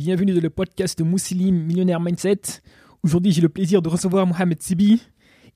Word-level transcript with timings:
bienvenue 0.00 0.32
dans 0.32 0.40
le 0.40 0.48
podcast 0.48 0.98
Mousselim 1.02 1.54
Millionnaire 1.54 2.00
Mindset. 2.00 2.40
Aujourd'hui, 3.02 3.32
j'ai 3.32 3.42
le 3.42 3.50
plaisir 3.50 3.82
de 3.82 3.88
recevoir 3.90 4.26
Mohamed 4.26 4.62
Sibi. 4.62 5.02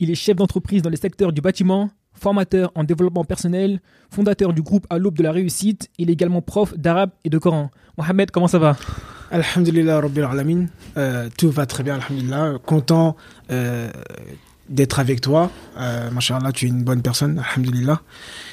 Il 0.00 0.10
est 0.10 0.14
chef 0.14 0.36
d'entreprise 0.36 0.82
dans 0.82 0.90
le 0.90 0.96
secteur 0.96 1.32
du 1.32 1.40
bâtiment, 1.40 1.88
formateur 2.12 2.70
en 2.74 2.84
développement 2.84 3.24
personnel, 3.24 3.80
fondateur 4.10 4.52
du 4.52 4.60
groupe 4.60 4.86
À 4.90 4.98
l'aube 4.98 5.16
de 5.16 5.22
la 5.22 5.32
réussite. 5.32 5.88
Il 5.96 6.10
est 6.10 6.12
également 6.12 6.42
prof 6.42 6.76
d'arabe 6.76 7.08
et 7.24 7.30
de 7.30 7.38
Coran. 7.38 7.70
Mohamed, 7.96 8.30
comment 8.30 8.46
ça 8.46 8.58
va? 8.58 8.76
Alhamdulillah, 9.30 10.00
Rabbil 10.00 10.24
Alamin. 10.24 10.66
Euh, 10.98 11.30
tout 11.38 11.50
va 11.50 11.64
très 11.64 11.82
bien, 11.82 11.94
Alhamdulillah. 11.94 12.58
Content 12.66 13.16
euh, 13.50 13.90
d'être 14.68 14.98
avec 14.98 15.22
toi. 15.22 15.50
Euh, 15.78 16.10
tu 16.52 16.66
es 16.66 16.68
une 16.68 16.84
bonne 16.84 17.00
personne, 17.00 17.38
Alhamdulillah. 17.38 18.02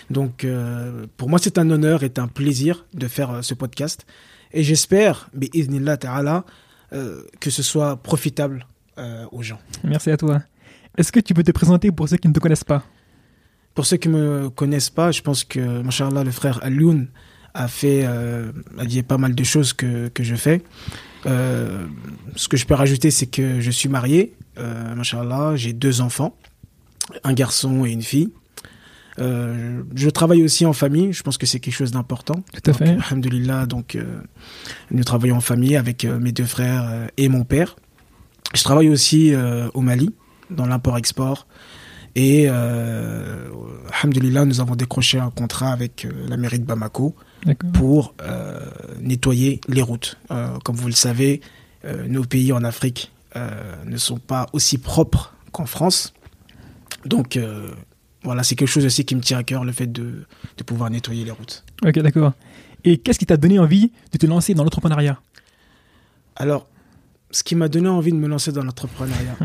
Donc, 0.09 0.45
euh, 0.45 1.05
pour 1.17 1.27
moi, 1.27 1.37
c'est 1.37 1.57
un 1.57 1.69
honneur 1.69 2.03
et 2.03 2.13
un 2.15 2.29
plaisir 2.29 2.85
de 2.93 3.09
faire 3.09 3.43
ce 3.43 3.53
podcast. 3.53 4.05
Et 4.53 4.63
j'espère, 4.63 5.29
bi'idhnillah 5.33 5.97
ta'ala, 5.97 6.45
euh, 6.93 7.23
que 7.39 7.49
ce 7.49 7.63
soit 7.63 7.97
profitable 7.97 8.65
euh, 8.97 9.25
aux 9.31 9.41
gens. 9.41 9.59
Merci 9.83 10.11
à 10.11 10.17
toi. 10.17 10.41
Est-ce 10.97 11.11
que 11.11 11.19
tu 11.19 11.33
peux 11.33 11.43
te 11.43 11.51
présenter 11.51 11.91
pour 11.91 12.09
ceux 12.09 12.17
qui 12.17 12.27
ne 12.27 12.33
te 12.33 12.39
connaissent 12.39 12.65
pas? 12.65 12.83
Pour 13.73 13.85
ceux 13.85 13.97
qui 13.97 14.09
me 14.09 14.49
connaissent 14.49 14.89
pas, 14.89 15.11
je 15.11 15.21
pense 15.21 15.45
que, 15.45 15.81
Machallah, 15.81 16.23
le 16.25 16.31
frère 16.31 16.59
Alioun 16.63 17.07
a 17.53 17.67
fait, 17.69 18.01
euh, 18.03 18.51
a 18.77 18.85
dit 18.85 19.01
pas 19.03 19.17
mal 19.17 19.33
de 19.33 19.43
choses 19.43 19.71
que, 19.71 20.09
que 20.09 20.23
je 20.23 20.35
fais. 20.35 20.61
Ce 21.23 22.47
que 22.49 22.57
je 22.57 22.65
peux 22.65 22.73
rajouter, 22.73 23.11
c'est 23.11 23.27
que 23.27 23.61
je 23.61 23.71
suis 23.71 23.87
marié, 23.87 24.35
Machallah, 24.57 25.55
j'ai 25.55 25.71
deux 25.71 26.01
enfants, 26.01 26.35
un 27.23 27.33
garçon 27.33 27.85
et 27.85 27.91
une 27.91 28.01
fille. 28.01 28.31
Euh, 29.19 29.83
je 29.95 30.09
travaille 30.09 30.43
aussi 30.43 30.65
en 30.65 30.73
famille, 30.73 31.13
je 31.13 31.23
pense 31.23 31.37
que 31.37 31.45
c'est 31.45 31.59
quelque 31.59 31.73
chose 31.73 31.91
d'important. 31.91 32.43
Tout 32.53 32.61
à 32.65 32.71
Donc, 32.71 32.77
fait. 32.77 32.89
Alhamdulillah, 32.89 33.65
donc 33.65 33.95
euh, 33.95 34.21
nous 34.89 35.03
travaillons 35.03 35.37
en 35.37 35.41
famille 35.41 35.75
avec 35.75 36.05
euh, 36.05 36.19
mes 36.19 36.31
deux 36.31 36.45
frères 36.45 37.09
et 37.17 37.27
mon 37.29 37.43
père. 37.43 37.75
Je 38.53 38.63
travaille 38.63 38.89
aussi 38.89 39.33
au 39.73 39.79
Mali, 39.79 40.13
dans 40.49 40.65
l'import-export. 40.65 41.47
Et 42.15 42.47
euh, 42.49 43.47
Alhamdulillah, 43.93 44.43
nous 44.43 44.59
avons 44.59 44.75
décroché 44.75 45.19
un 45.19 45.29
contrat 45.29 45.71
avec 45.71 46.05
la 46.27 46.35
mairie 46.35 46.59
de 46.59 46.65
Bamako 46.65 47.15
pour 47.73 48.13
nettoyer 48.99 49.61
les 49.69 49.81
routes. 49.81 50.17
Comme 50.65 50.75
vous 50.75 50.87
le 50.87 50.93
savez, 50.93 51.39
nos 52.09 52.25
pays 52.25 52.51
en 52.51 52.65
Afrique 52.65 53.13
ne 53.35 53.95
sont 53.95 54.17
pas 54.17 54.47
aussi 54.51 54.77
propres 54.77 55.33
qu'en 55.53 55.65
France. 55.65 56.13
Donc 57.05 57.39
voilà, 58.23 58.43
c'est 58.43 58.55
quelque 58.55 58.67
chose 58.69 58.85
aussi 58.85 59.03
qui 59.05 59.15
me 59.15 59.21
tient 59.21 59.37
à 59.39 59.43
cœur, 59.43 59.63
le 59.63 59.71
fait 59.71 59.87
de, 59.87 60.25
de 60.57 60.63
pouvoir 60.63 60.89
nettoyer 60.89 61.25
les 61.25 61.31
routes. 61.31 61.63
Ok, 61.83 61.97
d'accord. 61.99 62.33
Et 62.83 62.97
qu'est-ce 62.97 63.19
qui 63.19 63.25
t'a 63.25 63.37
donné 63.37 63.59
envie 63.59 63.91
de 64.11 64.17
te 64.17 64.25
lancer 64.25 64.53
dans 64.53 64.63
l'entrepreneuriat? 64.63 65.19
Alors, 66.35 66.67
ce 67.31 67.43
qui 67.43 67.55
m'a 67.55 67.67
donné 67.67 67.87
envie 67.89 68.11
de 68.11 68.17
me 68.17 68.27
lancer 68.27 68.51
dans 68.51 68.63
l'entrepreneuriat. 68.63 69.37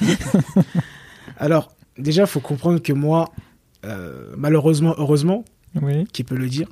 Alors, 1.36 1.74
déjà, 1.98 2.22
il 2.22 2.28
faut 2.28 2.40
comprendre 2.40 2.80
que 2.80 2.92
moi, 2.92 3.30
euh, 3.84 4.32
malheureusement, 4.36 4.94
heureusement, 4.98 5.44
Oui. 5.80 6.04
qui 6.12 6.24
peut 6.24 6.36
le 6.36 6.48
dire, 6.48 6.68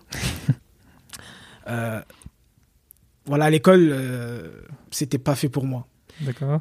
euh, 1.69 2.01
voilà, 3.27 3.47
à 3.47 3.51
l'école, 3.51 3.89
euh, 3.93 4.51
c'était 4.91 5.19
pas 5.19 5.35
fait 5.35 5.49
pour 5.49 5.65
moi. 5.65 5.87
D'accord. 6.21 6.61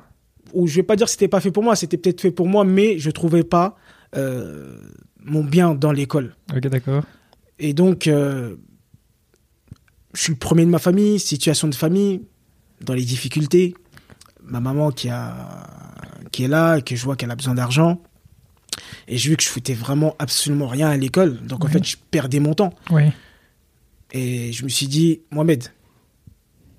Ou 0.53 0.67
je 0.67 0.75
vais 0.75 0.83
pas 0.83 0.95
dire 0.95 1.05
que 1.05 1.11
c'était 1.11 1.27
pas 1.27 1.39
fait 1.39 1.51
pour 1.51 1.63
moi, 1.63 1.75
c'était 1.75 1.97
peut-être 1.97 2.21
fait 2.21 2.31
pour 2.31 2.47
moi, 2.47 2.63
mais 2.65 2.97
je 2.99 3.09
trouvais 3.11 3.43
pas 3.43 3.77
mon 4.13 5.43
bien 5.43 5.75
dans 5.75 5.91
l'école. 5.91 6.35
Ok, 6.55 6.67
d'accord. 6.67 7.03
Et 7.59 7.73
donc, 7.73 8.07
euh, 8.07 8.55
je 10.13 10.21
suis 10.21 10.33
le 10.33 10.39
premier 10.39 10.65
de 10.65 10.69
ma 10.69 10.79
famille, 10.79 11.19
situation 11.19 11.67
de 11.67 11.75
famille, 11.75 12.23
dans 12.81 12.95
les 12.95 13.05
difficultés. 13.05 13.75
Ma 14.43 14.59
maman 14.59 14.91
qui, 14.91 15.09
a, 15.09 15.33
qui 16.31 16.43
est 16.43 16.47
là, 16.47 16.77
et 16.77 16.81
que 16.81 16.95
je 16.95 17.03
vois 17.03 17.15
qu'elle 17.15 17.29
a 17.31 17.35
besoin 17.35 17.53
d'argent. 17.53 18.01
Et 19.07 19.17
je 19.17 19.29
vu 19.29 19.37
que 19.37 19.43
je 19.43 19.47
foutais 19.47 19.75
vraiment 19.75 20.15
absolument 20.17 20.67
rien 20.67 20.89
à 20.89 20.97
l'école. 20.97 21.39
Donc, 21.45 21.63
en 21.63 21.67
fait, 21.67 21.83
je 21.83 21.97
perdais 22.09 22.39
mon 22.39 22.55
temps. 22.55 22.73
Oui. 22.89 23.03
Et 24.11 24.51
je 24.51 24.63
me 24.63 24.69
suis 24.69 24.87
dit, 24.87 25.21
Mohamed, 25.29 25.65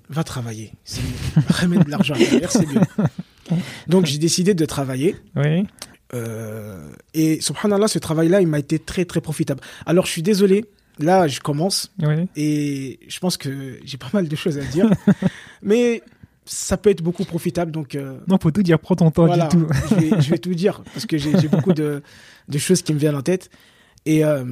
va 0.09 0.23
travailler. 0.25 0.73
C'est 0.83 1.01
mieux. 1.01 1.43
Ramène 1.47 1.83
de 1.83 1.89
l'argent 1.89 2.15
derrière, 2.15 2.51
c'est 2.51 2.67
mieux. 2.67 2.81
Donc, 3.87 4.05
j'ai 4.05 4.17
décidé 4.17 4.53
de 4.53 4.65
travailler. 4.65 5.15
Oui. 5.37 5.65
Euh, 6.13 6.89
et 7.13 7.41
subhanallah, 7.41 7.87
ce 7.87 7.99
travail-là, 7.99 8.41
il 8.41 8.47
m'a 8.47 8.59
été 8.59 8.79
très, 8.79 9.05
très 9.05 9.21
profitable. 9.21 9.61
Alors, 9.85 10.05
je 10.05 10.11
suis 10.11 10.23
désolé. 10.23 10.65
Là, 10.99 11.27
je 11.27 11.39
commence. 11.39 11.91
Oui. 12.01 12.27
Et 12.35 12.99
je 13.07 13.19
pense 13.19 13.37
que 13.37 13.79
j'ai 13.83 13.97
pas 13.97 14.09
mal 14.13 14.27
de 14.27 14.35
choses 14.35 14.59
à 14.59 14.63
dire. 14.63 14.89
mais 15.63 16.03
ça 16.45 16.77
peut 16.77 16.89
être 16.89 17.01
beaucoup 17.01 17.25
profitable. 17.25 17.71
Donc, 17.71 17.95
euh, 17.95 18.19
Non, 18.27 18.37
faut 18.41 18.51
tout 18.51 18.63
dire. 18.63 18.79
Prends 18.79 18.95
ton 18.95 19.09
temps, 19.11 19.25
voilà, 19.25 19.47
dis 19.47 19.57
tout. 19.57 19.67
je, 19.89 19.95
vais, 19.95 20.21
je 20.21 20.29
vais 20.29 20.37
tout 20.37 20.53
dire 20.53 20.83
parce 20.93 21.05
que 21.05 21.17
j'ai 21.17 21.47
beaucoup 21.47 21.73
de, 21.73 22.03
de 22.47 22.57
choses 22.57 22.81
qui 22.81 22.93
me 22.93 22.99
viennent 22.99 23.15
en 23.15 23.21
tête. 23.21 23.49
Et 24.05 24.23
euh, 24.23 24.43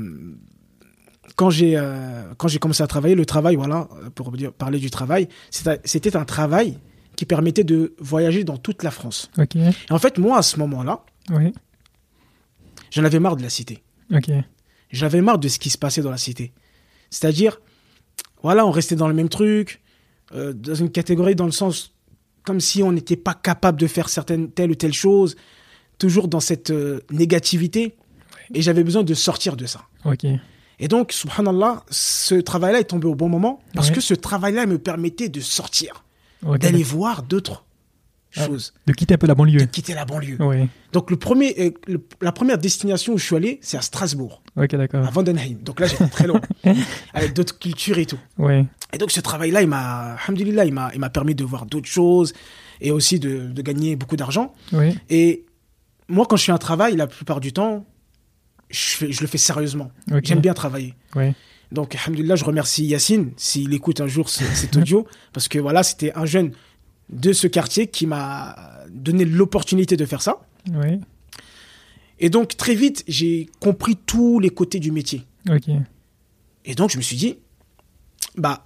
quand 1.35 1.49
j'ai 1.49 1.77
euh, 1.77 2.23
j'ai 2.47 2.59
commencé 2.59 2.83
à 2.83 2.87
travailler, 2.87 3.15
le 3.15 3.25
travail, 3.25 3.55
voilà, 3.55 3.87
pour 4.15 4.31
dire, 4.31 4.51
parler 4.53 4.79
du 4.79 4.89
travail, 4.89 5.27
c'était 5.49 6.15
un 6.15 6.25
travail 6.25 6.77
qui 7.15 7.25
permettait 7.25 7.63
de 7.63 7.93
voyager 7.99 8.43
dans 8.43 8.57
toute 8.57 8.83
la 8.83 8.91
France. 8.91 9.29
Et 9.37 9.93
en 9.93 9.99
fait, 9.99 10.17
moi, 10.17 10.37
à 10.37 10.41
ce 10.41 10.57
moment-là, 10.59 11.03
Oui. 11.31 11.53
j'en 12.91 13.03
avais 13.03 13.19
marre 13.19 13.37
de 13.37 13.41
la 13.41 13.49
cité. 13.49 13.81
Ok. 14.13 14.29
J'en 14.91 15.05
avais 15.05 15.21
marre 15.21 15.39
de 15.39 15.47
ce 15.47 15.57
qui 15.57 15.69
se 15.69 15.77
passait 15.77 16.01
dans 16.01 16.11
la 16.11 16.17
cité. 16.17 16.51
C'est-à-dire, 17.09 17.59
voilà, 18.43 18.65
on 18.65 18.71
restait 18.71 18.95
dans 18.95 19.07
le 19.07 19.13
même 19.13 19.29
truc, 19.29 19.81
euh, 20.33 20.53
dans 20.53 20.75
une 20.75 20.91
catégorie 20.91 21.35
dans 21.35 21.45
le 21.45 21.51
sens 21.51 21.93
comme 22.43 22.59
si 22.59 22.81
on 22.83 22.91
n'était 22.91 23.15
pas 23.15 23.33
capable 23.33 23.79
de 23.79 23.87
faire 23.87 24.09
certaines 24.09 24.51
telle 24.51 24.71
ou 24.71 24.75
telle 24.75 24.93
chose, 24.93 25.35
toujours 25.97 26.27
dans 26.27 26.39
cette 26.39 26.71
euh, 26.71 27.01
négativité. 27.11 27.95
Et 28.53 28.61
j'avais 28.61 28.83
besoin 28.83 29.03
de 29.03 29.13
sortir 29.13 29.55
de 29.55 29.65
ça. 29.65 29.83
Ok. 30.03 30.25
Et 30.79 30.87
donc, 30.87 31.11
subhanallah, 31.11 31.83
ce 31.89 32.35
travail-là 32.35 32.79
est 32.79 32.85
tombé 32.85 33.07
au 33.07 33.15
bon 33.15 33.29
moment 33.29 33.61
parce 33.75 33.91
que 33.91 34.01
ce 34.01 34.15
travail-là 34.15 34.65
me 34.65 34.79
permettait 34.79 35.29
de 35.29 35.39
sortir, 35.39 36.03
d'aller 36.41 36.81
voir 36.81 37.21
d'autres 37.21 37.63
Ah. 38.37 38.47
De 38.87 38.93
quitter 38.93 39.15
un 39.15 39.17
peu 39.17 39.27
la 39.27 39.35
banlieue. 39.35 39.59
de 39.59 39.65
quitter 39.65 39.93
la 39.93 40.05
banlieue. 40.05 40.37
Oui. 40.39 40.67
Donc, 40.93 41.11
le 41.11 41.17
premier, 41.17 41.53
euh, 41.59 41.71
le- 41.87 42.01
la 42.21 42.31
première 42.31 42.57
destination 42.57 43.13
où 43.13 43.17
je 43.17 43.25
suis 43.25 43.35
allé, 43.35 43.59
c'est 43.61 43.77
à 43.77 43.81
Strasbourg, 43.81 44.41
Ok, 44.55 44.73
d'accord. 44.75 45.05
à 45.05 45.09
Vandenheim. 45.11 45.57
Donc 45.61 45.79
là, 45.79 45.87
j'étais 45.87 46.07
très 46.07 46.27
loin, 46.27 46.39
avec 47.13 47.33
d'autres 47.33 47.57
cultures 47.59 47.97
et 47.97 48.05
tout. 48.05 48.19
Oui. 48.37 48.65
Et 48.93 48.97
donc 48.97 49.11
ce 49.11 49.19
travail-là, 49.21 49.61
il 49.61 49.67
m'a, 49.67 50.15
il 50.29 50.73
m'a, 50.73 50.91
il 50.93 50.99
m'a 50.99 51.09
permis 51.09 51.35
de 51.35 51.43
voir 51.43 51.65
d'autres 51.65 51.89
choses 51.89 52.33
et 52.79 52.91
aussi 52.91 53.19
de, 53.19 53.47
de 53.47 53.61
gagner 53.61 53.95
beaucoup 53.95 54.15
d'argent. 54.15 54.53
Et 55.09 55.45
moi, 56.07 56.25
quand 56.29 56.35
je 56.37 56.43
fais 56.45 56.51
un 56.51 56.57
travail, 56.57 56.95
la 56.95 57.07
plupart 57.07 57.39
du 57.41 57.53
temps, 57.53 57.85
je, 58.69 58.79
fais- 58.79 59.11
je 59.11 59.21
le 59.21 59.27
fais 59.27 59.37
sérieusement. 59.37 59.91
J'aime 60.23 60.39
bien 60.39 60.53
travailler. 60.53 60.93
Donc, 61.71 61.95
alhamdoulilah, 61.95 62.35
je 62.35 62.43
remercie 62.43 62.85
Yacine 62.85 63.31
s'il 63.37 63.73
écoute 63.73 64.01
un 64.01 64.07
jour 64.07 64.27
ce- 64.29 64.43
cet 64.43 64.75
audio, 64.75 65.07
parce 65.33 65.47
que 65.47 65.57
voilà, 65.57 65.83
c'était 65.83 66.11
un 66.15 66.25
jeune 66.25 66.51
de 67.11 67.33
ce 67.33 67.47
quartier 67.47 67.87
qui 67.87 68.05
m'a 68.05 68.55
donné 68.89 69.25
l'opportunité 69.25 69.97
de 69.97 70.05
faire 70.05 70.21
ça. 70.21 70.41
Oui. 70.73 70.99
Et 72.19 72.29
donc, 72.29 72.55
très 72.55 72.75
vite, 72.75 73.03
j'ai 73.07 73.49
compris 73.59 73.95
tous 73.95 74.39
les 74.39 74.49
côtés 74.49 74.79
du 74.79 74.91
métier. 74.91 75.25
Et 76.65 76.75
donc, 76.75 76.91
je 76.91 76.97
me 76.97 77.01
suis 77.01 77.15
dit, 77.15 77.37
bah, 78.37 78.65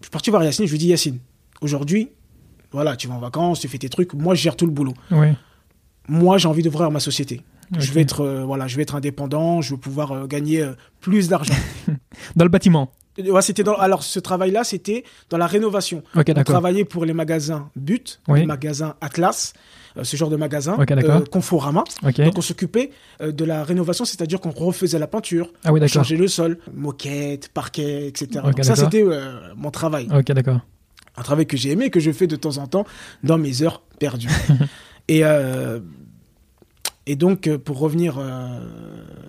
je 0.00 0.06
suis 0.06 0.10
parti 0.10 0.30
voir 0.30 0.42
Yacine, 0.42 0.66
je 0.66 0.70
lui 0.70 0.76
ai 0.76 0.78
dit, 0.78 0.88
Yacine, 0.88 1.18
aujourd'hui, 1.60 2.08
voilà, 2.72 2.96
tu 2.96 3.08
vas 3.08 3.14
en 3.14 3.20
vacances, 3.20 3.60
tu 3.60 3.68
fais 3.68 3.78
tes 3.78 3.90
trucs, 3.90 4.14
moi, 4.14 4.34
je 4.34 4.42
gère 4.42 4.56
tout 4.56 4.66
le 4.66 4.72
boulot. 4.72 4.94
Oui. 5.10 5.28
Moi, 6.08 6.38
j'ai 6.38 6.48
envie 6.48 6.62
d'ouvrir 6.62 6.90
ma 6.90 7.00
société. 7.00 7.42
Je 7.78 7.92
vais 7.92 8.02
être, 8.02 8.20
euh, 8.20 8.44
voilà, 8.44 8.66
je 8.66 8.76
vais 8.76 8.82
être 8.82 8.94
indépendant, 8.94 9.62
je 9.62 9.70
veux 9.70 9.80
pouvoir 9.80 10.12
euh, 10.12 10.26
gagner 10.26 10.60
euh, 10.60 10.74
plus 11.00 11.28
d'argent. 11.28 11.54
Dans 12.36 12.44
le 12.44 12.50
bâtiment. 12.50 12.92
Ouais, 13.18 13.42
c'était 13.42 13.62
dans, 13.62 13.74
alors, 13.74 14.02
ce 14.02 14.18
travail-là, 14.18 14.64
c'était 14.64 15.04
dans 15.28 15.36
la 15.36 15.46
rénovation. 15.46 16.02
On 16.14 16.22
travaillait 16.44 16.84
pour 16.84 17.04
les 17.04 17.12
magasins 17.12 17.70
But, 17.76 18.20
Oui. 18.28 18.40
les 18.40 18.46
magasins 18.46 18.94
Atlas, 19.00 19.52
euh, 19.98 20.04
ce 20.04 20.16
genre 20.16 20.30
de 20.30 20.36
magasins, 20.36 20.76
Ok, 20.80 20.86
d'accord. 20.92 21.28
Conforama. 21.30 21.84
Donc, 22.02 22.38
on 22.38 22.40
s's'occupait 22.40 22.90
euh, 23.20 23.30
de 23.32 23.44
la 23.44 23.64
rénovation, 23.64 24.04
c'est-à-dire 24.04 24.40
qu'on 24.40 24.50
refaisait 24.50 24.98
la 24.98 25.06
peinture, 25.06 25.52
Ah 25.64 25.72
oui, 25.72 25.80
le 25.80 26.28
sol, 26.28 26.58
moquette, 26.72 27.48
parquet, 27.48 28.08
etc. 28.08 28.40
Donc 28.44 28.64
ça, 28.64 28.76
c'était 28.76 29.02
euh, 29.02 29.52
mon 29.56 29.70
travail. 29.70 30.08
Ok, 30.14 30.26
d'accord. 30.32 30.60
Un 31.16 31.22
travail 31.22 31.46
que 31.46 31.58
j'ai 31.58 31.70
aimé, 31.70 31.90
que 31.90 32.00
je 32.00 32.10
fais 32.10 32.26
de 32.26 32.36
temps 32.36 32.56
en 32.56 32.66
temps 32.66 32.86
dans 33.22 33.36
mes 33.36 33.62
heures 33.62 33.82
perdues. 33.98 34.28
et, 35.08 35.24
euh, 35.24 35.80
et 37.06 37.16
donc, 37.16 37.46
euh, 37.46 37.58
pour 37.58 37.78
revenir 37.78 38.16
euh, 38.18 38.60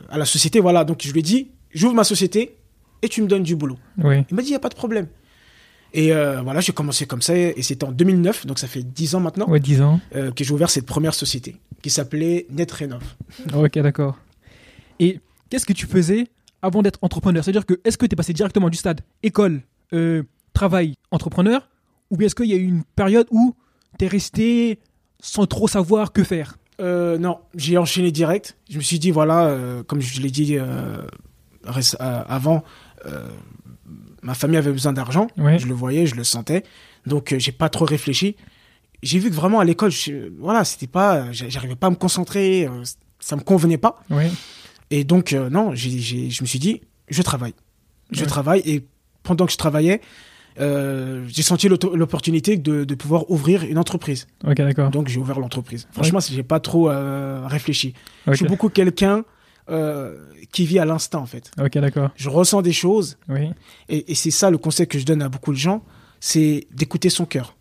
à 0.10 0.18
la 0.18 0.26
société, 0.26 0.62
voilà, 0.62 0.86
donc 0.86 1.02
je 1.04 1.12
lui 1.12 1.20
ai 1.20 1.24
dit, 1.24 1.52
j'ouvre 1.74 1.94
ma 1.96 2.06
société 2.06 2.56
et 3.04 3.10
tu 3.10 3.22
me 3.22 3.28
donnes 3.28 3.44
du 3.44 3.56
boulot. 3.56 3.78
Oui. 4.00 4.24
Il 4.32 4.36
m'a 4.36 4.42
dit, 4.42 4.48
il 4.48 4.52
n'y 4.52 4.56
a 4.56 4.60
pas 4.60 4.70
de 4.70 4.76
problème. 4.76 5.08
Et 5.94 6.12
euh, 6.12 6.42
voilà, 6.42 6.60
j'ai 6.60 6.72
commencé 6.74 7.06
comme 7.06 7.22
ça, 7.22 7.36
et 7.38 7.62
c'était 7.62 7.84
en 7.86 7.92
2009, 7.92 8.48
donc 8.48 8.58
ça 8.58 8.66
fait 8.68 8.82
10 8.82 9.14
ans 9.14 9.20
maintenant, 9.20 9.48
Ouais, 9.48 9.60
10 9.60 9.82
ans. 9.84 10.02
euh, 10.16 10.32
que 10.32 10.44
j'ai 10.44 10.52
ouvert 10.52 10.72
cette 10.72 10.88
première 10.88 11.14
société, 11.14 11.58
qui 11.84 11.92
s'appelait 11.92 12.48
NetRénov. 12.50 13.04
Ok, 13.54 13.78
d'accord. 13.78 14.18
Et 15.00 15.20
qu'est-ce 15.52 15.68
que 15.68 15.74
tu 15.74 15.86
faisais 15.86 16.26
avant 16.64 16.82
d'être 16.82 16.98
entrepreneur? 17.04 17.44
C'est-à-dire 17.44 17.68
que 17.68 17.80
est-ce 17.84 18.00
que 18.00 18.08
tu 18.08 18.14
es 18.14 18.16
passé 18.16 18.34
directement 18.34 18.70
du 18.70 18.78
stade 18.78 19.02
école, 19.22 19.62
euh, 19.94 20.24
travail 20.54 20.96
entrepreneur 21.12 21.70
Ou 22.10 22.18
bien 22.18 22.26
est-ce 22.26 22.34
qu'il 22.36 22.48
y 22.50 22.54
a 22.54 22.58
eu 22.58 22.64
une 22.66 22.84
période 22.96 23.28
où 23.30 23.54
tu 24.00 24.06
es 24.06 24.08
resté 24.08 24.80
sans 25.20 25.46
trop 25.46 25.68
savoir 25.68 26.12
que 26.12 26.24
faire? 26.24 26.58
Euh, 26.80 27.20
non, 27.20 27.38
j'ai 27.54 27.78
enchaîné 27.78 28.12
direct. 28.12 28.58
Je 28.68 28.78
me 28.78 28.82
suis 28.82 28.98
dit, 28.98 29.12
voilà, 29.12 29.56
comme 29.88 30.02
je 30.02 30.22
l'ai 30.22 30.32
dit 30.32 30.58
avant, 32.00 32.64
euh, 33.06 33.28
ma 34.22 34.34
famille 34.34 34.58
avait 34.58 34.72
besoin 34.72 34.94
d'argent. 34.94 35.28
Ouais. 35.38 35.60
Je 35.60 35.68
le 35.68 35.74
voyais, 35.74 36.06
je 36.06 36.16
le 36.16 36.24
sentais. 36.24 36.64
Donc, 37.06 37.34
euh, 37.34 37.40
j'ai 37.40 37.52
pas 37.52 37.70
trop 37.70 37.86
réfléchi. 37.86 38.36
J'ai 39.02 39.20
vu 39.20 39.30
que 39.30 39.36
vraiment 39.36 39.60
à 39.60 39.66
l'école, 39.66 39.92
je- 39.92 40.30
voilà, 40.40 40.64
c'était 40.64 40.88
pas, 40.88 41.32
j'a- 41.32 41.50
j'arrivais 41.50 41.76
pas 41.76 41.88
à 41.88 41.90
me 41.90 41.96
concentrer, 41.96 42.66
euh, 42.68 42.84
ça 43.20 43.36
me 43.36 43.42
convenait 43.42 43.78
pas. 43.78 44.02
Et 44.92 45.04
donc, 45.04 45.34
non, 45.34 45.74
j'ai, 45.76 45.90
j'ai- 46.00 46.30
je 46.30 46.42
me 46.44 46.48
suis 46.48 46.60
dit, 46.60 46.82
je 47.10 47.22
travaille. 47.22 47.54
Je 48.12 48.22
Ouais. 48.22 48.28
travaille. 48.28 48.62
Et 48.66 48.86
pendant 49.24 49.46
que 49.46 49.52
je 49.52 49.58
travaillais, 49.58 50.00
euh, 50.60 51.26
j'ai 51.28 51.42
senti 51.42 51.68
l'opportunité 51.68 52.58
de, 52.58 52.84
de 52.84 52.96
pouvoir 52.96 53.30
ouvrir 53.32 53.64
une 53.64 53.78
entreprise. 53.78 54.28
Ok, 54.46 54.56
d'accord. 54.58 54.92
Donc, 54.92 55.08
j'ai 55.08 55.20
ouvert 55.20 55.40
l'entreprise. 55.40 55.88
Franchement, 55.92 56.20
j'ai 56.20 56.44
pas 56.44 56.60
trop 56.60 56.90
euh, 56.90 57.46
réfléchi. 57.48 57.94
Ok, 58.28 58.34
Je 58.34 58.38
suis 58.38 58.46
beaucoup 58.46 58.70
quelqu'un 58.70 59.26
euh, 59.70 60.18
qui 60.52 60.66
vit 60.66 60.80
à 60.80 60.86
l'instant, 60.86 61.22
en 61.22 61.26
fait. 61.26 61.52
Ok, 61.60 61.78
d'accord. 61.78 62.10
Je 62.16 62.30
ressens 62.30 62.62
des 62.62 62.74
choses. 62.74 63.18
Oui. 63.30 63.50
Et, 63.90 64.12
et 64.12 64.16
c'est 64.16 64.32
ça 64.32 64.50
le 64.50 64.58
conseil 64.58 64.88
que 64.88 65.00
je 65.00 65.06
donne 65.06 65.22
à 65.22 65.30
beaucoup 65.30 65.52
de 65.52 65.58
gens, 65.58 65.84
c'est 66.20 66.68
d'écouter 66.72 67.10
son 67.10 67.26
cœur. 67.26 67.56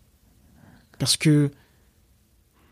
Parce 0.99 1.17
que 1.17 1.51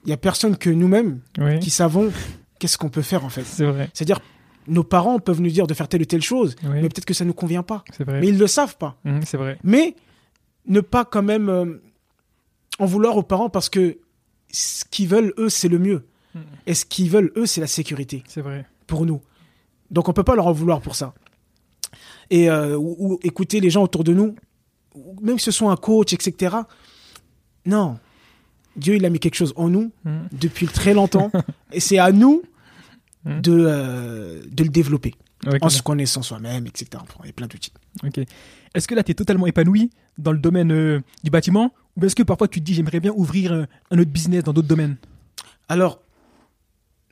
il 0.06 0.10
y 0.10 0.14
a 0.14 0.18
personne 0.18 0.58
que 0.58 0.70
nous-mêmes 0.70 1.20
Oui. 1.38 1.60
qui 1.60 1.70
savons 1.70 2.12
qu'est-ce 2.60 2.78
qu'on 2.78 2.90
peut 2.90 3.02
faire, 3.04 3.24
en 3.24 3.30
fait. 3.30 3.44
C'est 3.44 3.66
vrai. 3.66 3.90
C'est-à-dire, 3.94 4.20
nos 4.68 4.84
parents 4.84 5.20
peuvent 5.20 5.42
nous 5.42 5.50
dire 5.50 5.68
de 5.68 5.74
faire 5.74 5.88
telle 5.88 6.02
ou 6.02 6.06
telle 6.06 6.22
chose, 6.22 6.56
Oui. 6.64 6.70
mais 6.82 6.90
peut-être 6.90 7.06
que 7.06 7.14
ça 7.14 7.24
ne 7.24 7.30
nous 7.30 7.34
convient 7.34 7.64
pas. 7.64 7.84
C'est 7.96 8.04
vrai. 8.04 8.20
Mais 8.20 8.28
ils 8.28 8.34
ne 8.36 8.40
le 8.40 8.48
savent 8.48 8.78
pas. 8.78 8.98
Mhm, 9.06 9.22
c'est 9.26 9.38
vrai. 9.38 9.58
Mais 9.64 9.96
ne 10.68 10.80
pas 10.82 11.06
quand 11.06 11.24
même 11.24 11.50
euh, 11.50 11.82
en 12.80 12.86
vouloir 12.86 13.16
aux 13.18 13.24
parents 13.24 13.50
parce 13.50 13.70
que 13.70 13.98
ce 14.52 14.84
qu'ils 14.90 15.08
veulent, 15.08 15.34
eux, 15.38 15.50
c'est 15.50 15.68
le 15.70 15.80
mieux. 15.80 16.06
Mhm. 16.36 16.42
Et 16.68 16.74
ce 16.74 16.86
qu'ils 16.86 17.10
veulent, 17.10 17.32
eux, 17.36 17.46
c'est 17.46 17.62
la 17.62 17.68
sécurité 17.68 18.24
C'est 18.28 18.42
vrai. 18.42 18.66
Pour 18.92 19.06
nous. 19.06 19.22
Donc 19.90 20.08
on 20.10 20.14
peut 20.14 20.24
pas 20.32 20.36
leur 20.36 20.48
en 20.48 20.52
vouloir 20.62 20.82
pour 20.82 20.96
ça. 20.96 21.14
Et 22.30 22.50
euh, 22.50 22.78
ou, 22.78 22.96
ou 23.00 23.20
écouter 23.24 23.60
les 23.60 23.70
gens 23.70 23.84
autour 23.84 24.04
de 24.04 24.14
nous, 24.14 24.36
ou 24.96 25.16
même 25.22 25.38
que 25.38 25.42
ce 25.42 25.52
soit 25.52 25.72
un 25.72 25.76
coach, 25.78 26.14
etc. 26.14 26.56
Non. 27.66 27.98
Dieu, 28.76 28.96
il 28.96 29.06
a 29.06 29.10
mis 29.10 29.20
quelque 29.20 29.36
chose 29.36 29.54
en 29.56 29.70
nous 29.70 29.92
Mhm. 30.06 30.28
depuis 30.32 30.68
très 30.68 30.94
longtemps. 30.94 31.32
et 31.72 31.80
c'est 31.80 32.00
à 32.00 32.12
nous 32.12 32.42
Mhm. 33.26 33.42
de, 33.42 33.52
euh, 33.68 34.42
de 34.52 34.64
le 34.64 34.70
développer. 34.70 35.14
En 35.62 35.70
se 35.70 35.82
connaissant 35.82 36.22
soi-même, 36.22 36.68
etc. 36.68 36.86
Il 37.24 37.28
y 37.28 37.30
a 37.30 37.34
plein 37.34 37.48
d'outils. 37.48 37.74
ok. 38.04 38.20
Est-ce 38.76 38.88
que 38.88 38.94
là, 38.96 39.04
tu 39.04 39.12
es 39.12 39.16
totalement 39.16 39.48
épanoui 39.48 39.90
dans 40.18 40.32
le 40.32 40.38
domaine 40.38 40.72
euh, 40.72 41.00
du 41.24 41.30
bâtiment 41.32 41.74
Ou 41.98 42.06
est-ce 42.06 42.16
que 42.16 42.24
parfois 42.24 42.48
tu 42.48 42.60
te 42.60 42.66
dis, 42.66 42.74
j'aimerais 42.76 43.00
bien 43.00 43.12
ouvrir 43.16 43.52
euh, 43.52 43.66
un 43.92 43.98
autre 44.00 44.12
business 44.12 44.44
dans 44.44 44.54
d'autres 44.54 44.68
domaines? 44.68 44.98
Alors, 45.68 46.00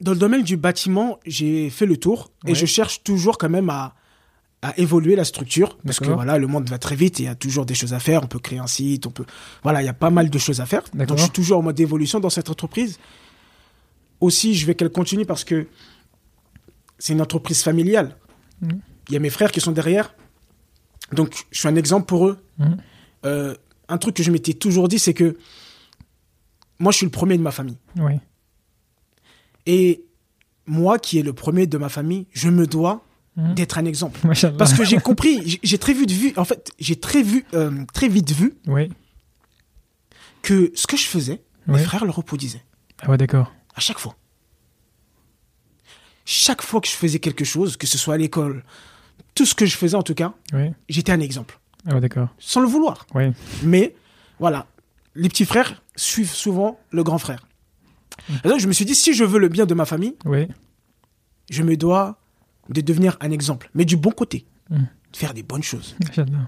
dans 0.01 0.11
le 0.13 0.17
domaine 0.17 0.43
du 0.43 0.57
bâtiment, 0.57 1.19
j'ai 1.25 1.69
fait 1.69 1.85
le 1.85 1.97
tour 1.97 2.31
et 2.45 2.49
Ouais. 2.49 2.55
je 2.55 2.65
cherche 2.65 3.03
toujours 3.03 3.37
quand 3.37 3.49
même 3.49 3.69
à, 3.69 3.95
à 4.61 4.77
évoluer 4.79 5.15
la 5.15 5.23
structure 5.25 5.77
parce 5.85 5.99
que 5.99 6.09
voilà, 6.09 6.37
le 6.37 6.47
monde 6.47 6.69
va 6.69 6.77
très 6.77 6.95
vite 6.95 7.19
et 7.19 7.23
il 7.23 7.25
y 7.25 7.29
a 7.29 7.35
toujours 7.35 7.65
des 7.65 7.73
choses 7.75 7.93
à 7.93 7.99
faire. 7.99 8.23
On 8.23 8.27
peut 8.27 8.39
créer 8.39 8.59
un 8.59 8.67
site, 8.67 9.05
on 9.07 9.11
peut, 9.11 9.25
voilà, 9.63 9.81
il 9.81 9.85
y 9.85 9.89
a 9.89 9.93
pas 9.93 10.09
mal 10.09 10.29
de 10.29 10.37
choses 10.37 10.59
à 10.61 10.65
faire. 10.65 10.83
Donc, 10.93 11.17
je 11.17 11.23
suis 11.23 11.31
toujours 11.31 11.59
en 11.59 11.61
mode 11.63 11.75
d'évolution 11.75 12.19
dans 12.19 12.29
cette 12.29 12.49
entreprise. 12.49 12.97
Aussi, 14.21 14.53
je 14.55 14.65
veux 14.65 14.73
qu'elle 14.73 14.89
continue 14.91 15.25
parce 15.25 15.43
que 15.45 15.67
c'est 16.97 17.13
une 17.13 17.21
entreprise 17.21 17.63
familiale. 17.63 18.17
Mhm. 18.61 18.81
Il 19.07 19.13
y 19.13 19.17
a 19.17 19.19
mes 19.19 19.29
frères 19.29 19.51
qui 19.51 19.61
sont 19.61 19.71
derrière. 19.71 20.13
Donc, 21.13 21.45
je 21.51 21.59
suis 21.59 21.67
un 21.69 21.75
exemple 21.75 22.05
pour 22.05 22.27
eux. 22.27 22.37
Mhm. 22.57 22.77
Euh, 23.25 23.55
un 23.87 23.97
truc 23.97 24.15
que 24.15 24.23
je 24.23 24.31
m'étais 24.31 24.53
toujours 24.53 24.87
dit, 24.89 24.99
c'est 24.99 25.13
que 25.13 25.37
moi, 26.79 26.91
je 26.91 26.97
suis 26.97 27.05
le 27.05 27.11
premier 27.11 27.37
de 27.37 27.41
ma 27.43 27.51
famille. 27.51 27.77
Oui. 27.97 28.13
Et 29.65 30.03
moi, 30.65 30.99
qui 30.99 31.19
est 31.19 31.23
le 31.23 31.33
premier 31.33 31.67
de 31.67 31.77
ma 31.77 31.89
famille, 31.89 32.27
je 32.31 32.49
me 32.49 32.65
dois 32.67 33.03
Mhm. 33.35 33.53
d'être 33.55 33.77
un 33.77 33.85
exemple. 33.85 34.19
Machallah. 34.27 34.57
Parce 34.57 34.73
que 34.73 34.83
j'ai 34.83 34.97
compris, 34.97 35.59
j'ai- 35.63 35.77
très 35.77 35.93
vite 35.93 36.11
vu, 36.11 36.33
en 36.35 36.45
fait, 36.45 36.71
j'ai 36.79 36.95
très 36.99 37.21
vu, 37.23 37.45
euh, 37.53 37.71
très 37.93 38.07
vite 38.09 38.31
vu 38.31 38.55
Oui. 38.67 38.89
que 40.41 40.71
ce 40.75 40.87
que 40.87 40.97
je 40.97 41.05
faisais, 41.05 41.41
mes 41.67 41.77
frères 41.79 42.03
le 42.05 42.11
reproduisaient 42.11 42.63
Ah 43.01 43.09
ouais, 43.09 43.17
d'accord. 43.17 43.53
à 43.75 43.79
chaque 43.79 43.99
fois. 43.99 44.15
Chaque 46.25 46.61
fois 46.61 46.81
que 46.81 46.87
je 46.87 46.93
faisais 46.93 47.19
quelque 47.19 47.45
chose, 47.45 47.77
que 47.77 47.87
ce 47.87 47.97
soit 47.97 48.13
à 48.15 48.17
l'école, 48.17 48.63
tout 49.35 49.45
ce 49.45 49.55
que 49.55 49.65
je 49.65 49.77
faisais 49.77 49.95
en 49.95 50.03
tout 50.03 50.13
cas, 50.15 50.33
Oui. 50.53 50.71
j'étais 50.89 51.11
un 51.11 51.19
exemple, 51.19 51.59
Ah 51.87 51.95
ouais, 51.95 52.01
d'accord. 52.01 52.29
sans 52.39 52.61
le 52.61 52.67
vouloir. 52.67 53.07
Oui. 53.15 53.31
Mais 53.63 53.95
voilà, 54.39 54.67
les 55.15 55.29
petits 55.29 55.45
frères 55.45 55.81
suivent 55.95 56.31
souvent 56.33 56.79
le 56.91 57.03
grand 57.03 57.17
frère. 57.17 57.47
Et 58.43 58.47
donc 58.47 58.59
je 58.59 58.67
me 58.67 58.73
suis 58.73 58.85
dit, 58.85 58.95
si 58.95 59.13
je 59.13 59.23
veux 59.23 59.39
le 59.39 59.47
bien 59.49 59.65
de 59.65 59.73
ma 59.73 59.85
famille, 59.85 60.15
Oui. 60.25 60.47
je 61.49 61.63
me 61.63 61.75
dois 61.77 62.19
de 62.69 62.81
devenir 62.81 63.17
un 63.21 63.31
exemple, 63.31 63.69
mais 63.73 63.85
du 63.85 63.97
bon 63.97 64.11
côté, 64.11 64.45
Mm. 64.69 64.77
de 65.13 65.17
faire 65.17 65.33
des 65.33 65.41
bonnes 65.43 65.63
choses, 65.63 65.95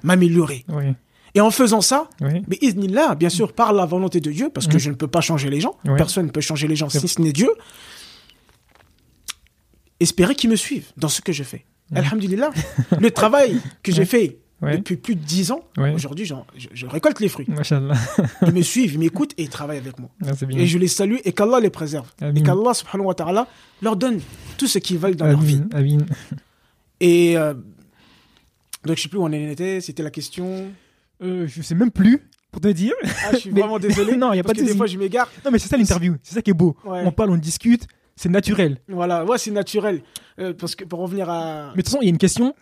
m'améliorer. 0.04 0.64
Oui. 0.70 0.94
Et 1.34 1.42
en 1.42 1.50
faisant 1.50 1.82
ça, 1.82 2.08
Oui. 2.22 2.44
mais 2.48 2.60
là, 2.88 3.16
bien 3.16 3.30
sûr, 3.30 3.54
par 3.54 3.74
la 3.74 3.86
volonté 3.86 4.20
de 4.20 4.30
Dieu, 4.32 4.50
parce 4.54 4.68
que 4.68 4.76
Mm. 4.76 4.80
je 4.80 4.90
ne 4.92 4.96
peux 4.96 5.08
pas 5.08 5.22
changer 5.22 5.50
les 5.50 5.60
gens, 5.62 5.78
personne 5.98 6.28
ne 6.28 6.32
peut 6.32 6.42
changer 6.42 6.68
les 6.68 6.76
gens 6.76 6.90
si 6.90 7.08
ce 7.08 7.20
n'est 7.22 7.32
Dieu, 7.34 7.50
espérer 10.00 10.36
qu'ils 10.36 10.50
me 10.50 10.56
suivent 10.56 10.92
dans 10.98 11.10
ce 11.10 11.22
que 11.22 11.32
je 11.32 11.44
fais. 11.44 11.66
Alhamdulillah, 11.94 12.52
le 13.00 13.12
travail 13.12 13.60
que 13.84 13.92
j'ai 13.92 14.06
fait 14.16 14.40
Ouais. 14.62 14.78
depuis 14.78 14.96
plus 14.96 15.16
de 15.16 15.22
dix 15.24 15.52
ans, 15.52 15.62
Ouais. 15.78 15.92
aujourd'hui, 15.94 16.26
je, 16.26 16.36
je 16.72 16.86
récolte 16.86 17.20
les 17.20 17.30
fruits. 17.30 17.48
Ils 18.46 18.54
me 18.54 18.62
suivent, 18.62 18.94
ils 18.94 19.00
m'écoutent 19.00 19.34
et 19.38 19.44
ils 19.44 19.50
travaillent 19.50 19.80
avec 19.80 19.98
moi. 19.98 20.10
Ah. 20.24 20.32
Et 20.52 20.68
je 20.68 20.78
les 20.78 20.88
salue 20.88 21.16
et 21.26 21.32
qu'Allah 21.34 21.60
les 21.60 21.70
préserve. 21.72 22.08
Et 22.22 22.44
qu'Allah, 22.44 22.74
subhanahu 22.76 23.08
wa 23.08 23.16
ta'ala, 23.16 23.48
leur 23.82 23.96
donne 23.96 24.20
tout 24.58 24.68
ce 24.68 24.78
qu'ils 24.80 25.00
veulent 25.00 25.16
dans 25.16 25.26
leur 25.26 25.40
vie. 25.42 25.62
Amin. 25.74 25.96
Amin. 25.98 26.06
Et 27.00 27.36
euh, 27.38 27.54
donc, 28.86 28.98
je 28.98 29.02
sais 29.04 29.10
plus 29.10 29.18
où 29.18 29.24
on 29.24 29.26
en 29.26 29.32
était, 29.34 29.82
c'était 29.82 30.04
la 30.04 30.12
question. 30.12 30.72
Euh, 31.24 31.48
je 31.48 31.62
sais 31.62 31.76
même 31.76 31.92
plus, 31.92 32.22
pour 32.52 32.62
te 32.62 32.68
dire. 32.68 32.94
Ah, 33.04 33.30
je 33.34 33.38
suis 33.38 33.52
Mais- 33.54 33.62
vraiment 33.62 33.80
désolé. 33.80 34.16
Non, 34.18 34.34
y 34.34 34.40
a 34.40 34.44
parce 34.44 34.56
pas 34.58 34.62
de 34.64 34.68
des 34.68 34.76
fois, 34.76 34.86
je 34.88 34.98
m'égare. 34.98 35.28
Non, 35.46 35.52
mais 35.52 35.60
c'est 35.60 35.70
ça 35.70 35.78
l'interview. 35.78 36.16
C'est 36.24 36.36
ça 36.36 36.42
qui 36.42 36.52
est 36.52 36.56
beau. 36.56 36.76
Ouais. 36.86 37.02
On 37.06 37.12
parle, 37.12 37.32
on 37.32 37.38
discute. 37.38 37.88
C'est 38.16 38.30
naturel. 38.30 38.78
Voilà, 38.88 39.26
ouais, 39.26 39.38
c'est 39.40 39.50
naturel. 39.52 40.04
Euh, 40.40 40.54
parce 40.54 40.76
que 40.76 40.84
pour 40.86 41.00
revenir 41.00 41.30
à. 41.30 41.68
Mais 41.72 41.78
de 41.78 41.82
toute 41.82 41.86
façon, 41.88 42.00
il 42.02 42.06
y 42.06 42.08
a 42.08 42.12
une 42.12 42.18
question 42.20 42.54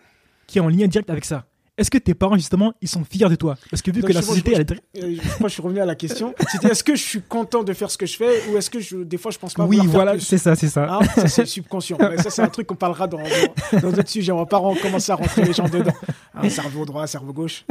qui 0.46 0.58
est 0.58 0.60
en 0.62 0.68
lien 0.68 0.86
direct 0.86 1.10
avec 1.10 1.24
ça. 1.26 1.44
Est-ce 1.80 1.90
que 1.90 1.98
tes 1.98 2.12
parents, 2.14 2.36
justement, 2.36 2.74
ils 2.82 2.88
sont 2.88 3.02
fiers 3.04 3.28
de 3.30 3.34
toi? 3.36 3.56
Parce 3.70 3.80
que 3.80 3.90
vu 3.90 4.00
Donc, 4.00 4.08
que 4.10 4.14
la 4.14 4.20
je- 4.20 4.26
société, 4.26 4.50
je- 4.54 4.60
elle 4.60 4.66
est... 4.70 5.02
Euh, 5.02 5.16
je 5.40 5.42
je 5.44 5.48
suis 5.48 5.62
revenu 5.62 5.80
à 5.80 5.86
la 5.86 5.94
question. 5.94 6.34
C'était 6.52 6.68
est-ce 6.68 6.84
que 6.84 6.94
je 6.94 7.02
suis 7.02 7.22
content 7.22 7.62
de 7.64 7.72
faire 7.72 7.90
ce 7.90 7.96
que 7.96 8.04
je 8.06 8.16
fais 8.16 8.42
ou 8.50 8.56
est-ce 8.58 8.68
que 8.68 8.80
je, 8.80 8.98
des 8.98 9.16
fois 9.16 9.30
je 9.30 9.38
pense 9.38 9.54
pas 9.54 9.64
Oui, 9.64 9.80
voilà, 9.86 10.18
c'est 10.20 10.36
ça, 10.38 10.54
c'est 10.54 10.68
ça. 10.68 10.86
Hein, 10.92 11.00
ça 11.16 11.26
c'est 11.26 11.42
le 11.42 11.46
subconscient. 11.48 11.96
Mais 12.00 12.18
ça 12.18 12.28
c'est 12.30 12.42
un 12.42 12.48
truc 12.48 12.66
qu'on 12.66 12.76
parlera 12.76 13.06
dans 13.06 13.18
dans 13.18 13.80
dans 13.80 13.90
d'autres 13.92 14.08
sujets. 14.10 14.30
On 14.32 14.36
va 14.38 14.46
pas 14.46 14.60
commencer 14.82 15.10
à 15.10 15.14
rentrer 15.14 15.42
les 15.44 15.52
gens 15.54 15.68
dedans. 15.68 15.92
Hein, 16.34 16.48
cerveau 16.50 16.84
droit, 16.84 17.06
cerveau 17.06 17.32
gauche. 17.32 17.64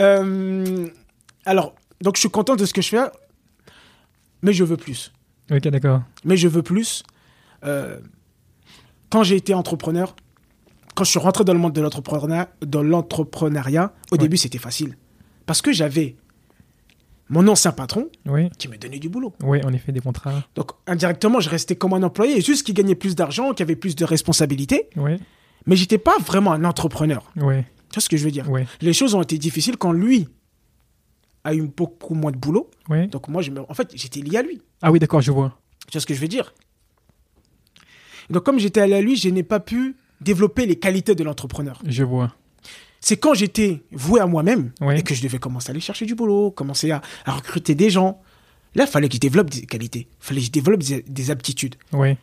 Euh, 0.00 0.86
alors, 1.46 1.74
donc 2.00 2.16
je 2.16 2.20
suis 2.20 2.30
content 2.30 2.56
de 2.56 2.64
ce 2.66 2.72
que 2.74 2.82
je 2.82 2.88
fais, 2.88 3.04
mais 4.42 4.52
je 4.52 4.64
veux 4.64 4.76
plus. 4.76 5.12
Ok, 5.50 5.62
d'accord. 5.68 6.02
Mais 6.24 6.36
je 6.36 6.48
veux 6.48 6.62
plus. 6.62 7.02
Euh, 7.64 7.98
quand 9.10 9.22
j'ai 9.22 9.36
été 9.36 9.54
entrepreneur, 9.54 10.14
quand 10.94 11.04
je 11.04 11.10
suis 11.10 11.18
rentré 11.18 11.44
dans 11.44 11.52
le 11.52 11.58
monde 11.58 11.72
de 11.72 11.80
l'entrepreneuriat, 11.80 12.48
dans 12.64 12.82
l'entrepreneuriat, 12.82 13.92
au 14.10 14.14
Ouais. 14.14 14.18
début 14.18 14.36
c'était 14.36 14.58
facile 14.58 14.96
parce 15.46 15.60
que 15.62 15.72
j'avais 15.72 16.16
mon 17.28 17.46
ancien 17.48 17.72
patron 17.72 18.08
Oui, 18.26 18.50
qui 18.58 18.68
me 18.68 18.76
donnait 18.76 18.98
du 18.98 19.08
boulot. 19.08 19.32
oui, 19.42 19.60
on 19.64 19.72
a 19.72 19.78
fait 19.78 19.92
des 19.92 20.00
contrats. 20.00 20.42
Donc 20.54 20.72
indirectement, 20.86 21.40
je 21.40 21.48
restais 21.50 21.74
comme 21.76 21.94
un 21.94 22.02
employé, 22.02 22.40
juste 22.40 22.64
qui 22.66 22.72
gagnait 22.74 22.94
plus 22.94 23.14
d'argent, 23.14 23.54
qui 23.54 23.62
avait 23.62 23.76
plus 23.76 23.96
de 23.96 24.04
responsabilités, 24.04 24.88
Oui, 24.96 25.16
mais 25.66 25.74
j'étais 25.76 25.98
pas 25.98 26.16
vraiment 26.18 26.52
un 26.52 26.64
entrepreneur. 26.64 27.22
oui, 27.36 27.62
Tu 27.90 27.94
vois 27.94 28.02
ce 28.02 28.08
que 28.08 28.16
je 28.16 28.24
veux 28.24 28.30
dire? 28.30 28.48
Oui, 28.50 28.62
Les 28.82 28.92
choses 28.92 29.14
ont 29.14 29.22
été 29.22 29.38
difficiles 29.38 29.76
quand 29.78 29.92
lui 29.92 30.28
a 31.44 31.54
eu 31.54 31.62
beaucoup 31.66 32.14
moins 32.14 32.30
de 32.32 32.36
boulot. 32.38 32.70
oui. 32.88 33.08
Donc 33.08 33.28
moi, 33.28 33.40
je 33.42 33.50
me... 33.50 33.60
en 33.68 33.74
fait, 33.74 33.90
j'étais 33.94 34.20
lié 34.20 34.36
à 34.38 34.42
lui. 34.42 34.60
Ah 34.82 34.92
oui, 34.92 34.98
d'accord, 34.98 35.20
je 35.22 35.30
vois. 35.32 35.58
Tu 35.88 35.92
vois 35.92 36.00
ce 36.02 36.06
que 36.06 36.14
je 36.14 36.20
veux 36.20 36.28
dire? 36.28 36.54
Donc 38.30 38.44
comme 38.44 38.58
j'étais 38.58 38.80
allé 38.80 38.94
à 38.94 39.00
lui, 39.00 39.16
je 39.16 39.28
n'ai 39.28 39.42
pas 39.42 39.60
pu 39.60 39.96
développer 40.24 40.66
les 40.66 40.76
qualités 40.76 41.14
de 41.14 41.22
l'entrepreneur. 41.24 41.80
Je 41.86 42.02
vois. 42.04 42.34
C'est 43.00 43.16
quand 43.18 43.34
j'étais 43.34 43.82
voué 43.92 44.20
à 44.20 44.26
moi-même 44.26 44.72
et 44.94 45.02
que 45.02 45.14
je 45.14 45.22
devais 45.22 45.38
commencer 45.38 45.68
à 45.68 45.72
aller 45.72 45.80
chercher 45.80 46.06
du 46.06 46.14
boulot, 46.14 46.50
commencer 46.50 46.90
à, 46.90 47.02
à 47.26 47.32
recruter 47.32 47.74
des 47.74 47.90
gens. 47.90 48.20
Là, 48.74 48.84
il 48.86 48.90
fallait 48.90 49.08
que 49.08 49.14
je 49.14 49.20
développe 49.20 49.50
des 49.50 49.66
qualités, 49.66 50.08
il 50.10 50.24
fallait 50.26 50.40
que 50.40 50.46
je 50.46 50.50
développe 50.50 50.82
des, 50.82 51.02
des 51.06 51.30
aptitudes 51.30 51.76
Oui, 51.92 52.16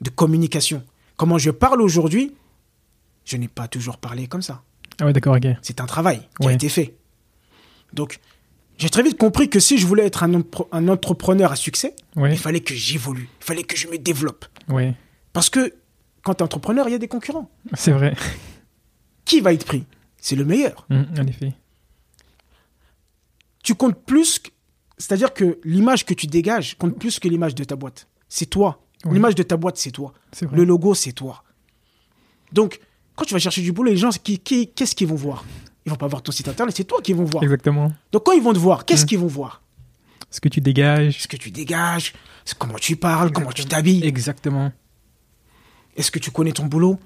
de 0.00 0.10
communication. 0.10 0.82
Comment 1.16 1.38
je 1.38 1.50
parle 1.50 1.80
aujourd'hui, 1.80 2.34
je 3.24 3.36
n'ai 3.36 3.48
pas 3.48 3.68
toujours 3.68 3.96
parlé 3.98 4.26
comme 4.26 4.42
ça. 4.42 4.62
ah 5.00 5.06
ouais, 5.06 5.12
d'accord, 5.12 5.36
ok. 5.36 5.46
C'est 5.62 5.80
un 5.80 5.86
travail 5.86 6.20
qui 6.40 6.48
a 6.48 6.52
été 6.52 6.68
fait. 6.68 6.94
Donc, 7.94 8.18
j'ai 8.78 8.90
très 8.90 9.02
vite 9.02 9.16
compris 9.16 9.48
que 9.48 9.58
si 9.60 9.78
je 9.78 9.86
voulais 9.86 10.04
être 10.04 10.22
un, 10.22 10.88
entrepreneur 10.88 11.50
à 11.52 11.56
succès, 11.56 11.94
Oui, 12.16 12.30
il 12.32 12.38
fallait 12.38 12.60
que 12.60 12.74
j'évolue, 12.74 13.28
il 13.40 13.44
fallait 13.44 13.62
que 13.62 13.76
je 13.76 13.86
me 13.88 13.96
développe. 13.96 14.44
oui, 14.68 14.92
Parce 15.32 15.48
que 15.48 15.72
quand 16.26 16.34
tu 16.34 16.40
es 16.40 16.42
entrepreneur, 16.42 16.88
il 16.88 16.92
y 16.92 16.94
a 16.94 16.98
des 16.98 17.08
concurrents. 17.08 17.48
c'est 17.74 17.92
vrai. 17.92 18.14
Qui 19.24 19.40
va 19.40 19.52
être 19.52 19.64
pris? 19.64 19.84
C'est 20.18 20.36
le 20.36 20.44
meilleur. 20.44 20.86
Hum, 20.90 21.06
en 21.18 21.26
effet. 21.26 21.52
tu 23.62 23.74
comptes 23.74 23.98
plus. 24.04 24.38
que- 24.38 24.50
C'est-à-dire 24.98 25.34
que 25.34 25.58
l'image 25.64 26.04
que 26.06 26.14
tu 26.14 26.26
dégages 26.26 26.76
compte 26.78 26.98
plus 26.98 27.18
que 27.20 27.28
l'image 27.28 27.54
de 27.54 27.64
ta 27.64 27.76
boîte. 27.76 28.08
C'est 28.28 28.46
toi. 28.46 28.82
Oui. 29.04 29.14
L'image 29.14 29.34
de 29.34 29.42
ta 29.42 29.56
boîte, 29.56 29.76
c'est 29.76 29.90
toi. 29.90 30.12
C'est 30.32 30.46
vrai. 30.46 30.56
Le 30.56 30.64
logo, 30.64 30.94
c'est 30.94 31.12
toi. 31.12 31.42
Donc, 32.52 32.80
quand 33.14 33.24
tu 33.24 33.34
vas 33.34 33.40
chercher 33.40 33.60
du 33.62 33.72
boulot, 33.72 33.90
les 33.90 33.96
gens, 33.98 34.08
qui, 34.10 34.38
qui- 34.38 34.68
qu'est-ce 34.72 34.94
qu'ils 34.94 35.06
vont 35.08 35.14
voir? 35.16 35.44
Ils 35.84 35.90
vont 35.90 35.96
pas 35.96 36.06
voir 36.06 36.22
ton 36.22 36.32
site 36.32 36.48
internet, 36.48 36.74
c'est 36.76 36.84
toi 36.84 37.00
qui 37.02 37.12
vont 37.12 37.24
voir. 37.24 37.42
Exactement. 37.44 37.92
Donc, 38.12 38.24
quand 38.24 38.32
ils 38.32 38.42
vont 38.42 38.52
te 38.54 38.58
voir, 38.58 38.84
qu'est-ce 38.86 39.04
Mm. 39.04 39.06
qu'ils 39.08 39.18
vont 39.18 39.26
voir? 39.26 39.62
Ce 40.30 40.40
que 40.40 40.48
tu 40.48 40.60
dégages. 40.60 41.18
Ce 41.22 41.28
que 41.28 41.36
tu 41.36 41.50
dégages, 41.50 42.12
comment 42.58 42.78
tu 42.78 42.96
parles, 42.96 43.30
comment 43.32 43.52
tu 43.52 43.64
t'habilles. 43.66 44.04
Exactement. 44.04 44.72
Est-ce 45.96 46.10
que 46.10 46.18
tu 46.18 46.30
connais 46.30 46.52
ton 46.52 46.66
boulot? 46.66 46.98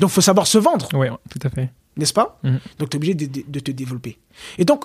Donc, 0.00 0.10
faut 0.10 0.20
savoir 0.20 0.46
se 0.46 0.58
vendre, 0.58 0.88
Ouais, 0.94 1.10
tout 1.28 1.38
à 1.42 1.50
fait. 1.50 1.70
n'est-ce 1.96 2.12
pas? 2.12 2.38
Mhm. 2.42 2.58
Donc, 2.78 2.88
tu 2.90 2.96
es 2.96 2.98
obligé 2.98 3.14
de, 3.14 3.26
de- 3.26 3.44
de 3.46 3.60
te 3.60 3.70
développer. 3.70 4.18
Et 4.58 4.64
donc, 4.64 4.84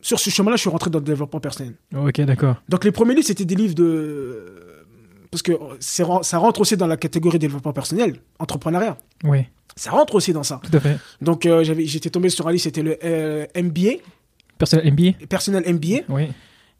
sur 0.00 0.18
ce 0.18 0.30
chemin-là, 0.30 0.56
je 0.56 0.62
suis 0.62 0.70
rentré 0.70 0.90
dans 0.90 0.98
le 0.98 1.04
développement 1.04 1.40
personnel. 1.40 1.74
Ok, 1.96 2.20
d'accord. 2.22 2.56
Donc, 2.68 2.84
les 2.84 2.92
premiers 2.92 3.14
livres, 3.14 3.26
c'était 3.26 3.44
des 3.44 3.54
livres 3.54 3.74
de. 3.74 4.84
Parce 5.30 5.42
que 5.42 5.52
ça 5.80 6.38
rentre 6.38 6.60
aussi 6.60 6.76
dans 6.76 6.86
la 6.86 6.96
catégorie 6.96 7.38
développement 7.38 7.72
personnel, 7.72 8.20
entrepreneuriat. 8.38 8.96
Ouais, 9.24 9.50
Ça 9.76 9.90
rentre 9.90 10.14
aussi 10.14 10.32
dans 10.32 10.44
ça. 10.44 10.60
tout 10.62 10.76
à 10.76 10.80
fait. 10.80 10.96
Donc, 11.20 11.44
euh, 11.46 11.64
j'avais- 11.64 11.86
j'étais 11.86 12.08
tombé 12.10 12.28
sur 12.28 12.46
un 12.46 12.52
livre, 12.52 12.62
c'était 12.62 12.82
le 12.82 12.96
euh, 13.02 13.46
MBA, 13.56 13.94
Personnel 14.58 14.86
MBA 14.92 15.26
personnel 15.26 15.64
MBA. 15.66 16.02
Oui. 16.08 16.28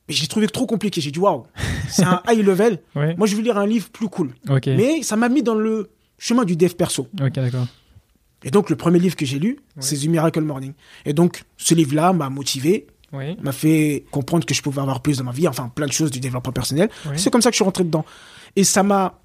Mais 0.08 0.14
j'ai 0.14 0.26
trouvé 0.26 0.46
trop 0.46 0.66
compliqué. 0.66 1.00
J'ai 1.00 1.10
dit, 1.10 1.18
waouh, 1.18 1.44
c'est 1.88 2.04
un 2.04 2.22
high 2.28 2.44
level. 2.44 2.78
Ouais. 2.94 3.14
Moi, 3.16 3.26
je 3.26 3.34
veux 3.36 3.42
lire 3.42 3.58
un 3.58 3.66
livre 3.66 3.88
plus 3.90 4.08
cool. 4.08 4.34
Mais 4.76 5.02
ça 5.02 5.16
m'a 5.16 5.28
mis 5.28 5.42
dans 5.42 5.54
le 5.54 5.90
chemin 6.18 6.44
du 6.44 6.56
dev 6.56 6.74
perso. 6.74 7.08
D'accord. 7.12 7.66
Et 8.44 8.50
donc, 8.50 8.68
le 8.70 8.76
premier 8.76 8.98
livre 8.98 9.16
que 9.16 9.24
j'ai 9.24 9.38
lu, 9.38 9.58
c'est 9.80 9.96
The 9.96 10.06
Miracle 10.06 10.42
Morning. 10.42 10.72
Et 11.06 11.12
donc, 11.14 11.44
ce 11.56 11.74
livre-là 11.74 12.12
m'a 12.12 12.28
motivé, 12.30 12.86
m'a 13.42 13.52
fait 13.52 14.04
comprendre 14.10 14.44
que 14.44 14.54
je 14.54 14.60
pouvais 14.62 14.80
avoir 14.82 15.00
plus 15.00 15.18
dans 15.18 15.24
ma 15.24 15.32
vie, 15.32 15.48
enfin, 15.48 15.70
plein 15.74 15.86
de 15.86 15.92
choses 15.92 16.10
du 16.10 16.20
développement 16.20 16.52
personnel. 16.52 16.90
C'est 17.16 17.30
comme 17.30 17.40
ça 17.42 17.48
que 17.50 17.54
je 17.54 17.58
suis 17.58 17.64
rentré 17.64 17.84
dedans. 17.84 18.04
Et 18.56 18.64
ça 18.64 18.82
m'a. 18.82 19.20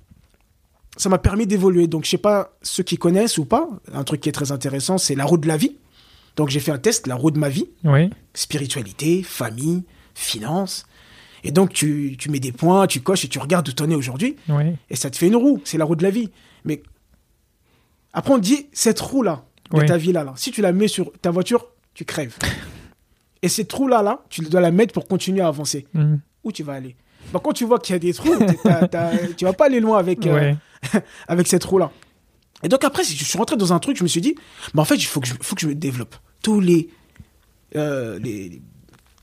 Ça 0.98 1.08
m'a 1.10 1.18
permis 1.20 1.46
d'évoluer. 1.48 1.88
Donc, 1.88 2.04
je 2.06 2.10
sais 2.10 2.18
pas 2.18 2.58
ceux 2.62 2.84
qui 2.84 2.98
connaissent 2.98 3.38
ou 3.38 3.46
pas. 3.46 3.70
Un 3.94 4.04
truc 4.04 4.20
qui 4.22 4.28
est 4.30 4.34
très 4.34 4.52
intéressant, 4.52 4.98
c'est 4.98 5.16
la 5.16 5.24
roue 5.26 5.38
de 5.38 5.48
la 5.48 5.56
vie. 5.56 5.78
Donc, 6.36 6.50
j'ai 6.50 6.60
fait 6.60 6.72
un 6.72 6.78
test, 6.78 7.06
la 7.08 7.16
roue 7.16 7.32
de 7.32 7.40
ma 7.40 7.48
vie. 7.50 7.68
Spiritualité, 8.34 9.24
famille, 9.24 9.84
finance. 10.20 10.86
Et 11.44 11.52
donc, 11.52 11.72
tu, 11.74 12.16
tu 12.20 12.30
mets 12.30 12.40
des 12.40 12.52
points, 12.52 12.86
tu 12.88 13.02
coches 13.02 13.24
et 13.26 13.28
tu 13.30 13.40
regardes 13.40 13.68
où 13.70 13.72
tu 13.72 13.82
en 13.84 13.90
es 13.90 13.96
aujourd'hui. 13.96 14.36
Oui. 14.50 14.76
Et 14.90 14.96
ça 14.96 15.10
te 15.10 15.18
fait 15.18 15.28
une 15.28 15.36
roue. 15.38 15.62
C'est 15.64 15.78
la 15.78 15.86
roue 15.86 15.96
de 15.96 16.04
la 16.04 16.10
vie. 16.10 16.30
Mais 16.66 16.84
après, 18.14 18.34
on 18.34 18.38
dit, 18.38 18.68
cette 18.74 19.00
roue-là, 19.00 19.46
de 19.72 19.78
Oui. 19.80 19.86
ta 19.86 19.98
vie-là, 19.98 20.24
là, 20.24 20.34
si 20.36 20.52
tu 20.52 20.62
la 20.62 20.72
mets 20.74 20.88
sur 20.88 21.12
ta 21.22 21.32
voiture, 21.32 21.66
tu 21.94 22.04
crèves. 22.06 22.36
Et 23.42 23.48
cette 23.48 23.72
roue-là, 23.72 24.02
là, 24.02 24.24
tu 24.30 24.42
dois 24.42 24.60
la 24.62 24.72
mettre 24.72 24.94
pour 24.94 25.08
continuer 25.08 25.42
à 25.42 25.48
avancer. 25.48 25.88
Mhm. 25.94 26.20
Où 26.44 26.52
tu 26.52 26.64
vas 26.64 26.74
aller? 26.74 26.96
Bah, 27.32 27.40
Quand 27.44 27.54
tu 27.54 27.64
vois 27.66 27.80
qu'il 27.80 27.94
y 27.94 27.96
a 27.96 28.00
des 28.00 28.14
trous, 28.14 28.36
t'as- 28.64 28.88
t'as- 28.88 29.18
tu 29.38 29.46
vas 29.46 29.54
pas 29.54 29.66
aller 29.68 29.80
loin 29.80 29.98
avec, 29.98 30.26
euh, 30.28 30.54
avec 31.28 31.48
cette 31.48 31.64
roue-là. 31.64 31.92
Et 32.64 32.68
donc 32.68 32.84
après, 32.84 33.04
je 33.06 33.24
suis 33.24 33.38
rentré 33.38 33.56
dans 33.56 33.72
un 33.72 33.80
truc, 33.80 33.96
je 33.96 34.04
me 34.04 34.10
suis 34.10 34.20
dit, 34.20 34.36
bah 34.74 34.82
en 34.82 34.86
fait, 34.86 34.96
il 34.96 35.06
faut 35.06 35.22
que 35.22 35.28
je, 35.28 35.34
faut 35.40 35.56
que 35.56 35.62
je 35.62 35.68
me 35.68 35.76
développe. 35.76 36.16
Tous 36.44 36.60
les, 36.60 36.90
euh, 37.78 38.20
les, 38.20 38.62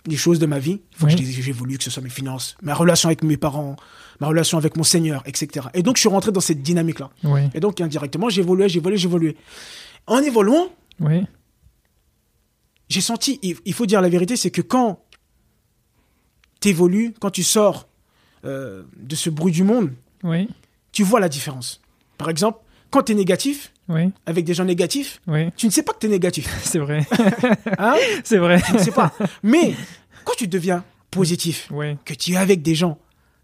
les 0.07 0.17
choses 0.17 0.39
de 0.39 0.47
ma 0.47 0.59
vie, 0.59 0.81
il 0.93 0.97
faut 0.99 1.07
Oui. 1.07 1.15
que 1.15 1.21
les- 1.21 1.27
j'évolue, 1.31 1.79
que 1.79 1.85
ce 1.85 1.91
soit 1.91 2.03
mes 2.03 2.11
finances, 2.11 2.57
ma 2.63 2.75
relation 2.75 3.09
avec 3.09 3.23
mes 3.23 3.37
parents, 3.37 3.77
ma 4.21 4.27
relation 4.29 4.57
avec 4.59 4.77
mon 4.77 4.85
Seigneur, 4.85 5.23
etc. 5.27 5.67
Et 5.75 5.83
donc, 5.83 5.97
je 5.97 6.01
suis 6.01 6.09
rentré 6.09 6.33
dans 6.33 6.41
cette 6.41 6.63
dynamique-là. 6.63 7.11
Et 7.55 7.61
donc, 7.61 7.81
indirectement, 7.81 8.29
j'évoluais, 8.29 8.69
j'évoluais, 8.69 8.97
j'évoluais. 8.99 9.37
En 10.07 10.19
évoluant, 10.19 10.69
Ouais. 11.01 11.25
j'ai 12.89 13.01
senti, 13.01 13.39
il, 13.43 13.75
faut 13.75 13.87
dire 13.87 14.01
la 14.01 14.09
vérité, 14.09 14.37
c'est 14.37 14.51
que 14.51 14.63
quand 14.63 15.01
tu 16.61 16.69
évolues, 16.69 17.15
quand 17.21 17.31
tu 17.31 17.43
sors 17.43 17.89
euh, 18.45 18.85
de 18.97 19.17
ce 19.17 19.29
bruit 19.29 19.53
du 19.53 19.65
monde, 19.65 19.93
Oui. 20.23 20.49
tu 20.93 21.03
vois 21.03 21.19
la 21.21 21.29
différence. 21.29 21.81
Par 22.17 22.31
exemple, 22.31 22.61
quand 22.90 23.02
tu 23.05 23.12
es 23.12 23.14
négatif, 23.14 23.73
Oui. 23.88 24.11
avec 24.26 24.45
des 24.45 24.55
gens 24.55 24.64
négatifs, 24.64 25.21
Oui. 25.26 25.50
tu 25.57 25.66
ne 25.66 25.71
sais 25.71 25.83
pas 25.83 25.93
que 25.93 25.99
tu 26.00 26.07
es 26.07 26.11
négatif. 26.11 26.49
C'est 26.64 26.78
vrai. 26.78 27.07
Hein? 27.78 27.95
C'est 28.25 28.38
vrai. 28.38 28.61
tu 28.62 28.73
ne 28.75 28.78
sais 28.78 28.90
pas. 28.93 29.12
Mais 29.43 29.75
quand 30.25 30.35
tu 30.37 30.49
deviens 30.49 30.85
positif, 31.11 31.69
Oui. 31.73 31.97
que 32.05 32.14
tu 32.14 32.33
es 32.33 32.37
avec 32.37 32.62
des 32.62 32.75
gens 32.75 32.99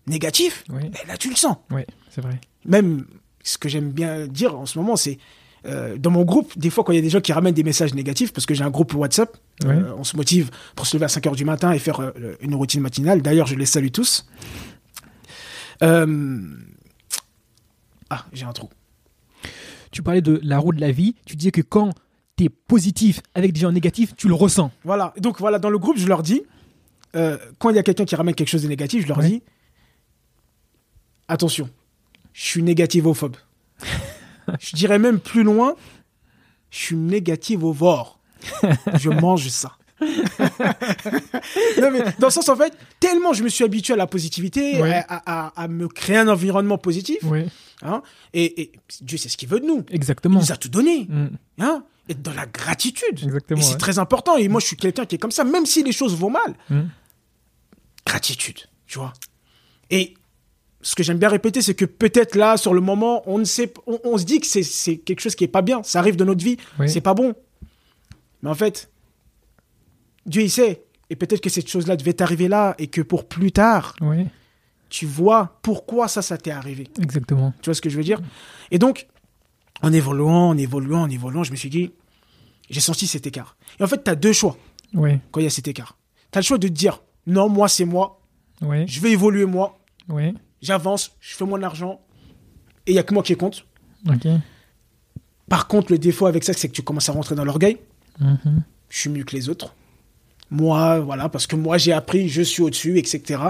négatifs, 0.06 0.64
eh, 0.70 1.06
là 1.06 1.16
tu 1.16 1.28
le 1.30 1.36
sens. 1.36 1.56
Oui. 1.70 1.82
C'est 2.10 2.20
vrai. 2.20 2.40
Même 2.64 3.06
ce 3.42 3.58
que 3.58 3.68
j'aime 3.68 3.90
bien 3.90 4.26
dire 4.26 4.56
en 4.58 4.66
ce 4.66 4.78
moment, 4.78 4.96
c'est 4.96 5.18
euh, 5.64 5.96
dans 5.96 6.10
mon 6.10 6.24
groupe, 6.24 6.58
des 6.58 6.70
fois 6.70 6.82
quand 6.82 6.90
il 6.92 6.96
y 6.96 6.98
a 6.98 7.02
des 7.02 7.10
gens 7.10 7.20
qui 7.20 7.32
ramènent 7.32 7.54
des 7.54 7.62
messages 7.62 7.94
négatifs, 7.94 8.32
parce 8.32 8.46
que 8.46 8.54
j'ai 8.54 8.64
un 8.64 8.70
groupe 8.70 8.94
WhatsApp, 8.94 9.36
Oui. 9.64 9.70
euh, 9.74 9.94
on 9.96 10.02
se 10.02 10.16
motive 10.16 10.50
pour 10.74 10.86
se 10.86 10.96
lever 10.96 11.04
à 11.04 11.08
5h 11.08 11.36
du 11.36 11.44
matin 11.44 11.70
et 11.72 11.78
faire 11.78 12.00
euh, 12.00 12.36
une 12.40 12.54
routine 12.56 12.80
matinale. 12.80 13.22
D'ailleurs, 13.22 13.46
je 13.46 13.54
les 13.54 13.66
salue 13.66 13.90
tous. 13.92 14.26
Ah, 18.10 18.26
j'ai 18.32 18.44
un 18.44 18.52
trou. 18.52 18.68
Tu 19.92 20.02
parlais 20.02 20.22
de 20.22 20.40
la 20.42 20.58
roue 20.58 20.72
de 20.72 20.80
la 20.80 20.90
vie. 20.90 21.14
Tu 21.26 21.36
disais 21.36 21.50
que 21.52 21.60
quand 21.60 21.90
tu 22.36 22.44
es 22.44 22.48
positif 22.48 23.20
avec 23.34 23.52
des 23.52 23.60
gens 23.60 23.70
négatifs, 23.72 24.16
tu 24.16 24.26
le 24.26 24.34
ressens. 24.34 24.72
Voilà. 24.84 25.12
Donc 25.18 25.38
voilà, 25.38 25.58
dans 25.58 25.70
le 25.70 25.78
groupe, 25.78 25.98
je 25.98 26.06
leur 26.08 26.22
dis, 26.22 26.42
euh, 27.14 27.38
quand 27.58 27.70
il 27.70 27.76
y 27.76 27.78
a 27.78 27.82
quelqu'un 27.82 28.04
qui 28.06 28.16
ramène 28.16 28.34
quelque 28.34 28.48
chose 28.48 28.62
de 28.62 28.68
négatif, 28.68 29.02
je 29.02 29.08
leur 29.08 29.18
Ouais. 29.18 29.28
dis, 29.28 29.42
attention, 31.28 31.68
je 32.32 32.42
suis 32.42 32.62
négativophobe. 32.62 33.36
je 34.60 34.74
dirais 34.76 34.98
même 34.98 35.20
plus 35.20 35.42
loin, 35.42 35.74
je 36.70 36.78
suis 36.78 36.96
négativovore. 36.96 38.18
je 38.98 39.10
mange 39.10 39.48
ça. 39.48 39.76
non, 41.80 41.90
mais 41.90 42.00
dans 42.18 42.26
le 42.28 42.30
sens, 42.30 42.48
en 42.48 42.56
fait, 42.56 42.72
tellement 43.00 43.32
je 43.32 43.42
me 43.42 43.48
suis 43.48 43.64
habitué 43.64 43.94
à 43.94 43.96
la 43.96 44.06
positivité, 44.06 44.80
à, 44.82 45.04
à- 45.26 45.62
à 45.62 45.68
me 45.68 45.88
créer 45.88 46.16
un 46.18 46.28
environnement 46.28 46.78
positif, 46.78 47.18
Oui. 47.24 47.44
hein, 47.82 48.02
et, 48.32 48.62
et 48.62 48.72
Dieu 49.00 49.18
sait 49.18 49.28
ce 49.28 49.36
qu'il 49.36 49.48
veut 49.48 49.60
de 49.60 49.66
nous. 49.66 49.84
Il 49.90 49.96
Exactement. 49.96 50.40
nous 50.40 50.52
a 50.52 50.56
tout 50.56 50.68
donné. 50.68 51.06
Mm. 51.08 51.26
Hein, 51.60 51.84
et 52.08 52.14
dans 52.14 52.34
la 52.34 52.46
gratitude. 52.46 53.20
Exactement, 53.22 53.60
Et 53.60 53.62
c'est 53.62 53.72
ouais. 53.72 53.78
très 53.78 53.98
important. 53.98 54.36
Et 54.36 54.48
moi, 54.48 54.60
je 54.60 54.66
suis 54.66 54.76
quelqu'un 54.76 55.04
qui 55.06 55.14
est 55.14 55.18
comme 55.18 55.30
ça, 55.30 55.44
même 55.44 55.66
si 55.66 55.82
les 55.82 55.92
choses 55.92 56.16
vont 56.16 56.30
mal. 56.30 56.54
Mm. 56.68 56.80
Gratitude, 58.06 58.58
tu 58.86 58.98
vois. 58.98 59.12
Et 59.90 60.14
ce 60.80 60.94
que 60.96 61.02
j'aime 61.04 61.18
bien 61.18 61.28
répéter, 61.28 61.62
c'est 61.62 61.74
que 61.74 61.84
peut-être 61.84 62.34
là, 62.34 62.56
sur 62.56 62.74
le 62.74 62.80
moment, 62.80 63.22
on 63.26 63.38
ne 63.38 63.44
sait, 63.44 63.72
on, 63.86 64.00
on 64.04 64.18
se 64.18 64.24
dit 64.24 64.40
que 64.40 64.46
c'est- 64.46 64.64
c'est 64.64 64.96
quelque 64.96 65.20
chose 65.20 65.36
qui 65.36 65.44
est 65.44 65.48
pas 65.48 65.62
bien. 65.62 65.82
Ça 65.84 66.00
arrive 66.00 66.16
de 66.16 66.24
notre 66.24 66.44
vie, 66.44 66.56
Oui. 66.80 66.88
c'est 66.90 67.00
pas 67.00 67.14
bon. 67.14 67.34
Mais 68.42 68.50
en 68.50 68.54
fait, 68.54 68.90
Dieu 70.26 70.42
il 70.42 70.50
sait. 70.50 70.84
Et 71.10 71.16
peut-être 71.16 71.40
que 71.42 71.50
cette 71.50 71.68
chose-là 71.68 71.96
devait 71.96 72.14
t'arriver 72.14 72.48
là 72.48 72.74
et 72.78 72.86
que 72.86 73.00
pour 73.02 73.28
plus 73.28 73.52
tard, 73.52 73.94
Oui. 74.00 74.26
tu 74.88 75.04
vois 75.04 75.58
pourquoi 75.62 76.08
ça, 76.08 76.22
ça 76.22 76.38
t'est 76.38 76.50
arrivé. 76.50 76.88
Exactement. 77.02 77.52
Tu 77.60 77.66
vois 77.68 77.74
ce 77.74 77.82
que 77.82 77.90
je 77.90 77.96
veux 77.98 78.04
dire? 78.04 78.20
Et 78.70 78.78
donc, 78.78 79.06
en 79.82 79.92
évoluant, 79.92 80.48
en 80.48 80.56
évoluant, 80.56 81.02
en 81.02 81.10
évoluant, 81.10 81.44
je 81.44 81.50
me 81.50 81.56
suis 81.56 81.68
dit, 81.68 81.92
j'ai 82.70 82.80
senti 82.80 83.06
cet 83.06 83.26
écart. 83.26 83.56
Et 83.78 83.82
en 83.84 83.86
fait, 83.86 84.02
tu 84.04 84.10
as 84.10 84.14
deux 84.14 84.32
choix 84.32 84.56
Oui. 84.94 85.18
quand 85.30 85.40
il 85.40 85.44
y 85.44 85.46
a 85.46 85.50
cet 85.50 85.68
écart. 85.68 85.98
Tu 86.30 86.38
as 86.38 86.40
le 86.40 86.44
choix 86.46 86.56
de 86.58 86.68
te 86.68 86.72
dire, 86.72 87.02
non, 87.26 87.48
moi, 87.50 87.68
c'est 87.68 87.84
moi, 87.84 88.20
Oui. 88.62 88.86
je 88.88 89.00
vais 89.00 89.10
évoluer 89.10 89.44
moi, 89.44 89.78
Oui. 90.08 90.32
j'avance, 90.62 91.14
je 91.20 91.34
fais 91.34 91.44
mon 91.44 91.62
argent, 91.62 92.00
et 92.86 92.92
il 92.92 92.94
n'y 92.94 93.00
a 93.00 93.02
que 93.02 93.12
moi 93.12 93.22
qui 93.22 93.36
compte. 93.36 93.66
Par 95.48 95.68
contre, 95.68 95.92
le 95.92 95.98
défaut 95.98 96.26
avec 96.26 96.44
ça, 96.44 96.52
c'est 96.54 96.68
que 96.68 96.72
tu 96.74 96.82
commences 96.82 97.08
à 97.08 97.12
rentrer 97.12 97.34
dans 97.34 97.44
l'orgueil. 97.44 97.78
Mhm. 98.18 98.62
Je 98.88 98.98
suis 98.98 99.10
mieux 99.10 99.24
que 99.24 99.36
les 99.36 99.48
autres. 99.50 99.74
Moi, 100.54 101.00
voilà, 101.00 101.30
parce 101.30 101.46
que 101.46 101.56
moi, 101.56 101.78
j'ai 101.78 101.92
appris, 101.94 102.28
je 102.28 102.42
suis 102.42 102.62
au-dessus, 102.62 102.98
etc. 102.98 103.40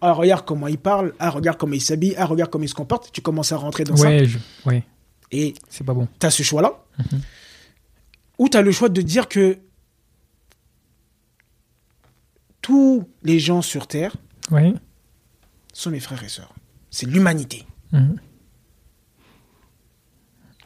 Ah, 0.00 0.12
regarde 0.12 0.44
comment 0.44 0.68
il 0.68 0.78
parle, 0.78 1.12
ah, 1.18 1.28
regarde 1.30 1.58
comment 1.58 1.72
il 1.74 1.80
s'habille, 1.80 2.14
ah, 2.16 2.24
regarde 2.24 2.50
comment 2.52 2.64
il 2.64 2.68
se 2.68 2.74
comporte. 2.74 3.10
Tu 3.12 3.20
commences 3.20 3.50
à 3.50 3.56
rentrer 3.56 3.82
dans 3.82 3.96
ça. 3.96 4.24
Je... 4.24 4.38
ouais. 4.66 4.84
Et 5.32 5.54
C'est 5.68 5.82
pas 5.82 5.92
bon. 5.92 6.06
tu 6.20 6.24
as 6.26 6.30
ce 6.30 6.44
choix-là. 6.44 6.72
Ou 8.38 8.48
tu 8.48 8.56
as 8.56 8.62
le 8.62 8.70
choix 8.70 8.88
de 8.88 9.02
dire 9.02 9.26
que 9.28 9.58
tous 12.60 13.08
les 13.24 13.40
gens 13.40 13.60
sur 13.62 13.86
Terre 13.88 14.14
sont 15.72 15.90
mes 15.90 16.00
frères 16.00 16.22
et 16.22 16.28
sœurs. 16.28 16.54
C'est 16.90 17.06
l'humanité. 17.06 17.66
Mhm. 17.92 18.16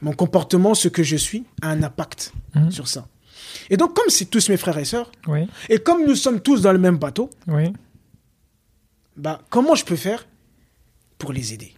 Mon 0.02 0.12
comportement, 0.12 0.74
ce 0.74 0.88
que 0.88 1.02
je 1.02 1.16
suis, 1.16 1.44
a 1.62 1.70
un 1.70 1.82
impact 1.82 2.32
Mhm. 2.54 2.70
sur 2.70 2.86
ça. 2.86 3.08
Et 3.70 3.76
donc, 3.76 3.94
comme 3.94 4.08
c'est 4.08 4.26
tous 4.26 4.48
mes 4.48 4.56
frères 4.56 4.78
et 4.78 4.84
sœurs, 4.84 5.10
Oui. 5.26 5.46
et 5.68 5.78
comme 5.78 6.04
nous 6.06 6.16
sommes 6.16 6.40
tous 6.40 6.62
dans 6.62 6.72
le 6.72 6.78
même 6.78 6.96
bateau, 6.96 7.30
Oui. 7.46 7.72
bah, 9.16 9.40
comment 9.50 9.74
je 9.74 9.84
peux 9.84 9.96
faire 9.96 10.26
pour 11.18 11.32
les 11.32 11.52
aider? 11.54 11.72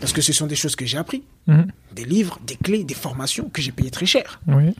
Parce 0.00 0.12
que 0.12 0.20
ce 0.20 0.32
sont 0.32 0.46
des 0.46 0.54
choses 0.56 0.76
que 0.76 0.86
j'ai 0.86 0.96
appris, 0.98 1.24
Mhm. 1.46 1.66
des 1.92 2.04
livres, 2.04 2.38
des 2.46 2.56
clés, 2.56 2.84
des 2.84 2.94
formations 2.94 3.48
que 3.50 3.60
j'ai 3.60 3.72
payées 3.72 3.90
très 3.90 4.06
cher. 4.06 4.40
Oui. 4.46 4.74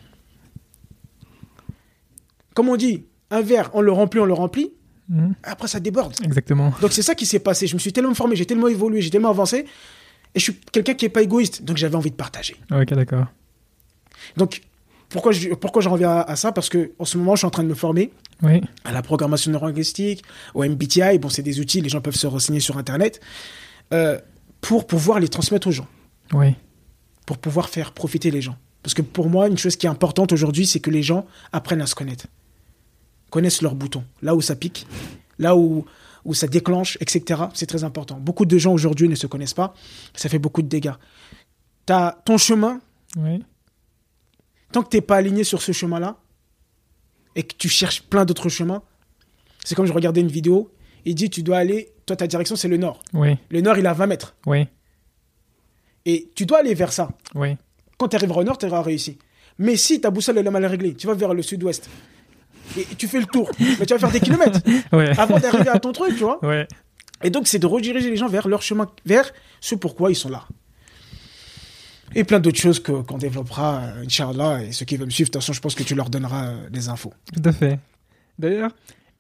Comme 2.55 2.69
on 2.69 2.77
dit, 2.77 3.05
un 3.31 3.41
verre, 3.41 3.71
on 3.75 3.81
le 3.81 3.93
remplit, 3.93 4.21
on 4.21 4.25
le 4.27 4.33
remplit, 4.33 4.73
Mhm. 5.09 5.35
après 5.43 5.69
ça 5.69 5.81
déborde. 5.81 6.15
Exactement. 6.25 6.73
Donc 6.81 6.93
c'est 6.93 7.03
ça 7.03 7.15
qui 7.15 7.25
s'est 7.27 7.39
passé. 7.41 7.67
Je 7.67 7.75
me 7.75 7.79
suis 7.79 7.93
tellement 7.93 8.15
formé, 8.15 8.37
j'ai 8.37 8.47
tellement 8.47 8.69
évolué, 8.69 9.01
j'ai 9.01 9.11
tellement 9.11 9.31
avancé. 9.31 9.65
Et 10.35 10.39
je 10.39 10.45
suis 10.45 10.55
quelqu'un 10.73 10.95
qui 10.95 11.05
n'est 11.07 11.11
pas 11.11 11.23
égoïste. 11.23 11.63
Donc 11.65 11.79
j'avais 11.79 11.95
envie 11.97 12.11
de 12.11 12.17
partager. 12.17 12.57
Ok, 12.71 12.93
d'accord. 12.95 13.27
Donc 14.37 14.61
pourquoi 15.09 15.33
je, 15.33 15.51
pourquoi 15.55 15.81
je 15.83 15.89
reviens 15.89 16.11
à, 16.11 16.21
à 16.23 16.37
ça? 16.37 16.53
Parce 16.53 16.69
que 16.69 16.93
en 16.99 17.05
ce 17.05 17.17
moment, 17.19 17.35
je 17.35 17.39
suis 17.41 17.47
en 17.47 17.51
train 17.51 17.63
de 17.65 17.69
me 17.69 17.75
former 17.75 18.11
Oui. 18.43 18.61
à 18.85 18.93
la 18.93 19.03
programmation 19.03 19.51
neurolinguistique, 19.51 20.23
au 20.55 20.65
MBTI. 20.65 21.19
Bon, 21.19 21.29
c'est 21.29 21.43
des 21.43 21.61
outils, 21.61 21.81
les 21.81 21.89
gens 21.89 22.01
peuvent 22.01 22.15
se 22.17 22.27
renseigner 22.27 22.61
sur 22.61 22.77
Internet 22.79 23.21
euh, 23.93 24.19
pour 24.61 24.87
pouvoir 24.87 25.19
les 25.21 25.29
transmettre 25.29 25.69
aux 25.69 25.73
gens, 25.73 25.87
Oui. 26.35 26.55
pour 27.27 27.39
pouvoir 27.39 27.69
faire 27.69 27.93
profiter 27.93 28.31
les 28.31 28.43
gens. 28.43 28.57
Parce 28.83 28.95
que 28.95 29.03
pour 29.03 29.29
moi, 29.29 29.49
une 29.49 29.59
chose 29.59 29.77
qui 29.77 29.87
est 29.87 29.91
importante 29.91 30.33
aujourd'hui, 30.33 30.67
c'est 30.67 30.81
que 30.81 30.91
les 30.91 31.03
gens 31.03 31.27
apprennent 31.53 31.81
à 31.83 31.87
se 31.87 31.95
connaître, 31.95 32.27
connaissent 33.31 33.63
leurs 33.63 33.75
boutons, 33.75 34.05
là 34.23 34.35
où 34.35 34.41
ça 34.41 34.57
pique, 34.57 34.87
là 35.39 35.57
où 35.57 35.85
où 36.25 36.35
ça 36.35 36.47
déclenche, 36.47 36.99
etc. 37.01 37.43
C'est 37.55 37.65
très 37.67 37.85
important. 37.85 38.17
Beaucoup 38.21 38.45
de 38.45 38.59
gens 38.59 38.73
aujourd'hui 38.73 39.09
ne 39.09 39.15
se 39.15 39.27
connaissent 39.27 39.55
pas, 39.55 39.73
ça 40.15 40.29
fait 40.29 40.39
beaucoup 40.41 40.61
de 40.61 40.69
dégâts. 40.69 40.93
T'as 41.87 42.13
ton 42.25 42.37
chemin, 42.37 42.81
Oui. 43.17 43.43
Tant 44.73 44.83
que 44.83 44.89
t'es 44.89 45.01
pas 45.01 45.17
aligné 45.17 45.45
sur 45.45 45.63
ce 45.63 45.73
chemin-là 45.73 46.17
et 47.37 47.43
que 47.43 47.55
tu 47.57 47.69
cherches 47.69 48.03
plein 48.03 48.25
d'autres 48.25 48.49
chemins, 48.49 48.83
c'est 49.65 49.75
comme 49.75 49.87
je 49.87 49.93
regardais 49.93 50.21
une 50.21 50.29
vidéo, 50.29 50.71
il 51.05 51.15
dit 51.15 51.31
tu 51.31 51.43
dois 51.43 51.59
aller, 51.59 51.93
toi 52.07 52.17
ta 52.17 52.27
direction 52.27 52.57
c'est 52.57 52.69
le 52.69 52.77
nord. 52.77 53.03
Oui. 53.15 53.37
Le 53.51 53.61
nord 53.61 53.79
il 53.79 53.87
a 53.87 53.93
20 53.93 54.07
mètres 54.07 54.35
Oui. 54.47 54.67
et 56.05 56.31
tu 56.35 56.47
dois 56.47 56.59
aller 56.59 56.75
vers 56.75 56.93
ça. 56.93 57.11
Oui. 57.35 57.57
Quand 57.99 58.09
tu 58.09 58.17
arriveras 58.17 58.41
au 58.41 58.45
nord, 58.45 58.59
tu 58.59 58.67
auras 58.67 58.83
réussi. 58.83 59.19
Mais 59.59 59.77
si 59.77 60.01
ta 60.01 60.11
boussole 60.11 60.39
elle 60.39 60.47
est 60.47 60.51
mal 60.51 60.65
réglée, 60.67 60.95
tu 60.95 61.07
vas 61.07 61.15
vers 61.15 61.35
le 61.35 61.43
sud-ouest 61.43 61.89
et 62.77 62.85
tu 62.97 63.09
fais 63.09 63.19
le 63.21 63.27
tour, 63.27 63.51
mais 63.59 63.87
tu 63.87 63.95
vas 63.95 63.99
faire 63.99 64.11
des 64.11 64.21
kilomètres 64.21 64.61
Ouais. 64.93 65.19
avant 65.19 65.39
d'arriver 65.39 65.69
à 65.71 65.79
ton 65.81 65.93
truc, 65.93 66.11
tu 66.17 66.23
vois. 66.25 66.45
Ouais. 66.45 66.67
Et 67.23 67.31
donc 67.31 67.49
c'est 67.49 67.59
de 67.59 67.67
rediriger 67.67 68.11
les 68.11 68.17
gens 68.17 68.29
vers 68.29 68.47
leur 68.47 68.63
chemin, 68.63 68.89
vers 69.05 69.33
ce 69.61 69.75
pourquoi 69.75 70.11
ils 70.11 70.15
sont 70.17 70.29
là. 70.29 70.47
Et 72.15 72.25
plein 72.25 72.41
d'autres 72.41 72.59
choses 72.59 72.81
qu'on 72.83 73.19
développera, 73.19 73.81
euh, 73.83 74.05
Inch'Allah, 74.05 74.65
et 74.65 74.73
ceux 74.73 74.85
qui 74.85 74.97
veulent 74.97 75.07
me 75.07 75.11
suivre, 75.11 75.29
de 75.29 75.33
toute 75.33 75.43
façon, 75.43 75.53
je 75.53 75.61
pense 75.61 75.75
que 75.75 75.83
tu 75.83 75.95
leur 75.95 76.09
donneras 76.11 76.49
euh, 76.49 76.69
les 76.73 76.89
infos. 76.89 77.13
Tout 77.35 77.43
à 77.45 77.53
fait. 77.53 77.79
D'ailleurs, 78.39 78.71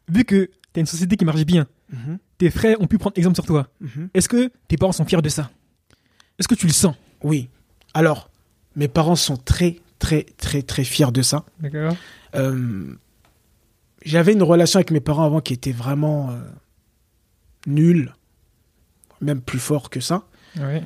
vu 0.08 0.24
que 0.24 0.50
t'as 0.72 0.80
une 0.80 0.86
société 0.86 1.16
qui 1.16 1.24
marche 1.24 1.44
bien, 1.44 1.66
Mhm, 1.90 2.18
tes 2.36 2.50
frères 2.50 2.78
ont 2.82 2.86
pu 2.86 2.98
prendre 2.98 3.16
exemple 3.16 3.36
sur 3.36 3.46
toi. 3.46 3.66
mhm. 3.80 4.10
Est-ce 4.12 4.28
que 4.28 4.50
tes 4.68 4.76
parents 4.76 4.92
sont 4.92 5.06
fiers 5.06 5.22
de 5.22 5.28
ça? 5.30 5.50
Est-ce 6.38 6.46
que 6.46 6.54
tu 6.54 6.66
le 6.66 6.72
sens? 6.72 6.94
Oui. 7.22 7.48
Alors, 7.94 8.30
mes 8.76 8.88
parents 8.88 9.16
sont 9.16 9.38
très, 9.38 9.80
très, 9.98 10.24
très, 10.36 10.60
très 10.62 10.84
fiers 10.84 11.10
de 11.10 11.22
ça. 11.22 11.46
D'accord. 11.60 11.96
Euh, 12.34 12.94
J'avais 14.04 14.34
une 14.34 14.42
relation 14.42 14.76
avec 14.78 14.90
mes 14.90 15.00
parents 15.00 15.24
avant 15.24 15.40
qui 15.40 15.54
était 15.54 15.72
vraiment 15.72 16.30
euh, 16.30 16.38
nulle, 17.66 18.14
même 19.22 19.40
plus 19.40 19.58
fort 19.58 19.88
que 19.90 20.00
ça. 20.00 20.24
Ouais. 20.58 20.82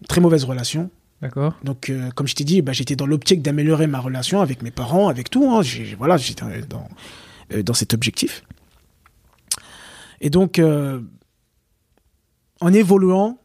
Une 0.00 0.06
très 0.08 0.20
mauvaise 0.22 0.44
relation. 0.44 0.90
D'accord. 1.26 1.54
Donc, 1.64 1.90
euh, 1.90 2.10
comme 2.12 2.26
je 2.26 2.34
t'ai 2.34 2.44
dit, 2.44 2.62
bah, 2.62 2.72
j'étais 2.72 2.96
dans 2.96 3.06
l'optique 3.06 3.42
d'améliorer 3.42 3.86
ma 3.86 3.98
relation 4.00 4.40
avec 4.40 4.62
mes 4.62 4.70
parents, 4.70 5.08
avec 5.08 5.28
tout. 5.30 5.50
hein. 5.50 5.62
Voilà, 5.98 6.16
j'étais 6.16 6.44
dans, 6.68 6.88
euh, 7.52 7.62
dans 7.62 7.74
cet 7.74 7.94
objectif. 7.94 8.44
Et 10.20 10.30
donc, 10.30 10.58
euh, 10.58 11.00
en 12.60 12.72
évoluant, 12.72 13.38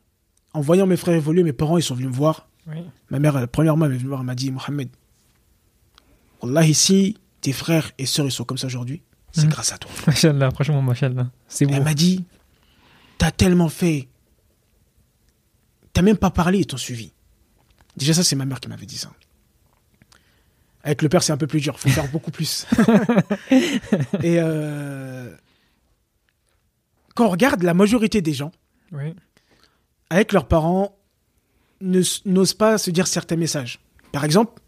en 0.53 0.61
voyant 0.61 0.85
mes 0.85 0.97
frères 0.97 1.15
évoluer, 1.15 1.43
mes 1.43 1.53
parents, 1.53 1.77
ils 1.77 1.83
sont 1.83 1.95
venus 1.95 2.09
me 2.11 2.15
voir. 2.15 2.47
Oui. 2.67 2.77
Ma 3.09 3.19
mère, 3.19 3.35
euh, 3.35 3.47
premièrement, 3.47 3.85
elle 3.85 3.93
est 3.93 3.95
venue 3.95 4.05
me 4.05 4.09
voir, 4.09 4.21
elle 4.21 4.27
m'a 4.27 4.35
dit, 4.35 4.51
Mohamed, 4.51 4.89
Wallah, 6.41 6.65
ici, 6.65 7.17
tes 7.41 7.51
frères 7.53 7.91
et 7.97 8.05
sœurs, 8.05 8.25
ils 8.27 8.31
sont 8.31 8.43
comme 8.45 8.57
ça 8.57 8.67
aujourd'hui. 8.67 9.01
C'est 9.31 9.45
Mhm. 9.45 9.49
grâce 9.51 9.71
à 9.73 9.77
toi. 9.77 9.89
Machallah, 10.07 10.51
franchement, 10.51 10.81
machallah. 10.81 11.29
C'est. 11.47 11.69
Elle 11.71 11.83
m'a 11.83 11.93
dit, 11.93 12.25
t'as 13.17 13.31
tellement 13.31 13.69
fait. 13.69 14.07
T'as 15.93 16.01
même 16.01 16.17
pas 16.17 16.29
parlé, 16.31 16.59
ils 16.59 16.65
t'ont 16.65 16.77
suivi. 16.77 17.11
Déjà, 17.97 18.13
ça, 18.13 18.23
c'est 18.23 18.35
ma 18.35 18.45
mère 18.45 18.59
qui 18.59 18.69
m'avait 18.69 18.85
dit 18.85 18.97
ça. 18.97 19.11
Avec 20.83 21.01
le 21.01 21.09
père, 21.09 21.21
c'est 21.21 21.31
un 21.33 21.37
peu 21.37 21.47
plus 21.47 21.61
dur. 21.61 21.79
faut 21.79 21.89
faire 21.89 22.09
beaucoup 22.09 22.31
plus. 22.31 22.65
Et 24.23 24.37
euh, 24.39 25.35
quand 27.15 27.25
on 27.25 27.29
regarde 27.29 27.61
la 27.63 27.73
majorité 27.73 28.21
des 28.21 28.33
gens, 28.33 28.51
Oui. 28.91 29.13
avec 30.09 30.33
leurs 30.33 30.47
parents, 30.47 30.97
n'osent 31.81 32.53
pas 32.53 32.77
se 32.77 32.89
dire 32.91 33.07
certains 33.07 33.35
messages. 33.35 33.79
Par 34.11 34.23
exemple, 34.25 34.61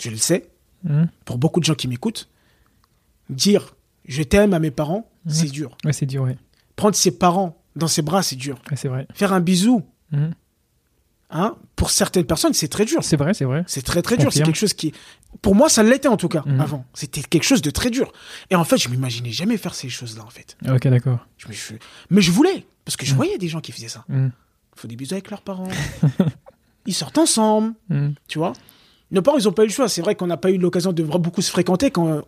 je 0.00 0.10
le 0.10 0.16
sais, 0.16 0.50
Mhm. 0.84 1.08
pour 1.24 1.38
beaucoup 1.38 1.58
de 1.60 1.64
gens 1.64 1.74
qui 1.74 1.88
m'écoutent, 1.88 2.28
dire 3.30 3.74
je 4.06 4.22
t'aime 4.22 4.54
à 4.54 4.58
mes 4.58 4.70
parents, 4.70 5.10
Mhm. 5.26 5.32
c'est 5.32 5.46
dur. 5.48 5.76
Ouais, 5.84 5.92
c'est 5.92 6.06
dur, 6.06 6.22
ouais. 6.22 6.36
Prendre 6.76 6.94
ses 6.96 7.10
parents 7.18 7.60
dans 7.76 7.88
ses 7.88 8.02
bras, 8.02 8.22
c'est 8.22 8.36
dur. 8.36 8.60
Ouais, 8.70 8.76
c'est 8.76 8.88
vrai. 8.88 9.06
Faire 9.12 9.32
un 9.32 9.40
bisou, 9.40 9.84
Mhm. 10.12 10.32
Hein, 11.30 11.56
pour 11.76 11.90
certaines 11.90 12.24
personnes, 12.24 12.54
c'est 12.54 12.68
très 12.68 12.84
dur. 12.84 13.02
C'est 13.02 13.16
vrai, 13.16 13.34
c'est 13.34 13.44
vrai. 13.44 13.64
C'est 13.66 13.82
très 13.82 14.02
très 14.02 14.16
dur. 14.16 14.32
C'est 14.32 14.42
quelque 14.42 14.56
chose 14.58 14.74
qui, 14.74 14.92
pour 15.42 15.54
moi, 15.54 15.68
ça 15.68 15.82
l'était 15.82 16.08
en 16.08 16.16
tout 16.16 16.28
cas 16.28 16.42
Mhm. 16.46 16.60
avant. 16.60 16.84
C'était 16.94 17.22
quelque 17.22 17.44
chose 17.44 17.62
de 17.62 17.70
très 17.70 17.90
dur. 17.90 18.12
Et 18.50 18.56
en 18.56 18.64
fait, 18.64 18.78
je 18.78 18.88
m'imaginais 18.88 19.30
jamais 19.30 19.56
faire 19.56 19.74
ces 19.74 19.88
choses-là 19.88 20.24
en 20.24 20.30
fait. 20.30 20.56
Ok, 20.68 20.86
d'accord. 20.88 21.26
Je 21.36 21.48
me- 21.48 21.52
je- 21.52 21.74
mais 22.10 22.20
je 22.22 22.30
voulais 22.32 22.66
parce 22.84 22.96
que 22.96 23.04
je 23.06 23.10
Mhm. 23.12 23.16
voyais 23.16 23.38
des 23.38 23.48
gens 23.48 23.60
qui 23.60 23.72
faisaient 23.72 23.88
ça. 23.88 24.04
Mhm. 24.08 24.32
Ils 24.76 24.80
font 24.80 24.88
des 24.88 24.96
bisous 24.96 25.14
avec 25.14 25.30
leurs 25.30 25.42
parents. 25.42 25.68
ils 26.86 26.94
sortent 26.94 27.18
ensemble, 27.18 27.74
Mhm. 27.90 28.14
tu 28.28 28.38
vois. 28.38 28.52
Nos 29.10 29.22
parents, 29.22 29.38
ils 29.38 29.44
n'ont 29.44 29.52
pas 29.52 29.64
eu 29.64 29.68
le 29.68 29.72
choix. 29.72 29.88
C'est 29.88 30.02
vrai 30.02 30.14
qu'on 30.14 30.26
n'a 30.26 30.36
pas 30.36 30.50
eu 30.50 30.58
l'occasion 30.58 30.92
de 30.92 31.02
vraiment 31.02 31.18
beaucoup 31.18 31.42
se 31.42 31.50
fréquenter 31.50 31.90
quand 31.90 32.08
euh, 32.08 32.20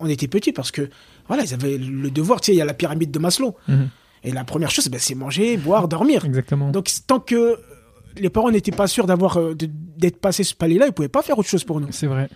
on 0.00 0.08
était 0.08 0.28
petits 0.28 0.52
parce 0.52 0.70
que 0.70 0.88
voilà, 1.28 1.44
ils 1.44 1.54
avaient 1.54 1.78
le 1.78 2.10
devoir. 2.10 2.40
Tu 2.40 2.46
sais, 2.46 2.52
il 2.52 2.58
y 2.58 2.62
a 2.62 2.64
la 2.64 2.74
pyramide 2.74 3.10
de 3.10 3.18
Maslow. 3.18 3.56
Et 4.26 4.32
la 4.32 4.42
première 4.44 4.70
chose, 4.70 4.88
ben, 4.88 4.98
c'est 4.98 5.14
manger, 5.14 5.56
boire, 5.58 5.86
dormir. 5.86 6.24
Exactement. 6.24 6.70
Donc 6.70 6.88
tant 7.06 7.20
que 7.20 7.58
les 8.16 8.30
parents 8.30 8.50
n'étaient 8.50 8.72
pas 8.72 8.86
sûrs 8.86 9.06
d'avoir 9.06 9.38
euh, 9.38 9.54
d'être 9.54 10.18
passés 10.18 10.44
ce 10.44 10.54
palier-là, 10.54 10.86
ils 10.86 10.92
pouvaient 10.92 11.08
pas 11.08 11.22
faire 11.22 11.38
autre 11.38 11.48
chose 11.48 11.64
pour 11.64 11.80
nous. 11.80 11.90
C'est 11.92 12.06
vrai. 12.06 12.28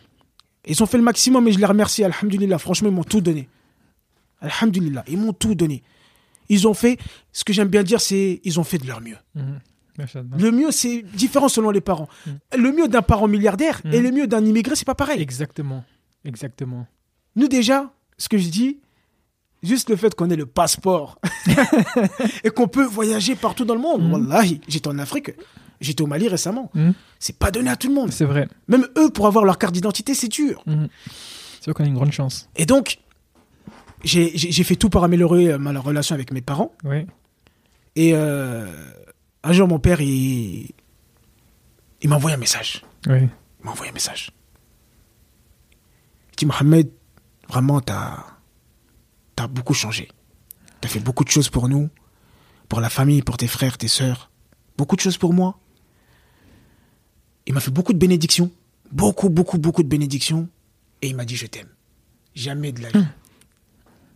Ils 0.66 0.82
ont 0.82 0.86
fait 0.86 0.98
le 0.98 1.04
maximum 1.04 1.46
et 1.48 1.52
je 1.52 1.58
les 1.58 1.66
remercie. 1.66 2.04
Alhamdulillah. 2.04 2.58
Franchement, 2.58 2.88
ils 2.88 2.94
m'ont 2.94 3.04
tout 3.04 3.20
donné. 3.20 3.48
Alhamdulillah. 4.40 5.04
Ils 5.08 5.18
m'ont 5.18 5.32
tout 5.32 5.54
donné. 5.54 5.82
Ils 6.48 6.66
ont 6.66 6.74
fait, 6.74 6.98
ce 7.32 7.44
que 7.44 7.52
j'aime 7.52 7.68
bien 7.68 7.82
dire, 7.82 8.00
c'est 8.00 8.40
ils 8.44 8.58
ont 8.58 8.64
fait 8.64 8.78
de 8.78 8.86
leur 8.86 9.00
mieux. 9.00 9.16
Mhm. 9.34 9.60
Le 10.38 10.52
mieux, 10.52 10.70
c'est 10.70 11.02
différent 11.02 11.48
selon 11.48 11.70
les 11.70 11.80
parents. 11.80 12.08
Le 12.56 12.70
mieux 12.70 12.86
d'un 12.86 13.02
parent 13.02 13.26
milliardaire 13.26 13.80
et 13.84 14.00
le 14.00 14.12
mieux 14.12 14.26
d'un 14.26 14.44
immigré, 14.44 14.76
c'est 14.76 14.84
pas 14.84 14.94
pareil. 14.94 15.20
Exactement. 15.20 15.84
Exactement. 16.24 16.86
Nous, 17.34 17.48
déjà, 17.48 17.92
ce 18.16 18.28
que 18.28 18.38
je 18.38 18.48
dis, 18.48 18.78
juste 19.62 19.90
le 19.90 19.96
fait 19.96 20.14
qu'on 20.14 20.30
ait 20.30 20.36
le 20.36 20.46
passeport 20.46 21.18
et 22.44 22.50
qu'on 22.50 22.68
peut 22.68 22.84
voyager 22.84 23.34
partout 23.34 23.64
dans 23.64 23.74
le 23.74 23.80
monde. 23.80 24.08
Mm. 24.08 24.12
Wallahi, 24.12 24.60
j'étais 24.68 24.88
en 24.88 24.98
Afrique, 24.98 25.32
j'étais 25.80 26.02
au 26.02 26.06
Mali 26.06 26.28
récemment. 26.28 26.70
Mhm. 26.74 26.94
C'est 27.18 27.38
pas 27.38 27.50
donné 27.50 27.70
à 27.70 27.76
tout 27.76 27.88
le 27.88 27.94
monde. 27.94 28.12
C'est 28.12 28.24
vrai. 28.24 28.48
Même 28.68 28.86
eux, 28.96 29.10
pour 29.10 29.26
avoir 29.26 29.44
leur 29.44 29.58
carte 29.58 29.74
d'identité, 29.74 30.14
c'est 30.14 30.28
dur. 30.28 30.62
Mhm. 30.66 30.88
C'est 31.60 31.70
vrai 31.70 31.74
qu'on 31.74 31.84
a 31.84 31.88
une 31.88 31.94
grande 31.94 32.12
chance. 32.12 32.48
Et 32.56 32.66
donc, 32.66 32.98
j'ai 34.04 34.64
fait 34.64 34.76
tout 34.76 34.90
pour 34.90 35.04
améliorer 35.04 35.52
euh, 35.52 35.58
ma 35.58 35.78
relation 35.78 36.14
avec 36.14 36.32
mes 36.32 36.40
parents. 36.40 36.72
Oui. 36.84 37.06
Et 37.96 38.12
euh, 38.14 38.66
un 39.42 39.52
jour, 39.52 39.66
mon 39.66 39.78
père, 39.78 40.00
il, 40.00 40.70
il 42.00 42.08
m'a 42.08 42.16
envoyé 42.16 42.36
un 42.36 42.40
message. 42.40 42.84
Oui. 43.08 43.28
Il 43.60 43.64
m'a 43.64 43.72
envoyé 43.72 43.90
un 43.90 43.94
message. 43.94 44.30
Il 46.32 46.36
dit 46.36 46.46
Mohamed, 46.46 46.90
vraiment, 47.48 47.80
t'as 47.80 48.24
as 49.36 49.46
beaucoup 49.46 49.74
changé. 49.74 50.08
T'as 50.80 50.88
fait 50.88 51.00
beaucoup 51.00 51.24
de 51.24 51.30
choses 51.30 51.48
pour 51.48 51.68
nous, 51.68 51.88
pour 52.68 52.80
la 52.80 52.90
famille, 52.90 53.22
pour 53.22 53.36
tes 53.36 53.46
frères, 53.48 53.78
tes 53.78 53.88
sœurs. 53.88 54.30
Beaucoup 54.76 54.96
de 54.96 55.00
choses 55.00 55.18
pour 55.18 55.32
moi. 55.32 55.58
Il 57.48 57.54
m'a 57.54 57.60
fait 57.60 57.70
beaucoup 57.70 57.92
de 57.92 57.98
bénédictions. 57.98 58.50
Beaucoup, 58.92 59.28
beaucoup, 59.28 59.58
beaucoup 59.58 59.82
de 59.82 59.88
bénédictions. 59.88 60.48
Et 61.02 61.08
il 61.08 61.16
m'a 61.16 61.24
dit 61.24 61.34
Je 61.34 61.46
t'aime. 61.46 61.68
Jamais 62.34 62.72
de 62.72 62.82
la 62.82 62.90
vie. 62.90 63.04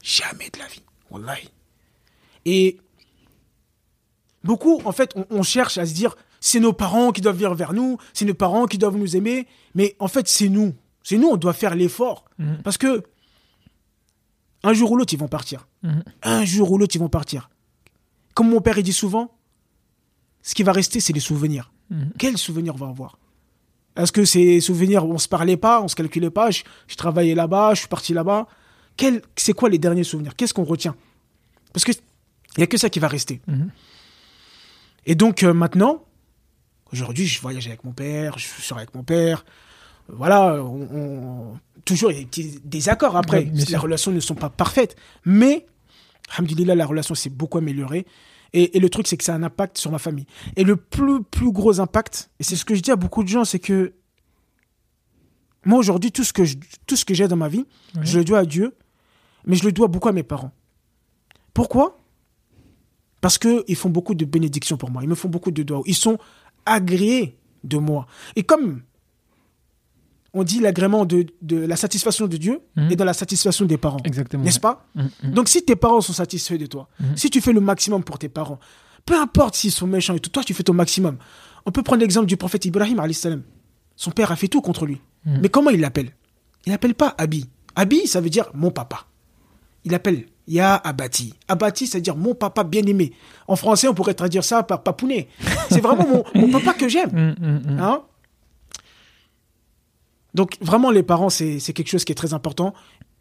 Jamais 0.02 0.50
de 0.52 0.58
la 0.58 0.66
vie. 0.66 0.82
Wallahi. 1.10 1.48
Et 2.44 2.78
beaucoup, 4.44 4.80
en 4.84 4.92
fait, 4.92 5.12
on, 5.16 5.26
on 5.30 5.42
cherche 5.42 5.78
à 5.78 5.86
se 5.86 5.94
dire 5.94 6.16
c'est 6.40 6.60
nos 6.60 6.72
parents 6.72 7.12
qui 7.12 7.20
doivent 7.20 7.36
venir 7.36 7.54
vers 7.54 7.72
nous, 7.72 7.98
c'est 8.12 8.24
nos 8.24 8.34
parents 8.34 8.66
qui 8.66 8.76
doivent 8.76 8.96
nous 8.96 9.16
aimer. 9.16 9.46
Mais 9.74 9.96
en 9.98 10.08
fait, 10.08 10.28
c'est 10.28 10.48
nous. 10.48 10.74
C'est 11.02 11.16
nous, 11.16 11.28
on 11.28 11.36
doit 11.36 11.52
faire 11.52 11.74
l'effort. 11.74 12.24
Mhm. 12.38 12.62
Parce 12.62 12.78
que 12.78 13.02
un 14.64 14.72
jour 14.72 14.90
ou 14.92 14.96
l'autre, 14.96 15.14
ils 15.14 15.18
vont 15.18 15.28
partir. 15.28 15.66
Mhm. 15.82 16.02
Un 16.22 16.44
jour 16.44 16.70
ou 16.70 16.78
l'autre, 16.78 16.96
ils 16.96 16.98
vont 16.98 17.08
partir. 17.08 17.48
Comme 18.34 18.50
mon 18.50 18.60
père, 18.60 18.76
il 18.76 18.82
dit 18.82 18.92
souvent, 18.92 19.32
ce 20.42 20.54
qui 20.54 20.64
va 20.64 20.72
rester, 20.72 21.00
c'est 21.00 21.12
les 21.12 21.20
souvenirs. 21.20 21.72
Mhm. 21.90 22.12
Quels 22.18 22.38
souvenirs 22.38 22.74
on 22.74 22.78
va 22.78 22.88
avoir? 22.88 23.18
Est-ce 23.96 24.12
que 24.12 24.24
c'est 24.24 24.60
souvenirs 24.60 25.04
on 25.04 25.18
se 25.18 25.28
parlait 25.28 25.56
pas, 25.58 25.82
on 25.82 25.88
se 25.88 25.94
calculait 25.94 26.30
pas, 26.30 26.50
je, 26.50 26.62
je 26.88 26.94
travaillais 26.96 27.34
là-bas, 27.34 27.74
je 27.74 27.80
suis 27.80 27.88
parti 27.88 28.14
là-bas 28.14 28.46
C'est 29.36 29.52
quoi 29.52 29.68
les 29.68 29.78
derniers 29.78 30.04
souvenirs? 30.04 30.34
Qu'est-ce 30.36 30.54
qu'on 30.54 30.64
retient? 30.64 30.94
Parce 31.72 31.84
que 31.84 31.92
il 32.56 32.60
y 32.60 32.62
a 32.62 32.66
que 32.66 32.76
ça 32.78 32.88
qui 32.90 32.98
va 33.00 33.08
rester. 33.08 33.40
Mhm. 33.46 33.70
Et 35.06 35.14
donc 35.14 35.42
euh, 35.42 35.52
maintenant, 35.52 36.04
aujourd'hui, 36.92 37.26
je 37.26 37.40
voyage 37.40 37.66
avec 37.66 37.84
mon 37.84 37.92
père, 37.92 38.38
je 38.38 38.46
sors 38.62 38.78
avec 38.78 38.94
mon 38.94 39.02
père. 39.02 39.44
Voilà, 40.08 40.62
on, 40.62 40.88
on- 40.92 41.58
toujours 41.84 42.10
il 42.12 42.14
y 42.14 42.18
a 42.18 42.20
des 42.22 42.26
petits 42.26 42.60
désaccords 42.64 43.16
après. 43.16 43.38
Ouais, 43.44 43.50
les 43.52 43.64
sûr. 43.66 43.80
relations 43.80 44.10
ne 44.12 44.20
sont 44.20 44.34
pas 44.34 44.50
parfaites. 44.50 44.96
Mais, 45.24 45.66
alhamdulillah, 46.36 46.74
la 46.74 46.86
relation 46.86 47.14
s'est 47.14 47.30
beaucoup 47.30 47.58
améliorée. 47.58 48.06
Et, 48.54 48.76
et 48.76 48.80
le 48.80 48.88
truc, 48.90 49.06
c'est 49.06 49.16
que 49.16 49.24
ça 49.24 49.32
a 49.32 49.36
un 49.36 49.42
impact 49.42 49.78
sur 49.78 49.90
ma 49.90 49.98
famille. 49.98 50.26
Et 50.56 50.64
le 50.64 50.76
plus, 50.76 51.22
plus 51.22 51.50
gros 51.52 51.80
impact, 51.80 52.30
et 52.38 52.44
c'est 52.44 52.56
ce 52.56 52.64
que 52.64 52.74
je 52.74 52.82
dis 52.82 52.90
à 52.90 52.96
beaucoup 52.96 53.22
de 53.24 53.28
gens, 53.28 53.44
c'est 53.44 53.58
que 53.60 53.94
Moi, 55.64 55.78
aujourd'hui, 55.78 56.10
tout 56.10 56.24
ce 56.24 56.32
que 56.32 56.44
je- 56.44 56.56
tout 56.88 56.96
ce 56.96 57.04
que 57.04 57.14
j'ai 57.14 57.28
dans 57.28 57.36
ma 57.36 57.48
vie, 57.48 57.64
je 58.02 58.18
le 58.18 58.24
dois 58.24 58.40
à 58.40 58.44
Dieu, 58.44 58.74
mais 59.46 59.54
je 59.54 59.64
le 59.64 59.70
dois 59.70 59.86
beaucoup 59.86 60.08
à 60.08 60.12
mes 60.12 60.24
parents. 60.24 60.50
Pourquoi? 61.54 61.98
Parce 63.20 63.38
qu'ils 63.38 63.76
font 63.76 63.88
beaucoup 63.90 64.14
de 64.16 64.24
bénédictions 64.24 64.76
pour 64.76 64.90
moi. 64.90 65.04
Ils 65.04 65.08
me 65.08 65.14
font 65.14 65.28
beaucoup 65.28 65.52
de 65.52 65.62
doigts. 65.62 65.82
Ils 65.86 65.94
sont 65.94 66.18
agréés 66.66 67.38
de 67.62 67.78
moi. 67.78 68.06
Et 68.34 68.42
comme 68.42 68.82
on 70.34 70.44
dit 70.44 70.60
l'agrément 70.60 71.04
de, 71.04 71.26
de 71.42 71.56
la 71.56 71.76
satisfaction 71.76 72.26
de 72.26 72.36
Dieu 72.36 72.60
Mhm. 72.76 72.90
et 72.90 72.96
dans 72.96 73.04
la 73.04 73.12
satisfaction 73.12 73.64
des 73.66 73.76
parents. 73.78 73.98
Exactement. 74.04 74.42
N'est-ce 74.44 74.60
pas 74.60 74.86
Mm, 74.94 75.02
mm. 75.24 75.30
Donc 75.32 75.48
si 75.48 75.62
tes 75.64 75.76
parents 75.76 76.00
sont 76.00 76.12
satisfaits 76.14 76.56
de 76.58 76.66
toi, 76.66 76.88
Mhm. 77.00 77.16
si 77.16 77.30
tu 77.30 77.40
fais 77.40 77.52
le 77.52 77.60
maximum 77.60 78.02
pour 78.04 78.18
tes 78.18 78.28
parents, 78.28 78.58
peu 79.04 79.14
importe 79.20 79.54
s'ils 79.56 79.72
sont 79.72 79.86
méchants 79.86 80.14
et 80.14 80.20
tout, 80.20 80.30
toi 80.30 80.42
tu 80.44 80.54
fais 80.54 80.62
ton 80.62 80.72
maximum. 80.74 81.16
On 81.66 81.70
peut 81.70 81.82
prendre 81.82 82.00
l'exemple 82.00 82.26
du 82.26 82.36
prophète 82.36 82.64
Ibrahim 82.64 83.00
salam. 83.12 83.42
Son 83.96 84.10
père 84.10 84.32
a 84.32 84.36
fait 84.36 84.48
tout 84.48 84.60
contre 84.62 84.86
lui. 84.86 85.00
Mhm. 85.26 85.38
Mais 85.42 85.48
comment 85.48 85.70
il 85.70 85.80
l'appelle? 85.80 86.10
Il 86.66 86.70
l'appelle 86.72 86.94
pas 86.94 87.14
Abi. 87.18 87.46
Abi, 87.76 88.06
ça 88.06 88.20
veut 88.20 88.30
dire 88.30 88.46
mon 88.54 88.70
papa. 88.70 89.06
Il 89.84 89.94
appelle 89.94 90.26
Ya 90.48 90.74
Abati. 90.76 91.34
Abati, 91.48 91.86
c'est-à-dire 91.86 92.16
mon 92.16 92.34
papa 92.34 92.64
bien-aimé. 92.64 93.12
En 93.48 93.56
français, 93.56 93.86
on 93.88 93.94
pourrait 93.94 94.14
traduire 94.14 94.44
ça 94.44 94.62
par 94.62 94.82
papounet. 94.82 95.28
C'est 95.70 95.80
vraiment 95.80 96.06
mon, 96.06 96.24
mon 96.34 96.50
papa 96.58 96.74
que 96.74 96.88
j'aime. 96.88 97.10
Mm, 97.12 97.44
mm, 97.46 97.74
mm. 97.74 97.78
Hein? 97.80 98.02
Donc 100.34 100.56
vraiment 100.60 100.90
les 100.90 101.02
parents 101.02 101.30
c'est 101.30 101.58
quelque 101.74 101.88
chose 101.88 102.04
qui 102.04 102.12
est 102.12 102.16
très 102.16 102.32
important 102.34 102.72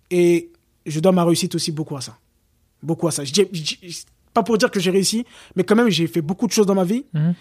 et 0.09 0.51
je 0.85 0.99
dois 0.99 1.11
ma 1.11 1.23
réussite 1.23 1.55
aussi 1.55 1.71
beaucoup 1.71 1.95
à 1.97 2.01
ça. 2.01 2.17
Beaucoup 2.83 3.07
à 3.07 3.11
ça. 3.11 3.23
Je 3.23 3.31
dis- 3.31 3.47
je 3.51 3.61
dis- 3.87 4.05
pas 4.33 4.43
pour 4.43 4.57
dire 4.57 4.71
que 4.71 4.79
j'ai 4.79 4.91
réussi, 4.91 5.25
mais 5.55 5.63
quand 5.63 5.75
même 5.75 5.89
j'ai 5.89 6.07
fait 6.07 6.21
beaucoup 6.21 6.47
de 6.47 6.51
choses 6.53 6.65
dans 6.65 6.75
ma 6.75 6.85
vie 6.85 7.05
Mhm. 7.13 7.33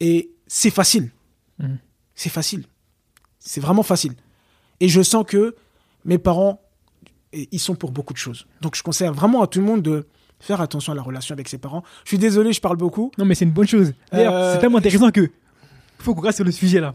et 0.00 0.30
c'est 0.46 0.70
facile. 0.70 1.10
Mhm. 1.58 1.78
C'est 2.14 2.30
facile. 2.30 2.64
C'est 3.40 3.60
vraiment 3.60 3.82
facile. 3.82 4.14
Et 4.80 4.88
je 4.88 5.02
sens 5.02 5.24
que 5.26 5.54
mes 6.04 6.18
parents 6.18 6.60
ils 7.32 7.58
sont 7.60 7.74
pour 7.74 7.90
beaucoup 7.90 8.12
de 8.14 8.18
choses. 8.18 8.46
Donc 8.62 8.76
je 8.76 8.82
conseille 8.82 9.08
vraiment 9.10 9.42
à 9.42 9.46
tout 9.46 9.58
le 9.58 9.64
monde 9.66 9.82
de 9.82 10.06
faire 10.38 10.60
attention 10.60 10.92
à 10.92 10.96
la 10.96 11.02
relation 11.02 11.32
avec 11.34 11.48
ses 11.48 11.58
parents. 11.58 11.82
Je 12.04 12.10
suis 12.10 12.18
désolé, 12.18 12.52
je 12.52 12.60
parle 12.60 12.76
beaucoup. 12.76 13.10
Non, 13.18 13.24
mais 13.24 13.34
c'est 13.34 13.44
une 13.44 13.50
bonne 13.50 13.66
chose. 13.66 13.92
D'ailleurs, 14.12 14.34
Euh, 14.34 14.54
c'est 14.54 14.60
tellement 14.60 14.78
intéressant 14.78 15.10
que 15.10 15.30
faut 15.98 16.14
qu'on 16.14 16.20
reste 16.22 16.36
sur 16.36 16.44
le 16.44 16.52
sujet 16.52 16.80
là. 16.80 16.94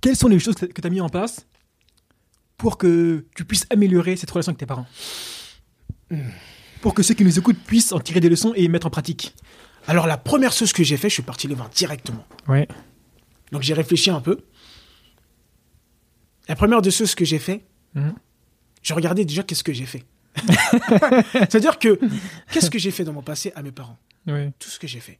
Quelles 0.00 0.16
sont 0.16 0.28
les 0.28 0.38
choses 0.38 0.54
que 0.54 0.66
tu 0.80 0.86
as 0.86 0.90
mis 0.90 1.00
en 1.00 1.08
place 1.08 1.46
pour 2.56 2.78
que 2.78 3.24
tu 3.36 3.44
puisses 3.44 3.66
améliorer 3.70 4.16
cette 4.16 4.30
relation 4.30 4.50
avec 4.50 4.58
tes 4.58 4.66
parents 4.66 4.86
Pour 6.80 6.94
que 6.94 7.02
ceux 7.02 7.14
qui 7.14 7.24
nous 7.24 7.38
écoutent 7.38 7.58
puissent 7.58 7.92
en 7.92 8.00
tirer 8.00 8.20
des 8.20 8.28
leçons 8.28 8.52
et 8.54 8.62
les 8.62 8.68
mettre 8.68 8.86
en 8.86 8.90
pratique. 8.90 9.34
Alors 9.86 10.06
la 10.06 10.16
première 10.18 10.52
chose 10.52 10.72
que 10.72 10.82
j'ai 10.84 10.96
fait, 10.96 11.08
je 11.08 11.14
suis 11.14 11.22
parti 11.22 11.46
les 11.48 11.54
voir 11.54 11.68
directement. 11.70 12.24
Ouais. 12.46 12.68
Donc 13.52 13.62
j'ai 13.62 13.74
réfléchi 13.74 14.10
un 14.10 14.20
peu. 14.20 14.38
La 16.48 16.56
première 16.56 16.82
des 16.82 16.90
choses 16.90 17.14
que 17.14 17.24
j'ai 17.24 17.38
fait, 17.38 17.64
Mhm. 17.94 18.14
je 18.82 18.94
regardais 18.94 19.24
déjà 19.24 19.42
qu'est-ce 19.42 19.64
que 19.64 19.72
j'ai 19.72 19.86
fait. 19.86 20.04
C'est-à-dire 21.32 21.78
que 21.78 21.98
qu'est-ce 22.52 22.70
que 22.70 22.78
j'ai 22.78 22.90
fait 22.90 23.04
dans 23.04 23.12
mon 23.12 23.22
passé 23.22 23.52
à 23.56 23.62
mes 23.62 23.72
parents? 23.72 23.98
Tout 24.58 24.68
ce 24.68 24.78
que 24.78 24.86
j'ai 24.86 25.00
fait. 25.00 25.18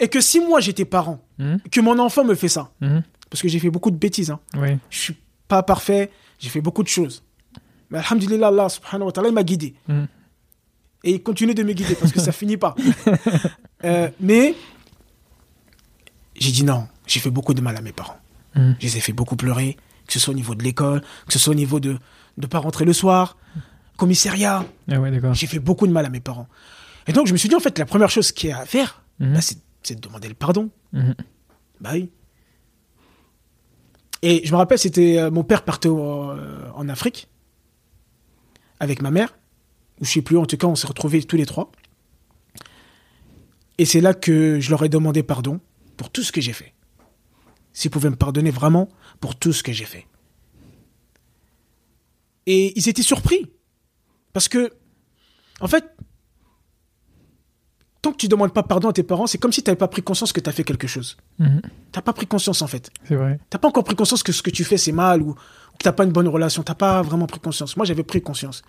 Et 0.00 0.08
que 0.08 0.20
si 0.20 0.40
moi 0.40 0.60
j'étais 0.60 0.84
parent, 0.86 1.22
Mhm. 1.38 1.60
que 1.70 1.80
mon 1.80 1.98
enfant 1.98 2.24
me 2.24 2.34
fait 2.34 2.48
ça, 2.48 2.72
Mhm. 2.80 3.02
Parce 3.30 3.42
que 3.42 3.48
j'ai 3.48 3.58
fait 3.58 3.70
beaucoup 3.70 3.90
de 3.90 3.96
bêtises, 3.96 4.30
hein. 4.30 4.40
Ouais. 4.56 4.78
je 4.90 4.98
suis 4.98 5.16
pas 5.48 5.62
parfait, 5.62 6.10
j'ai 6.38 6.48
fait 6.48 6.60
beaucoup 6.60 6.82
de 6.82 6.88
choses. 6.88 7.22
Mais 7.90 7.98
alhamdulillah, 7.98 8.48
Allah 8.48 8.68
subhanahu 8.68 9.06
wa 9.06 9.12
ta'ala, 9.12 9.28
il 9.28 9.34
m'a 9.34 9.42
guidé. 9.44 9.74
Mhm. 9.88 10.06
Et 11.04 11.12
il 11.12 11.22
continue 11.22 11.54
de 11.54 11.62
me 11.62 11.72
guider 11.72 11.94
parce 11.94 12.12
que 12.12 12.20
ça 12.20 12.32
finit 12.32 12.56
pas. 12.56 12.74
Euh, 13.84 14.10
mais 14.18 14.56
j'ai 16.34 16.50
dit 16.50 16.64
non, 16.64 16.88
j'ai 17.06 17.20
fait 17.20 17.30
beaucoup 17.30 17.54
de 17.54 17.60
mal 17.60 17.76
à 17.76 17.80
mes 17.80 17.92
parents. 17.92 18.18
Mhm. 18.56 18.74
Je 18.80 18.86
les 18.86 18.96
ai 18.96 19.00
fait 19.00 19.12
beaucoup 19.12 19.36
pleurer, 19.36 19.76
que 20.06 20.12
ce 20.12 20.18
soit 20.18 20.32
au 20.32 20.36
niveau 20.36 20.56
de 20.56 20.64
l'école, 20.64 21.00
que 21.26 21.32
ce 21.32 21.38
soit 21.38 21.52
au 21.52 21.56
niveau 21.56 21.78
de 21.78 21.96
ne 22.38 22.46
pas 22.46 22.58
rentrer 22.58 22.84
le 22.84 22.92
soir, 22.92 23.36
commissariat. 23.96 24.64
Ah 24.90 24.98
ouais. 25.00 25.12
J'ai 25.32 25.46
fait 25.46 25.60
beaucoup 25.60 25.86
de 25.86 25.92
mal 25.92 26.04
à 26.06 26.08
mes 26.10 26.18
parents. 26.20 26.48
Et 27.06 27.12
donc 27.12 27.26
je 27.28 27.32
me 27.32 27.38
suis 27.38 27.48
dit, 27.48 27.54
en 27.54 27.60
fait, 27.60 27.78
la 27.78 27.86
première 27.86 28.10
chose 28.10 28.32
qu'il 28.32 28.50
y 28.50 28.52
a 28.52 28.58
à 28.58 28.66
faire, 28.66 29.02
Mhm. 29.20 29.34
bah, 29.34 29.40
c'est 29.40 29.94
de 29.94 30.00
demander 30.00 30.28
le 30.28 30.34
pardon. 30.34 30.70
Mhm. 30.92 31.14
Bah 31.80 31.90
oui. 31.92 32.10
Et 34.22 34.44
je 34.44 34.52
me 34.52 34.56
rappelle, 34.56 34.78
c'était 34.78 35.18
euh, 35.18 35.30
mon 35.30 35.44
père 35.44 35.64
partait 35.64 35.88
euh, 35.88 36.70
en 36.74 36.88
Afrique 36.88 37.28
avec 38.80 39.02
ma 39.02 39.10
mère, 39.10 39.36
ou 40.00 40.04
je 40.04 40.10
sais 40.10 40.22
plus, 40.22 40.36
en 40.36 40.46
tout 40.46 40.56
cas, 40.56 40.66
on 40.66 40.74
s'est 40.74 40.86
retrouvés 40.86 41.22
tous 41.22 41.36
les 41.36 41.46
trois. 41.46 41.70
Et 43.78 43.84
c'est 43.84 44.00
là 44.00 44.14
que 44.14 44.60
je 44.60 44.70
leur 44.70 44.84
ai 44.84 44.88
demandé 44.88 45.22
pardon 45.22 45.60
pour 45.96 46.10
tout 46.10 46.22
ce 46.22 46.32
que 46.32 46.40
j'ai 46.40 46.52
fait. 46.52 46.74
S'ils 47.72 47.90
pouvaient 47.90 48.10
me 48.10 48.16
pardonner 48.16 48.50
vraiment 48.50 48.88
pour 49.20 49.36
tout 49.36 49.52
ce 49.52 49.62
que 49.62 49.72
j'ai 49.72 49.84
fait. 49.84 50.06
Et 52.46 52.76
ils 52.76 52.88
étaient 52.88 53.02
surpris. 53.02 53.46
Parce 54.32 54.48
que, 54.48 54.72
en 55.60 55.68
fait, 55.68 55.84
tant 58.02 58.12
que 58.12 58.16
tu 58.16 58.28
demandes 58.28 58.52
pas 58.52 58.62
pardon 58.62 58.88
à 58.88 58.92
tes 58.92 59.02
parents, 59.02 59.26
c'est 59.26 59.38
comme 59.38 59.52
si 59.52 59.62
tu 59.62 59.68
n'avais 59.70 59.78
pas 59.78 59.88
pris 59.88 60.02
conscience 60.02 60.32
que 60.32 60.40
tu 60.40 60.48
as 60.48 60.52
fait 60.52 60.64
quelque 60.64 60.86
chose. 60.86 61.16
Mhm. 61.38 61.60
T'as 61.92 62.00
pas 62.02 62.12
pris 62.12 62.26
conscience 62.26 62.62
en 62.62 62.66
fait. 62.66 62.90
C'est 63.04 63.16
vrai. 63.16 63.38
T'as 63.50 63.58
pas 63.58 63.68
encore 63.68 63.84
pris 63.84 63.96
conscience 63.96 64.22
que 64.22 64.32
ce 64.32 64.42
que 64.42 64.50
tu 64.50 64.64
fais 64.64 64.76
c'est 64.76 64.92
mal 64.92 65.20
ou, 65.22 65.34
que 65.34 65.84
t'as 65.84 65.92
pas 65.92 66.04
une 66.04 66.12
bonne 66.12 66.28
relation. 66.28 66.62
T'as 66.62 66.74
pas 66.74 67.02
vraiment 67.02 67.26
pris 67.26 67.40
conscience. 67.40 67.76
Moi 67.76 67.86
j'avais 67.86 68.02
pris 68.04 68.20
conscience. 68.22 68.62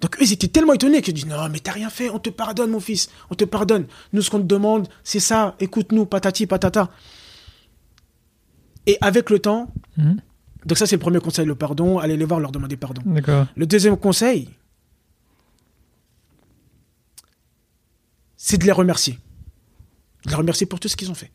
Donc 0.00 0.16
eux 0.16 0.22
ils 0.24 0.32
étaient 0.32 0.48
tellement 0.48 0.74
étonnés 0.74 1.00
qu'ils 1.00 1.14
disent 1.14 1.26
non 1.26 1.48
mais 1.50 1.60
t'as 1.60 1.72
rien 1.72 1.88
fait, 1.88 2.10
on 2.10 2.18
te 2.18 2.28
pardonne 2.30 2.70
mon 2.70 2.80
fils, 2.80 3.08
on 3.30 3.34
te 3.34 3.44
pardonne. 3.44 3.86
Nous 4.12 4.20
ce 4.22 4.30
qu'on 4.30 4.38
te 4.40 4.44
demande 4.44 4.86
c'est 5.02 5.20
ça, 5.20 5.54
écoute-nous, 5.60 6.04
patati 6.04 6.46
patata. 6.46 6.90
Et 8.86 8.98
avec 9.00 9.30
le 9.30 9.38
temps, 9.38 9.72
Mhm. 9.96 10.20
donc 10.66 10.76
ça 10.78 10.86
c'est 10.86 10.96
le 10.96 11.00
premier 11.00 11.20
conseil, 11.20 11.46
le 11.46 11.54
pardon, 11.54 11.98
allez 11.98 12.16
les 12.18 12.24
voir, 12.26 12.38
leur 12.40 12.52
demander 12.52 12.76
pardon. 12.76 13.00
D'accord. 13.06 13.46
Le 13.56 13.66
deuxième 13.66 13.96
conseil, 13.96 14.50
c'est 18.46 18.58
de 18.58 18.64
les 18.66 18.72
remercier. 18.72 19.18
De 20.26 20.30
les 20.30 20.36
remercier 20.36 20.66
pour 20.66 20.78
tout 20.78 20.88
ce 20.88 20.96
qu'ils 20.96 21.10
ont 21.10 21.14
fait. 21.14 21.30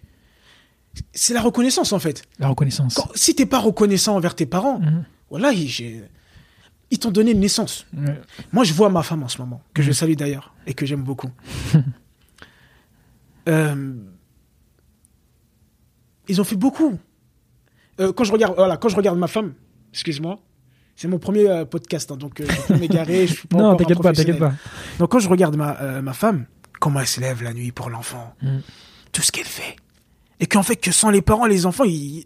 C'est 1.11 1.33
la 1.33 1.41
reconnaissance 1.41 1.91
en 1.91 1.97
fait. 1.97 2.21
La 2.37 2.47
reconnaissance. 2.49 2.93
Quand- 2.93 3.09
si 3.15 3.33
t'es 3.33 3.47
pas 3.47 3.57
reconnaissant 3.59 4.15
envers 4.15 4.35
tes 4.35 4.45
parents, 4.45 4.79
Mhm. 4.79 5.05
voilà, 5.31 5.51
ils, 5.51 6.99
t'ont 6.99 7.09
donné 7.09 7.31
une 7.31 7.39
naissance. 7.39 7.87
Moi, 8.53 8.63
je 8.63 8.73
vois 8.73 8.89
ma 8.91 9.01
femme 9.01 9.23
en 9.23 9.27
ce 9.27 9.39
moment, 9.39 9.61
que 9.73 9.81
Mhm. 9.81 9.87
je 9.87 9.91
salue 9.91 10.13
d'ailleurs, 10.13 10.53
et 10.67 10.73
que 10.75 10.85
j'aime 10.85 11.01
beaucoup. 11.03 11.31
Euh, 13.47 13.95
ils 16.27 16.39
ont 16.39 16.43
fait 16.43 16.55
beaucoup. 16.55 16.99
Euh, 17.99 18.13
quand 18.13 18.23
je 18.23 18.31
regarde, 18.31 18.53
voilà, 18.55 18.77
quand 18.77 18.89
je 18.89 18.95
regarde 18.95 19.17
ma 19.17 19.27
femme, 19.27 19.53
excuse-moi, 19.91 20.39
c'est 20.95 21.07
mon 21.07 21.17
premier 21.17 21.49
euh, 21.49 21.65
podcast, 21.65 22.11
hein, 22.11 22.17
donc 22.17 22.39
euh, 22.41 22.45
je 22.47 22.61
peux 22.73 22.77
m'égarer. 22.79 23.27
Non, 23.51 23.75
t'inquiète 23.75 24.01
pas, 24.03 24.13
t'inquiète 24.13 24.37
pas. 24.37 24.53
Donc 24.99 25.09
quand 25.09 25.17
je 25.19 25.29
regarde 25.29 25.55
ma, 25.55 25.79
euh, 25.81 26.01
ma 26.03 26.13
femme, 26.13 26.45
comment 26.79 26.99
elle 27.01 27.07
se 27.07 27.19
lève 27.19 27.43
la 27.43 27.53
nuit 27.53 27.71
pour 27.71 27.89
l'enfant, 27.89 28.33
Mhm. 28.41 28.61
tout 29.11 29.21
ce 29.21 29.31
qu'elle 29.31 29.45
fait, 29.45 29.75
et 30.39 30.47
qu'en 30.47 30.63
fait 30.63 30.75
que 30.77 30.91
sans 30.91 31.09
les 31.09 31.21
parents, 31.21 31.45
les 31.45 31.65
enfants, 31.65 31.83
ils, 31.85 32.23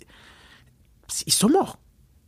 ils 1.28 1.34
sont 1.34 1.50
morts. 1.50 1.80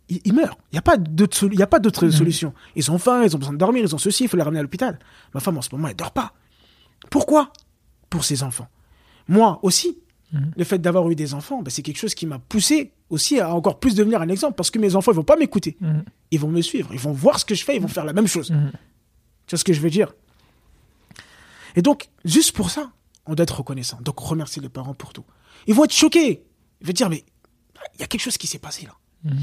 Ils, 0.09 0.21
ils 0.25 0.33
meurent. 0.33 0.57
Il 0.71 0.75
n'y 0.75 0.79
a 0.79 0.81
pas 0.83 0.97
d'autre 0.97 1.35
solu- 1.37 1.55
Mhm. 1.57 2.11
solution. 2.11 2.53
Ils 2.75 2.91
ont 2.91 2.97
faim, 2.97 3.23
ils 3.23 3.35
ont 3.35 3.39
besoin 3.39 3.53
de 3.53 3.57
dormir, 3.59 3.83
ils 3.83 3.95
ont 3.95 3.97
ceci, 3.97 4.23
il 4.25 4.29
faut 4.29 4.37
les 4.37 4.43
ramener 4.43 4.59
à 4.59 4.63
l'hôpital. 4.63 4.99
Ma 5.33 5.39
femme 5.39 5.57
en 5.57 5.61
ce 5.61 5.69
moment, 5.71 5.87
elle 5.87 5.95
dort 5.95 6.11
pas. 6.11 6.33
Pourquoi? 7.09 7.51
Pour 8.09 8.23
ses 8.23 8.43
enfants. 8.43 8.67
Moi 9.27 9.59
aussi, 9.63 9.97
Mhm. 10.31 10.51
le 10.57 10.63
fait 10.63 10.79
d'avoir 10.79 11.09
eu 11.09 11.15
des 11.15 11.33
enfants, 11.33 11.61
ben, 11.61 11.69
c'est 11.71 11.81
quelque 11.81 11.97
chose 11.97 12.13
qui 12.15 12.25
m'a 12.25 12.39
poussé 12.39 12.91
aussi 13.09 13.39
à 13.39 13.53
encore 13.53 13.79
plus 13.79 13.95
devenir 13.95 14.21
un 14.21 14.29
exemple 14.29 14.55
parce 14.55 14.69
que 14.71 14.79
mes 14.79 14.95
enfants, 14.95 15.11
ils 15.11 15.15
vont 15.15 15.23
pas 15.23 15.37
m'écouter. 15.37 15.77
Ils 16.31 16.39
vont 16.39 16.49
me 16.49 16.61
suivre, 16.61 16.89
ils 16.93 16.99
vont 16.99 17.11
voir 17.13 17.39
ce 17.39 17.45
que 17.45 17.55
je 17.55 17.63
fais, 17.63 17.75
ils 17.75 17.81
vont 17.81 17.87
faire 17.87 18.05
la 18.05 18.13
même 18.13 18.27
chose. 18.27 18.47
Tu 19.47 19.51
vois 19.55 19.59
ce 19.59 19.63
que 19.63 19.73
je 19.73 19.79
veux 19.81 19.89
dire? 19.91 20.13
Et 21.75 21.81
donc, 21.81 22.09
juste 22.23 22.55
pour 22.55 22.69
ça, 22.71 22.91
on 23.25 23.35
doit 23.35 23.43
être 23.43 23.57
reconnaissant. 23.57 23.99
Donc, 24.01 24.19
remercier 24.19 24.61
les 24.61 24.69
parents 24.69 24.93
pour 24.93 25.13
tout. 25.13 25.25
Ils 25.67 25.73
vont 25.73 25.83
être 25.85 25.93
choqués. 25.93 26.43
Ils 26.81 26.87
vont 26.87 26.93
dire, 26.93 27.09
mais 27.09 27.23
il 27.95 27.99
y 28.01 28.03
a 28.03 28.07
quelque 28.07 28.21
chose 28.21 28.37
qui 28.37 28.47
s'est 28.47 28.59
passé 28.59 28.85
là. 28.85 28.95
Mhm. 29.23 29.39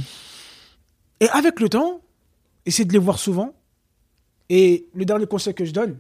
Et 1.20 1.28
avec 1.28 1.60
le 1.60 1.68
temps, 1.68 2.00
essayer 2.66 2.84
de 2.84 2.92
les 2.92 2.98
voir 2.98 3.18
souvent. 3.18 3.54
Et 4.48 4.86
le 4.94 5.04
dernier 5.04 5.26
conseil 5.26 5.54
que 5.54 5.64
je 5.64 5.72
donne, 5.72 5.98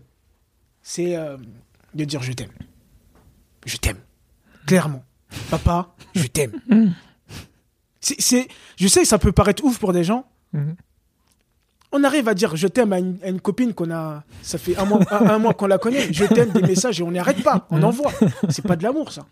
c'est 0.82 1.16
euh, 1.16 1.36
de 1.94 2.04
dire 2.04 2.22
je 2.22 2.32
t'aime. 2.32 2.50
Je 3.66 3.76
t'aime. 3.76 3.98
Clairement. 4.66 5.04
Papa, 5.50 5.94
je 6.14 6.26
t'aime. 6.26 6.60
C'est, 8.00 8.20
c'est- 8.20 8.48
je 8.76 8.88
sais 8.88 9.04
ça 9.04 9.18
peut 9.18 9.32
paraître 9.32 9.64
ouf 9.64 9.78
pour 9.78 9.92
des 9.92 10.04
gens. 10.04 10.26
Mhm. 10.52 10.76
On 11.92 12.04
arrive 12.04 12.26
à 12.28 12.34
dire 12.34 12.56
je 12.56 12.66
t'aime 12.68 12.92
à 12.92 12.98
une, 12.98 13.18
à 13.22 13.28
une 13.28 13.40
copine 13.40 13.74
qu'on 13.74 13.90
a. 13.90 14.24
Ça 14.42 14.56
fait 14.58 14.76
un 14.78 14.84
mois, 14.86 15.00
un, 15.10 15.26
un 15.26 15.38
mois 15.38 15.52
qu'on 15.54 15.66
la 15.66 15.78
connaît. 15.78 16.12
Je 16.12 16.24
t'aime 16.24 16.50
des 16.50 16.62
messages 16.62 17.00
et 17.00 17.02
on 17.02 17.10
n'y 17.10 17.18
arrête 17.18 17.42
pas. 17.42 17.66
On 17.70 17.82
envoie. 17.82 18.12
C'est 18.48 18.62
pas 18.66 18.76
de 18.76 18.82
l'amour, 18.82 19.12
ça. 19.12 19.26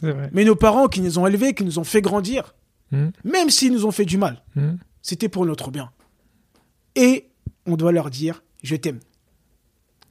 Vrai. 0.00 0.30
Mais 0.32 0.44
nos 0.44 0.56
parents 0.56 0.88
qui 0.88 1.00
nous 1.00 1.18
ont 1.18 1.26
élevés, 1.26 1.54
qui 1.54 1.64
nous 1.64 1.78
ont 1.78 1.84
fait 1.84 2.00
grandir, 2.02 2.54
Mhm. 2.92 3.10
même 3.24 3.48
s'ils 3.48 3.72
nous 3.72 3.86
ont 3.86 3.90
fait 3.90 4.04
du 4.04 4.18
mal, 4.18 4.42
c'était 5.00 5.30
pour 5.30 5.46
notre 5.46 5.70
bien. 5.70 5.90
Et 6.94 7.30
on 7.66 7.76
doit 7.76 7.90
leur 7.92 8.10
dire 8.10 8.42
je 8.62 8.76
t'aime. 8.76 9.00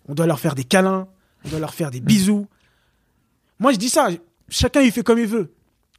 On 0.08 0.16
doit 0.16 0.26
leur 0.26 0.40
faire 0.40 0.56
des 0.56 0.64
câlins, 0.64 1.08
on 1.46 1.50
doit 1.50 1.60
leur 1.60 1.74
faire 1.76 1.92
des 1.92 2.02
bisous. 2.02 2.48
Moi, 3.60 3.72
je 3.72 3.78
dis 3.78 3.90
ça, 3.90 4.10
chacun 4.50 4.82
il 4.82 4.92
fait 4.92 5.04
comme 5.04 5.20
il 5.20 5.28
veut. 5.28 5.54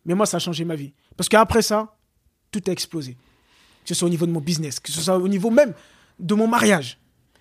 Mais 0.05 0.15
moi, 0.15 0.27
ça 0.27 0.39
a 0.39 0.41
changé 0.41 0.65
ma 0.65 0.75
vie. 0.75 0.93
Parce 1.17 1.29
qu'après 1.29 1.63
ça, 1.63 1.95
tout 2.51 2.61
a 2.67 2.71
explosé. 2.73 3.17
Que 3.83 3.89
ce 3.89 3.95
soit 3.95 4.07
au 4.07 4.11
niveau 4.11 4.27
de 4.27 4.33
mon 4.33 4.41
business, 4.41 4.79
que 4.81 4.93
ce 4.93 5.01
soit 5.01 5.17
au 5.17 5.29
niveau 5.29 5.51
même 5.51 5.75
de 6.19 6.35
mon 6.35 6.47
mariage, 6.47 6.99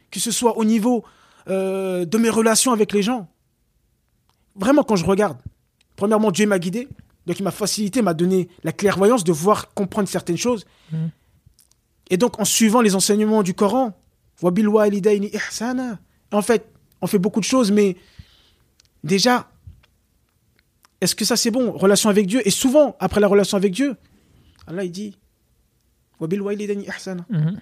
que 0.09 0.19
ce 0.19 0.31
soit 0.31 0.57
au 0.57 0.65
niveau 0.65 1.03
euh, 1.47 2.05
de 2.05 2.17
mes 2.17 2.29
relations 2.29 2.71
avec 2.71 2.93
les 2.93 3.01
gens. 3.01 3.27
Vraiment, 4.55 4.83
quand 4.83 4.95
je 4.95 5.05
regarde, 5.05 5.37
premièrement, 5.95 6.31
Dieu 6.31 6.47
m'a 6.47 6.59
guidé, 6.59 6.87
donc 7.25 7.39
il 7.39 7.43
m'a 7.43 7.51
facilité, 7.51 8.01
m'a 8.01 8.13
donné 8.13 8.49
la 8.63 8.71
clairvoyance 8.71 9.23
de 9.23 9.31
voir, 9.31 9.73
comprendre 9.73 10.09
certaines 10.09 10.37
choses. 10.37 10.65
Mhm. 10.91 11.09
Et 12.09 12.17
donc, 12.17 12.39
en 12.39 12.45
suivant 12.45 12.81
les 12.81 12.95
enseignements 12.95 13.43
du 13.43 13.53
Coran, 13.53 13.93
en 14.43 16.41
fait, 16.41 16.65
on 17.01 17.07
fait 17.07 17.19
beaucoup 17.19 17.39
de 17.39 17.45
choses, 17.45 17.71
mais 17.71 17.95
déjà, 19.03 19.49
est-ce 20.99 21.15
que 21.15 21.25
ça 21.25 21.35
c'est 21.35 21.51
bon 21.51 21.71
Relation 21.71 22.09
avec 22.09 22.27
Dieu? 22.27 22.41
Et 22.45 22.51
souvent, 22.51 22.95
après 22.99 23.21
la 23.21 23.27
relation 23.27 23.57
avec 23.57 23.71
Dieu, 23.73 23.95
Allah 24.67 24.83
il 24.83 24.91
dit 24.91 25.17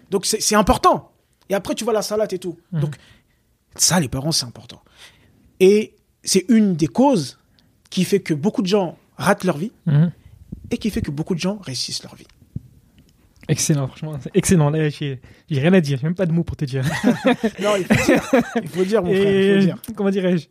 Donc 0.10 0.26
c'est 0.26 0.56
important. 0.56 1.12
Et 1.50 1.56
après, 1.56 1.74
tu 1.76 1.84
vois 1.84 1.94
la 1.94 2.02
salade 2.02 2.32
et 2.34 2.40
tout. 2.40 2.58
Donc, 2.72 2.96
ça, 3.76 4.00
les 4.00 4.08
parents, 4.08 4.32
c'est 4.32 4.46
important. 4.46 4.82
Et 5.60 5.96
c'est 6.24 6.46
une 6.50 6.76
des 6.76 6.88
causes 6.88 7.40
qui 7.90 8.04
fait 8.04 8.20
que 8.20 8.34
beaucoup 8.36 8.62
de 8.62 8.68
gens 8.68 8.98
ratent 9.18 9.44
leur 9.44 9.58
vie 9.58 9.72
et 10.72 10.78
qui 10.78 10.90
fait 10.92 11.02
que 11.02 11.12
beaucoup 11.12 11.34
de 11.36 11.40
gens 11.40 11.58
réussissent 11.64 12.04
leur 12.04 12.16
vie. 12.16 12.28
Excellent, 13.48 13.88
franchement, 13.88 14.20
excellent. 14.36 14.70
Là, 14.70 14.90
j'ai 14.90 15.20
rien 15.50 15.74
à 15.74 15.82
dire, 15.82 15.98
j'ai 15.98 16.04
même 16.04 16.14
pas 16.14 16.28
de 16.28 16.32
mots 16.32 16.44
pour 16.44 16.56
te 16.56 16.66
dire. 16.66 16.84
Non, 17.60 17.76
il 17.78 17.86
faut 17.86 17.96
dire. 18.06 18.24
Il 18.62 18.70
faut 18.70 18.86
dire, 18.86 19.02
mon 19.04 19.12
frère, 19.12 19.22
il 19.24 19.36
Et 19.36 19.56
faut 19.56 19.66
dire. 19.66 19.82
comment 19.96 20.12
dirais-je? 20.12 20.48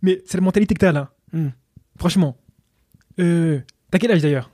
Mais 0.00 0.22
c'est 0.24 0.36
la 0.38 0.44
mentalité 0.44 0.74
que 0.74 0.78
t'as 0.78 0.92
là. 0.92 1.10
Hmm. 1.32 1.48
Franchement. 1.98 2.36
Euh, 3.18 3.60
t'as 3.90 3.98
quel 3.98 4.12
âge 4.12 4.22
d'ailleurs? 4.22 4.48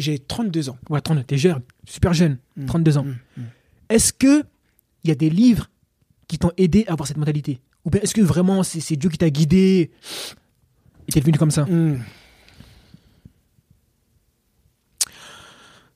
J'ai 0.00 0.18
32 0.18 0.68
ans. 0.70 0.78
Ouais, 0.90 1.00
32, 1.00 1.24
t'es 1.24 1.38
jeune, 1.38 1.60
super 1.86 2.12
jeune, 2.14 2.38
Hmm. 2.56 2.66
32 2.66 2.98
ans. 2.98 3.04
Hmm, 3.04 3.16
hmm. 3.36 3.44
Est-ce 3.90 4.12
que 4.12 4.44
il 5.04 5.08
y 5.08 5.10
a 5.10 5.14
des 5.14 5.30
livres 5.30 5.70
qui 6.26 6.38
t'ont 6.38 6.52
aidé 6.56 6.84
à 6.88 6.92
avoir 6.92 7.06
cette 7.06 7.16
mentalité? 7.16 7.60
Ou 7.84 7.90
bien 7.90 8.00
est-ce 8.02 8.14
que 8.14 8.20
vraiment 8.20 8.62
c'est 8.62 8.96
Dieu 8.96 9.08
qui 9.10 9.18
t'a 9.18 9.30
guidé 9.30 9.90
et 11.06 11.12
t'es 11.12 11.20
devenu 11.20 11.38
comme 11.38 11.50
ça? 11.50 11.66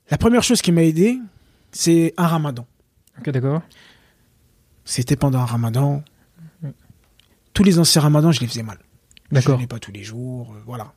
La 0.09 0.17
première 0.17 0.43
chose 0.43 0.61
qui 0.61 0.71
m'a 0.71 0.83
aidé, 0.83 1.19
c'est 1.71 2.13
un 2.17 2.27
ramadan. 2.27 2.67
Ok, 3.19 3.29
d'accord. 3.29 3.61
C'était 4.85 5.15
pendant 5.15 5.39
un 5.39 5.45
ramadan. 5.45 6.03
Tous 7.53 7.63
les 7.63 7.77
anciens 7.79 8.01
ramadans, 8.01 8.31
je 8.31 8.41
les 8.41 8.47
faisais 8.47 8.63
mal. 8.63 8.79
Je 9.29 9.35
D'accord. 9.35 9.59
n'ai 9.59 9.67
pas 9.67 9.79
tous 9.79 9.91
les 9.91 10.03
jours, 10.03 10.53
euh, 10.53 10.61
voilà. 10.65 10.93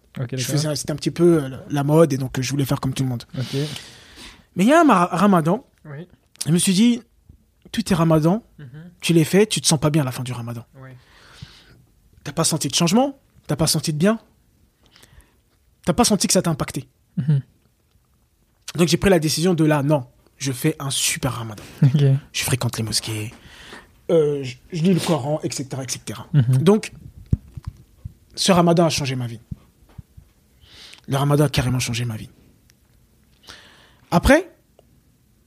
C'était 0.74 0.90
un 0.92 0.96
petit 0.96 1.10
peu 1.10 1.44
euh, 1.44 1.56
la 1.70 1.84
mode 1.84 2.12
et 2.12 2.16
donc 2.18 2.38
euh, 2.38 2.42
je 2.42 2.50
voulais 2.50 2.64
faire 2.64 2.80
comme 2.80 2.94
tout 2.94 3.02
le 3.02 3.08
monde. 3.08 3.24
Mais 4.56 4.64
il 4.64 4.68
y 4.68 4.72
a 4.72 4.80
un 4.80 4.84
ma- 4.84 5.04
ramadan, 5.06 5.64
Oui. 5.84 6.08
je 6.46 6.52
me 6.52 6.58
suis 6.58 6.72
dit, 6.72 7.02
tous 7.72 7.82
tes 7.82 7.94
ramadans, 7.94 8.42
Mhm. 8.58 8.66
tu 9.00 9.12
les 9.12 9.24
fais, 9.24 9.46
tu 9.46 9.60
te 9.60 9.66
sens 9.66 9.78
pas 9.78 9.90
bien 9.90 10.02
à 10.02 10.04
la 10.04 10.12
fin 10.12 10.22
du 10.22 10.32
ramadan. 10.32 10.64
Oui. 10.80 10.90
T'as 12.24 12.32
pas 12.32 12.44
senti 12.44 12.68
de 12.68 12.74
changement, 12.74 13.18
t'as 13.46 13.56
pas 13.56 13.66
senti 13.66 13.92
de 13.92 13.98
bien, 13.98 14.18
t'as 15.84 15.92
pas 15.92 16.04
senti 16.04 16.26
que 16.26 16.32
ça 16.32 16.42
t'a 16.42 16.50
impacté? 16.50 16.88
Mhm. 17.18 17.40
Donc 18.76 18.88
j'ai 18.88 18.96
pris 18.96 19.10
la 19.10 19.18
décision 19.18 19.54
de 19.54 19.64
là, 19.64 19.82
non, 19.82 20.06
je 20.38 20.52
fais 20.52 20.74
un 20.78 20.90
super 20.90 21.32
ramadan. 21.32 21.62
Je 22.32 22.42
fréquente 22.44 22.78
les 22.78 22.84
mosquées, 22.84 23.32
euh, 24.10 24.42
je, 24.42 24.56
je 24.72 24.82
lis 24.82 24.94
le 24.94 25.00
Coran, 25.00 25.40
etc., 25.42 25.66
etc. 25.82 26.20
Mhm. 26.32 26.58
Donc, 26.62 26.92
ce 28.34 28.52
ramadan 28.52 28.84
a 28.86 28.90
changé 28.90 29.14
ma 29.16 29.26
vie. 29.26 29.40
Le 31.08 31.16
ramadan 31.16 31.44
a 31.44 31.48
carrément 31.48 31.78
changé 31.78 32.04
ma 32.04 32.16
vie. 32.16 32.30
Après, 34.10 34.50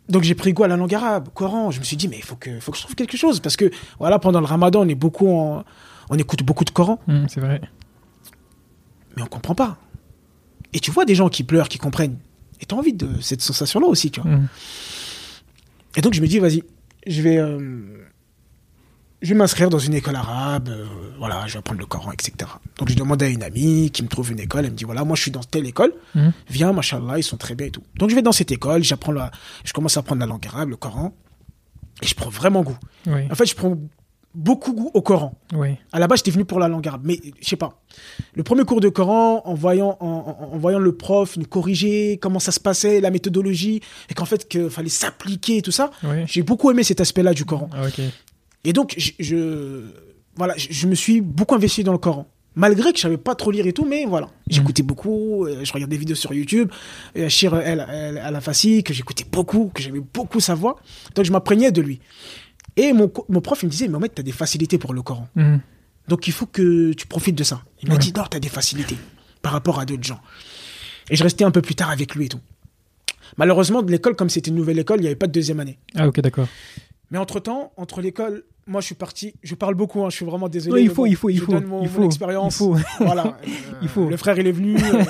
donc 0.10 0.24
j'ai 0.24 0.36
pris 0.36 0.54
goût 0.54 0.64
à 0.64 0.68
la 0.68 0.78
langue 0.78 0.94
arabe, 0.94 1.30
Coran. 1.34 1.72
Je 1.72 1.80
me 1.80 1.84
suis 1.84 1.98
dit, 1.98 2.08
mais 2.08 2.18
il 2.18 2.24
faut 2.24 2.36
que, 2.36 2.60
faut 2.60 2.72
que 2.72 2.78
je 2.78 2.84
trouve 2.84 2.96
quelque 2.96 3.18
chose. 3.18 3.40
Parce 3.40 3.56
que, 3.58 3.70
voilà, 4.00 4.20
pendant 4.20 4.40
le 4.40 4.46
ramadan, 4.46 4.82
on 4.82 4.88
est 4.88 4.96
beaucoup 4.96 5.30
en- 5.30 5.64
on 6.10 6.18
écoute 6.18 6.44
beaucoup 6.44 6.66
de 6.66 6.70
Coran, 6.72 7.00
Mhm, 7.08 7.28
c'est 7.30 7.40
vrai. 7.42 7.62
mais 9.16 9.22
on 9.24 9.28
comprend 9.28 9.56
pas. 9.56 9.78
Et 10.74 10.80
tu 10.80 10.92
vois 10.92 11.06
des 11.06 11.16
gens 11.16 11.30
qui 11.30 11.44
pleurent, 11.44 11.70
qui 11.70 11.78
comprennent. 11.78 12.18
Et 12.62 12.66
tu 12.66 12.76
as 12.76 12.78
envie 12.78 12.94
de 12.94 13.22
cette 13.22 13.42
sensation-là 13.42 13.88
aussi, 13.88 14.12
tu 14.12 14.22
vois. 14.22 14.32
Mhm. 14.32 14.48
Et 15.96 16.02
donc 16.02 16.14
je 16.14 16.22
me 16.22 16.28
dis, 16.28 16.40
vas-y, 16.40 16.64
je 17.08 17.22
vais, 17.22 17.38
euh, 17.38 17.60
je 19.22 19.30
vais 19.34 19.36
m'inscrire 19.38 19.70
dans 19.70 19.80
une 19.80 19.94
école 19.94 20.16
arabe, 20.16 20.70
euh, 20.70 20.86
voilà, 21.18 21.44
je 21.48 21.54
vais 21.54 21.60
apprendre 21.60 21.80
le 21.80 21.86
Coran, 21.86 22.12
etc. 22.12 22.32
Donc 22.78 22.90
je 22.90 22.96
demande 22.96 23.22
à 23.22 23.28
une 23.28 23.44
amie 23.44 23.92
qui 23.92 24.02
me 24.04 24.08
trouve 24.08 24.32
une 24.32 24.40
école, 24.40 24.66
elle 24.66 24.72
me 24.72 24.78
dit, 24.78 24.86
voilà, 24.86 25.04
moi 25.04 25.16
je 25.16 25.24
suis 25.24 25.32
dans 25.32 25.42
telle 25.44 25.66
école, 25.68 25.94
Mhm. 26.16 26.32
viens, 26.50 26.72
machallah, 26.74 27.18
ils 27.18 27.24
sont 27.24 27.38
très 27.38 27.56
bien 27.56 27.68
et 27.68 27.72
tout. 27.72 27.84
Donc 27.98 28.10
je 28.10 28.16
vais 28.16 28.22
dans 28.22 28.32
cette 28.32 28.52
école, 28.52 28.84
j'apprends 28.84 29.12
la, 29.12 29.32
je 29.66 29.74
commence 29.74 29.98
à 29.98 30.02
apprendre 30.02 30.22
la 30.22 30.26
langue 30.26 30.46
arabe, 30.48 30.70
le 30.70 30.78
Coran, 30.78 31.14
et 32.02 32.06
je 32.08 32.16
prends 32.16 32.30
vraiment 32.30 32.64
goût. 32.64 32.78
Oui. 33.08 33.22
En 33.30 33.36
fait, 33.36 33.46
je 33.46 33.56
prends 33.56 33.78
beaucoup 34.34 34.74
goût 34.74 34.92
au 34.94 35.02
Coran. 35.02 35.34
Oui. 35.54 35.76
À 35.92 36.00
la 36.00 36.08
base, 36.08 36.20
j'étais 36.20 36.32
venu 36.32 36.46
pour 36.46 36.60
la 36.60 36.68
langue 36.70 36.88
arabe, 36.88 37.02
mais 37.04 37.20
je 37.42 37.48
sais 37.50 37.56
pas. 37.58 37.82
Le 38.36 38.44
premier 38.44 38.64
cours 38.64 38.80
de 38.80 38.88
Coran, 38.88 39.42
en 39.44 39.54
voyant, 39.56 39.98
en, 40.00 40.06
en- 40.08 40.54
en 40.54 40.58
voyant 40.60 40.80
le 40.80 40.96
prof 40.96 41.36
nous 41.36 41.46
corriger 41.46 42.20
comment 42.22 42.40
ça 42.40 42.52
se 42.54 42.60
passait, 42.60 43.02
la 43.02 43.10
méthodologie, 43.12 43.82
et 44.10 44.14
qu'en 44.14 44.26
fait, 44.26 44.48
qu'il 44.48 44.70
fallait 44.70 44.88
s'appliquer 44.88 45.58
et 45.58 45.62
tout 45.62 45.72
ça, 45.72 45.90
Oui. 46.04 46.24
j'ai 46.28 46.44
beaucoup 46.44 46.70
aimé 46.72 46.84
cet 46.84 47.02
aspect-là 47.02 47.34
du 47.34 47.44
Coran. 47.44 47.70
Ah, 47.74 47.86
ok. 47.88 48.00
Et 48.64 48.74
donc, 48.74 48.94
je, 48.98 49.12
je- 49.20 49.86
voilà, 50.36 50.56
je, 50.58 50.68
je 50.72 50.88
me 50.88 50.96
suis 50.96 51.22
beaucoup 51.22 51.56
investi 51.56 51.84
dans 51.84 51.92
le 51.92 51.98
Coran. 51.98 52.28
Malgré 52.56 52.92
que 52.92 52.98
je 52.98 53.04
savais 53.04 53.18
pas 53.18 53.36
trop 53.36 53.52
lire 53.52 53.66
et 53.68 53.74
tout, 53.74 53.86
mais 53.86 54.06
voilà. 54.06 54.28
J'écoutais 54.50 54.84
beaucoup, 54.84 55.46
euh, 55.46 55.64
je 55.64 55.72
regardais 55.72 55.96
des 55.96 56.00
vidéos 56.00 56.16
sur 56.16 56.34
YouTube, 56.34 56.70
euh, 57.16 57.30
Shir 57.30 57.56
El, 57.56 57.86
El, 57.90 58.18
El 58.18 58.36
Afassi, 58.36 58.84
que 58.84 58.94
j'écoutais 58.94 59.24
beaucoup, 59.32 59.72
que 59.74 59.82
j'aimais 59.82 60.02
beaucoup 60.14 60.40
sa 60.40 60.56
voix. 60.56 60.78
Donc, 61.16 61.26
je 61.26 61.32
m'apprégnais 61.32 61.72
de 61.72 61.82
lui. 61.82 62.00
Et 62.76 62.92
mon, 62.92 63.12
mon 63.30 63.40
prof, 63.42 63.62
il 63.64 63.68
me 63.68 63.72
disait, 63.72 63.88
Mohamed, 63.88 64.14
tu 64.14 64.20
as 64.20 64.24
des 64.24 64.32
facilités 64.32 64.78
pour 64.78 64.94
le 64.94 65.02
Coran. 65.02 65.28
Mhm. 65.36 65.62
Donc, 66.08 66.28
il 66.28 66.34
faut 66.34 66.48
que 66.48 66.92
tu 66.94 67.06
profites 67.08 67.36
de 67.36 67.44
ça. 67.44 67.62
Il 67.84 67.88
m'a 67.88 67.96
Ouais. 67.96 68.00
dit, 68.00 68.12
non, 68.16 68.24
tu 68.30 68.36
as 68.36 68.40
des 68.40 68.50
facilités 68.50 68.98
par 69.42 69.52
rapport 69.54 69.80
à 69.80 69.86
d'autres 69.86 70.04
gens. 70.04 70.20
Et 71.10 71.16
je 71.16 71.24
restais 71.24 71.44
un 71.46 71.52
peu 71.52 71.62
plus 71.62 71.76
tard 71.76 71.92
avec 71.92 72.16
lui 72.16 72.26
et 72.26 72.30
tout. 72.30 72.40
Malheureusement, 73.38 73.84
de 73.84 73.92
l'école, 73.92 74.16
comme 74.16 74.30
c'était 74.30 74.50
une 74.50 74.56
nouvelle 74.58 74.80
école, 74.80 74.98
il 75.00 75.02
n'y 75.02 75.08
avait 75.08 75.16
pas 75.16 75.28
de 75.28 75.32
deuxième 75.32 75.60
année. 75.60 75.78
Ah, 75.96 76.08
ok, 76.08 76.20
d'accord. 76.22 76.48
Mais 77.12 77.18
entre-temps, 77.18 77.72
entre 77.78 78.02
l'école, 78.02 78.44
moi 78.68 78.82
je 78.82 78.86
suis 78.88 78.96
parti, 78.96 79.34
je 79.42 79.56
parle 79.56 79.74
beaucoup, 79.76 80.04
hein, 80.04 80.10
je 80.10 80.16
suis 80.18 80.26
vraiment 80.26 80.48
désolé. 80.50 80.74
Oui, 80.76 80.82
il 80.84 80.90
faut, 80.90 81.04
bon, 81.04 81.06
il 81.08 81.16
faut, 81.16 81.30
il 81.30 81.40
faut. 81.40 81.52
donne 81.52 81.66
mon, 81.66 81.82
il 81.82 81.90
mon 81.90 81.96
faut. 81.96 82.04
expérience. 82.06 82.56
Il 82.56 82.58
faut. 82.58 82.76
Voilà, 83.00 83.26
euh, 83.28 83.50
Il 83.82 83.88
faut. 83.88 84.08
Le 84.10 84.18
frère, 84.18 84.38
il 84.38 84.46
est 84.48 84.52
venu, 84.52 84.76
euh, 84.78 85.04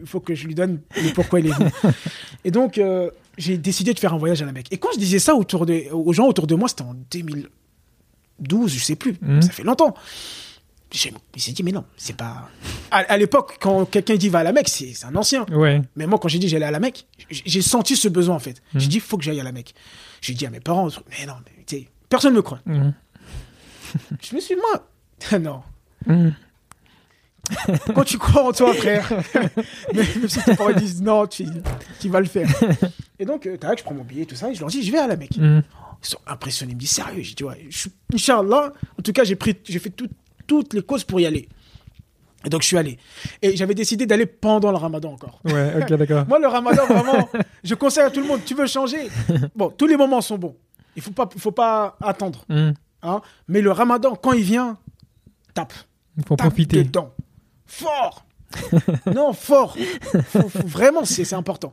il 0.00 0.06
faut 0.06 0.20
que 0.20 0.34
je 0.34 0.46
lui 0.46 0.54
donne 0.54 0.80
le 0.96 1.12
pourquoi 1.14 1.40
il 1.40 1.46
est 1.46 1.52
venu. 1.52 1.70
Et 2.44 2.50
donc, 2.50 2.76
euh, 2.78 3.10
j'ai 3.38 3.56
décidé 3.56 3.94
de 3.94 3.98
faire 3.98 4.12
un 4.12 4.18
voyage 4.18 4.42
à 4.42 4.46
la 4.46 4.52
Mecque. 4.52 4.66
Et 4.72 4.76
quand 4.78 4.90
je 4.92 4.98
disais 4.98 5.18
ça 5.18 5.34
autour 5.34 5.64
de, 5.64 5.90
aux 5.92 6.12
gens 6.12 6.26
autour 6.26 6.46
de 6.46 6.54
moi, 6.54 6.68
c'était 6.68 6.82
en 6.82 6.94
2012, 7.10 8.72
je 8.74 8.84
sais 8.84 8.96
plus, 8.96 9.14
Mhm. 9.22 9.40
ça 9.42 9.50
fait 9.50 9.62
longtemps. 9.64 9.94
Il 10.94 11.40
s'est 11.40 11.52
dit, 11.52 11.62
mais 11.62 11.72
non, 11.72 11.84
c'est 11.96 12.14
pas. 12.14 12.50
À, 12.90 12.98
à 12.98 13.16
l'époque, 13.16 13.56
quand 13.58 13.86
quelqu'un 13.86 14.16
dit 14.16 14.28
va 14.28 14.40
à 14.40 14.42
la 14.42 14.52
Mecque, 14.52 14.68
c'est 14.68 14.92
un 15.06 15.16
ancien. 15.16 15.46
Ouais. 15.50 15.80
Mais 15.96 16.06
moi, 16.06 16.18
quand 16.18 16.28
j'ai 16.28 16.38
dit 16.38 16.48
j'allais 16.50 16.66
à 16.66 16.70
la 16.70 16.80
Mecque, 16.80 17.06
j'ai 17.30 17.62
senti 17.62 17.96
ce 17.96 18.08
besoin 18.08 18.36
en 18.36 18.38
fait. 18.40 18.60
J'ai 18.74 18.88
dit, 18.88 18.96
il 18.96 19.00
faut 19.00 19.16
que 19.16 19.24
j'aille 19.24 19.40
à 19.40 19.44
la 19.44 19.52
Mecque. 19.52 19.72
J'ai 20.22 20.32
dit 20.34 20.46
à 20.46 20.50
mes 20.50 20.60
parents, 20.60 20.88
mais 21.10 21.26
non, 21.26 21.34
mais 21.44 21.64
tu 21.66 21.76
sais, 21.76 21.88
personne 22.08 22.32
ne 22.32 22.36
me 22.38 22.42
croit. 22.42 22.60
Mhm. 22.64 22.94
Je 24.22 24.34
me 24.34 24.40
suis 24.40 24.54
dit, 24.54 24.60
moi, 24.60 25.38
non. 25.38 25.62
Mhm. 26.06 26.34
Quand 27.94 28.04
tu 28.04 28.18
crois 28.18 28.44
en 28.48 28.52
toi, 28.52 28.72
frère, 28.72 29.12
même 29.94 30.28
si 30.28 30.42
tes 30.44 30.54
parents 30.54 30.72
disent 30.72 31.02
non, 31.02 31.26
tu, 31.26 31.44
tu 32.00 32.08
vas 32.08 32.20
le 32.20 32.26
faire. 32.26 32.48
Et 33.18 33.24
donc, 33.26 33.46
euh, 33.46 33.56
tac, 33.58 33.78
je 33.80 33.84
prends 33.84 33.94
mon 33.94 34.04
billet, 34.04 34.24
tout 34.24 34.36
ça, 34.36 34.48
et 34.50 34.54
je 34.54 34.60
leur 34.60 34.68
dis, 34.70 34.82
je 34.82 34.92
vais 34.92 34.98
à 34.98 35.08
la 35.08 35.16
Mecque. 35.16 35.36
Mhm. 35.36 35.62
Ils 36.04 36.08
sont 36.08 36.18
impressionnés, 36.26 36.72
ils 36.72 36.76
me 36.76 36.80
disent, 36.80 36.90
sérieux? 36.92 37.22
J'ai 37.22 37.34
dit, 37.34 37.44
ouais, 37.44 37.66
je 37.68 37.88
Inch'Allah, 38.14 38.72
en 38.98 39.02
tout 39.02 39.12
cas, 39.12 39.24
j'ai 39.24 39.36
pris, 39.36 39.56
j'ai 39.64 39.78
fait 39.80 39.90
tout- 39.90 40.08
toutes 40.46 40.72
les 40.72 40.82
causes 40.82 41.04
pour 41.04 41.20
y 41.20 41.26
aller. 41.26 41.48
Et 42.44 42.48
donc, 42.48 42.62
je 42.62 42.66
suis 42.66 42.76
allé. 42.78 42.98
Et 43.40 43.56
j'avais 43.56 43.74
décidé 43.74 44.04
d'aller 44.06 44.26
pendant 44.26 44.70
le 44.70 44.76
ramadan 44.76 45.12
encore. 45.12 45.40
Ouais, 45.44 45.72
ok, 45.80 45.88
d'accord. 45.98 46.26
Moi, 46.26 46.38
le 46.38 46.48
ramadan, 46.48 46.84
vraiment, 46.86 47.28
je 47.62 47.74
conseille 47.74 48.04
à 48.04 48.10
tout 48.10 48.20
le 48.20 48.26
monde, 48.26 48.40
tu 48.44 48.54
veux 48.54 48.66
changer? 48.66 49.08
Bon, 49.54 49.70
tous 49.70 49.86
les 49.86 49.96
moments 49.96 50.20
sont 50.20 50.38
bons. 50.38 50.56
Il 50.96 51.02
faut 51.02 51.12
pas, 51.12 51.28
faut 51.38 51.52
pas 51.52 51.96
attendre. 52.02 52.44
Mhm. 52.48 52.74
Hein? 53.02 53.20
Mais 53.48 53.60
le 53.60 53.70
ramadan, 53.70 54.14
quand 54.14 54.32
il 54.32 54.42
vient, 54.44 54.76
tape. 55.54 55.72
Il 56.16 56.24
faut 56.24 56.36
tape 56.36 56.48
profiter. 56.48 56.84
dedans. 56.84 57.12
Fort 57.66 58.24
Non, 59.14 59.32
fort 59.32 59.76
Faut- 60.26 60.48
faut- 60.48 60.66
Vraiment, 60.66 61.04
c'est 61.04 61.32
important. 61.32 61.72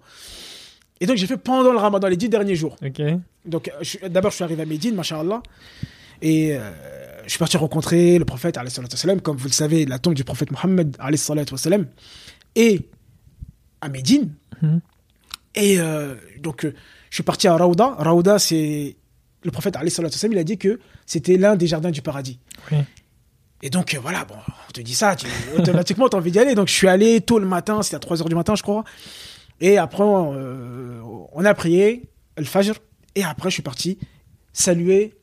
Et 1.02 1.06
donc, 1.06 1.18
j'ai 1.18 1.28
fait 1.28 1.38
pendant 1.38 1.72
le 1.72 1.78
ramadan, 1.78 2.08
les 2.08 2.18
dix 2.18 2.30
derniers 2.30 2.56
jours. 2.56 2.76
Ok. 2.86 3.02
Donc, 3.46 3.72
d'abord, 4.10 4.32
je 4.32 4.36
suis 4.36 4.44
arrivé 4.44 4.64
à 4.64 4.66
Médine, 4.66 4.96
machallah. 4.96 5.42
Et 6.22 6.56
euh, 6.58 6.72
je 7.30 7.34
suis 7.34 7.40
parti 7.40 7.58
rencontrer 7.58 8.18
le 8.18 8.26
prophète, 8.26 8.58
comme 9.22 9.38
vous 9.38 9.48
le 9.48 9.54
savez, 9.54 9.86
la 9.86 10.00
tombe 10.00 10.16
du 10.16 10.24
prophète 10.24 10.50
Mohammed, 10.50 10.98
et 12.56 12.90
à 13.82 13.90
Médine. 13.90 14.34
Mhm. 14.64 14.82
Et 15.54 15.80
euh, 15.80 16.16
donc, 16.40 16.66
euh, 16.66 16.74
je 17.12 17.18
suis 17.18 17.24
parti 17.24 17.48
à 17.48 17.56
Raouda. 17.56 17.96
Raouda, 18.00 18.40
c'est. 18.40 18.96
Le 19.44 19.52
prophète, 19.52 19.78
il 19.80 20.38
a 20.40 20.44
dit 20.44 20.58
que 20.58 20.80
c'était 21.06 21.38
l'un 21.38 21.56
des 21.56 21.68
jardins 21.68 21.92
du 21.92 22.02
paradis. 22.02 22.40
Oui. 22.72 22.80
Et 23.62 23.70
donc, 23.70 23.94
euh, 23.94 24.00
voilà, 24.02 24.26
bon, 24.26 24.36
on 24.68 24.72
te 24.72 24.82
dit 24.82 24.96
ça, 24.96 25.16
tu, 25.16 25.28
automatiquement, 25.56 26.10
tu 26.10 26.16
as 26.16 26.20
envie 26.20 26.32
d'y 26.32 26.40
aller. 26.40 26.56
Donc, 26.56 26.68
je 26.68 26.74
suis 26.74 26.88
allé 26.88 27.22
tôt 27.22 27.38
le 27.38 27.46
matin, 27.46 27.84
c'était 27.84 27.98
à 27.98 28.00
3 28.00 28.18
h 28.18 28.28
du 28.28 28.36
matin, 28.36 28.56
je 28.56 28.64
crois. 28.64 28.84
Et 29.62 29.78
après, 29.78 30.04
euh, 30.04 31.00
on 31.32 31.46
a 31.46 31.54
prié 31.54 32.10
le 32.38 32.46
Fajr. 32.46 32.74
Et 33.14 33.24
après, 33.24 33.52
je 33.52 33.54
suis 33.54 33.64
parti 33.64 34.00
saluer 34.52 35.14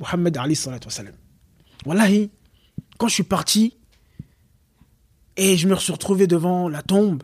Mohammed 0.00 0.36
Ali 0.38 0.56
sallallahu 0.56 1.12
Wallahi, 1.86 2.30
quand 2.98 3.08
je 3.08 3.14
suis 3.14 3.22
parti 3.22 3.76
et 5.36 5.56
je 5.56 5.66
me 5.66 5.76
suis 5.76 5.92
retrouvé 5.92 6.26
devant 6.26 6.68
la 6.68 6.82
tombe, 6.82 7.22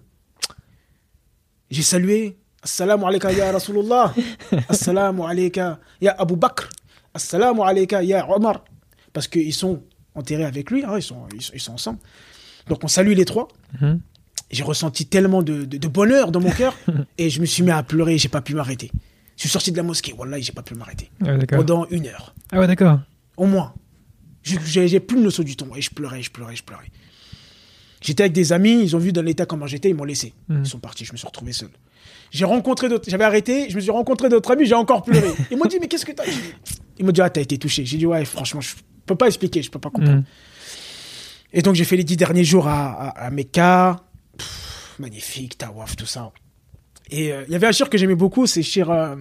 j'ai 1.70 1.82
salué 1.82 2.38
Assalamu 2.62 3.04
alayka 3.04 3.30
ya 3.32 3.52
Rasulullah. 3.52 4.12
Assalamu 4.68 5.24
alayka 5.24 5.78
ya 6.00 6.14
Abu 6.18 6.36
Bakr. 6.36 6.68
Assalamu 7.14 7.62
alayka 7.62 8.02
ya 8.02 8.28
Omar. 8.28 8.64
Parce 9.12 9.28
qu'ils 9.28 9.54
sont 9.54 9.82
enterrés 10.14 10.44
avec 10.44 10.70
lui, 10.70 10.84
hein, 10.84 10.94
ils, 10.96 11.02
sont, 11.02 11.26
ils, 11.32 11.60
sont, 11.60 11.72
ensemble. 11.72 11.98
Donc 12.66 12.82
on 12.82 12.88
salue 12.88 13.12
les 13.12 13.24
trois. 13.24 13.48
Mhm. 13.80 14.00
J'ai 14.50 14.62
ressenti 14.62 15.06
tellement 15.06 15.42
de, 15.42 15.64
de, 15.64 15.88
bonheur 15.88 16.32
dans 16.32 16.40
mon 16.40 16.50
cœur 16.50 16.74
et 17.18 17.28
je 17.30 17.40
me 17.40 17.46
suis 17.46 17.62
mis 17.62 17.70
à 17.70 17.82
pleurer, 17.82 18.16
j'ai 18.18 18.28
pas 18.28 18.40
pu 18.40 18.54
m'arrêter. 18.54 18.90
Je 19.36 19.42
suis 19.42 19.50
sorti 19.50 19.70
de 19.70 19.76
la 19.76 19.82
mosquée, 19.82 20.14
Wallah, 20.14 20.40
j'ai 20.40 20.52
pas 20.52 20.62
pu 20.62 20.74
m'arrêter. 20.74 21.10
Ah 21.24 21.36
Pendant 21.48 21.86
une 21.90 22.06
heure. 22.06 22.34
Ah 22.50 22.58
ouais, 22.58 22.66
d'accord. 22.66 22.98
Au 23.36 23.46
moins. 23.46 23.74
J'ai 24.42 25.00
plus 25.00 25.22
le 25.22 25.30
saut 25.30 25.44
du 25.44 25.56
ton. 25.56 25.74
Et 25.74 25.82
je 25.82 25.90
pleurais, 25.90 26.22
je 26.22 26.30
pleurais, 26.30 26.56
je 26.56 26.64
pleurais. 26.64 26.90
J'étais 28.00 28.22
avec 28.22 28.32
des 28.32 28.52
amis, 28.52 28.80
ils 28.82 28.94
ont 28.94 28.98
vu 28.98 29.12
dans 29.12 29.22
l'état 29.22 29.44
comment 29.44 29.66
j'étais, 29.66 29.90
ils 29.90 29.94
m'ont 29.94 30.04
laissé. 30.04 30.32
Mhm. 30.48 30.62
Ils 30.64 30.68
sont 30.68 30.78
partis, 30.78 31.04
je 31.04 31.12
me 31.12 31.16
suis 31.16 31.26
retrouvé 31.26 31.52
seul. 31.52 31.70
J'ai 32.30 32.44
rencontré 32.44 32.88
d'autres, 32.88 33.10
j'avais 33.10 33.24
arrêté, 33.24 33.68
je 33.70 33.76
me 33.76 33.80
suis 33.80 33.90
rencontré 33.90 34.28
d'autres 34.28 34.50
amis, 34.50 34.66
j'ai 34.66 34.74
encore 34.74 35.02
pleuré. 35.02 35.28
Ils 35.50 35.56
m'ont 35.56 35.64
dit, 35.64 35.78
mais 35.80 35.88
qu'est-ce 35.88 36.04
que 36.04 36.12
t'as? 36.12 36.24
Ils 36.98 37.04
m'ont 37.04 37.12
dit, 37.12 37.20
ah, 37.20 37.30
t'as 37.30 37.40
été 37.40 37.58
touché. 37.58 37.84
J'ai 37.84 37.96
dit, 37.96 38.06
ouais, 38.06 38.24
franchement, 38.24 38.60
je 38.60 38.74
peux 39.06 39.16
pas 39.16 39.26
expliquer, 39.26 39.62
je 39.62 39.70
peux 39.70 39.78
pas 39.78 39.90
comprendre. 39.90 40.20
Mm. 40.20 40.24
Et 41.54 41.62
donc, 41.62 41.74
j'ai 41.74 41.84
fait 41.84 41.96
les 41.96 42.04
dix 42.04 42.16
derniers 42.16 42.44
jours 42.44 42.68
à, 42.68 43.08
à, 43.08 43.30
Mecca. 43.30 44.04
magnifique, 44.98 45.56
Tawaf, 45.58 45.96
tout 45.96 46.06
ça. 46.06 46.30
Et 47.10 47.32
euh, 47.32 47.44
il 47.48 47.52
y 47.52 47.56
avait 47.56 47.66
un 47.66 47.72
shir 47.72 47.88
que 47.88 47.96
j'aimais 47.96 48.14
beaucoup, 48.14 48.46
c'est 48.46 48.62
shir. 48.62 48.90
Euh, 48.90 49.16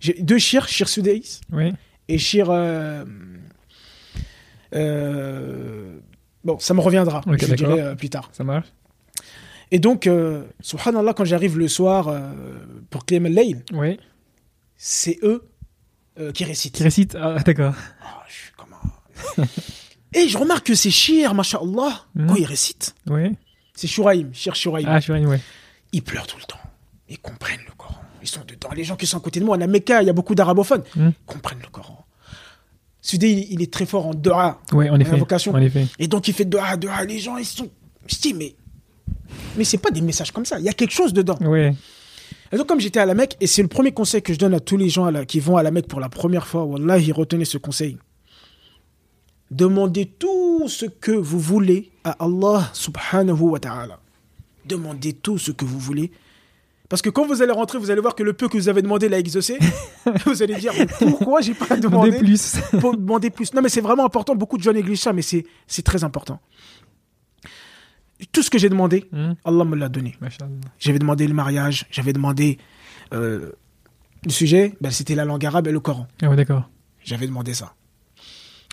j'ai 0.00 0.14
deux 0.14 0.38
shirs, 0.38 0.66
shir 0.68 0.88
Sudais. 0.88 1.22
Oui. 1.52 1.72
Et 2.08 2.18
shir. 2.18 2.48
Euh, 2.50 3.04
bon, 4.72 6.58
ça 6.58 6.74
me 6.74 6.80
reviendra, 6.80 7.22
je 7.26 7.54
dirai 7.54 7.96
plus 7.96 8.10
tard. 8.10 8.30
Ça 8.32 8.44
marche. 8.44 8.66
Et 9.70 9.78
donc, 9.78 10.06
euh, 10.06 10.44
subhanallah, 10.60 11.12
quand 11.12 11.24
j'arrive 11.24 11.58
le 11.58 11.68
soir 11.68 12.08
euh, 12.08 12.30
pour 12.90 13.04
al-Layl, 13.10 13.64
oui. 13.72 13.98
c'est 14.76 15.18
eux 15.22 15.48
euh, 16.20 16.30
qui 16.32 16.44
récitent. 16.44 16.76
Qui 16.76 16.84
récitent, 16.84 17.16
ah, 17.20 17.38
d'accord. 17.44 17.74
Ah, 18.02 18.22
je 18.28 18.34
suis 18.34 19.50
Et 20.14 20.28
je 20.28 20.38
remarque 20.38 20.66
que 20.66 20.74
ces 20.74 20.90
chirs, 20.90 21.34
masha'Allah, 21.34 22.06
hmm. 22.14 22.26
quand 22.26 22.36
ils 22.36 22.46
récitent, 22.46 22.94
oui. 23.08 23.34
c'est 23.74 23.88
Shuraim, 23.88 24.32
shir 24.32 24.54
Shuraim. 24.54 24.84
Ah, 24.86 25.00
Shuraim, 25.00 25.26
oui. 25.26 25.38
Ils 25.92 26.02
pleurent 26.02 26.26
tout 26.26 26.38
le 26.38 26.44
temps. 26.44 26.60
Ils 27.08 27.18
comprennent 27.18 27.60
le 27.66 27.72
Coran. 27.76 28.00
Ils 28.22 28.28
sont 28.28 28.44
dedans. 28.46 28.70
Les 28.74 28.84
gens 28.84 28.96
qui 28.96 29.06
sont 29.06 29.18
à 29.18 29.20
côté 29.20 29.40
de 29.40 29.44
moi, 29.44 29.56
à 29.56 29.58
la 29.58 29.66
Mecca, 29.66 30.00
il 30.00 30.06
y 30.06 30.10
a 30.10 30.12
beaucoup 30.12 30.34
d'arabophones, 30.34 30.84
ils 30.96 31.12
comprennent 31.26 31.60
le 31.60 31.68
Coran. 31.68 31.95
Sudé, 33.06 33.46
il, 33.50 33.62
est 33.62 33.72
très 33.72 33.86
fort 33.86 34.08
en 34.08 34.14
dua. 34.14 34.60
Oui, 34.72 34.90
en 34.90 34.98
effet. 34.98 35.12
En 35.52 35.60
effet. 35.60 35.86
Et 35.96 36.08
donc, 36.08 36.26
il 36.26 36.34
fait 36.34 36.44
dua, 36.44 36.76
dua. 36.76 37.04
Les 37.04 37.20
gens, 37.20 37.36
ils 37.36 37.44
sont. 37.44 37.68
Je 38.08 38.16
dis, 38.16 38.34
mais 38.34 38.56
mais 39.56 39.62
c'est 39.62 39.78
pas 39.78 39.92
des 39.92 40.00
messages 40.00 40.32
comme 40.32 40.44
ça. 40.44 40.58
Il 40.58 40.64
y 40.64 40.68
a 40.68 40.72
quelque 40.72 40.90
chose 40.90 41.12
dedans. 41.12 41.38
Oui. 41.40 41.68
Et 42.50 42.56
donc, 42.56 42.66
comme 42.66 42.80
j'étais 42.80 42.98
à 42.98 43.06
la 43.06 43.14
Mecque, 43.14 43.36
et 43.40 43.46
c'est 43.46 43.62
le 43.62 43.68
premier 43.68 43.92
conseil 43.92 44.22
que 44.22 44.32
je 44.32 44.38
donne 44.40 44.54
à 44.54 44.58
tous 44.58 44.76
les 44.76 44.88
gens 44.88 45.08
qui 45.22 45.38
vont 45.38 45.56
à 45.56 45.62
la 45.62 45.70
Mecque 45.70 45.86
pour 45.86 46.00
la 46.00 46.08
première 46.08 46.48
fois, 46.48 46.64
Wallah, 46.64 46.98
ils 46.98 47.12
retenez 47.12 47.44
ce 47.44 47.58
conseil. 47.58 47.96
Demandez 49.52 50.06
tout 50.06 50.66
ce 50.66 50.86
que 50.86 51.12
vous 51.12 51.38
voulez 51.38 51.92
à 52.02 52.24
Allah 52.24 52.70
subhanahu 52.72 53.40
wa 53.40 53.60
ta'ala. 53.60 54.00
Demandez 54.64 55.12
tout 55.12 55.38
ce 55.38 55.52
que 55.52 55.64
vous 55.64 55.78
voulez. 55.78 56.10
Parce 56.88 57.02
que 57.02 57.10
quand 57.10 57.26
vous 57.26 57.42
allez 57.42 57.52
rentrer, 57.52 57.78
vous 57.78 57.90
allez 57.90 58.00
voir 58.00 58.14
que 58.14 58.22
le 58.22 58.32
peu 58.32 58.48
que 58.48 58.56
vous 58.56 58.68
avez 58.68 58.82
demandé 58.82 59.08
l'a 59.08 59.18
exaucé. 59.18 59.58
vous 60.26 60.42
allez 60.42 60.54
dire 60.56 60.72
pourquoi 60.98 61.40
j'ai 61.40 61.54
pas 61.54 61.76
demandé 61.76 62.12
plus 62.12 62.56
pour 62.80 62.96
demander 62.96 63.30
plus? 63.30 63.52
Non 63.54 63.62
mais 63.62 63.68
c'est 63.68 63.80
vraiment 63.80 64.04
important. 64.04 64.34
Beaucoup 64.34 64.56
de 64.56 64.62
gens 64.62 64.72
négligent 64.72 65.02
ça, 65.02 65.12
mais 65.12 65.22
c'est 65.22 65.82
très 65.82 66.04
important 66.04 66.40
tout 68.32 68.42
ce 68.42 68.50
que 68.50 68.58
j'ai 68.58 68.68
demandé, 68.68 69.08
hmm. 69.12 69.32
Allah 69.44 69.64
me 69.64 69.76
l'a 69.76 69.88
donné. 69.88 70.16
J'avais 70.78 70.98
demandé 70.98 71.26
le 71.26 71.34
mariage, 71.34 71.86
j'avais 71.90 72.12
demandé 72.12 72.58
euh, 73.12 73.52
le 74.24 74.30
sujet, 74.30 74.74
ben, 74.80 74.90
c'était 74.90 75.14
la 75.14 75.24
langue 75.24 75.44
arabe 75.44 75.68
et 75.68 75.72
le 75.72 75.80
Coran. 75.80 76.06
Ah 76.22 76.34
d'accord. 76.34 76.68
J'avais 77.04 77.26
demandé 77.26 77.54
ça. 77.54 77.74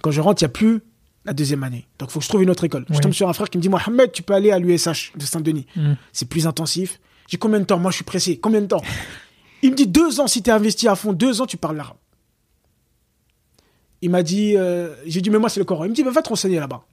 Quand 0.02 0.12
je 0.12 0.22
rentre, 0.22 0.42
il 0.42 0.46
n'y 0.46 0.50
a 0.50 0.54
plus 0.54 0.82
la 1.26 1.34
deuxième 1.34 1.64
année. 1.64 1.88
Donc, 2.00 2.10
il 2.10 2.14
faut 2.14 2.20
que 2.20 2.26
je 2.26 2.30
trouve 2.30 2.44
une 2.44 2.50
autre 2.50 2.64
école. 2.64 2.86
Je 2.90 3.00
tombe 3.00 3.14
sur 3.14 3.30
un 3.30 3.34
frère 3.34 3.50
qui 3.50 3.58
me 3.58 3.62
dit 3.62 3.70
Mohamed, 3.70 4.12
tu 4.12 4.24
peux 4.24 4.34
aller 4.34 4.52
à 4.52 4.60
l'USH 4.60 5.14
de 5.16 5.24
Saint-Denis. 5.24 5.68
Hmm. 5.76 5.94
C'est 6.12 6.28
plus 6.28 6.48
intensif. 6.48 7.00
J'ai 7.34 7.40
combien 7.40 7.60
de 7.60 7.66
temps 7.66 7.80
Moi, 7.80 7.90
je 7.90 7.96
suis 7.96 8.04
pressé. 8.04 8.38
Combien 8.38 8.62
de 8.62 8.68
temps 8.68 8.84
Il 9.64 9.72
me 9.72 9.76
dit 9.76 9.88
deux 9.88 10.20
ans 10.20 10.28
si 10.28 10.44
tu 10.44 10.52
es 10.52 10.54
investi 10.54 10.88
à 10.88 10.94
fond. 10.94 11.14
Deux 11.14 11.42
ans, 11.42 11.48
tu 11.48 11.58
parles 11.58 11.78
l'arabe. 11.78 11.98
Il 14.04 14.12
m'a 14.12 14.22
dit, 14.22 14.56
euh, 14.56 14.94
j'ai 15.08 15.20
dit, 15.20 15.32
mais 15.32 15.40
moi, 15.40 15.50
c'est 15.50 15.60
le 15.60 15.66
Coran. 15.66 15.86
Il 15.86 15.90
me 15.90 15.96
dit, 15.96 16.04
va 16.04 16.22
te 16.22 16.30
renseigner 16.30 16.60
là-bas. 16.60 16.84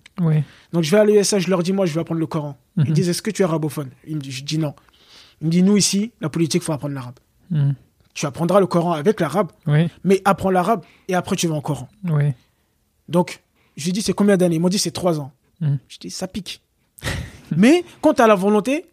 Donc 0.72 0.82
je 0.82 0.90
vais 0.90 0.96
à 0.96 1.04
l'ESA, 1.04 1.40
je 1.40 1.50
leur 1.50 1.62
dis, 1.62 1.74
moi, 1.74 1.84
je 1.84 1.92
vais 1.92 2.00
apprendre 2.00 2.20
le 2.20 2.26
Coran. 2.26 2.56
Ils 2.78 2.84
mhm. 2.84 2.92
disent, 2.94 3.10
est-ce 3.10 3.20
que 3.20 3.30
tu 3.30 3.42
es 3.42 3.44
arabophone? 3.44 3.90
Ils 4.06 4.16
me 4.16 4.20
disent, 4.22 4.36
Je 4.36 4.44
dis 4.44 4.56
non. 4.56 4.72
Ils 5.42 5.48
me 5.48 5.50
disent, 5.50 5.62
nous, 5.62 5.76
ici, 5.76 6.12
la 6.22 6.30
politique, 6.30 6.62
il 6.62 6.64
faut 6.64 6.72
apprendre 6.72 6.94
l'arabe. 6.94 7.18
Mhm. 7.50 7.74
Tu 8.14 8.24
apprendras 8.24 8.60
le 8.60 8.66
Coran 8.66 8.92
avec 8.92 9.20
l'arabe, 9.20 9.52
mais 10.04 10.22
apprends 10.24 10.50
l'arabe 10.50 10.84
et 11.06 11.14
après 11.14 11.36
tu 11.36 11.48
vas 11.48 11.54
en 11.54 11.60
Coran. 11.60 11.86
Donc, 13.10 13.42
je 13.76 13.84
lui 13.84 13.92
dis, 13.92 14.00
c'est 14.00 14.14
combien 14.14 14.38
d'années? 14.38 14.56
Ils 14.56 14.60
m'ont 14.60 14.70
dit, 14.70 14.78
c'est 14.78 14.90
trois 14.90 15.20
ans. 15.20 15.32
Mhm. 15.60 15.78
Je 15.86 15.98
dis, 15.98 16.10
ça 16.10 16.28
pique. 16.28 16.62
mais 17.56 17.84
quand 18.00 18.14
tu 18.14 18.22
as 18.22 18.26
la 18.26 18.34
volonté, 18.36 18.86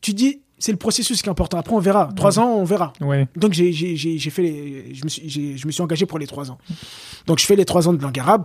tu 0.00 0.14
dis, 0.14 0.42
c'est 0.58 0.72
le 0.72 0.78
processus 0.78 1.22
qui 1.22 1.28
est 1.28 1.30
important. 1.30 1.58
Après, 1.58 1.74
on 1.74 1.80
verra. 1.80 2.10
Trois 2.14 2.38
ans, 2.38 2.54
on 2.54 2.64
verra. 2.64 2.92
Donc, 3.34 3.52
j'ai 3.52 3.72
fait 4.18 4.42
les, 4.42 4.94
je, 4.94 5.04
me 5.04 5.08
suis, 5.08 5.58
je 5.58 5.66
me 5.66 5.72
suis 5.72 5.82
engagé 5.82 6.06
pour 6.06 6.18
les 6.18 6.26
trois 6.26 6.50
ans. 6.50 6.58
Donc, 7.26 7.38
je 7.38 7.46
fais 7.46 7.56
les 7.56 7.64
trois 7.64 7.88
ans 7.88 7.92
de 7.92 8.02
langue 8.02 8.18
arabe. 8.18 8.44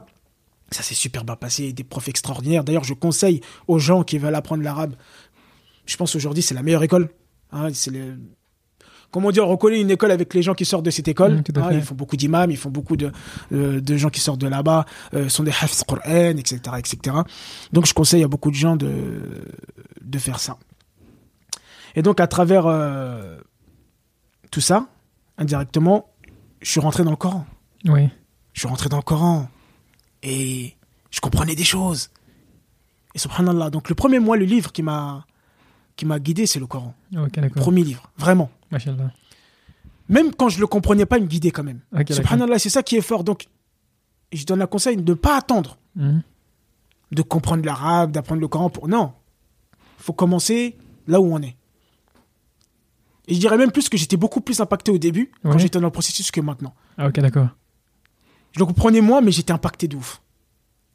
Ça 0.71 0.81
s'est 0.81 0.95
super 0.95 1.23
bien 1.23 1.35
passé, 1.35 1.73
des 1.73 1.83
profs 1.83 2.07
extraordinaires. 2.07 2.63
D'ailleurs, 2.63 2.85
je 2.85 2.93
conseille 2.93 3.41
aux 3.67 3.77
gens 3.77 4.03
qui 4.03 4.17
veulent 4.17 4.33
apprendre 4.33 4.63
l'arabe. 4.63 4.95
Je 5.85 5.95
pense 5.97 6.15
aujourd'hui, 6.15 6.41
c'est 6.41 6.55
la 6.55 6.63
meilleure 6.63 6.83
école. 6.83 7.09
Hein, 7.51 7.67
c'est 7.73 7.91
le... 7.91 8.17
Comment 9.11 9.31
dire, 9.31 9.45
on 9.45 9.49
reconnaît 9.49 9.79
une 9.79 9.91
école 9.91 10.11
avec 10.11 10.33
les 10.33 10.41
gens 10.41 10.53
qui 10.53 10.65
sortent 10.65 10.83
de 10.83 10.89
cette 10.89 11.07
école. 11.07 11.35
Mmh, 11.35 11.43
hein, 11.57 11.69
ils 11.71 11.81
font 11.81 11.95
beaucoup 11.95 12.17
d'imams, 12.17 12.51
ils 12.51 12.57
font 12.57 12.71
beaucoup 12.71 12.97
de, 12.97 13.11
euh, 13.53 13.79
de 13.79 13.95
gens 13.95 14.09
qui 14.09 14.19
sortent 14.19 14.41
de 14.41 14.47
là-bas, 14.47 14.85
euh, 15.13 15.29
sont 15.29 15.43
des 15.43 15.51
hafs 15.51 15.83
Qur'an, 15.87 16.35
etc., 16.35 16.59
etc. 16.77 17.15
Donc, 17.71 17.85
je 17.85 17.93
conseille 17.93 18.23
à 18.23 18.27
beaucoup 18.27 18.51
de 18.51 18.55
gens 18.55 18.75
de, 18.75 19.45
de 20.01 20.19
faire 20.19 20.39
ça. 20.39 20.57
Et 21.95 22.01
donc, 22.01 22.19
à 22.19 22.27
travers 22.27 22.67
euh, 22.67 23.39
tout 24.51 24.61
ça, 24.61 24.87
indirectement, 25.37 26.07
je 26.61 26.69
suis 26.69 26.79
rentré 26.79 27.03
dans 27.03 27.11
le 27.11 27.15
Coran. 27.17 27.45
Oui. 27.85 28.09
Je 28.53 28.59
suis 28.61 28.67
rentré 28.67 28.89
dans 28.89 28.97
le 28.97 29.03
Coran. 29.03 29.47
Et 30.23 30.75
je 31.11 31.19
comprenais 31.21 31.55
des 31.55 31.63
choses. 31.63 32.09
Et 33.13 33.19
subhanallah, 33.19 33.69
donc 33.69 33.87
le 33.87 33.95
premier 33.95 34.19
mois, 34.19 34.35
le 34.35 34.45
livre 34.45 34.71
qui 34.71 34.83
m'a 34.83 35.25
qui 35.95 36.05
m'a 36.05 36.19
guidé, 36.19 36.45
c'est 36.45 36.59
le 36.59 36.67
Coran. 36.67 36.93
le 37.11 37.49
premier 37.49 37.83
livre, 37.83 38.11
vraiment. 38.17 38.49
Même 40.09 40.35
quand 40.35 40.49
je 40.49 40.59
le 40.59 40.67
comprenais 40.67 41.05
pas, 41.05 41.17
il 41.17 41.23
me 41.23 41.29
guidait 41.29 41.51
quand 41.51 41.63
même. 41.63 41.79
subhanallah, 42.09 42.59
c'est 42.59 42.69
ça 42.69 42.83
qui 42.83 42.97
est 42.97 43.01
fort. 43.01 43.23
Donc, 43.23 43.47
je 44.33 44.45
donne 44.45 44.61
un 44.61 44.67
conseil 44.67 44.97
de 44.97 45.01
ne 45.01 45.13
pas 45.13 45.37
attendre 45.37 45.77
mhm. 45.95 46.21
de 47.11 47.21
comprendre 47.21 47.63
l'arabe, 47.65 48.11
d'apprendre 48.11 48.41
le 48.41 48.47
Coran. 48.49 48.69
Pour... 48.69 48.89
Non, 48.89 49.13
il 49.99 50.03
faut 50.03 50.13
commencer 50.13 50.77
là 51.07 51.21
où 51.21 51.33
on 51.33 51.41
est. 51.41 51.55
Et 53.27 53.33
je 53.33 53.39
dirais 53.39 53.57
même 53.57 53.71
plus 53.71 53.89
que 53.89 53.97
j'étais 53.97 54.17
beaucoup 54.17 54.41
plus 54.41 54.59
impacté 54.61 54.91
au 54.91 54.97
début, 54.97 55.31
quand 55.43 55.57
j'étais 55.57 55.79
dans 55.79 55.87
le 55.87 55.91
processus, 55.91 56.31
que 56.31 56.41
maintenant. 56.41 56.73
Ah, 56.97 57.07
ok, 57.07 57.19
d'accord. 57.19 57.47
Je 58.51 58.59
le 58.59 58.65
comprenais 58.65 59.01
moi, 59.01 59.21
mais 59.21 59.31
j'étais 59.31 59.51
impacté 59.51 59.87
de 59.87 59.97
ouf. 59.97 60.21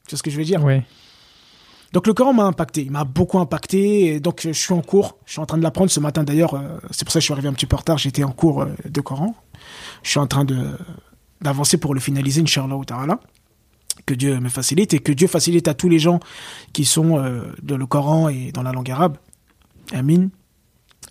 Tu 0.07 0.13
vois 0.13 0.19
ce 0.19 0.23
que 0.23 0.31
je 0.31 0.37
veux 0.37 0.45
dire? 0.45 0.65
Oui. 0.65 0.83
Donc 1.93 2.07
le 2.07 2.15
Coran 2.15 2.33
m'a 2.33 2.45
impacté, 2.45 2.83
il 2.83 2.91
m'a 2.91 3.05
beaucoup 3.05 3.39
impacté. 3.39 4.07
Et 4.07 4.21
donc 4.21 4.43
je 4.45 4.53
suis 4.53 4.73
en 4.73 4.81
cours, 4.81 5.19
je 5.27 5.33
suis 5.33 5.41
en 5.41 5.47
train 5.47 5.59
de 5.59 5.63
l'apprendre 5.63 5.91
ce 5.91 6.01
matin 6.01 6.23
d'ailleurs. 6.23 6.55
Euh, 6.55 6.79
c'est 6.91 7.05
pour 7.05 7.13
ça 7.13 7.19
que 7.19 7.23
je 7.23 7.25
suis 7.25 7.33
arrivé 7.33 7.49
un 7.49 7.53
petit 7.53 7.67
peu 7.67 7.75
en 7.75 7.81
retard. 7.81 7.99
J'étais 7.99 8.25
en 8.25 8.33
cours 8.33 8.63
euh, 8.63 8.69
de 8.89 9.01
Coran. 9.01 9.35
Je 10.03 10.11
suis 10.11 10.21
en 10.21 10.27
train 10.27 10.45
de 10.45 10.77
d'avancer 11.41 11.79
pour 11.79 11.95
le 11.95 12.01
finaliser, 12.01 12.43
Inch'Allah 12.43 12.77
ta'ala. 12.87 13.19
Que 14.07 14.15
Dieu 14.15 14.39
me 14.41 14.49
facilite 14.49 14.95
et 14.95 14.99
que 14.99 15.13
Dieu 15.13 15.27
facilite 15.27 15.69
à 15.69 15.75
tous 15.75 15.89
les 15.89 15.99
gens 15.99 16.21
qui 16.73 16.85
sont 16.85 17.19
euh, 17.19 17.53
dans 17.63 17.77
le 17.77 17.87
Coran 17.87 18.29
et 18.29 18.53
dans 18.53 18.63
la 18.63 18.73
langue 18.73 18.91
arabe. 18.91 19.17
Amin. 19.93 20.29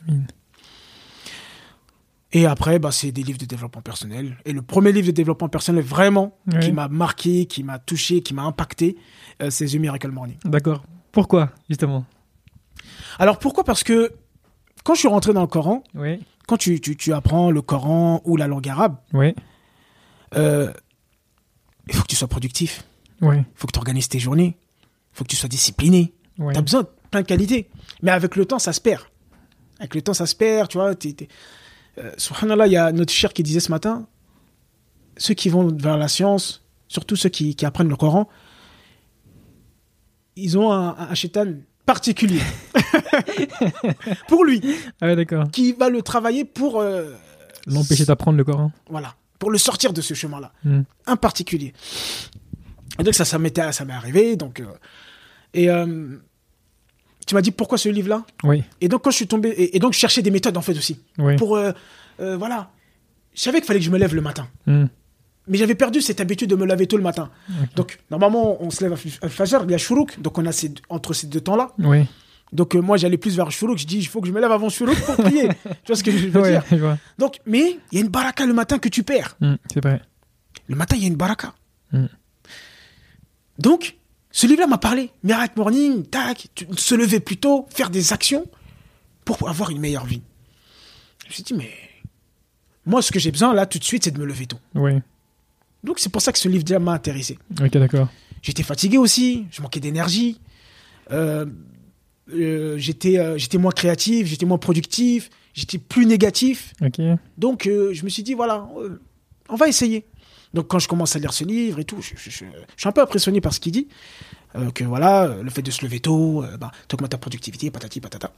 Amin. 0.08 0.24
Et 2.32 2.46
après, 2.46 2.78
bah, 2.78 2.92
c'est 2.92 3.12
des 3.12 3.24
livres 3.24 3.40
de 3.40 3.46
développement 3.46 3.82
personnel. 3.82 4.38
Et 4.46 4.54
le 4.54 4.62
premier 4.62 4.92
livre 4.92 5.08
de 5.08 5.12
développement 5.12 5.50
personnel, 5.50 5.84
vraiment, 5.84 6.38
qui 6.62 6.72
m'a 6.72 6.88
marqué, 6.88 7.46
qui 7.48 7.64
m'a 7.64 7.80
touché, 7.80 8.22
qui 8.22 8.34
m'a 8.34 8.44
impacté, 8.44 8.98
euh, 9.42 9.50
c'est 9.50 9.66
The 9.66 9.76
Miracle 9.76 10.12
Morning. 10.12 10.38
D'accord. 10.46 10.84
Pourquoi, 11.12 11.50
justement? 11.70 12.06
Alors, 13.18 13.40
pourquoi? 13.40 13.64
Parce 13.64 13.84
que 13.84 14.12
quand 14.84 14.94
je 14.94 15.00
suis 15.00 15.08
rentré 15.08 15.34
dans 15.34 15.42
le 15.42 15.48
Coran, 15.48 15.84
oui. 15.96 16.20
quand 16.48 16.58
tu, 16.58 16.80
tu, 16.80 16.96
tu, 16.96 17.14
apprends 17.14 17.50
le 17.50 17.62
Coran 17.64 18.22
ou 18.26 18.38
la 18.38 18.48
langue 18.48 18.70
arabe, 18.70 18.98
oui. 19.14 19.34
Euh, 20.36 20.72
il 21.88 21.96
faut 21.96 22.04
que 22.04 22.08
tu 22.08 22.16
sois 22.16 22.28
productif. 22.28 22.86
Oui. 23.22 23.38
Il 23.38 23.46
faut 23.56 23.66
que 23.66 23.72
tu 23.72 23.80
organises 23.80 24.08
tes 24.10 24.20
journées. 24.20 24.58
Il 25.14 25.18
faut 25.18 25.24
que 25.24 25.30
tu 25.30 25.36
sois 25.36 25.50
discipliné. 25.50 26.14
Tu 26.38 26.56
as 26.56 26.62
besoin 26.62 26.84
de 26.84 26.88
plein 27.10 27.22
de 27.22 27.26
qualités. 27.26 27.68
Mais 28.04 28.12
avec 28.12 28.36
le 28.36 28.46
temps, 28.46 28.60
ça 28.60 28.72
se 28.72 28.80
perd. 28.80 29.02
Avec 29.80 29.96
le 29.96 30.02
temps, 30.04 30.14
ça 30.14 30.28
se 30.28 30.36
perd, 30.36 30.70
tu 30.70 30.78
vois. 30.78 30.94
t'es- 30.94 31.28
Euh, 32.00 32.12
subhanallah, 32.18 32.68
il 32.68 32.74
y 32.74 32.78
a 32.78 32.92
notre 32.92 33.12
cher 33.14 33.34
qui 33.34 33.44
disait 33.44 33.60
ce 33.60 33.72
matin, 33.72 34.08
ceux 35.18 35.34
qui 35.34 35.50
vont 35.50 35.68
vers 35.76 35.98
la 35.98 36.08
science, 36.08 36.64
surtout 36.88 37.16
ceux 37.16 37.30
qui, 37.30 37.56
qui 37.56 37.66
apprennent 37.66 37.90
le 37.90 37.96
Coran, 37.96 38.30
ils 40.36 40.58
ont 40.58 40.72
un, 40.72 40.96
un, 40.98 41.14
shaitan 41.16 41.48
particulier. 41.86 42.42
pour 44.28 44.46
lui, 44.46 44.62
Ah 45.02 45.08
ouais, 45.08 45.16
d'accord. 45.16 45.52
qui 45.52 45.74
va 45.74 45.90
le 45.90 46.02
travailler 46.02 46.46
pour, 46.46 46.80
euh, 46.80 47.14
L'empêcher 47.68 48.06
d'apprendre 48.06 48.38
le 48.38 48.44
Coran. 48.46 48.72
voilà, 48.90 49.16
pour 49.38 49.52
le 49.52 49.58
sortir 49.58 49.92
de 49.92 50.02
ce 50.02 50.14
chemin-là. 50.14 50.54
Hmm. 50.64 50.82
Un 51.06 51.16
particulier. 51.18 51.74
Et 53.00 53.04
donc 53.04 53.14
ça, 53.14 53.26
ça 53.26 53.38
m'était, 53.40 53.72
ça 53.74 53.84
m'est 53.86 53.94
arrivé. 53.94 54.38
Donc, 54.38 54.62
euh, 54.62 54.66
et 55.54 55.68
tu 57.30 57.36
m'as 57.36 57.42
dit 57.42 57.52
pourquoi 57.52 57.78
ce 57.78 57.90
livre-là 57.90 58.24
Oui, 58.44 58.64
Et 58.82 58.88
donc 58.88 59.04
quand 59.04 59.12
je 59.12 59.18
suis 59.18 59.28
tombé, 59.28 59.50
et, 59.50 59.76
et 59.76 59.80
donc 59.80 59.94
je 59.94 60.00
cherchais 60.00 60.24
des 60.24 60.32
méthodes 60.32 60.58
en 60.58 60.64
fait 60.64 60.76
aussi 60.76 61.00
oui. 61.20 61.36
pour, 61.36 61.56
euh, 61.58 61.72
euh, 62.20 62.36
voilà. 62.38 62.72
Je 63.36 63.42
savais 63.42 63.60
qu'il 63.60 63.68
fallait 63.68 63.80
que 63.80 63.86
je 63.86 63.92
me 63.92 64.00
lève 64.00 64.16
le 64.16 64.22
matin, 64.22 64.48
Hmm. 64.66 64.86
mais 65.48 65.60
j'avais 65.60 65.76
perdu 65.76 66.02
cette 66.02 66.20
habitude 66.22 66.50
de 66.50 66.56
me 66.56 66.66
laver 66.66 66.88
tôt 66.88 66.98
le 66.98 67.04
matin. 67.04 67.30
Donc 67.76 68.00
normalement 68.10 68.58
on 68.64 68.72
se 68.72 68.84
lève 68.84 68.94
à 69.22 69.30
Fajr, 69.30 69.60
il 69.66 69.72
y 69.72 69.76
a 69.76 69.78
Shuruk, 69.78 70.20
donc 70.20 70.40
on 70.40 70.46
a 70.48 70.52
ces, 70.52 70.74
entre 70.90 71.14
ces 71.14 71.28
deux 71.28 71.40
temps-là. 71.42 71.70
Oui, 71.78 72.08
Donc 72.52 72.76
euh, 72.76 72.80
moi 72.82 72.98
j'allais 72.98 73.18
plus 73.20 73.36
vers 73.36 73.52
Shuruk, 73.52 73.78
je 73.78 73.86
dis 73.86 74.00
il 74.00 74.08
faut 74.08 74.22
que 74.22 74.28
je 74.28 74.34
me 74.34 74.42
lève 74.42 74.52
avant 74.52 74.70
Shuruk 74.70 75.00
pour 75.06 75.16
prier. 75.18 75.50
tu 75.64 75.88
vois 75.88 75.96
ce 75.98 76.04
que 76.04 76.10
je 76.12 76.28
veux 76.30 76.42
ouais, 76.42 76.50
dire 76.54 76.64
je 76.72 76.78
vois. 76.78 76.98
Donc 77.20 77.38
mais 77.46 77.78
il 77.92 78.00
y 78.00 78.02
a 78.02 78.04
une 78.06 78.10
baraka 78.12 78.44
le 78.48 78.54
matin 78.54 78.80
que 78.80 78.90
tu 78.90 79.04
perds. 79.04 79.38
Hmm, 79.40 79.58
C'est 79.72 79.84
vrai. 79.84 80.02
Le 80.68 80.76
matin, 80.76 80.96
il 80.96 81.04
y 81.04 81.06
a 81.06 81.10
une 81.10 81.16
baraka. 81.16 81.54
Mm. 81.94 82.06
Donc, 83.60 83.98
ce 84.32 84.48
livre-là 84.48 84.68
m'a 84.68 84.78
parlé. 84.78 85.12
Miracle 85.24 85.54
Morning, 85.58 86.04
tac, 86.06 86.48
se 86.78 86.96
lever 86.96 87.20
plus 87.20 87.38
tôt, 87.38 87.66
faire 87.70 87.90
des 87.90 88.14
actions 88.14 88.46
pour 89.26 89.50
avoir 89.50 89.70
une 89.70 89.80
meilleure 89.80 90.06
vie. 90.06 90.22
Je 91.24 91.30
me 91.30 91.34
suis 91.34 91.44
dit, 91.44 91.54
mais 91.54 91.72
moi, 92.86 93.02
ce 93.02 93.12
que 93.12 93.20
j'ai 93.20 93.32
besoin 93.32 93.54
là, 93.54 93.66
tout 93.66 93.80
de 93.80 93.84
suite, 93.84 94.04
c'est 94.04 94.12
de 94.12 94.20
me 94.20 94.26
lever 94.26 94.46
tôt. 94.46 94.60
Oui, 94.76 94.94
Donc, 95.84 96.00
c'est 96.00 96.10
pour 96.10 96.22
ça 96.22 96.32
que 96.32 96.40
ce 96.40 96.48
livre 96.48 96.78
m'a 96.80 96.94
intéressé. 96.94 97.38
ok, 97.62 97.72
d'accord. 97.78 98.08
J'étais 98.42 98.64
fatigué 98.64 98.98
aussi, 98.98 99.46
je 99.52 99.62
manquais 99.62 99.80
d'énergie. 99.80 100.40
Euh, 101.12 101.46
euh, 102.34 102.78
j'étais 102.78 103.18
euh, 103.18 103.38
j'étais 103.38 103.58
moins 103.58 103.72
créatif, 103.72 104.28
j'étais 104.28 104.46
moins 104.46 104.60
productif, 104.60 105.30
j'étais 105.54 105.78
plus 105.78 106.06
négatif. 106.06 106.74
Ok, 106.82 107.02
Donc, 107.38 107.64
je 107.66 108.04
me 108.04 108.10
suis 108.10 108.24
dit, 108.24 108.34
voilà, 108.34 108.68
on 109.50 109.56
va 109.56 109.68
essayer. 109.68 110.06
Donc, 110.54 110.68
quand 110.68 110.80
je 110.80 110.88
commence 110.88 111.16
à 111.16 111.20
lire 111.20 111.34
ce 111.34 111.44
livre 111.44 111.80
et 111.80 111.86
tout, 111.86 112.02
je, 112.02 112.10
je- 112.18 112.30
je- 112.30 112.46
je 112.46 112.80
suis 112.82 112.90
un 112.90 112.92
peu 112.92 113.02
impressionné 113.02 113.40
par 113.42 113.54
ce 113.54 113.60
qu'il 113.60 113.72
dit. 113.72 113.88
Euh, 114.56 114.72
que 114.72 114.84
voilà, 114.84 115.28
le 115.44 115.50
fait 115.52 115.62
de 115.62 115.70
se 115.70 115.84
lever 115.86 116.00
tôt, 116.00 116.44
euh, 116.44 116.58
bah, 116.58 116.72
t'augmentes 116.88 117.12
ta 117.12 117.20
productivité, 117.20 117.70
patati 117.70 118.00
patata. 118.02 118.32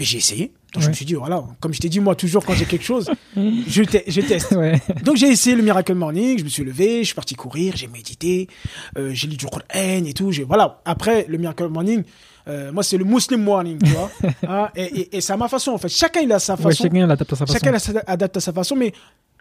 Et 0.00 0.04
j'ai 0.04 0.18
essayé. 0.18 0.52
Donc, 0.74 0.82
je 0.82 0.86
Ouais. 0.86 0.88
me 0.90 0.94
suis 0.94 1.04
dit, 1.06 1.14
voilà, 1.14 1.42
comme 1.60 1.74
je 1.74 1.80
t'ai 1.80 1.88
dit, 1.88 1.98
moi, 1.98 2.14
toujours, 2.14 2.44
quand 2.44 2.54
j'ai 2.54 2.66
quelque 2.66 2.84
chose, 2.84 3.10
je, 3.36 3.82
te- 3.82 4.08
je 4.08 4.20
teste. 4.20 4.52
ouais. 4.52 4.80
Donc, 5.02 5.16
j'ai 5.16 5.26
essayé 5.28 5.56
le 5.56 5.62
Miracle 5.62 5.94
Morning, 5.94 6.38
je 6.38 6.44
me 6.44 6.48
suis 6.48 6.62
levé, 6.62 6.98
je 7.00 7.06
suis 7.06 7.14
parti 7.14 7.34
courir, 7.34 7.74
j'ai 7.74 7.88
médité, 7.88 8.48
euh, 8.96 9.10
j'ai 9.12 9.26
lu 9.26 9.36
du 9.36 9.46
Coran 9.46 9.60
et 9.74 10.12
tout. 10.12 10.30
Voilà, 10.46 10.80
après, 10.84 11.24
le 11.28 11.36
Miracle 11.38 11.66
Morning, 11.68 12.04
euh, 12.46 12.70
moi, 12.70 12.84
c'est 12.84 12.96
le 12.98 13.04
Muslim 13.04 13.42
Morning, 13.42 13.78
tu 13.82 13.90
vois. 13.90 14.10
Hein, 14.46 14.68
et, 14.76 14.84
et- 15.00 15.16
et 15.16 15.20
c'est 15.20 15.32
à 15.32 15.36
ma 15.36 15.48
façon, 15.48 15.72
en 15.72 15.78
fait. 15.78 15.88
Chacun, 15.88 16.20
il 16.20 16.30
a 16.32 16.38
sa 16.38 16.54
Ouais, 16.54 16.62
façon. 16.64 16.84
chacun 16.84 17.06
l'adapte 17.06 17.32
à 17.32 17.36
sa 17.36 17.46
façon. 17.46 17.58
Chacun 17.58 17.92
la- 17.94 18.02
adapte 18.06 18.36
à 18.36 18.40
sa 18.40 18.52
façon, 18.52 18.76
mais 18.76 18.92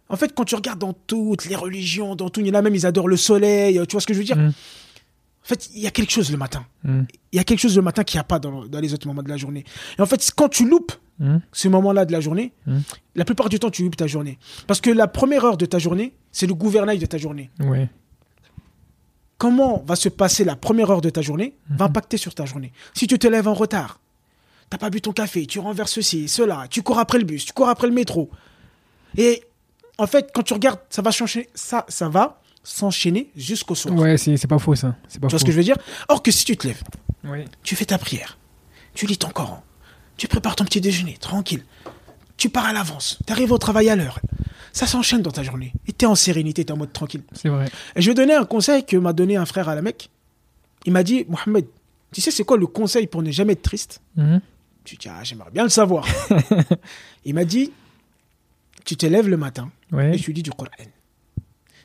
en 0.10 0.16
fait, 0.16 0.34
quand 0.36 0.46
tu 0.46 0.56
regardes 0.56 0.80
dans 0.80 0.94
toutes 0.94 1.46
les 1.46 1.56
religions, 1.56 2.16
dans 2.16 2.30
tout, 2.30 2.40
il 2.42 2.48
y 2.48 2.52
en 2.52 2.54
a 2.54 2.62
même, 2.62 2.76
ils 2.76 2.86
adorent 2.86 3.08
le 3.10 3.18
soleil, 3.18 3.80
tu 3.88 3.94
vois 3.94 4.02
ce 4.02 4.08
que 4.08 4.14
je 4.14 4.20
veux 4.20 4.26
dire? 4.26 4.38
Mm. 4.38 4.48
En 4.50 5.48
fait, 5.48 5.70
il 5.74 5.82
y 5.82 5.88
a 5.88 5.92
quelque 5.92 6.12
chose 6.12 6.30
le 6.30 6.38
matin. 6.38 6.66
Hmm, 6.84 7.04
Il 7.32 7.38
y 7.38 7.40
a 7.40 7.46
quelque 7.46 7.60
chose 7.60 7.78
le 7.78 7.82
matin 7.82 8.04
qu'il 8.04 8.18
n'y 8.18 8.22
a 8.22 8.26
pas 8.26 8.38
dans, 8.38 8.66
dans 8.66 8.80
les 8.82 8.94
autres 8.94 9.08
moments 9.08 9.24
de 9.24 9.30
la 9.30 9.38
journée. 9.38 9.64
Et 9.98 10.02
en 10.02 10.06
fait, 10.06 10.30
quand 10.36 10.50
tu 10.50 10.68
loupes 10.68 10.92
hmm, 11.20 11.38
ce 11.54 11.70
moment-là 11.70 12.04
de 12.04 12.12
la 12.12 12.20
journée, 12.20 12.52
Mm. 12.66 12.80
la 13.16 13.24
plupart 13.24 13.48
du 13.48 13.58
temps, 13.58 13.70
tu 13.70 13.84
loupes 13.84 13.96
ta 13.96 14.08
journée. 14.08 14.40
Parce 14.68 14.82
que 14.82 14.90
la 14.90 15.08
première 15.08 15.46
heure 15.46 15.56
de 15.56 15.66
ta 15.66 15.80
journée, 15.80 16.14
c'est 16.34 16.48
le 16.48 16.54
gouvernail 16.54 17.00
de 17.00 17.06
ta 17.06 17.18
journée. 17.18 17.50
Ouais, 17.62 17.88
Comment 19.38 19.84
va 19.86 19.96
se 19.96 20.10
passer 20.10 20.44
la 20.44 20.56
première 20.56 20.90
heure 20.90 21.02
de 21.02 21.10
ta 21.12 21.22
journée 21.22 21.56
va 21.70 21.86
impacter 21.86 22.18
sur 22.18 22.34
ta 22.34 22.46
journée. 22.46 22.72
Si 22.96 23.06
tu 23.06 23.20
te 23.20 23.28
lèves 23.28 23.48
en 23.48 23.54
retard, 23.54 24.00
t'as 24.70 24.80
pas 24.80 24.90
bu 24.90 25.00
ton 25.00 25.12
café, 25.14 25.46
tu 25.46 25.60
renverses 25.60 25.92
ceci, 25.94 26.28
cela, 26.28 26.66
tu 26.70 26.82
cours 26.82 26.98
après 26.98 27.20
le 27.20 27.24
bus, 27.24 27.46
tu 27.46 27.54
cours 27.54 27.70
après 27.70 27.88
le 27.88 27.94
métro. 27.94 28.32
Et 29.16 29.44
en 29.98 30.08
fait, 30.08 30.32
quand 30.34 30.44
tu 30.44 30.54
regardes, 30.54 30.80
ça 30.90 31.02
va 31.02 31.12
changer, 31.12 31.50
ça, 31.56 31.86
ça 31.88 32.10
va 32.10 32.42
s'enchaîner 32.64 33.32
jusqu'au 33.36 33.76
soir. 33.76 33.96
ouais 33.96 34.18
c'est 34.18 34.48
pas 34.48 34.60
faux 34.60 34.76
ça. 34.76 34.96
C'est 35.08 35.20
pas 35.20 35.28
Tu 35.28 35.32
vois 35.32 35.40
faux. 35.40 35.40
ce 35.40 35.46
que 35.46 35.52
je 35.52 35.58
veux 35.58 35.64
dire? 35.64 35.78
Or 36.10 36.22
que 36.22 36.32
si 36.32 36.44
tu 36.46 36.58
te 36.58 36.68
lèves, 36.68 36.84
tu 37.64 37.76
fais 37.76 37.86
ta 37.86 37.98
prière, 37.98 38.38
tu 38.94 39.06
lis 39.06 39.18
ton 39.18 39.30
Coran, 39.30 39.64
tu 40.18 40.28
prépares 40.28 40.56
ton 40.56 40.66
petit 40.66 40.82
déjeuner, 40.82 41.18
tranquille, 41.20 41.64
tu 42.38 42.50
pars 42.50 42.66
à 42.66 42.74
l'avance, 42.74 43.20
tu 43.26 43.32
arrives 43.34 43.52
au 43.52 43.58
travail 43.58 43.90
à 43.90 43.96
l'heure, 43.96 44.20
ça 44.74 44.86
s'enchaîne 44.86 45.22
dans 45.22 45.32
ta 45.32 45.44
journée. 45.44 45.74
Et 45.88 45.94
tu 45.94 46.06
es 46.06 46.08
en 46.08 46.16
sérénité, 46.16 46.64
tu 46.66 46.70
es 46.70 46.74
en 46.74 46.78
mode 46.78 46.94
tranquille. 46.94 47.24
C'est 47.34 47.50
vrai. 47.50 47.66
Et 47.96 48.02
je 48.02 48.10
vais 48.10 48.14
donner 48.14 48.34
un 48.36 48.46
conseil 48.46 48.86
que 48.86 48.96
m'a 48.98 49.14
donné 49.14 49.36
un 49.38 49.46
frère 49.46 49.70
à 49.70 49.76
la 49.76 49.82
Mecque. 49.82 50.10
Il 50.86 50.92
m'a 50.94 51.04
dit, 51.04 51.26
Mohamed, 51.28 51.66
tu 52.14 52.22
sais 52.22 52.32
c'est 52.32 52.44
quoi 52.44 52.58
le 52.58 52.68
conseil 52.68 53.08
pour 53.08 53.24
ne 53.24 53.32
jamais 53.32 53.54
être 53.54 53.62
triste? 53.64 54.02
Mhm. 54.16 54.40
Tu 54.84 54.96
dis, 54.98 55.10
ah, 55.10 55.24
j'aimerais 55.24 55.52
bien 55.52 55.64
le 55.64 55.70
savoir. 55.70 56.06
Il 57.26 57.34
m'a 57.34 57.44
dit, 57.44 57.72
tu 58.88 58.96
te 58.98 59.06
lèves 59.06 59.28
le 59.30 59.38
matin 59.38 59.70
Ouais. 59.92 60.16
et 60.16 60.20
tu 60.20 60.32
lis 60.34 60.44
du 60.44 60.52
Coran. 60.52 60.72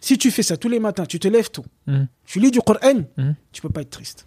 Si 0.00 0.18
tu 0.18 0.30
fais 0.30 0.42
ça 0.42 0.56
tous 0.56 0.68
les 0.68 0.80
matins, 0.80 1.04
tu 1.06 1.18
te 1.18 1.28
lèves 1.28 1.50
tôt, 1.50 1.64
Hmm. 1.86 2.04
tu 2.24 2.40
lis 2.40 2.50
du 2.50 2.60
Coran, 2.60 2.98
Mhm. 3.18 3.34
tu 3.52 3.60
peux 3.62 3.68
pas 3.68 3.82
être 3.82 3.90
triste. 3.90 4.26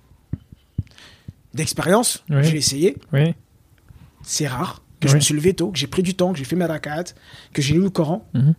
D'expérience, 1.53 2.23
j'ai 2.29 2.57
essayé, 2.57 2.97
c'est 4.23 4.47
rare 4.47 4.81
que 4.99 5.07
je 5.07 5.15
me 5.15 5.21
suis 5.21 5.33
levé 5.33 5.53
tôt, 5.53 5.71
que 5.71 5.77
j'ai 5.77 5.87
pris 5.87 6.03
du 6.03 6.13
temps, 6.15 6.31
que 6.33 6.37
j'ai 6.39 6.43
fait 6.45 6.55
mes 6.55 6.65
rakats, 6.65 7.13
que 7.53 7.61
j'ai 7.61 7.73
lu 7.75 7.81
le 7.81 7.89
Coran, 7.89 8.27
Mhm. 8.33 8.53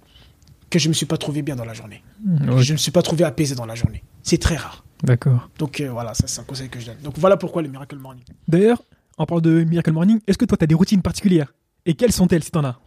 que 0.71 0.79
je 0.79 0.89
me 0.89 0.95
suis 0.95 1.07
pas 1.07 1.17
trouvé 1.19 1.43
bien 1.43 1.57
dans 1.57 1.65
la 1.65 1.75
journée. 1.75 2.03
Hmm, 2.25 2.39
Que 2.47 2.51
ok, 2.53 2.59
je 2.61 2.73
me 2.73 2.79
suis 2.79 2.91
pas 2.93 3.03
trouvé 3.03 3.25
apaisé 3.25 3.55
dans 3.55 3.67
la 3.67 3.75
journée. 3.75 4.03
C'est 4.23 4.39
très 4.41 4.57
rare. 4.57 4.85
D'accord. 5.03 5.51
Donc 5.59 5.81
euh, 5.81 5.91
voilà, 5.91 6.15
ça 6.15 6.27
c'est 6.27 6.41
un 6.41 6.45
conseil 6.45 6.69
que 6.71 6.81
je 6.81 6.87
donne. 6.87 6.99
Donc 7.03 7.19
voilà 7.19 7.37
pourquoi 7.37 7.61
le 7.63 7.69
Miracle 7.69 7.97
Morning. 7.97 8.25
D'ailleurs, 8.49 8.83
en 9.19 9.27
parlant 9.27 9.43
de 9.43 9.63
Miracle 9.65 9.93
Morning, 9.93 10.21
est-ce 10.27 10.39
que 10.39 10.45
toi, 10.47 10.57
tu 10.57 10.65
as 10.65 10.67
des 10.67 10.75
routines 10.75 11.03
particulières? 11.03 11.53
Et 11.85 11.95
quelles 11.95 12.13
sont-elles 12.13 12.43
si 12.43 12.51
t'en 12.51 12.65
as? 12.65 12.79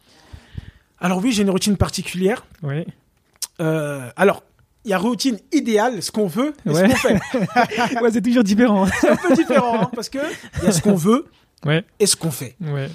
Alors 1.02 1.20
oui, 1.20 1.32
j'ai 1.32 1.44
une 1.44 1.50
routine 1.50 1.78
particulière. 1.78 2.46
Ouais. 2.64 2.86
Euh, 3.62 4.10
alors, 4.16 4.44
il 4.86 4.92
y 4.92 4.94
a 4.94 4.98
routine 4.98 5.38
idéale, 5.52 6.02
ce 6.02 6.12
qu'on 6.12 6.28
veut 6.28 6.54
et 6.66 6.70
Ouais. 6.70 6.90
ce 6.90 7.08
qu'on 7.08 7.20
fait. 7.20 8.02
ouais, 8.02 8.12
c'est 8.12 8.22
toujours 8.22 8.44
différent. 8.44 8.86
C'est 9.02 9.10
un 9.10 9.16
peu 9.16 9.34
différent 9.36 9.84
hein, 9.84 9.92
parce 9.94 10.10
que 10.10 10.20
il 10.60 10.64
y 10.66 10.68
a 10.68 10.72
ce 10.72 10.82
qu'on 10.82 10.96
veut 10.96 11.26
ouais. 11.66 11.84
et 12.00 12.06
ce 12.06 12.16
qu'on 12.16 12.32
fait. 12.32 12.56
Ouais. 12.62 12.90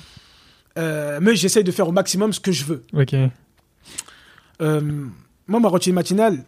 Euh, 0.78 1.18
mais 1.22 1.36
j'essaye 1.36 1.64
de 1.64 1.70
faire 1.70 1.88
au 1.88 1.92
maximum 1.92 2.32
ce 2.32 2.40
que 2.40 2.52
je 2.52 2.64
veux. 2.64 2.84
Ok. 2.94 3.14
Euh, 4.60 4.80
moi, 5.46 5.60
ma 5.60 5.68
routine 5.68 5.94
matinale, 5.94 6.44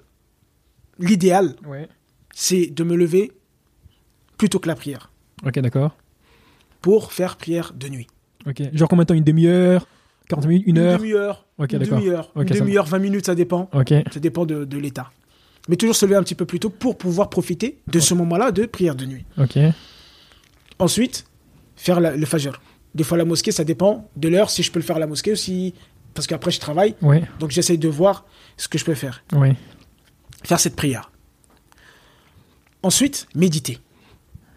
l'idéal, 0.99 1.55
Ouais. 1.67 1.89
c'est 2.35 2.67
de 2.67 2.85
me 2.85 2.97
lever 2.97 3.33
plutôt 4.39 4.59
que 4.59 4.69
la 4.69 4.75
prière 4.75 5.11
Ok, 5.45 5.59
d'accord. 5.61 5.97
pour 6.81 7.13
faire 7.13 7.37
prière 7.37 7.73
de 7.75 7.89
nuit. 7.89 8.07
Ok. 8.47 8.63
Genre 8.73 8.89
combien 8.89 9.05
de 9.05 9.09
temps? 9.09 9.15
Une 9.15 9.25
demi-heure? 9.25 9.87
40 10.29 10.47
minutes 10.47 10.65
Une 10.67 10.79
heure 10.79 10.99
demi-heure. 10.99 11.47
Ok, 11.59 11.73
une 11.73 11.79
demi-heure. 11.81 12.33
Ok, 12.35 12.43
une 12.51 12.55
ça 12.55 12.61
demi-heure, 12.61 12.87
20 12.87 12.99
minutes, 12.99 13.27
ça 13.27 13.35
dépend. 13.35 13.71
Ça 14.13 14.21
dépend 14.21 14.45
de, 14.47 14.65
de 14.65 14.79
l'état. 14.79 15.11
Mais 15.69 15.77
toujours 15.77 15.97
se 15.97 16.05
lever 16.07 16.17
un 16.17 16.23
petit 16.23 16.35
peu 16.35 16.47
plus 16.47 16.61
tôt 16.61 16.71
pour 16.71 16.97
pouvoir 16.99 17.29
profiter 17.31 17.79
de 17.87 17.99
ce 18.01 18.15
moment-là 18.15 18.51
de 18.53 18.67
prière 18.67 18.95
de 18.95 19.05
nuit. 19.07 19.25
Ensuite, 20.79 21.25
faire 21.77 22.01
la- 22.01 22.17
le 22.17 22.27
fajr. 22.27 22.61
Des 22.95 23.05
fois, 23.05 23.19
la 23.19 23.25
mosquée, 23.25 23.53
ça 23.53 23.65
dépend 23.65 24.09
de 24.17 24.29
l'heure, 24.29 24.51
si 24.51 24.63
je 24.63 24.71
peux 24.73 24.79
le 24.79 24.85
faire 24.85 24.97
à 24.97 25.01
la 25.01 25.07
mosquée 25.07 25.33
ou 25.33 25.37
si. 25.37 25.75
Parce 26.15 26.27
qu'après, 26.27 26.51
je 26.51 26.61
travaille. 26.61 26.95
Ouais. 27.03 27.25
Donc, 27.41 27.51
j'essaye 27.51 27.79
de 27.79 27.89
voir 27.89 28.25
ce 28.57 28.69
que 28.69 28.79
je 28.79 28.85
peux 28.85 28.95
faire. 28.95 29.23
Ouais. 29.33 29.55
Faire 30.45 30.61
cette 30.61 30.77
prière. 30.77 31.11
Ensuite, 32.83 33.27
méditer. 33.35 33.79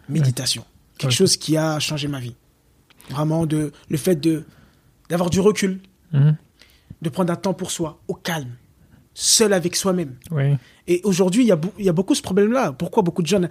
Méditation. 0.07 0.63
Quelque 0.97 1.11
chose 1.13 1.37
qui 1.37 1.57
a 1.57 1.79
changé 1.79 2.07
ma 2.07 2.19
vie. 2.19 2.35
Vraiment, 3.09 3.45
de, 3.45 3.71
le 3.89 3.97
fait 3.97 4.15
de 4.15 4.43
d'avoir 5.09 5.29
du 5.29 5.39
recul, 5.39 5.79
Mhm. 6.13 6.35
de 7.01 7.09
prendre 7.09 7.31
un 7.33 7.35
temps 7.35 7.53
pour 7.53 7.71
soi, 7.71 7.99
au 8.07 8.13
calme, 8.13 8.51
seul 9.13 9.53
avec 9.53 9.75
soi-même. 9.75 10.15
Et 10.87 11.01
aujourd'hui, 11.03 11.43
il 11.43 11.47
y, 11.47 11.51
a 11.51 11.59
y 11.77 11.89
beaucoup 11.91 12.15
ce 12.15 12.21
problème-là. 12.21 12.71
Pourquoi 12.73 13.03
beaucoup 13.03 13.21
de 13.21 13.27
jeunes. 13.27 13.49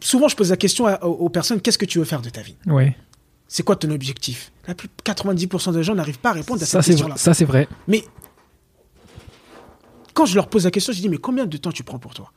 Souvent, 0.00 0.28
je 0.28 0.36
pose 0.36 0.50
la 0.50 0.56
question 0.56 0.86
à- 0.86 1.02
aux, 1.04 1.12
aux 1.12 1.28
personnes 1.28 1.60
qu'est-ce 1.60 1.78
que 1.78 1.84
tu 1.84 1.98
veux 1.98 2.04
faire 2.04 2.22
de 2.22 2.30
ta 2.30 2.40
vie? 2.42 2.56
Ouais. 2.66 2.96
C'est 3.48 3.62
quoi 3.62 3.76
ton 3.76 3.90
objectif? 3.90 4.50
La 4.66 4.74
plus 4.74 4.88
90% 5.04 5.72
des 5.72 5.82
gens 5.82 5.94
n'arrivent 5.94 6.18
pas 6.18 6.30
à 6.30 6.32
répondre 6.32 6.62
à 6.62 6.66
cette 6.66 6.82
question-là. 6.84 7.14
vrai. 7.14 7.18
Ça, 7.22 7.34
c'est 7.34 7.44
vrai. 7.44 7.68
Mais 7.86 8.02
quand 10.14 10.26
je 10.26 10.34
leur 10.34 10.48
pose 10.48 10.64
la 10.64 10.70
question, 10.70 10.92
je 10.92 11.00
dis 11.00 11.08
mais 11.08 11.18
combien 11.18 11.46
de 11.46 11.56
temps 11.56 11.72
tu 11.72 11.84
prends 11.84 11.98
pour 11.98 12.14
toi? 12.14 12.32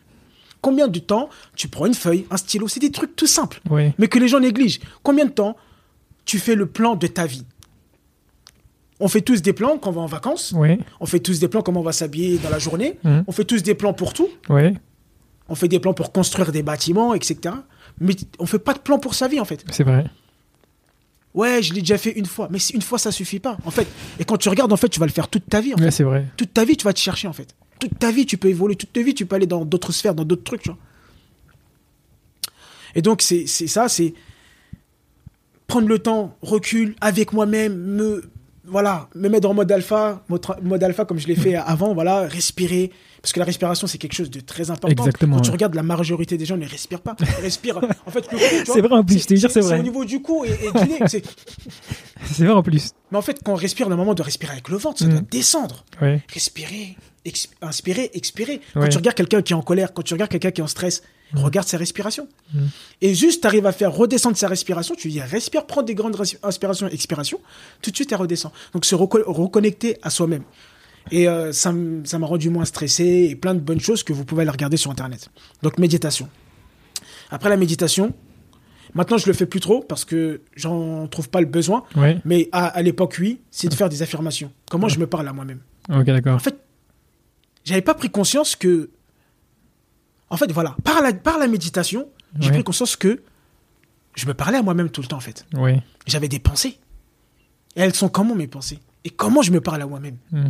Combien 0.61 0.88
de 0.88 0.99
temps 0.99 1.30
tu 1.55 1.68
prends 1.68 1.86
une 1.86 1.93
feuille, 1.93 2.26
un 2.32 2.38
stylo? 2.38 2.68
C'est 2.68 2.80
des 2.80 2.91
trucs 2.91 3.16
tout 3.16 3.28
simples, 3.28 3.61
mais 3.97 4.07
que 4.07 4.18
les 4.20 4.28
gens 4.28 4.39
négligent. 4.39 4.80
Combien 5.03 5.26
de 5.26 5.32
temps 5.32 5.55
tu 6.26 6.39
fais 6.39 6.55
le 6.55 6.66
plan 6.66 6.95
de 6.95 7.07
ta 7.07 7.26
vie? 7.26 7.45
On 8.99 9.07
fait 9.09 9.21
tous 9.21 9.41
des 9.41 9.51
plans 9.53 9.77
quand 9.77 9.89
on 9.89 9.93
va 9.93 10.01
en 10.01 10.05
vacances. 10.05 10.53
On 10.99 11.05
fait 11.05 11.19
tous 11.19 11.39
des 11.39 11.47
plans 11.47 11.61
comment 11.61 11.81
on 11.81 11.83
va 11.83 11.91
s'habiller 11.91 12.37
dans 12.37 12.49
la 12.49 12.59
journée. 12.59 12.97
Mhm. 13.03 13.23
On 13.27 13.31
fait 13.31 13.43
tous 13.45 13.61
des 13.63 13.75
plans 13.75 13.93
pour 13.93 14.13
tout. 14.13 14.29
Ouais. 14.49 14.73
On 15.49 15.55
fait 15.55 15.67
des 15.67 15.79
plans 15.79 15.93
pour 15.93 16.11
construire 16.11 16.51
des 16.51 16.63
bâtiments, 16.63 17.13
etc. 17.13 17.55
Mais 17.99 18.15
on 18.39 18.45
fait 18.45 18.59
pas 18.59 18.73
de 18.73 18.79
plan 18.79 18.97
pour 18.99 19.13
sa 19.13 19.27
vie 19.27 19.39
en 19.39 19.45
fait. 19.45 19.63
C'est 19.71 19.83
vrai. 19.83 20.05
Ouais, 21.33 21.61
je 21.61 21.73
l'ai 21.73 21.81
déjà 21.81 21.97
fait 21.97 22.11
une 22.11 22.25
fois. 22.25 22.47
Mais 22.49 22.59
une 22.73 22.81
fois, 22.81 22.97
ça 22.97 23.11
suffit 23.11 23.39
pas. 23.39 23.57
En 23.65 23.71
fait, 23.71 23.85
et 24.19 24.23
quand 24.23 24.37
tu 24.37 24.47
regardes, 24.47 24.71
en 24.71 24.77
fait, 24.77 24.87
tu 24.87 25.01
vas 25.01 25.05
le 25.05 25.11
faire 25.11 25.27
toute 25.27 25.45
ta 25.49 25.59
vie. 25.59 25.73
En 25.73 25.77
Ouais, 25.77 25.83
fait. 25.85 25.91
c'est 25.91 26.03
vrai. 26.05 26.25
Toute 26.37 26.53
ta 26.53 26.63
vie, 26.63 26.77
tu 26.77 26.85
vas 26.85 26.93
te 26.93 26.99
chercher, 26.99 27.27
en 27.27 27.33
fait. 27.33 27.53
Toute 27.77 27.99
ta 27.99 28.09
vie, 28.09 28.25
tu 28.25 28.37
peux 28.37 28.47
évoluer. 28.47 28.77
Toute 28.77 28.93
ta 28.93 29.01
vie, 29.01 29.13
tu 29.13 29.25
peux 29.25 29.35
aller 29.35 29.45
dans 29.45 29.65
d'autres 29.65 29.91
sphères, 29.91 30.15
dans 30.15 30.23
d'autres 30.23 30.45
trucs, 30.45 30.61
tu 30.61 30.69
vois. 30.69 30.77
Et 32.95 33.01
donc, 33.01 33.21
c'est 33.21 33.45
c'est 33.47 33.67
ça, 33.67 33.89
c'est 33.89 34.13
prendre 35.67 35.89
le 35.89 35.99
temps, 35.99 36.37
recul, 36.41 36.95
avec 37.01 37.33
moi-même, 37.33 37.75
me, 37.75 38.23
voilà, 38.68 39.07
me 39.16 39.30
mettre 39.30 39.49
en 39.49 39.53
mode 39.53 39.72
alpha, 39.72 40.24
mode, 40.61 40.84
alpha 40.84 41.05
comme 41.05 41.20
je 41.20 41.28
l'ai 41.28 41.36
fait 41.36 41.55
avant, 41.55 41.93
voilà, 41.93 42.22
respirer. 42.28 42.91
Parce 43.22 43.34
que 43.34 43.39
la 43.39 43.45
respiration, 43.45 43.88
c'est 43.88 43.97
quelque 43.97 44.13
chose 44.13 44.30
de 44.30 44.39
très 44.39 44.70
important. 44.70 44.88
Exactement, 45.03 45.38
Quand 45.38 45.41
tu 45.41 45.49
ouais. 45.49 45.53
regardes 45.53 45.74
la 45.74 45.82
majorité 45.82 46.38
des 46.38 46.45
gens 46.45 46.57
ne 46.57 46.68
respirent 46.68 47.01
pas. 47.01 47.16
Ils 47.20 47.41
respirent, 47.43 47.82
en 48.05 48.11
fait, 48.11 48.24
C'est 48.66 48.82
vrai, 48.82 48.93
en 48.95 49.03
plus, 49.03 49.20
je 49.24 49.28
te 49.28 49.36
jure, 49.36 49.49
c'est 49.49 49.61
vrai. 49.61 49.80
au 49.80 49.84
niveau 49.84 50.05
du 50.05 50.22
cou 50.22 50.45
et, 50.45 50.49
et 50.51 50.72
du 50.72 50.89
nez. 50.91 50.99
c'est- 51.07 52.43
vrai 52.43 52.53
en 52.53 52.61
plus. 52.61 52.91
Mais 53.11 53.18
en 53.18 53.22
fait, 53.24 53.39
quand 53.43 53.53
on 53.53 53.55
respire, 53.55 53.89
le 53.89 53.95
moment 53.95 54.13
de 54.13 54.22
respirer 54.22 54.51
avec 54.53 54.70
le 54.70 54.78
ventre, 54.78 54.99
ça 54.99 55.05
Mm. 55.05 55.09
doit 55.09 55.22
descendre. 55.32 55.86
Ouais. 56.01 56.22
Respirer, 56.32 56.95
inspirer, 57.61 58.11
expirer. 58.13 58.61
Quand 58.74 58.88
tu 58.89 58.97
regardes 58.97 59.18
quelqu'un 59.18 59.41
qui 59.41 59.53
est 59.53 59.55
en 59.55 59.61
colère, 59.63 59.93
quand 59.93 60.03
tu 60.03 60.13
regardes 60.13 60.30
quelqu'un 60.32 60.51
qui 60.51 60.61
est 60.61 60.63
en 60.63 60.68
stress, 60.68 61.01
regarde 61.34 61.67
sa 61.67 61.78
respiration. 61.78 62.28
Mm. 62.53 62.59
Et 63.01 63.13
juste, 63.15 63.41
tu 63.41 63.47
arrives 63.47 63.65
à 63.65 63.71
faire 63.71 63.91
redescendre 63.93 64.38
sa 64.38 64.47
respiration. 64.47 64.95
Tu 64.95 65.09
dis 65.09 65.19
respire, 65.21 65.65
prends 65.65 65.82
des 65.84 65.95
grandes 65.95 66.15
inspirations, 66.43 66.88
expiration. 66.88 67.39
Tout 67.82 67.91
de 67.91 67.95
suite, 67.95 68.11
elle 68.11 68.19
redescend. 68.19 68.51
Donc, 68.73 68.86
se 68.86 68.95
reco- 68.95 69.23
reconnecter 69.26 69.97
à 70.01 70.09
soi-même. 70.09 70.43
Et 71.11 71.28
euh, 71.28 71.51
ça 71.51 71.71
m'a 71.71 72.26
rendu 72.28 72.49
moins 72.49 72.65
stressé 72.65 73.28
et 73.30 73.36
plein 73.36 73.53
de 73.53 73.59
bonnes 73.59 73.80
choses 73.82 74.01
que 74.03 74.13
vous 74.13 74.26
pouvez 74.26 74.41
aller 74.43 74.51
regarder 74.51 74.78
sur 74.78 74.91
Internet. 74.91 75.30
Donc, 75.61 75.78
méditation. 75.78 76.30
Après 77.30 77.49
la 77.49 77.57
méditation, 77.57 78.13
maintenant, 78.93 79.17
je 79.17 79.28
le 79.28 79.34
fais 79.34 79.45
plus 79.45 79.59
trop 79.59 79.82
parce 79.82 80.05
que 80.05 80.41
j'en 80.55 81.07
trouve 81.07 81.30
pas 81.30 81.41
le 81.41 81.47
besoin. 81.47 81.84
Ouais. 81.95 82.19
Mais 82.26 82.49
à, 82.51 82.67
à 82.67 82.82
l'époque, 82.82 83.17
oui, 83.19 83.39
c'est 83.51 83.67
de 83.67 83.73
faire 83.76 83.89
des 83.89 84.01
affirmations. 84.01 84.51
Comment 84.69 84.88
je 84.88 84.99
me 84.99 85.07
parle 85.07 85.28
à 85.28 85.34
moi-même? 85.34 85.59
Ok, 85.93 86.05
d'accord. 86.05 86.36
En 86.36 86.39
fait, 86.39 86.55
j'avais 87.63 87.82
pas 87.82 87.93
pris 87.95 88.09
conscience 88.09 88.55
que. 88.55 88.89
En 90.36 90.38
fait, 90.38 90.51
voilà, 90.51 90.75
par 90.83 91.01
la, 91.01 91.13
par 91.13 91.39
la 91.39 91.47
méditation, 91.47 92.09
j'ai 92.41 92.51
pris 92.51 92.61
conscience 92.61 92.97
que 92.97 93.23
je 94.15 94.25
me 94.27 94.33
parlais 94.33 94.57
à 94.57 94.61
moi-même 94.61 94.89
tout 94.89 95.01
le 95.01 95.07
temps, 95.07 95.15
en 95.15 95.21
fait. 95.21 95.45
Ouais. 95.53 95.81
J'avais 96.05 96.27
des 96.27 96.39
pensées. 96.39 96.77
Et 97.77 97.79
elles 97.79 97.95
sont 97.95 98.09
comment 98.09 98.36
mes 98.36 98.47
pensées? 98.47 98.79
Et 99.05 99.11
comment 99.11 99.41
je 99.41 99.53
me 99.53 99.61
parle 99.61 99.81
à 99.81 99.88
moi-même? 99.88 100.17
Mm. 100.33 100.49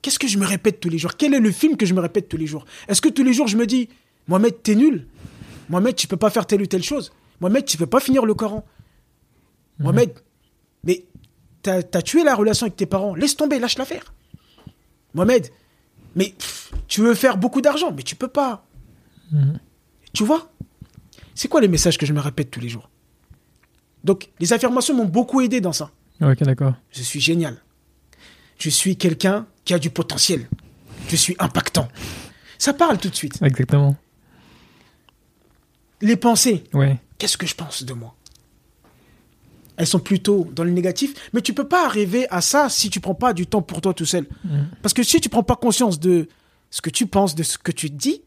Qu'est-ce 0.00 0.20
que 0.20 0.28
je 0.28 0.38
me 0.38 0.46
répète 0.46 0.78
tous 0.78 0.88
les 0.88 0.98
jours? 0.98 1.16
Quel 1.16 1.34
est 1.34 1.40
le 1.40 1.50
film 1.50 1.76
que 1.76 1.86
je 1.86 1.92
me 1.92 1.98
répète 1.98 2.28
tous 2.28 2.36
les 2.36 2.46
jours? 2.46 2.64
Est-ce 2.86 3.02
que 3.02 3.08
tous 3.08 3.24
les 3.24 3.32
jours 3.32 3.48
je 3.48 3.56
me 3.56 3.66
dis, 3.66 3.88
Mohamed, 4.28 4.62
t'es 4.62 4.76
nul. 4.76 5.08
Mohamed, 5.68 5.96
tu 5.96 6.06
peux 6.06 6.16
pas 6.16 6.30
faire 6.30 6.46
telle 6.46 6.62
ou 6.62 6.66
telle 6.66 6.84
chose. 6.84 7.12
Mohamed, 7.40 7.64
tu 7.64 7.76
peux 7.76 7.86
pas 7.86 7.98
finir 7.98 8.24
le 8.24 8.34
Coran. 8.34 8.64
Mohamed, 9.80 10.12
mais 10.84 11.04
t'as 11.62 11.78
as 11.78 12.02
tué 12.02 12.22
la 12.22 12.36
relation 12.36 12.66
avec 12.66 12.76
tes 12.76 12.86
parents, 12.86 13.16
laisse 13.16 13.34
tomber, 13.34 13.58
lâche 13.58 13.76
l'affaire. 13.76 14.14
Mohamed, 15.14 15.50
mais 16.16 16.34
pff, 16.38 16.72
tu 16.88 17.00
veux 17.00 17.14
faire 17.14 17.36
beaucoup 17.36 17.60
d'argent, 17.60 17.92
mais 17.92 18.02
tu 18.02 18.16
peux 18.16 18.28
pas. 18.28 18.66
Mhm. 19.30 19.58
Tu 20.12 20.24
vois? 20.24 20.50
C'est 21.34 21.48
quoi 21.48 21.60
les 21.60 21.68
messages 21.68 21.96
que 21.98 22.04
je 22.06 22.12
me 22.12 22.20
répète 22.20 22.50
tous 22.50 22.60
les 22.60 22.68
jours? 22.68 22.88
Donc, 24.04 24.28
les 24.40 24.52
affirmations 24.52 24.94
m'ont 24.96 25.04
beaucoup 25.06 25.40
aidé 25.40 25.60
dans 25.60 25.72
ça. 25.72 25.90
Ok, 26.20 26.42
d'accord. 26.42 26.74
Je 26.90 27.02
suis 27.02 27.20
génial. 27.20 27.56
Je 28.58 28.68
suis 28.68 28.96
quelqu'un 28.96 29.46
qui 29.64 29.74
a 29.74 29.78
du 29.78 29.90
potentiel. 29.90 30.48
Je 31.08 31.16
suis 31.16 31.34
impactant. 31.38 31.88
Ça 32.58 32.72
parle 32.74 32.98
tout 32.98 33.08
de 33.08 33.14
suite. 33.14 33.40
Exactement. 33.42 33.96
Les 36.00 36.16
pensées, 36.16 36.64
Ouais. 36.72 36.98
qu'est-ce 37.18 37.36
que 37.38 37.46
je 37.46 37.54
pense 37.54 37.84
de 37.84 37.92
moi? 37.92 38.14
Elles 39.82 39.88
sont 39.88 39.98
plutôt 39.98 40.48
dans 40.54 40.62
le 40.62 40.70
négatif, 40.70 41.12
mais 41.32 41.40
tu 41.40 41.52
peux 41.54 41.66
pas 41.66 41.84
arriver 41.84 42.28
à 42.30 42.40
ça 42.40 42.68
si 42.68 42.88
tu 42.88 43.00
prends 43.00 43.16
pas 43.16 43.32
du 43.32 43.48
temps 43.48 43.62
pour 43.62 43.80
toi 43.80 43.92
tout 43.92 44.06
seul. 44.06 44.28
Mhm. 44.44 44.68
Parce 44.80 44.94
que 44.94 45.02
si 45.02 45.20
tu 45.20 45.28
prends 45.28 45.42
pas 45.42 45.56
conscience 45.56 45.98
de 45.98 46.28
ce 46.70 46.80
que 46.80 46.88
tu 46.88 47.06
penses, 47.08 47.34
de 47.34 47.42
ce 47.42 47.58
que 47.58 47.72
tu 47.72 47.90
dis, 47.90 48.22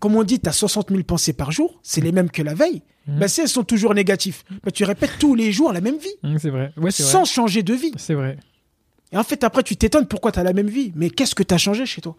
comme 0.00 0.16
on 0.16 0.22
dit, 0.24 0.40
tu 0.40 0.48
as 0.48 0.52
60 0.52 0.88
000 0.88 1.02
pensées 1.02 1.34
par 1.34 1.52
jour, 1.52 1.78
c'est 1.82 2.00
les 2.00 2.10
mêmes 2.10 2.30
que 2.30 2.40
la 2.42 2.54
veille. 2.54 2.80
Mhm. 3.06 3.18
Ben, 3.18 3.28
si 3.28 3.42
elles 3.42 3.48
sont 3.50 3.64
toujours 3.64 3.92
négatives, 3.92 4.42
ben, 4.62 4.70
tu 4.72 4.84
répètes 4.84 5.18
tous 5.18 5.34
les 5.34 5.52
jours 5.52 5.74
la 5.74 5.82
même 5.82 5.98
vie, 5.98 6.14
Mm, 6.22 6.38
c'est 6.38 6.48
vrai. 6.48 6.72
Ouais, 6.78 6.90
sans 6.90 7.18
vrai. 7.18 7.24
changer 7.26 7.62
de 7.62 7.74
vie. 7.74 7.92
C'est 7.98 8.14
vrai. 8.14 8.38
Et 9.12 9.18
en 9.18 9.24
fait, 9.24 9.44
après, 9.44 9.62
tu 9.62 9.76
t'étonnes 9.76 10.06
pourquoi 10.06 10.32
tu 10.32 10.38
as 10.38 10.42
la 10.42 10.54
même 10.54 10.68
vie. 10.68 10.90
Mais 10.94 11.10
qu'est-ce 11.10 11.34
que 11.34 11.42
tu 11.42 11.52
as 11.52 11.58
changé 11.58 11.84
chez 11.84 12.00
toi? 12.00 12.16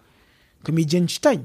Comme 0.63 0.77
il 0.77 0.85
dit 0.85 0.97
Einstein, 0.97 1.41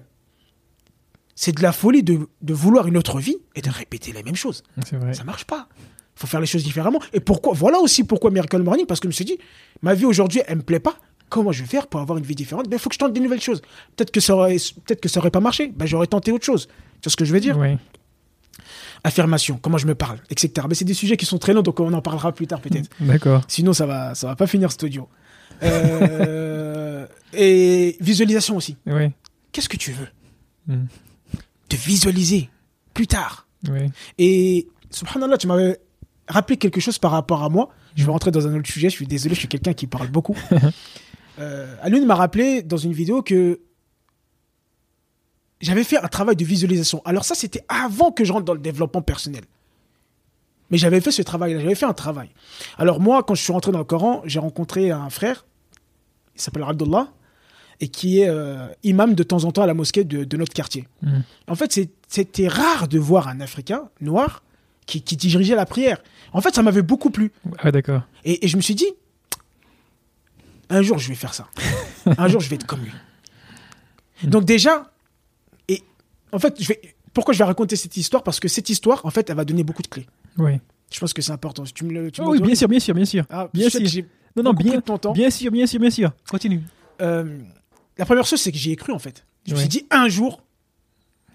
c'est 1.34 1.52
de 1.56 1.62
la 1.62 1.72
folie 1.72 2.02
de, 2.02 2.28
de 2.42 2.52
vouloir 2.54 2.86
une 2.86 2.98
autre 2.98 3.18
vie 3.18 3.38
et 3.54 3.62
de 3.62 3.70
répéter 3.70 4.12
la 4.12 4.22
même 4.22 4.36
chose. 4.36 4.62
C'est 4.86 4.96
vrai. 4.96 5.14
Ça 5.14 5.24
marche 5.24 5.46
pas. 5.46 5.68
Faut 6.20 6.26
faire 6.26 6.40
les 6.40 6.46
choses 6.46 6.62
différemment. 6.62 7.00
Et 7.14 7.20
pourquoi 7.20 7.54
Voilà 7.54 7.78
aussi 7.78 8.04
pourquoi 8.04 8.30
Miracle 8.30 8.62
Morning, 8.62 8.84
parce 8.84 9.00
que 9.00 9.06
je 9.06 9.08
me 9.08 9.14
suis 9.14 9.24
dit, 9.24 9.38
ma 9.80 9.94
vie 9.94 10.04
aujourd'hui, 10.04 10.42
elle 10.46 10.58
me 10.58 10.62
plaît 10.62 10.80
pas. 10.80 10.96
Comment 11.30 11.50
je 11.50 11.62
vais 11.62 11.68
faire 11.68 11.86
pour 11.86 12.00
avoir 12.00 12.18
une 12.18 12.24
vie 12.24 12.34
différente? 12.34 12.68
Ben, 12.68 12.76
il 12.76 12.78
faut 12.78 12.90
que 12.90 12.94
je 12.94 12.98
tente 12.98 13.12
des 13.12 13.20
nouvelles 13.20 13.40
choses. 13.40 13.62
Peut-être 13.96 14.10
que 14.10 14.20
ça 14.20 14.34
aurait, 14.34 14.56
peut-être 14.84 15.00
que 15.00 15.08
ça 15.08 15.20
aurait 15.20 15.30
pas 15.30 15.40
marché. 15.40 15.72
Ben, 15.74 15.86
j'aurais 15.86 16.08
tenté 16.08 16.30
autre 16.32 16.44
chose. 16.44 16.66
Tu 16.66 17.04
vois 17.04 17.12
ce 17.12 17.16
que 17.16 17.24
je 17.24 17.32
veux 17.32 17.40
dire? 17.40 17.56
Affirmation, 19.02 19.58
comment 19.62 19.78
je 19.78 19.86
me 19.86 19.94
parle, 19.94 20.18
etc. 20.28 20.66
Mais 20.68 20.74
c'est 20.74 20.84
des 20.84 20.92
sujets 20.92 21.16
qui 21.16 21.24
sont 21.24 21.38
très 21.38 21.54
longs, 21.54 21.62
donc 21.62 21.80
on 21.80 21.90
en 21.94 22.02
parlera 22.02 22.32
plus 22.32 22.46
tard 22.46 22.60
peut-être. 22.60 22.90
D'accord. 23.00 23.42
Sinon, 23.48 23.72
ça 23.72 23.86
va, 23.86 24.14
ça 24.14 24.26
va 24.26 24.36
pas 24.36 24.46
finir 24.46 24.70
cet 24.70 24.82
audio. 24.82 25.08
Euh, 25.62 27.06
et 27.32 27.96
visualisation 28.00 28.56
aussi. 28.56 28.76
Ouais. 28.86 29.12
Qu'est-ce 29.52 29.70
que 29.70 29.78
tu 29.78 29.92
veux? 29.92 30.08
Mm. 30.66 30.84
Te 31.70 31.76
visualiser 31.76 32.50
plus 32.92 33.06
tard. 33.06 33.46
Ouais. 33.70 33.90
Et 34.18 34.68
subhanallah, 34.90 35.38
tu 35.38 35.46
m'avais 35.46 35.78
rappelé 36.30 36.56
quelque 36.56 36.80
chose 36.80 36.98
par 36.98 37.10
rapport 37.10 37.42
à 37.42 37.48
moi. 37.48 37.70
Je 37.96 38.04
vais 38.04 38.10
rentrer 38.10 38.30
dans 38.30 38.46
un 38.46 38.56
autre 38.56 38.68
sujet. 38.68 38.88
Je 38.88 38.94
suis 38.94 39.06
désolé, 39.06 39.34
je 39.34 39.40
suis 39.40 39.48
quelqu'un 39.48 39.72
qui 39.72 39.86
parle 39.86 40.08
beaucoup. 40.08 40.36
euh, 41.38 41.74
Alune 41.82 42.06
m'a 42.06 42.14
rappelé 42.14 42.62
dans 42.62 42.76
une 42.76 42.92
vidéo 42.92 43.22
que 43.22 43.60
j'avais 45.60 45.84
fait 45.84 45.98
un 45.98 46.08
travail 46.08 46.36
de 46.36 46.44
visualisation. 46.44 47.02
Alors 47.04 47.24
ça, 47.24 47.34
c'était 47.34 47.64
avant 47.68 48.12
que 48.12 48.24
je 48.24 48.32
rentre 48.32 48.44
dans 48.44 48.54
le 48.54 48.60
développement 48.60 49.02
personnel. 49.02 49.44
Mais 50.70 50.78
j'avais 50.78 51.00
fait 51.00 51.10
ce 51.10 51.22
travail-là, 51.22 51.60
j'avais 51.60 51.74
fait 51.74 51.86
un 51.86 51.92
travail. 51.92 52.30
Alors 52.78 53.00
moi, 53.00 53.22
quand 53.22 53.34
je 53.34 53.42
suis 53.42 53.52
rentré 53.52 53.72
dans 53.72 53.78
le 53.78 53.84
Coran, 53.84 54.22
j'ai 54.24 54.38
rencontré 54.38 54.90
un 54.90 55.10
frère, 55.10 55.44
il 56.36 56.40
s'appelle 56.40 56.62
Abdullah, 56.62 57.08
et 57.80 57.88
qui 57.88 58.20
est 58.20 58.28
euh, 58.28 58.68
imam 58.84 59.14
de 59.14 59.22
temps 59.22 59.44
en 59.44 59.52
temps 59.52 59.62
à 59.62 59.66
la 59.66 59.74
mosquée 59.74 60.04
de, 60.04 60.24
de 60.24 60.36
notre 60.36 60.52
quartier. 60.52 60.86
Mm. 61.02 61.20
En 61.48 61.54
fait, 61.56 61.80
c'était 62.08 62.48
rare 62.48 62.88
de 62.88 62.98
voir 62.98 63.26
un 63.28 63.40
Africain 63.40 63.88
noir 64.00 64.42
qui, 64.86 65.02
qui 65.02 65.16
dirigeait 65.16 65.54
la 65.54 65.66
prière. 65.66 66.02
En 66.32 66.40
fait, 66.40 66.54
ça 66.54 66.62
m'avait 66.62 66.82
beaucoup 66.82 67.10
plu. 67.10 67.32
Ouais, 67.64 67.72
d'accord. 67.72 68.02
Et, 68.24 68.44
et 68.44 68.48
je 68.48 68.56
me 68.56 68.62
suis 68.62 68.74
dit, 68.74 68.86
un 70.68 70.82
jour, 70.82 70.98
je 70.98 71.08
vais 71.08 71.14
faire 71.14 71.34
ça. 71.34 71.48
un 72.06 72.28
jour, 72.28 72.40
je 72.40 72.48
vais 72.48 72.56
être 72.56 72.66
comme 72.66 72.82
lui. 72.82 72.92
Donc 74.24 74.44
déjà, 74.44 74.92
et 75.68 75.82
en 76.32 76.38
fait, 76.38 76.60
je 76.60 76.68
vais, 76.68 76.80
pourquoi 77.12 77.34
je 77.34 77.38
vais 77.38 77.44
raconter 77.44 77.76
cette 77.76 77.96
histoire? 77.96 78.22
Parce 78.22 78.38
que 78.40 78.48
cette 78.48 78.68
histoire, 78.68 79.04
en 79.04 79.10
fait, 79.10 79.28
elle 79.30 79.36
va 79.36 79.44
donner 79.44 79.64
beaucoup 79.64 79.82
de 79.82 79.88
clés. 79.88 80.06
Ouais. 80.38 80.60
Je 80.92 81.00
pense 81.00 81.12
que 81.12 81.22
c'est 81.22 81.32
important. 81.32 81.64
Tu 81.64 81.84
me 81.84 81.92
le, 81.92 82.10
tu 82.10 82.20
me 82.20 82.26
Oh 82.26 82.30
oui, 82.32 82.40
bien 82.40 82.54
sûr, 82.54 82.68
bien 82.68 82.80
sûr, 82.80 82.94
bien 82.94 83.04
sûr. 83.04 83.24
Ah, 83.30 83.48
bien 83.52 83.68
sûr. 83.68 83.80
Non, 84.36 84.42
non, 84.44 84.52
bien, 84.52 84.80
ton 84.80 84.98
temps. 84.98 85.12
bien 85.12 85.30
sûr, 85.30 85.50
bien 85.50 85.66
sûr, 85.66 85.80
bien 85.80 85.90
sûr. 85.90 86.12
Continue. 86.28 86.62
Euh, 87.00 87.38
la 87.98 88.04
première 88.04 88.24
chose, 88.24 88.40
c'est 88.40 88.52
que 88.52 88.58
j'y 88.58 88.70
ai 88.72 88.76
cru 88.76 88.92
en 88.92 88.98
fait. 88.98 89.24
Je 89.46 89.54
me 89.54 89.58
suis 89.58 89.68
dit, 89.68 89.86
un 89.90 90.08
jour, 90.08 90.42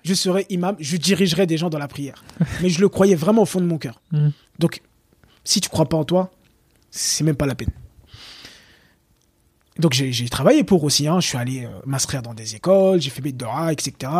je 0.06 0.14
serai 0.14 0.46
imam, 0.50 0.76
je 0.80 0.96
dirigerai 0.98 1.46
des 1.48 1.58
gens 1.58 1.70
dans 1.70 1.80
la 1.80 1.88
prière. 1.90 2.24
Mais 2.62 2.70
je 2.70 2.80
le 2.80 2.88
croyais 2.88 3.16
vraiment 3.16 3.42
au 3.42 3.46
fond 3.46 3.60
de 3.60 3.66
mon 3.66 3.78
cœur. 3.78 4.02
Mm. 4.12 4.30
Donc, 4.60 4.82
si 5.44 5.60
tu 5.60 5.68
crois 5.70 5.90
pas 5.90 5.98
en 5.98 6.06
toi, 6.06 6.32
c'est 6.92 7.24
même 7.26 7.36
pas 7.36 7.46
la 7.46 7.56
peine. 7.56 7.72
Donc, 9.78 9.94
j'ai 9.94 10.30
travaillé 10.30 10.64
pour 10.64 10.84
aussi. 10.86 11.08
hein. 11.08 11.20
Je 11.20 11.28
suis 11.28 11.38
allé 11.38 11.66
euh, 11.66 11.70
m'inscrire 11.86 12.22
dans 12.22 12.34
des 12.34 12.56
écoles, 12.56 13.02
j'ai 13.02 13.10
fait 13.10 13.22
Bidora, 13.22 13.74
etc. 13.74 14.12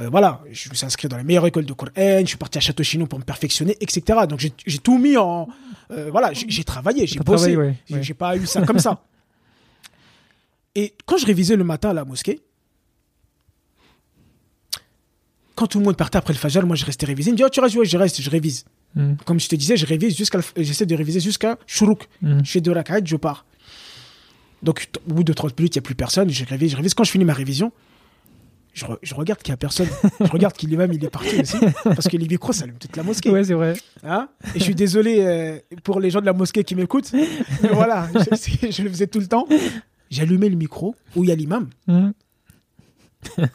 Euh, 0.00 0.08
voilà, 0.10 0.40
je 0.50 0.68
me 0.70 0.74
suis 0.74 0.84
inscrit 0.86 1.06
dans 1.08 1.16
les 1.16 1.22
meilleures 1.24 1.46
écoles 1.46 1.66
de 1.66 1.72
Coran, 1.72 1.92
je 1.96 2.24
suis 2.26 2.36
parti 2.36 2.58
à 2.58 2.60
Château-Chinon 2.60 3.06
pour 3.06 3.18
me 3.20 3.24
perfectionner, 3.24 3.76
etc. 3.80 4.20
Donc, 4.28 4.40
j'ai 4.40 4.78
tout 4.78 4.98
mis 4.98 5.16
en. 5.16 5.46
euh, 5.92 6.08
voilà, 6.10 6.32
j'ai 6.32 6.64
travaillé, 6.64 7.06
j'ai 7.06 7.20
bossé. 7.20 7.56
ouais, 7.56 7.76
ouais. 7.90 8.02
J'ai 8.02 8.14
pas 8.14 8.36
eu 8.36 8.46
ça 8.46 8.62
comme 8.62 8.78
ça. 8.80 9.04
Et 10.74 10.94
quand 11.06 11.16
je 11.16 11.26
révisais 11.26 11.56
le 11.56 11.64
matin 11.64 11.90
à 11.90 11.94
la 11.94 12.04
mosquée, 12.04 12.40
quand 15.58 15.66
tout 15.66 15.80
le 15.80 15.84
monde 15.84 15.96
partait 15.96 16.18
après 16.18 16.32
le 16.32 16.38
Fajr, 16.38 16.64
moi 16.64 16.76
je 16.76 16.84
restais 16.84 17.04
réviser. 17.04 17.30
Il 17.30 17.32
me 17.32 17.36
dit, 17.36 17.42
oh, 17.44 17.48
tu 17.48 17.58
restes, 17.58 17.74
ouais, 17.74 17.84
je 17.84 17.98
reste, 17.98 18.22
je 18.22 18.30
révise. 18.30 18.64
Mm. 18.94 19.14
Comme 19.24 19.40
je 19.40 19.48
te 19.48 19.56
disais, 19.56 19.76
je 19.76 19.86
révise 19.86 20.16
jusqu'à, 20.16 20.38
j'essaie 20.56 20.86
de 20.86 20.94
réviser 20.94 21.18
jusqu'à 21.18 21.58
Shuruk. 21.66 22.08
Mm. 22.22 22.38
Je 22.44 22.50
fais 22.50 22.60
deux 22.60 22.70
rak'at, 22.70 23.00
je 23.04 23.16
pars. 23.16 23.44
Donc, 24.62 24.88
au 25.10 25.14
bout 25.14 25.24
de 25.24 25.32
30 25.32 25.58
minutes, 25.58 25.74
il 25.74 25.78
n'y 25.78 25.82
a 25.82 25.82
plus 25.82 25.96
personne. 25.96 26.30
Je 26.30 26.44
révise, 26.44 26.70
je 26.70 26.76
révise. 26.76 26.94
Quand 26.94 27.02
je 27.02 27.10
finis 27.10 27.24
ma 27.24 27.32
révision, 27.32 27.72
je, 28.72 28.84
re- 28.84 28.98
je 29.02 29.14
regarde 29.16 29.42
qu'il 29.42 29.50
n'y 29.50 29.54
a 29.54 29.56
personne. 29.56 29.88
je 30.20 30.30
regarde 30.30 30.54
qu'il 30.54 30.72
est 30.72 30.76
même, 30.76 30.92
il 30.92 31.04
est 31.04 31.10
parti 31.10 31.40
aussi. 31.40 31.56
Parce 31.82 32.06
que 32.06 32.16
les 32.16 32.28
micros, 32.28 32.52
ça 32.52 32.62
allume 32.62 32.78
toute 32.78 32.96
la 32.96 33.02
mosquée. 33.02 33.30
Ouais, 33.30 33.42
c'est 33.42 33.54
vrai. 33.54 33.74
Hein? 34.04 34.28
Et 34.54 34.60
je 34.60 34.64
suis 34.64 34.76
désolé 34.76 35.22
euh, 35.22 35.58
pour 35.82 35.98
les 35.98 36.10
gens 36.10 36.20
de 36.20 36.26
la 36.26 36.34
mosquée 36.34 36.62
qui 36.62 36.76
m'écoutent. 36.76 37.12
Mais 37.12 37.68
voilà, 37.72 38.08
je, 38.14 38.70
je 38.70 38.82
le 38.82 38.90
faisais 38.90 39.08
tout 39.08 39.18
le 39.18 39.26
temps. 39.26 39.46
J'allumais 40.08 40.48
le 40.48 40.56
micro 40.56 40.94
où 41.16 41.24
il 41.24 41.30
y 41.30 41.32
a 41.32 41.34
l'imam. 41.34 41.68
Mm. 41.88 42.10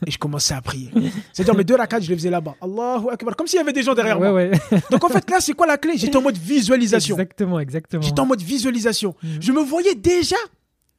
Et 0.05 0.11
je 0.11 0.17
commençais 0.17 0.53
à 0.53 0.61
prier. 0.61 0.91
C'est-à-dire 1.31 1.55
mes 1.55 1.63
deux 1.63 1.75
rakats, 1.75 1.99
je 2.01 2.09
les 2.09 2.15
faisais 2.15 2.29
là-bas. 2.29 2.55
Allahu 2.61 3.09
Akbar. 3.11 3.35
Comme 3.35 3.47
s'il 3.47 3.57
y 3.57 3.61
avait 3.61 3.73
des 3.73 3.83
gens 3.83 3.93
derrière 3.93 4.19
ouais, 4.19 4.29
moi. 4.29 4.35
ouais. 4.35 4.81
Donc 4.91 5.03
en 5.03 5.09
fait, 5.09 5.29
là, 5.29 5.37
c'est 5.39 5.53
quoi 5.53 5.65
la 5.67 5.77
clé? 5.77 5.93
J'étais 5.97 6.17
en 6.17 6.21
mode 6.21 6.37
visualisation. 6.37 7.15
Exactement, 7.15 7.59
exactement. 7.59 8.01
J'étais 8.01 8.19
en 8.19 8.25
mode 8.25 8.41
visualisation. 8.41 9.15
Mhm. 9.23 9.41
Je 9.41 9.51
me 9.51 9.61
voyais 9.63 9.95
déjà 9.95 10.35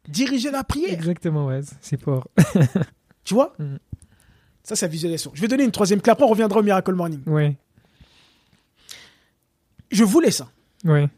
diriger 0.08 0.50
la 0.50 0.64
prière. 0.64 0.92
Exactement, 0.92 1.46
ouais, 1.46 1.60
c'est 1.80 2.00
fort. 2.00 2.28
Tu 3.24 3.34
vois? 3.34 3.54
Mhm. 3.58 3.78
Ça, 4.62 4.76
c'est 4.76 4.86
la 4.86 4.92
visualisation. 4.92 5.30
Je 5.34 5.40
vais 5.42 5.48
donner 5.48 5.64
une 5.64 5.70
troisième 5.72 6.00
clé. 6.00 6.12
Après, 6.12 6.24
on 6.24 6.28
reviendra 6.28 6.60
au 6.60 6.62
Miracle 6.62 6.94
Morning. 6.94 7.20
Ouais, 7.26 7.56
Je 9.90 10.04
voulais 10.04 10.30
ça. 10.30 10.48
ouais. 10.84 11.08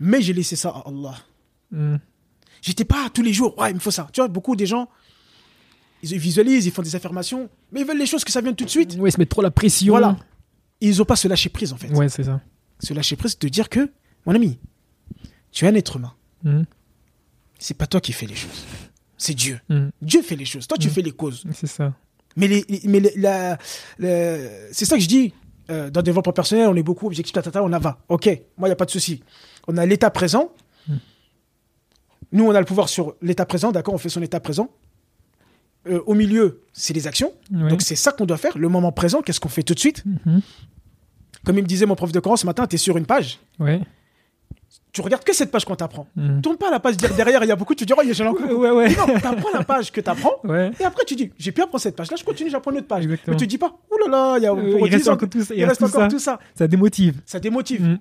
Mais 0.00 0.22
j'ai 0.22 0.32
laissé 0.32 0.54
ça 0.54 0.68
à 0.68 0.84
Allah. 0.88 1.16
Hmm. 1.72 1.96
J'étais 2.62 2.84
pas 2.84 3.08
tous 3.12 3.22
les 3.22 3.32
jours, 3.32 3.58
ouais, 3.58 3.70
il 3.70 3.74
me 3.74 3.80
faut 3.80 3.90
ça. 3.90 4.08
Tu 4.12 4.20
vois, 4.20 4.28
beaucoup 4.28 4.54
des 4.54 4.64
gens, 4.66 4.88
ils 6.02 6.18
visualisent, 6.18 6.66
ils 6.66 6.72
font 6.72 6.82
des 6.82 6.94
affirmations, 6.96 7.48
mais 7.72 7.80
ils 7.80 7.86
veulent 7.86 7.98
les 7.98 8.06
choses 8.06 8.24
que 8.24 8.30
ça 8.32 8.40
vienne 8.40 8.54
tout 8.56 8.64
de 8.64 8.70
suite. 8.70 8.94
Ouais, 8.98 9.10
se 9.10 9.18
mettre 9.18 9.30
trop 9.30 9.42
la 9.42 9.50
pression. 9.50 9.92
Voilà. 9.92 10.16
Et 10.80 10.86
ils 10.88 11.02
ont 11.02 11.04
pas 11.04 11.16
se 11.16 11.26
lâcher 11.28 11.48
prise, 11.48 11.72
en 11.72 11.76
fait. 11.76 11.88
Ouais, 11.90 12.08
c'est 12.08 12.24
ça. 12.24 12.40
Se 12.80 12.94
lâcher 12.94 13.16
prise, 13.16 13.32
c'est 13.32 13.42
de 13.42 13.48
dire 13.48 13.68
que, 13.68 13.90
mon 14.26 14.34
ami, 14.34 14.58
tu 15.50 15.64
es 15.64 15.68
un 15.68 15.74
être 15.74 15.96
humain. 15.96 16.14
Hmm. 16.44 16.62
C'est 17.58 17.76
pas 17.76 17.86
toi 17.86 18.00
qui 18.00 18.12
fais 18.12 18.26
les 18.26 18.36
choses. 18.36 18.64
C'est 19.16 19.34
Dieu. 19.34 19.60
Hmm. 19.68 19.88
Dieu 20.00 20.22
fait 20.22 20.36
les 20.36 20.44
choses. 20.44 20.68
Toi, 20.68 20.78
tu 20.78 20.86
Mm. 20.86 20.90
fais 20.92 21.02
les 21.02 21.10
causes. 21.10 21.44
C'est 21.52 21.66
ça. 21.66 21.92
Mais, 22.36 22.46
les, 22.46 22.64
les- 22.68 22.82
mais 22.84 23.00
les- 23.00 23.12
la- 23.16 23.58
c'est 24.72 24.84
ça 24.84 24.94
que 24.96 25.02
je 25.02 25.08
dis. 25.08 25.32
euh, 25.70 25.90
dans 25.90 26.00
le 26.00 26.04
développement 26.04 26.32
personnel, 26.32 26.66
on 26.68 26.74
est 26.76 26.82
beaucoup 26.82 27.06
objectif, 27.06 27.32
tatata, 27.34 27.62
on 27.62 27.70
en 27.72 27.78
va. 27.78 27.98
Ok, 28.08 28.24
moi, 28.56 28.68
il 28.68 28.70
n'y 28.70 28.72
a 28.72 28.76
pas 28.76 28.86
de 28.86 28.90
souci. 28.90 29.22
On 29.66 29.76
a 29.76 29.84
l'état 29.84 30.08
présent. 30.10 30.50
Mm. 30.86 30.94
Nous, 32.32 32.44
on 32.44 32.50
a 32.54 32.58
le 32.60 32.64
pouvoir 32.64 32.88
sur 32.88 33.16
l'état 33.20 33.44
présent, 33.44 33.70
d'accord 33.72 33.92
On 33.94 33.98
fait 33.98 34.08
son 34.08 34.22
état 34.22 34.40
présent. 34.40 34.70
Euh, 35.88 36.00
au 36.06 36.14
milieu, 36.14 36.60
c'est 36.72 36.92
les 36.94 37.06
actions. 37.06 37.32
Ouais. 37.52 37.68
Donc, 37.70 37.82
c'est 37.82 37.96
ça 37.96 38.12
qu'on 38.12 38.26
doit 38.26 38.36
faire. 38.36 38.56
Le 38.58 38.68
moment 38.68 38.92
présent, 38.92 39.22
qu'est-ce 39.22 39.40
qu'on 39.40 39.48
fait 39.48 39.62
tout 39.62 39.74
de 39.74 39.78
suite 39.80 40.04
Mhm. 40.04 40.40
Comme 41.44 41.56
il 41.58 41.62
me 41.62 41.68
disait 41.68 41.86
mon 41.86 41.94
prof 41.94 42.10
de 42.12 42.20
Coran 42.20 42.36
ce 42.36 42.46
matin, 42.46 42.66
tu 42.66 42.74
es 42.74 42.78
sur 42.78 42.96
une 42.98 43.06
page. 43.06 43.38
Ouais. 43.58 43.80
Tu 44.92 45.00
regardes 45.00 45.22
que 45.24 45.34
cette 45.34 45.50
page 45.50 45.64
qu'on 45.64 45.76
t'apprend. 45.76 46.06
Hmm. 46.16 46.40
Tourne 46.40 46.56
pas 46.56 46.70
la 46.70 46.80
page 46.80 46.96
derrière, 46.96 47.42
il 47.44 47.48
y 47.48 47.52
a 47.52 47.56
beaucoup, 47.56 47.74
tu 47.74 47.86
dis, 47.86 47.92
oh, 47.96 48.00
j'ai 48.10 48.26
encore. 48.26 48.50
Ouais, 48.50 48.70
ouais. 48.70 48.88
Non, 48.96 49.06
t'apprends 49.20 49.50
la 49.54 49.62
page 49.62 49.92
que 49.92 50.00
t'apprends. 50.00 50.34
Ouais. 50.44 50.72
Et 50.80 50.84
après, 50.84 51.04
tu 51.06 51.14
dis, 51.14 51.30
j'ai 51.38 51.52
pu 51.52 51.62
apprendre 51.62 51.80
cette 51.80 51.94
page-là, 51.94 52.16
je 52.18 52.24
continue, 52.24 52.50
j'apprends 52.50 52.72
une 52.72 52.78
autre 52.78 52.88
page. 52.88 53.04
Exactement. 53.04 53.34
Mais 53.34 53.38
tu 53.40 53.46
dis 53.46 53.58
pas, 53.58 53.78
oh 53.90 53.96
là 54.06 54.10
là, 54.10 54.38
il 54.38 54.42
y 54.42 54.46
a, 54.46 54.52
Euh, 54.52 54.78
il 54.78 54.84
reste 54.84 54.96
10 55.04 55.08
ans, 55.08 55.12
encore 55.12 55.28
tout 55.28 55.42
ça. 55.44 55.54
il 55.54 55.64
reste 55.64 55.82
encore 55.82 56.08
tout 56.08 56.18
ça. 56.18 56.38
Ça 56.54 56.66
démotive. 56.66 57.20
Ça 57.24 57.38
démotive. 57.38 57.82
Hmm. 57.82 57.98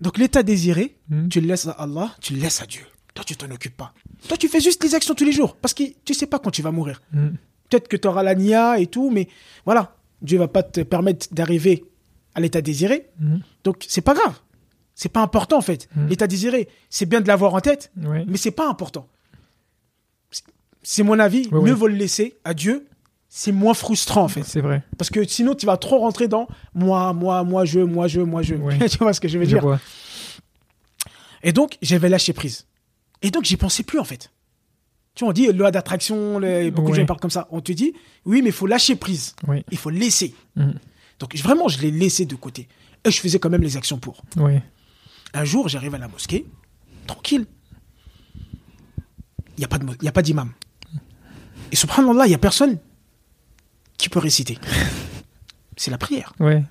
Donc, 0.00 0.18
l'état 0.18 0.42
désiré, 0.42 0.96
Hmm. 1.10 1.28
tu 1.28 1.40
le 1.40 1.48
laisses 1.48 1.66
à 1.66 1.72
Allah, 1.72 2.10
tu 2.20 2.34
le 2.34 2.40
laisses 2.40 2.62
à 2.62 2.66
Dieu. 2.66 2.82
Toi, 3.14 3.24
tu 3.24 3.36
t'en 3.36 3.50
occupes 3.50 3.76
pas. 3.76 3.92
Toi, 4.28 4.36
tu 4.36 4.48
fais 4.48 4.60
juste 4.60 4.82
les 4.84 4.94
actions 4.94 5.14
tous 5.14 5.24
les 5.24 5.32
jours. 5.32 5.56
Parce 5.56 5.74
que 5.74 5.82
tu 6.04 6.14
sais 6.14 6.26
pas 6.26 6.38
quand 6.38 6.50
tu 6.50 6.62
vas 6.62 6.70
mourir. 6.70 7.02
Hmm. 7.12 7.30
Peut-être 7.68 7.88
que 7.88 7.96
tu 7.96 8.06
auras 8.08 8.22
la 8.22 8.34
nia 8.34 8.78
et 8.78 8.86
tout, 8.86 9.10
mais 9.10 9.28
voilà. 9.64 9.96
Dieu 10.22 10.38
va 10.38 10.48
pas 10.48 10.62
te 10.62 10.80
permettre 10.82 11.26
d'arriver 11.32 11.84
à 12.34 12.40
l'état 12.40 12.60
désiré. 12.60 13.08
Hmm. 13.18 13.38
Donc, 13.64 13.84
c'est 13.88 14.00
pas 14.02 14.14
grave. 14.14 14.38
C'est 14.94 15.08
pas 15.08 15.22
important, 15.22 15.56
en 15.56 15.62
fait. 15.62 15.88
Mm. 15.96 16.08
L'état 16.08 16.26
désiré, 16.26 16.68
c'est 16.90 17.06
bien 17.06 17.22
de 17.22 17.26
l'avoir 17.28 17.54
en 17.54 17.60
tête, 17.60 17.90
Ouais. 18.04 18.26
mais 18.28 18.36
c'est 18.36 18.50
pas 18.50 18.68
important. 18.68 19.08
C'est- 20.82 21.02
mon 21.02 21.18
avis. 21.18 21.46
Ouais, 21.48 21.58
Mieux 21.60 21.60
ouais. 21.62 21.72
vaut 21.72 21.88
le 21.88 21.94
laisser 21.94 22.38
à 22.44 22.52
Dieu. 22.52 22.86
C'est 23.30 23.52
moins 23.52 23.72
frustrant, 23.72 24.24
en 24.24 24.28
fait. 24.28 24.42
C'est 24.42 24.60
vrai. 24.60 24.82
Parce 24.98 25.08
que 25.08 25.24
sinon, 25.26 25.54
tu 25.54 25.64
vas 25.64 25.78
trop 25.78 26.00
rentrer 26.00 26.28
dans 26.28 26.48
moi, 26.74 27.14
moi, 27.14 27.44
moi, 27.44 27.64
je, 27.64 27.80
moi, 27.80 28.08
je, 28.08 28.20
moi, 28.20 28.42
je. 28.42 28.54
Tu 28.88 28.98
vois 28.98 29.14
ce 29.14 29.20
que 29.20 29.28
je 29.28 29.38
veux 29.38 29.44
Je 29.44 29.50
dire? 29.50 29.62
vois. 29.62 29.80
Et 31.42 31.52
donc, 31.52 31.78
j'avais 31.80 32.08
lâché 32.10 32.32
prise. 32.34 32.66
Et 33.22 33.30
donc, 33.30 33.44
j'y 33.44 33.56
pensais 33.56 33.82
plus, 33.82 33.98
en 33.98 34.04
fait. 34.04 34.30
Tu 35.14 35.24
vois, 35.24 35.30
on 35.30 35.32
dit 35.32 35.46
loi 35.52 35.70
d'attraction, 35.70 36.34
beaucoup 36.34 36.42
de 36.42 36.80
Ouais. 36.80 36.94
gens 37.00 37.06
parlent 37.06 37.20
comme 37.20 37.30
ça. 37.30 37.48
On 37.50 37.60
te 37.60 37.72
dit, 37.72 37.92
oui, 38.24 38.42
mais 38.42 38.48
il 38.50 38.52
faut 38.52 38.66
lâcher 38.66 38.96
prise. 38.96 39.34
Oui. 39.46 39.64
Il 39.70 39.78
faut 39.78 39.90
laisser. 39.90 40.34
Hmm. 40.56 40.72
Donc, 41.18 41.36
vraiment, 41.36 41.68
je 41.68 41.80
l'ai 41.80 41.90
laissé 41.90 42.24
de 42.24 42.34
côté. 42.36 42.68
Et 43.04 43.10
je 43.10 43.20
faisais 43.20 43.38
quand 43.38 43.50
même 43.50 43.62
les 43.62 43.76
actions 43.76 43.98
pour. 43.98 44.22
Un 45.34 45.44
jour, 45.44 45.68
j'arrive 45.68 45.94
à 45.94 45.98
la 45.98 46.08
mosquée, 46.08 46.46
tranquille. 47.06 47.46
Il 49.56 49.60
n'y 49.60 49.64
a 49.64 49.68
pas 49.68 49.78
de 49.78 50.06
a 50.06 50.22
d'imam. 50.22 50.52
Et 51.72 51.76
subhanallah, 51.76 52.26
il 52.26 52.30
n'y 52.30 52.34
a 52.34 52.38
personne 52.38 52.78
qui 53.98 54.08
peut 54.08 54.18
réciter. 54.18 54.58
C'est 55.76 55.90
la 55.90 55.98
prière. 55.98 56.32
Ouais. 56.40 56.64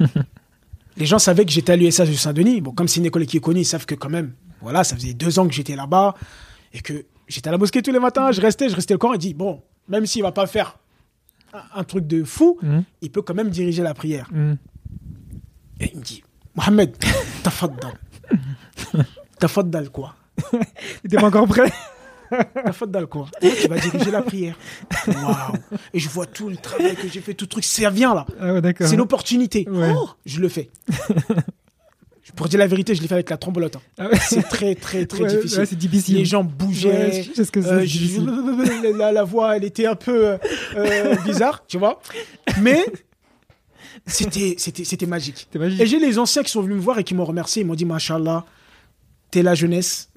Les 0.96 1.06
gens 1.06 1.18
savaient 1.18 1.44
que 1.44 1.50
j'étais 1.50 1.72
à 1.72 1.76
l'USH 1.76 2.00
de 2.00 2.12
Saint-Denis. 2.14 2.60
Bon, 2.60 2.72
comme 2.72 2.86
c'est 2.86 3.00
une 3.00 3.06
école 3.06 3.26
qui 3.26 3.38
est 3.38 3.40
connue, 3.40 3.60
ils 3.60 3.64
savent 3.64 3.84
que 3.86 3.96
quand 3.96 4.10
même, 4.10 4.32
voilà, 4.64 4.82
ça 4.82 4.96
faisait 4.96 5.14
deux 5.14 5.38
ans 5.38 5.46
que 5.46 5.54
j'étais 5.54 5.76
là-bas 5.76 6.14
et 6.72 6.80
que 6.80 7.04
j'étais 7.28 7.48
à 7.48 7.52
la 7.52 7.58
mosquée 7.58 7.80
tous 7.82 7.92
les 7.92 8.00
matins. 8.00 8.32
Je 8.32 8.40
restais, 8.40 8.68
je 8.68 8.74
restais 8.74 8.94
le 8.94 8.98
camp 8.98 9.12
et 9.12 9.18
dit 9.18 9.32
bon, 9.34 9.62
même 9.88 10.06
s'il 10.06 10.22
va 10.22 10.32
pas 10.32 10.46
faire 10.48 10.78
un, 11.52 11.80
un 11.80 11.84
truc 11.84 12.06
de 12.08 12.24
fou, 12.24 12.58
Hmm. 12.62 12.80
il 13.00 13.10
peut 13.12 13.22
quand 13.22 13.34
même 13.34 13.50
diriger 13.50 13.82
la 13.84 13.94
prière. 13.94 14.28
Hmm. 14.32 14.54
Et 15.80 15.90
il 15.92 15.98
me 16.00 16.04
dit 16.04 16.22
Mohamed, 16.56 16.96
tafaddal. 17.44 17.92
tafaddal 19.38 19.90
quoi? 19.90 20.14
T'es 21.08 21.16
pas 21.16 21.26
encore 21.26 21.46
prêt? 21.46 21.70
Tafaddal 22.64 23.06
quoi? 23.06 23.28
Tu 23.40 23.68
vas 23.68 23.78
diriger 23.78 24.10
la 24.10 24.22
prière. 24.22 24.56
Waouh 25.06 25.54
Et 25.92 26.00
je 26.00 26.08
vois 26.08 26.26
tout 26.26 26.48
le 26.48 26.56
travail 26.56 26.96
que 26.96 27.06
j'ai 27.06 27.20
fait, 27.20 27.34
tout 27.34 27.44
le 27.44 27.48
truc, 27.48 27.64
ça 27.64 27.90
vient 27.90 28.14
là. 28.14 28.26
Ah 28.40 28.54
ouais. 28.54 28.74
C'est 28.80 28.96
l'opportunité. 28.96 29.68
Ouais. 29.68 29.92
Oh, 29.94 30.08
je 30.26 30.40
le 30.40 30.48
fais. 30.48 30.70
Pour 32.36 32.48
dire 32.48 32.58
la 32.58 32.66
vérité, 32.66 32.94
je 32.94 33.02
l'ai 33.02 33.08
fait 33.08 33.14
avec 33.14 33.30
la 33.30 33.36
trembolote. 33.36 33.76
hein. 33.76 33.80
Ah. 34.12 34.16
C'est 34.18 34.42
très, 34.42 34.74
très, 34.74 35.04
très 35.06 35.20
Ouais, 35.24 35.28
difficile. 35.36 35.58
ouais, 35.60 35.66
c'est 35.66 35.76
difficile. 35.78 36.16
Les 36.16 36.24
gens 36.24 36.42
bougeaient. 36.42 37.22
ce 37.22 37.42
que 37.50 37.60
euh, 37.60 37.84
je- 37.84 38.96
la, 38.98 39.12
la 39.12 39.24
voix, 39.24 39.56
elle 39.56 39.64
était 39.64 39.86
un 39.86 39.94
peu 39.94 40.28
euh, 40.28 40.38
euh, 40.76 41.16
bizarre, 41.24 41.64
tu 41.68 41.78
vois. 41.78 42.00
Mais 42.62 42.84
c'était, 44.06 44.54
c'était, 44.58 44.84
c'était 44.84 45.06
magique. 45.06 45.48
Et 45.78 45.86
j'ai 45.86 45.98
les 45.98 46.18
anciens 46.18 46.42
qui 46.42 46.50
sont 46.50 46.62
venus 46.62 46.76
me 46.76 46.80
voir 46.82 46.98
et 46.98 47.04
qui 47.04 47.14
m'ont 47.14 47.24
remercié. 47.24 47.62
Ils 47.62 47.66
m'ont 47.66 47.74
dit, 47.74 47.84
Machallah, 47.84 48.44
t'es 49.30 49.42
la 49.42 49.54
jeunesse. 49.54 50.10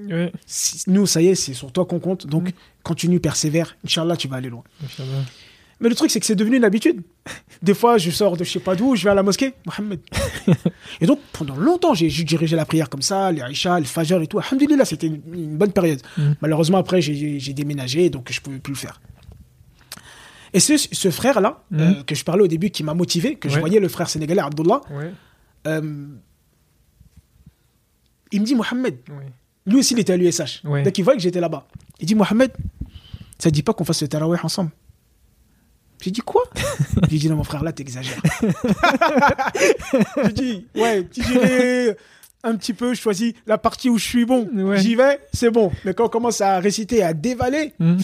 Nous, 0.87 1.05
ça 1.07 1.21
y 1.21 1.27
est, 1.27 1.35
c'est 1.35 1.53
sur 1.53 1.71
toi 1.71 1.85
qu'on 1.85 1.99
compte. 1.99 2.27
Donc, 2.27 2.49
Mm. 2.49 2.51
continue, 2.83 3.19
persévère. 3.19 3.75
Inch'Allah, 3.85 4.15
tu 4.15 4.27
vas 4.27 4.37
aller 4.37 4.49
loin. 4.49 4.63
Inch'Allah. 4.83 5.23
Mais 5.79 5.89
le 5.89 5.95
truc, 5.95 6.09
c'est 6.09 6.19
que 6.19 6.25
c'est 6.25 6.35
devenu 6.35 6.57
une 6.57 6.63
habitude. 6.63 7.01
Des 7.61 7.75
fois, 7.75 7.97
je 7.99 8.09
sors 8.09 8.35
de 8.35 8.43
je 8.43 8.49
sais 8.51 8.59
pas 8.59 8.75
d'où, 8.75 8.95
je 8.95 9.03
vais 9.03 9.11
à 9.11 9.13
la 9.13 9.21
mosquée, 9.21 9.53
Mohamed. 9.65 9.99
et 11.01 11.05
donc, 11.05 11.19
pendant 11.33 11.55
longtemps, 11.55 11.93
j'ai 11.93 12.09
dirigé 12.09 12.55
la 12.55 12.65
prière 12.65 12.89
comme 12.89 13.03
ça, 13.03 13.31
les 13.31 13.41
Aïcha, 13.41 13.79
le 13.79 13.85
Fajr 13.85 14.21
et 14.21 14.27
tout. 14.27 14.39
Alhamdulillah, 14.39 14.85
c'était 14.85 15.05
une, 15.07 15.21
une 15.31 15.55
bonne 15.57 15.71
période. 15.71 16.01
Mm. 16.17 16.31
Malheureusement, 16.41 16.79
après, 16.79 16.99
j'ai 17.01 17.53
déménagé, 17.53 18.09
donc 18.09 18.31
je 18.31 18.41
pouvais 18.41 18.57
plus 18.57 18.73
le 18.73 18.77
faire. 18.79 18.99
Et 20.53 20.59
ce, 20.59 20.77
ce 20.77 21.11
frère-là, 21.11 21.63
Mm. 21.69 21.79
euh, 21.79 22.03
que 22.03 22.15
je 22.15 22.23
parlais 22.23 22.41
au 22.43 22.47
début, 22.47 22.71
qui 22.71 22.83
m'a 22.83 22.95
motivé, 22.95 23.35
que 23.35 23.47
je 23.49 23.59
voyais 23.59 23.79
le 23.79 23.87
frère 23.89 24.09
sénégalais, 24.09 24.41
Abdullah, 24.41 24.81
Ouais. 24.89 25.11
euh, 25.67 26.07
il 28.31 28.41
me 28.41 28.45
dit, 28.45 28.55
Mohamed, 28.55 28.95
Ouais. 29.09 29.25
lui 29.65 29.77
aussi, 29.77 29.93
il 29.93 29.99
était 29.99 30.13
à 30.13 30.17
l'USH. 30.17 30.63
Donc, 30.63 30.97
il 30.97 31.03
voit 31.03 31.13
que 31.13 31.21
j'étais 31.21 31.39
là-bas. 31.39 31.67
Il 31.99 32.07
dit, 32.07 32.15
Mohamed, 32.15 32.51
ça 33.37 33.49
te 33.49 33.53
dit 33.55 33.63
pas 33.63 33.73
qu'on 33.73 33.83
fasse 33.85 34.01
le 34.01 34.07
tarawih 34.07 34.39
ensemble? 34.43 34.71
J'ai 36.01 36.11
dit, 36.11 36.21
quoi? 36.21 36.43
J'ai 37.09 37.17
dit, 37.17 37.29
non, 37.29 37.37
mon 37.37 37.43
frère, 37.43 37.63
là, 37.63 37.71
t'exagères. 37.71 38.21
J'ai 40.25 40.33
dit, 40.33 40.67
ouais, 40.75 41.07
si 41.11 41.23
j'irai 41.23 41.97
un 42.43 42.55
petit 42.55 42.73
peu, 42.73 42.93
je 42.93 43.01
choisis 43.01 43.33
la 43.45 43.57
partie 43.57 43.89
où 43.89 43.97
je 43.97 44.05
suis 44.05 44.25
bon. 44.25 44.47
Ouais. 44.53 44.79
J'y 44.79 44.95
vais, 44.95 45.19
c'est 45.33 45.49
bon. 45.49 45.71
Mais 45.85 45.93
quand 45.93 46.05
on 46.05 46.09
commence 46.09 46.39
à 46.41 46.59
réciter, 46.59 47.03
à 47.03 47.13
dévaler, 47.13 47.73
Hmm. 47.79 47.97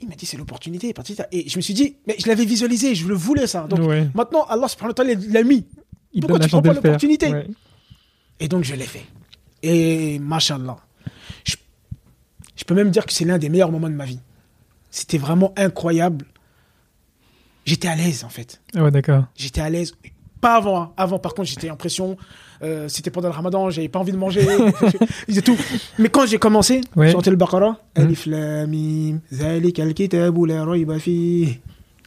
il 0.00 0.08
m'a 0.08 0.14
dit, 0.16 0.26
c'est 0.26 0.36
l'opportunité. 0.36 0.92
Et 1.32 1.48
je 1.48 1.56
me 1.56 1.62
suis 1.62 1.74
dit, 1.74 1.96
mais 2.06 2.16
je 2.18 2.26
l'avais 2.28 2.44
visualisé, 2.44 2.94
je 2.94 3.06
le 3.06 3.14
voulais, 3.14 3.46
ça. 3.46 3.66
Donc, 3.68 3.80
Ouais. 3.80 4.08
maintenant, 4.14 4.44
Allah, 4.48 4.66
subhanahu 4.68 4.94
wa 4.98 5.04
l'a 5.04 5.42
mis. 5.44 5.64
Il 6.12 6.22
Pourquoi 6.22 6.40
tu 6.40 6.48
prends 6.48 6.62
pas 6.62 6.72
l'opportunité? 6.72 7.28
Ouais. 7.30 7.46
Et 8.40 8.48
donc, 8.48 8.64
je 8.64 8.74
l'ai 8.74 8.86
fait. 8.86 9.04
Et 9.62 10.18
machallah. 10.18 10.76
Je, 11.44 11.54
je 12.56 12.64
peux 12.64 12.74
même 12.74 12.90
dire 12.90 13.06
que 13.06 13.12
c'est 13.12 13.24
l'un 13.24 13.38
des 13.38 13.48
meilleurs 13.48 13.70
moments 13.70 13.88
de 13.90 13.94
ma 13.94 14.06
vie. 14.06 14.18
C'était 14.90 15.18
vraiment 15.18 15.52
incroyable. 15.56 16.24
J'étais 17.64 17.88
à 17.88 17.94
l'aise, 17.96 18.24
en 18.24 18.28
fait. 18.28 18.60
Ah 18.76 18.82
ouais, 18.84 18.90
d'accord. 18.90 19.24
J'étais 19.36 19.60
à 19.60 19.68
l'aise. 19.70 19.94
Pas 20.40 20.54
avant. 20.56 20.80
hein. 20.82 20.92
Avant, 20.96 21.18
par 21.18 21.34
contre, 21.34 21.48
j'étais 21.48 21.68
en 21.70 21.76
pression. 21.76 22.16
Euh, 22.62 22.88
C'était 22.88 23.10
pendant 23.10 23.28
le 23.28 23.34
ramadan, 23.34 23.70
j'avais 23.70 23.88
pas 23.88 23.98
envie 23.98 24.12
de 24.12 24.16
manger. 24.16 24.46
Tout. 25.44 25.56
Mais 25.98 26.08
quand 26.08 26.26
j'ai 26.26 26.38
commencé, 26.38 26.80
Ouais. 26.96 27.12
chanter 27.12 27.30
le 27.30 27.36
Baqarah, 27.36 27.78
Mhm. 27.96 28.04
Alif 28.04 28.26
Lam 28.26 28.70
Mim, 28.70 29.20
Zalika 29.32 29.82
al-kitabu 29.82 30.46
la 30.46 30.64
rayba 30.64 30.98
fihi. 30.98 31.60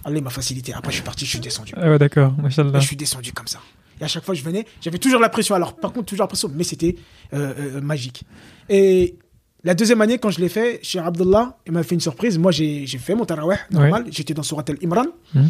Allah 0.06 0.22
m'a 0.22 0.30
facilité. 0.30 0.74
Après, 0.74 0.92
je 0.92 0.96
suis 0.98 1.04
parti, 1.04 1.26
je 1.26 1.30
suis 1.32 1.40
descendu. 1.40 1.74
Ah 1.78 1.90
ouais, 1.90 1.98
d'accord. 2.00 2.34
Je 2.50 2.80
suis 2.80 2.96
descendu 2.96 3.32
comme 3.34 3.48
ça. 3.48 3.60
Et 4.02 4.04
à 4.04 4.08
chaque 4.08 4.24
fois 4.26 4.34
que 4.34 4.40
je 4.40 4.46
venais, 4.46 4.66
j'avais 4.82 4.98
toujours 4.98 5.22
la 5.22 5.30
pression. 5.30 5.56
Alors, 5.56 5.76
par 5.76 5.94
contre, 5.94 6.08
toujours 6.08 6.24
la 6.24 6.28
pression, 6.28 6.50
mais 6.54 6.64
c'était 6.64 6.96
euh, 7.34 7.54
euh, 7.78 7.82
magique. 7.82 8.24
Et 8.70 9.16
la 9.64 9.74
deuxième 9.74 10.02
année, 10.02 10.18
quand 10.18 10.30
je 10.30 10.42
l'ai 10.42 10.50
fait, 10.50 10.80
chez 10.84 11.00
Abdullah, 11.00 11.58
il 11.66 11.72
m'a 11.72 11.84
fait 11.84 11.96
une 11.96 12.02
surprise. 12.02 12.38
Moi, 12.38 12.52
j'ai 12.52 12.86
fait 12.86 13.16
mon 13.16 13.26
tarawih 13.26 13.58
normal. 13.72 14.06
J'étais 14.12 14.34
dans 14.34 14.44
Surat 14.44 14.66
al-Imran. 14.68 15.06
Mhm. 15.34 15.50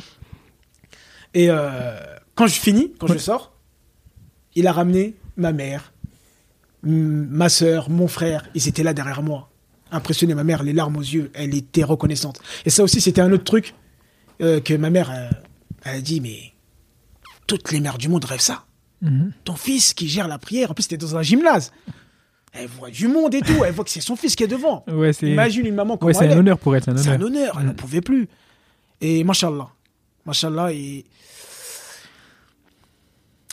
Et 1.33 1.49
euh, 1.49 1.95
quand 2.35 2.45
je 2.45 2.59
finis, 2.59 2.93
quand 2.99 3.07
je 3.07 3.17
sors, 3.17 3.53
il 4.55 4.67
a 4.67 4.71
ramené 4.71 5.15
ma 5.35 5.51
mère, 5.51 5.93
ma 6.83 7.49
soeur, 7.49 7.89
mon 7.89 8.07
frère. 8.07 8.47
Ils 8.53 8.67
étaient 8.67 8.83
là 8.83 8.93
derrière 8.93 9.23
moi. 9.23 9.49
impressionné 9.91 10.35
ma 10.35 10.43
mère, 10.43 10.63
les 10.63 10.73
larmes 10.73 10.97
aux 10.97 11.01
yeux. 11.01 11.31
Elle 11.33 11.55
était 11.55 11.83
reconnaissante. 11.83 12.39
Et 12.65 12.69
ça 12.69 12.83
aussi, 12.83 13.01
c'était 13.01 13.21
un 13.21 13.31
autre 13.31 13.43
truc 13.43 13.73
euh, 14.41 14.59
que 14.59 14.75
ma 14.75 14.91
mère, 14.91 15.11
euh, 15.11 15.29
elle 15.83 15.97
a 15.97 16.01
dit, 16.01 16.21
mais 16.21 16.53
toutes 17.47 17.71
les 17.71 17.79
mères 17.79 17.97
du 17.97 18.09
monde 18.09 18.25
rêvent 18.25 18.41
ça. 18.41 18.65
Mhm. 19.01 19.33
Ton 19.43 19.55
fils 19.55 19.95
qui 19.95 20.07
gère 20.07 20.27
la 20.27 20.37
prière, 20.37 20.69
en 20.69 20.73
plus, 20.75 20.83
c'était 20.83 20.97
dans 20.97 21.15
un 21.15 21.23
gymnase. 21.23 21.71
Elle 22.53 22.67
voit 22.67 22.89
du 22.91 23.07
monde 23.07 23.33
et 23.33 23.41
tout. 23.41 23.63
Elle 23.65 23.73
voit 23.73 23.83
que 23.83 23.89
c'est 23.89 23.99
son 24.01 24.15
fils 24.15 24.35
qui 24.35 24.43
est 24.43 24.47
devant. 24.47 24.83
Ouais, 24.87 25.11
Imagine 25.23 25.65
une 25.65 25.75
maman 25.75 25.97
comme 25.97 26.07
ouais, 26.07 26.13
c'est 26.13 26.27
un 26.27 26.37
honneur 26.37 26.59
pour 26.59 26.75
elle. 26.75 26.83
C'est 26.83 26.91
un 26.91 26.97
C'est 26.97 27.09
un 27.09 27.21
honneur. 27.21 27.55
Elle 27.57 27.63
Mm. 27.65 27.67
n'en 27.67 27.73
pouvait 27.73 28.01
plus. 28.01 28.27
Et 29.01 29.23
machallah. 29.23 29.69
Machallah. 30.25 30.71
Et. 30.71 31.05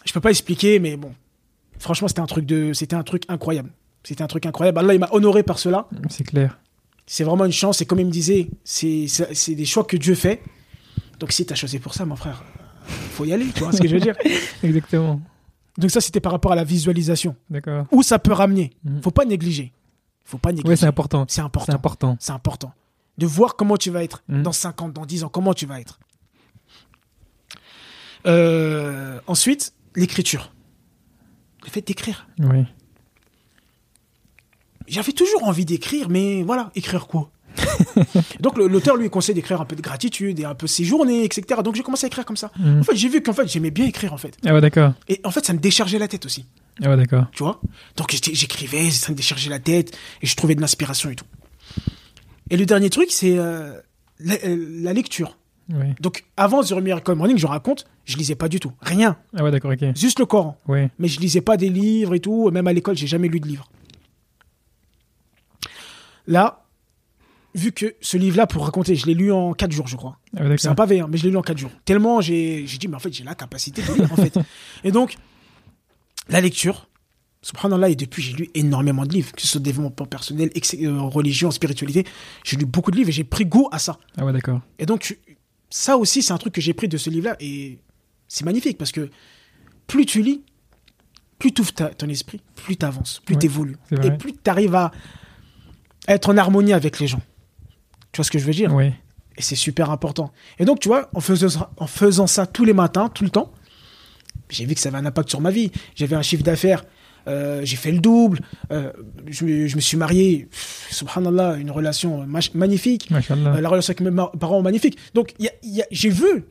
Je 0.04 0.12
peux 0.12 0.20
pas 0.20 0.30
expliquer, 0.30 0.78
mais 0.78 0.96
bon. 0.96 1.12
Franchement, 1.78 2.08
c'était 2.08 2.20
un 2.20 2.26
truc 2.26 2.44
de, 2.46 2.72
c'était 2.72 2.96
un 2.96 3.02
truc 3.02 3.22
incroyable. 3.28 3.70
C'était 4.02 4.22
un 4.22 4.26
truc 4.26 4.44
incroyable. 4.46 4.78
Allah, 4.78 4.94
il 4.94 5.00
m'a 5.00 5.08
honoré 5.12 5.42
par 5.42 5.58
cela. 5.58 5.86
C'est 6.08 6.24
clair. 6.24 6.58
C'est 7.06 7.24
vraiment 7.24 7.44
une 7.44 7.52
chance. 7.52 7.80
Et 7.80 7.86
comme 7.86 8.00
il 8.00 8.06
me 8.06 8.10
disait, 8.10 8.48
c'est, 8.64 9.06
c'est 9.08 9.34
c'est 9.34 9.54
des 9.54 9.64
choix 9.64 9.84
que 9.84 9.96
Dieu 9.96 10.14
fait. 10.14 10.42
Donc 11.18 11.32
si 11.32 11.44
tu 11.44 11.52
as 11.52 11.56
choisi 11.56 11.78
pour 11.78 11.94
ça, 11.94 12.04
mon 12.06 12.16
frère, 12.16 12.42
euh, 12.60 12.90
faut 13.12 13.24
y 13.24 13.32
aller. 13.32 13.46
Tu 13.54 13.62
vois 13.62 13.72
ce 13.72 13.80
que 13.80 13.88
je 13.88 13.94
veux 13.94 14.00
dire 14.00 14.16
Exactement. 14.62 15.20
Donc 15.80 15.90
ça, 15.90 16.00
c'était 16.00 16.20
par 16.20 16.32
rapport 16.32 16.52
à 16.52 16.54
la 16.54 16.64
visualisation. 16.64 17.34
D'accord. 17.48 17.86
Où 17.90 18.02
ça 18.02 18.18
peut 18.18 18.32
ramener. 18.32 18.70
Mhm. 18.84 19.02
Faut 19.02 19.10
pas 19.10 19.24
négliger. 19.24 19.72
Faut 20.24 20.38
pas 20.38 20.50
négliger. 20.50 20.68
Ouais, 20.68 20.76
c'est 20.76 20.86
important. 20.86 21.24
C'est 21.28 21.36
C'est 21.36 21.40
important. 21.72 22.16
C'est 22.20 22.32
important. 22.32 22.72
De 23.18 23.26
voir 23.26 23.56
comment 23.56 23.76
tu 23.76 23.90
vas 23.90 24.02
être 24.04 24.22
Mhm. 24.28 24.42
dans 24.42 24.52
5 24.52 24.82
ans, 24.82 24.88
dans 24.88 25.06
10 25.06 25.24
ans, 25.24 25.28
comment 25.28 25.54
tu 25.54 25.66
vas 25.66 25.80
être. 25.80 25.98
Euh, 28.26 29.20
ensuite, 29.26 29.72
l'écriture. 29.96 30.52
Le 31.64 31.70
fait 31.70 31.86
d'écrire. 31.86 32.26
Oui. 32.38 32.64
J'avais 34.86 35.12
toujours 35.12 35.44
envie 35.44 35.64
d'écrire, 35.64 36.08
mais 36.08 36.42
voilà, 36.42 36.70
écrire 36.74 37.06
quoi? 37.06 37.30
Donc 38.40 38.56
l'auteur 38.58 38.96
lui 38.96 39.10
conseille 39.10 39.34
d'écrire 39.34 39.60
un 39.60 39.64
peu 39.64 39.76
de 39.76 39.82
gratitude 39.82 40.38
et 40.40 40.44
un 40.44 40.54
peu 40.54 40.66
ses 40.66 40.84
journées, 40.84 41.24
etc. 41.24 41.60
Donc 41.64 41.74
j'ai 41.74 41.82
commencé 41.82 42.06
à 42.06 42.08
écrire 42.08 42.24
comme 42.24 42.36
ça. 42.36 42.50
Mhm. 42.58 42.80
En 42.80 42.82
fait, 42.82 42.96
j'ai 42.96 43.08
vu 43.08 43.22
qu'en 43.22 43.32
fait 43.32 43.48
j'aimais 43.48 43.70
bien 43.70 43.86
écrire 43.86 44.12
en 44.12 44.18
fait. 44.18 44.36
Ah 44.46 44.54
ouais, 44.54 44.60
d'accord. 44.60 44.92
Et 45.08 45.20
en 45.24 45.30
fait, 45.30 45.44
ça 45.44 45.52
me 45.52 45.58
déchargeait 45.58 45.98
la 45.98 46.08
tête 46.08 46.26
aussi. 46.26 46.46
Ah 46.82 46.88
ouais, 46.90 46.96
d'accord. 46.96 47.26
tu 47.32 47.42
vois? 47.42 47.60
Donc 47.96 48.10
j'écrivais, 48.12 48.90
ça 48.90 49.12
me 49.12 49.16
déchargeait 49.16 49.50
la 49.50 49.58
tête, 49.58 49.96
et 50.22 50.26
je 50.26 50.34
trouvais 50.36 50.54
de 50.54 50.60
l'inspiration 50.60 51.10
et 51.10 51.16
tout. 51.16 51.26
Et 52.48 52.56
le 52.56 52.66
dernier 52.66 52.90
truc, 52.90 53.08
c'est 53.10 53.36
euh, 53.38 53.78
la, 54.18 54.34
euh, 54.44 54.66
la 54.82 54.92
lecture. 54.92 55.36
Donc 56.00 56.24
avant 56.36 56.64
The 56.64 56.72
Miracle 56.72 57.14
Morning, 57.14 57.38
je 57.38 57.46
raconte, 57.46 57.86
je 58.04 58.16
lisais 58.16 58.34
pas 58.34 58.48
du 58.48 58.58
tout, 58.58 58.72
rien, 58.80 59.16
Ah 59.36 59.44
ouais, 59.44 59.52
d'accord, 59.52 59.70
ok. 59.70 59.94
juste 59.96 60.18
le 60.18 60.26
Coran. 60.26 60.58
Ouais. 60.66 60.90
Mais 60.98 61.06
je 61.06 61.20
lisais 61.20 61.42
pas 61.42 61.56
des 61.56 61.68
livres 61.68 62.12
et 62.14 62.18
tout, 62.18 62.50
même 62.50 62.66
à 62.66 62.72
l'école, 62.72 62.96
j'ai 62.96 63.06
jamais 63.06 63.28
lu 63.28 63.38
de 63.38 63.46
livre. 63.46 63.68
Là, 66.26 66.59
vu 67.54 67.72
que 67.72 67.94
ce 68.00 68.16
livre-là, 68.16 68.46
pour 68.46 68.64
raconter, 68.64 68.94
je 68.94 69.06
l'ai 69.06 69.14
lu 69.14 69.32
en 69.32 69.52
4 69.52 69.72
jours, 69.72 69.86
je 69.86 69.96
crois. 69.96 70.18
Ah 70.36 70.42
C'est 70.56 70.68
un 70.68 70.74
pavé, 70.74 71.00
hein, 71.00 71.08
mais 71.10 71.16
je 71.18 71.24
l'ai 71.24 71.30
lu 71.30 71.36
en 71.36 71.42
4 71.42 71.58
jours. 71.58 71.70
Tellement 71.84 72.20
j'ai 72.20 72.64
dit, 72.64 72.88
mais 72.88 72.96
en 72.96 73.00
fait, 73.00 73.12
j'ai 73.12 73.24
la 73.24 73.34
capacité 73.34 73.82
de 73.82 73.92
lire, 73.94 74.12
en 74.12 74.16
fait. 74.16 74.38
Et 74.84 74.92
donc, 74.92 75.16
la 76.28 76.40
lecture, 76.40 76.88
subhanallah, 77.42 77.90
et 77.90 77.96
depuis, 77.96 78.22
j'ai 78.22 78.34
lu 78.34 78.50
énormément 78.54 79.04
de 79.04 79.12
livres, 79.12 79.32
que 79.32 79.40
ce 79.40 79.48
soit 79.48 79.60
développement 79.60 80.06
personnel, 80.06 80.50
euh, 80.54 81.00
religion, 81.02 81.50
spiritualité. 81.50 82.04
J'ai 82.44 82.56
lu 82.56 82.66
beaucoup 82.66 82.90
de 82.90 82.96
livres 82.96 83.08
et 83.08 83.12
j'ai 83.12 83.24
pris 83.24 83.46
goût 83.46 83.68
à 83.72 83.78
ça. 83.78 83.98
Ah 84.16 84.24
ouais, 84.24 84.32
d'accord. 84.32 84.60
Et 84.78 84.86
donc, 84.86 85.18
ça 85.70 85.96
aussi, 85.96 86.22
c'est 86.22 86.32
un 86.32 86.38
truc 86.38 86.54
que 86.54 86.60
j'ai 86.60 86.74
pris 86.74 86.88
de 86.88 86.96
ce 86.96 87.10
livre-là, 87.10 87.36
et 87.40 87.78
c'est 88.28 88.44
magnifique, 88.44 88.78
parce 88.78 88.92
que 88.92 89.10
plus 89.86 90.06
tu 90.06 90.22
lis, 90.22 90.42
plus 91.38 91.52
tu 91.52 91.62
ouvres 91.62 91.72
ton 91.72 92.08
esprit, 92.08 92.40
plus 92.54 92.76
tu 92.76 92.86
avances, 92.86 93.22
plus 93.24 93.34
Ouais, 93.34 93.40
tu 93.40 93.46
évolues, 93.46 93.76
et 94.04 94.10
plus 94.12 94.32
tu 94.32 94.50
arrives 94.50 94.74
à 94.74 94.92
être 96.06 96.28
en 96.28 96.36
harmonie 96.36 96.72
avec 96.72 97.00
les 97.00 97.06
gens. 97.06 97.22
Tu 98.12 98.16
vois 98.18 98.24
ce 98.24 98.30
que 98.30 98.38
je 98.38 98.44
veux 98.44 98.52
dire 98.52 98.74
Ouais. 98.74 98.92
et 99.36 99.42
c'est 99.42 99.54
super 99.56 99.90
important. 99.90 100.32
Et 100.58 100.64
donc, 100.64 100.80
tu 100.80 100.88
vois, 100.88 101.08
en 101.14 101.20
faisant, 101.20 101.48
ça- 101.48 101.70
en 101.76 101.86
faisant 101.86 102.26
ça 102.26 102.46
tous 102.46 102.64
les 102.64 102.72
matins, 102.72 103.08
tout 103.08 103.24
le 103.24 103.30
temps, 103.30 103.52
j'ai 104.48 104.64
vu 104.64 104.74
que 104.74 104.80
ça 104.80 104.88
avait 104.88 104.98
un 104.98 105.06
impact 105.06 105.28
sur 105.30 105.40
ma 105.40 105.50
vie. 105.50 105.70
J'avais 105.94 106.16
un 106.16 106.22
chiffre 106.22 106.42
d'affaires, 106.42 106.84
euh, 107.28 107.60
j'ai 107.64 107.76
fait 107.76 107.92
le 107.92 108.00
double, 108.00 108.40
euh, 108.72 108.92
je, 109.28 109.44
me, 109.44 109.66
je 109.68 109.76
me 109.76 109.80
suis 109.80 109.96
marié, 109.96 110.48
pff, 110.50 110.88
subhanallah, 110.90 111.56
une 111.56 111.70
relation 111.70 112.26
magnifique, 112.54 113.08
euh, 113.12 113.60
la 113.60 113.68
relation 113.68 113.92
avec 113.96 114.00
mes 114.00 114.22
parents 114.38 114.60
magnifique. 114.62 114.98
Donc, 115.14 115.34
il 115.38 115.44
y 115.44 115.48
a- 115.48 115.52
il 115.62 115.74
y 115.76 115.82
a- 115.82 115.86
j'ai 115.92 116.10
vu, 116.10 116.44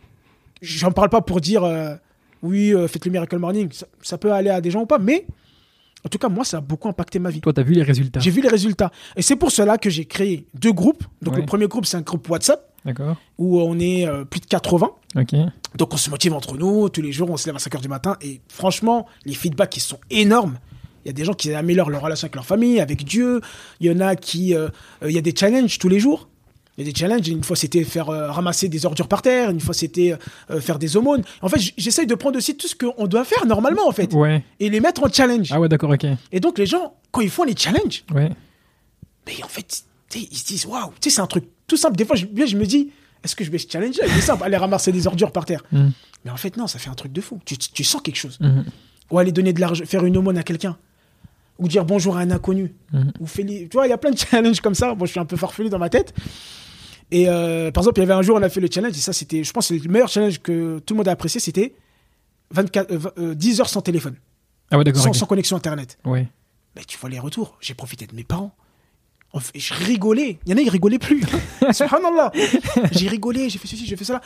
j'en 0.62 0.91
parle 0.91 1.10
pas 1.10 1.22
pour 1.22 1.41
dire, 1.41 1.64
oui, 2.41 2.74
faites 2.88 3.05
le 3.05 3.12
Miracle 3.12 3.38
Morning, 3.38 3.70
ça, 3.72 3.86
ça 4.01 4.18
peut 4.18 4.32
aller 4.32 4.49
à 4.49 4.62
des 4.62 4.72
gens 4.72 4.82
ou 4.82 4.86
pas, 4.86 4.97
mais 4.99 5.26
en 6.06 6.10
tout 6.10 6.18
cas, 6.18 6.30
moi, 6.30 6.43
ça 6.45 6.58
a 6.58 6.62
beaucoup 6.62 6.88
impacté 6.88 7.20
ma 7.20 7.30
vie. 7.30 7.41
Toi, 7.41 7.54
t'as 7.54 7.64
vu 7.64 7.74
les 7.74 7.84
résultats? 7.84 8.20
J'ai 8.20 8.32
vu 8.32 8.41
les 8.41 8.47
résultats. 8.50 8.91
Et 9.16 9.22
c'est 9.22 9.36
pour 9.36 9.52
cela 9.52 9.78
que 9.78 9.89
j'ai 9.89 10.06
créé 10.06 10.45
deux 10.54 10.72
groupes. 10.72 11.04
Donc, 11.22 11.34
Ouais. 11.36 11.41
le 11.41 11.45
premier 11.45 11.68
groupe, 11.68 11.86
c'est 11.86 11.97
un 11.97 12.02
groupe 12.02 12.30
WhatsApp 12.30 12.74
D'accord. 12.86 13.18
où 13.38 13.60
on 13.62 13.78
est 13.80 14.08
euh, 14.08 14.24
plus 14.26 14.39
de 14.39 14.45
80. 14.45 14.89
Ok. 15.18 15.36
Donc 15.78 15.93
on 15.93 15.97
se 15.97 16.10
motive 16.10 16.34
entre 16.34 16.58
nous, 16.58 16.89
tous 16.89 17.02
les 17.02 17.12
jours 17.12 17.30
on 17.30 17.38
se 17.38 17.45
lève 17.47 17.56
à 17.56 17.60
5h 17.60 17.82
du 17.82 17.88
matin 17.88 18.16
et 18.22 18.41
franchement 18.47 19.06
les 19.26 19.34
feedbacks 19.34 19.76
ils 19.78 19.82
sont 19.82 20.00
énormes. 20.10 20.58
Il 21.04 21.08
y 21.08 21.12
a 21.12 21.14
des 21.14 21.24
gens 21.26 21.34
qui 21.34 21.54
améliorent 21.54 21.89
leur 21.89 22.02
relation 22.02 22.26
avec 22.26 22.36
leur 22.36 22.45
famille, 22.45 22.80
avec 22.80 23.04
Dieu. 23.06 23.41
Il 23.80 23.88
y 23.88 23.91
en 23.95 24.00
a 24.00 24.16
qui... 24.16 24.56
euh, 24.56 24.70
euh, 25.04 25.10
il 25.10 25.16
y 25.16 25.18
a 25.18 25.22
des 25.22 25.34
challenges 25.36 25.78
tous 25.80 25.89
les 25.89 26.00
jours. 26.00 26.28
Il 26.80 26.86
y 26.86 26.90
a 26.90 26.92
des 26.94 26.98
challenges. 26.98 27.28
Une 27.28 27.44
fois 27.44 27.56
c'était 27.56 27.84
faire 27.84 28.10
euh, 28.10 28.32
ramasser 28.32 28.70
des 28.70 28.86
ordures 28.86 29.08
par 29.08 29.22
terre, 29.22 29.50
une 29.52 29.60
fois 29.60 29.74
c'était 29.74 30.18
euh, 30.50 30.62
faire 30.62 30.80
des 30.80 30.96
aumônes. 30.98 31.24
En 31.42 31.50
fait 31.50 31.60
j'essaye 31.78 32.08
de 32.08 32.16
prendre 32.16 32.38
aussi 32.38 32.56
tout 32.58 32.68
ce 32.68 32.76
qu'on 32.76 33.06
doit 33.06 33.26
faire 33.26 33.46
normalement 33.46 33.88
en 33.88 33.92
fait 33.92 34.14
Ouais. 34.14 34.44
et 34.60 34.70
les 34.70 34.80
mettre 34.80 35.04
en 35.04 35.10
challenge. 35.12 35.50
Ah 35.52 35.60
ouais, 35.60 35.70
d'accord, 35.70 35.92
ok. 35.92 36.06
Et 36.32 36.40
donc 36.40 36.58
les 36.58 36.66
gens 36.66 36.96
quand 37.12 37.22
ils 37.22 37.30
font 37.30 37.44
les 37.44 37.56
challenges, 37.56 38.04
Ouais. 38.14 38.30
mais 39.28 39.44
en 39.44 39.48
fait 39.50 39.84
ils 40.16 40.38
se 40.38 40.46
disent 40.48 40.66
waouh, 40.66 40.92
tu 41.00 41.10
sais 41.10 41.16
c'est 41.18 41.22
un 41.22 41.28
truc 41.28 41.46
tout 41.68 41.78
simple. 41.78 41.96
Des 41.98 42.06
fois 42.06 42.16
je, 42.16 42.26
je 42.26 42.56
me 42.58 42.66
dis 42.66 42.92
est-ce 43.24 43.36
que 43.36 43.44
je 43.44 43.52
vais 43.52 43.58
se 43.58 43.68
challenger? 43.70 44.00
C'est 44.08 44.22
simple, 44.22 44.44
aller 44.46 44.56
ramasser 44.56 44.94
des 44.94 45.06
ordures 45.06 45.34
par 45.34 45.44
terre. 45.46 45.62
Mhm. 45.74 45.92
Mais 46.24 46.32
en 46.32 46.38
fait, 46.38 46.56
non, 46.56 46.68
ça 46.68 46.80
fait 46.80 46.90
un 46.90 46.94
truc 46.94 47.12
de 47.12 47.20
fou. 47.20 47.38
Tu, 47.46 47.58
tu- 47.58 47.70
tu 47.74 47.84
sens 47.84 48.02
quelque 48.02 48.16
chose. 48.16 48.38
Mhm. 48.40 48.64
Ou 49.12 49.20
aller 49.20 49.34
donner 49.34 49.52
de 49.52 49.60
l'argent, 49.60 49.84
faire 49.86 50.06
une 50.06 50.16
aumône 50.16 50.38
à 50.38 50.44
quelqu'un. 50.44 50.78
Ou 51.58 51.68
dire 51.68 51.84
bonjour 51.84 52.16
à 52.16 52.22
un 52.22 52.32
inconnu. 52.32 52.74
Mhm. 52.94 53.12
Ou 53.20 53.26
Tu 53.28 53.70
vois, 53.74 53.88
il 53.88 53.90
y 53.90 53.94
a 53.94 53.98
plein 53.98 54.12
de 54.12 54.18
challenges 54.32 54.62
comme 54.62 54.74
ça. 54.74 54.96
Moi, 54.96 55.06
je 55.06 55.12
suis 55.12 55.20
un 55.20 55.26
peu 55.26 55.36
farfelu 55.36 55.68
dans 55.70 55.80
ma 55.80 55.90
tête. 55.90 56.14
Et 57.12 57.28
euh, 57.28 57.72
par 57.72 57.84
exemple, 57.84 57.99
il 57.99 58.03
y 58.03 58.05
avait 58.05 58.14
un 58.14 58.22
jour, 58.22 58.38
on 58.38 58.41
a 58.43 58.49
fait 58.49 58.60
le 58.62 58.68
challenge. 58.72 58.91
Et 58.95 59.01
ça, 59.01 59.14
c'était, 59.14 59.43
je 59.43 59.51
pense, 59.51 59.72
le 59.72 59.80
meilleur 59.89 60.10
challenge 60.10 60.39
que 60.39 60.80
tout 60.80 60.93
le 60.93 60.97
monde 60.97 61.07
a 61.07 61.12
apprécié. 61.12 61.39
C'était 61.39 61.74
24, 62.51 62.91
euh, 62.91 62.97
vingt- 62.97 63.14
euh, 63.20 63.36
10 63.36 63.62
heures 63.62 63.70
sans 63.70 63.82
téléphone. 63.82 64.16
Ah 64.72 64.78
ouais, 64.78 64.84
d'accord, 64.84 65.01
Sans, 65.01 65.14
sans 65.14 65.26
connexion 65.26 65.57
Internet. 65.57 65.97
Ouais. 66.05 66.28
Mais 66.76 66.84
tu 66.86 66.97
vois 66.99 67.10
les 67.10 67.20
retours. 67.20 67.57
J'ai 67.62 67.74
profité 67.74 68.05
de 68.05 68.16
mes 68.16 68.24
parents. 68.24 68.53
Je 69.55 69.74
rigolais. 69.74 70.39
Il 70.45 70.51
y 70.51 70.55
en 70.55 70.57
a, 70.57 70.62
ils 70.62 70.70
rigolaient 70.70 70.99
plus. 70.99 71.22
Subhanallah. 71.72 72.32
J'ai 72.91 73.07
rigolé, 73.07 73.49
j'ai 73.49 73.60
fait 73.60 73.68
ceci, 73.68 73.86
j'ai 73.86 73.95
fait 73.95 74.03
cela. 74.05 74.22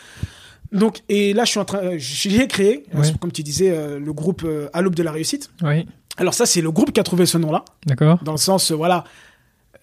Donc, 0.71 1.01
et 1.09 1.33
là, 1.33 1.43
je 1.45 1.51
suis 1.51 1.59
en 1.59 1.65
train, 1.65 1.79
euh, 1.79 1.95
j'ai 1.97 2.47
créé, 2.47 2.83
euh, 2.95 3.03
comme 3.19 3.31
tu 3.31 3.43
disais, 3.43 3.69
euh, 3.71 3.99
le 3.99 4.13
groupe 4.13 4.43
euh, 4.45 4.69
à 4.73 4.81
l'aube 4.81 4.95
de 4.95 5.03
la 5.03 5.11
réussite. 5.11 5.51
Ouais. 5.61 5.85
Alors 6.17 6.33
ça, 6.33 6.45
c'est 6.45 6.61
le 6.61 6.71
groupe 6.71 6.91
qui 6.93 6.99
a 6.99 7.03
trouvé 7.03 7.25
ce 7.25 7.37
nom-là, 7.37 7.63
D'accord. 7.85 8.23
dans 8.23 8.31
le 8.31 8.37
sens, 8.37 8.71
euh, 8.71 8.75
voilà, 8.75 9.03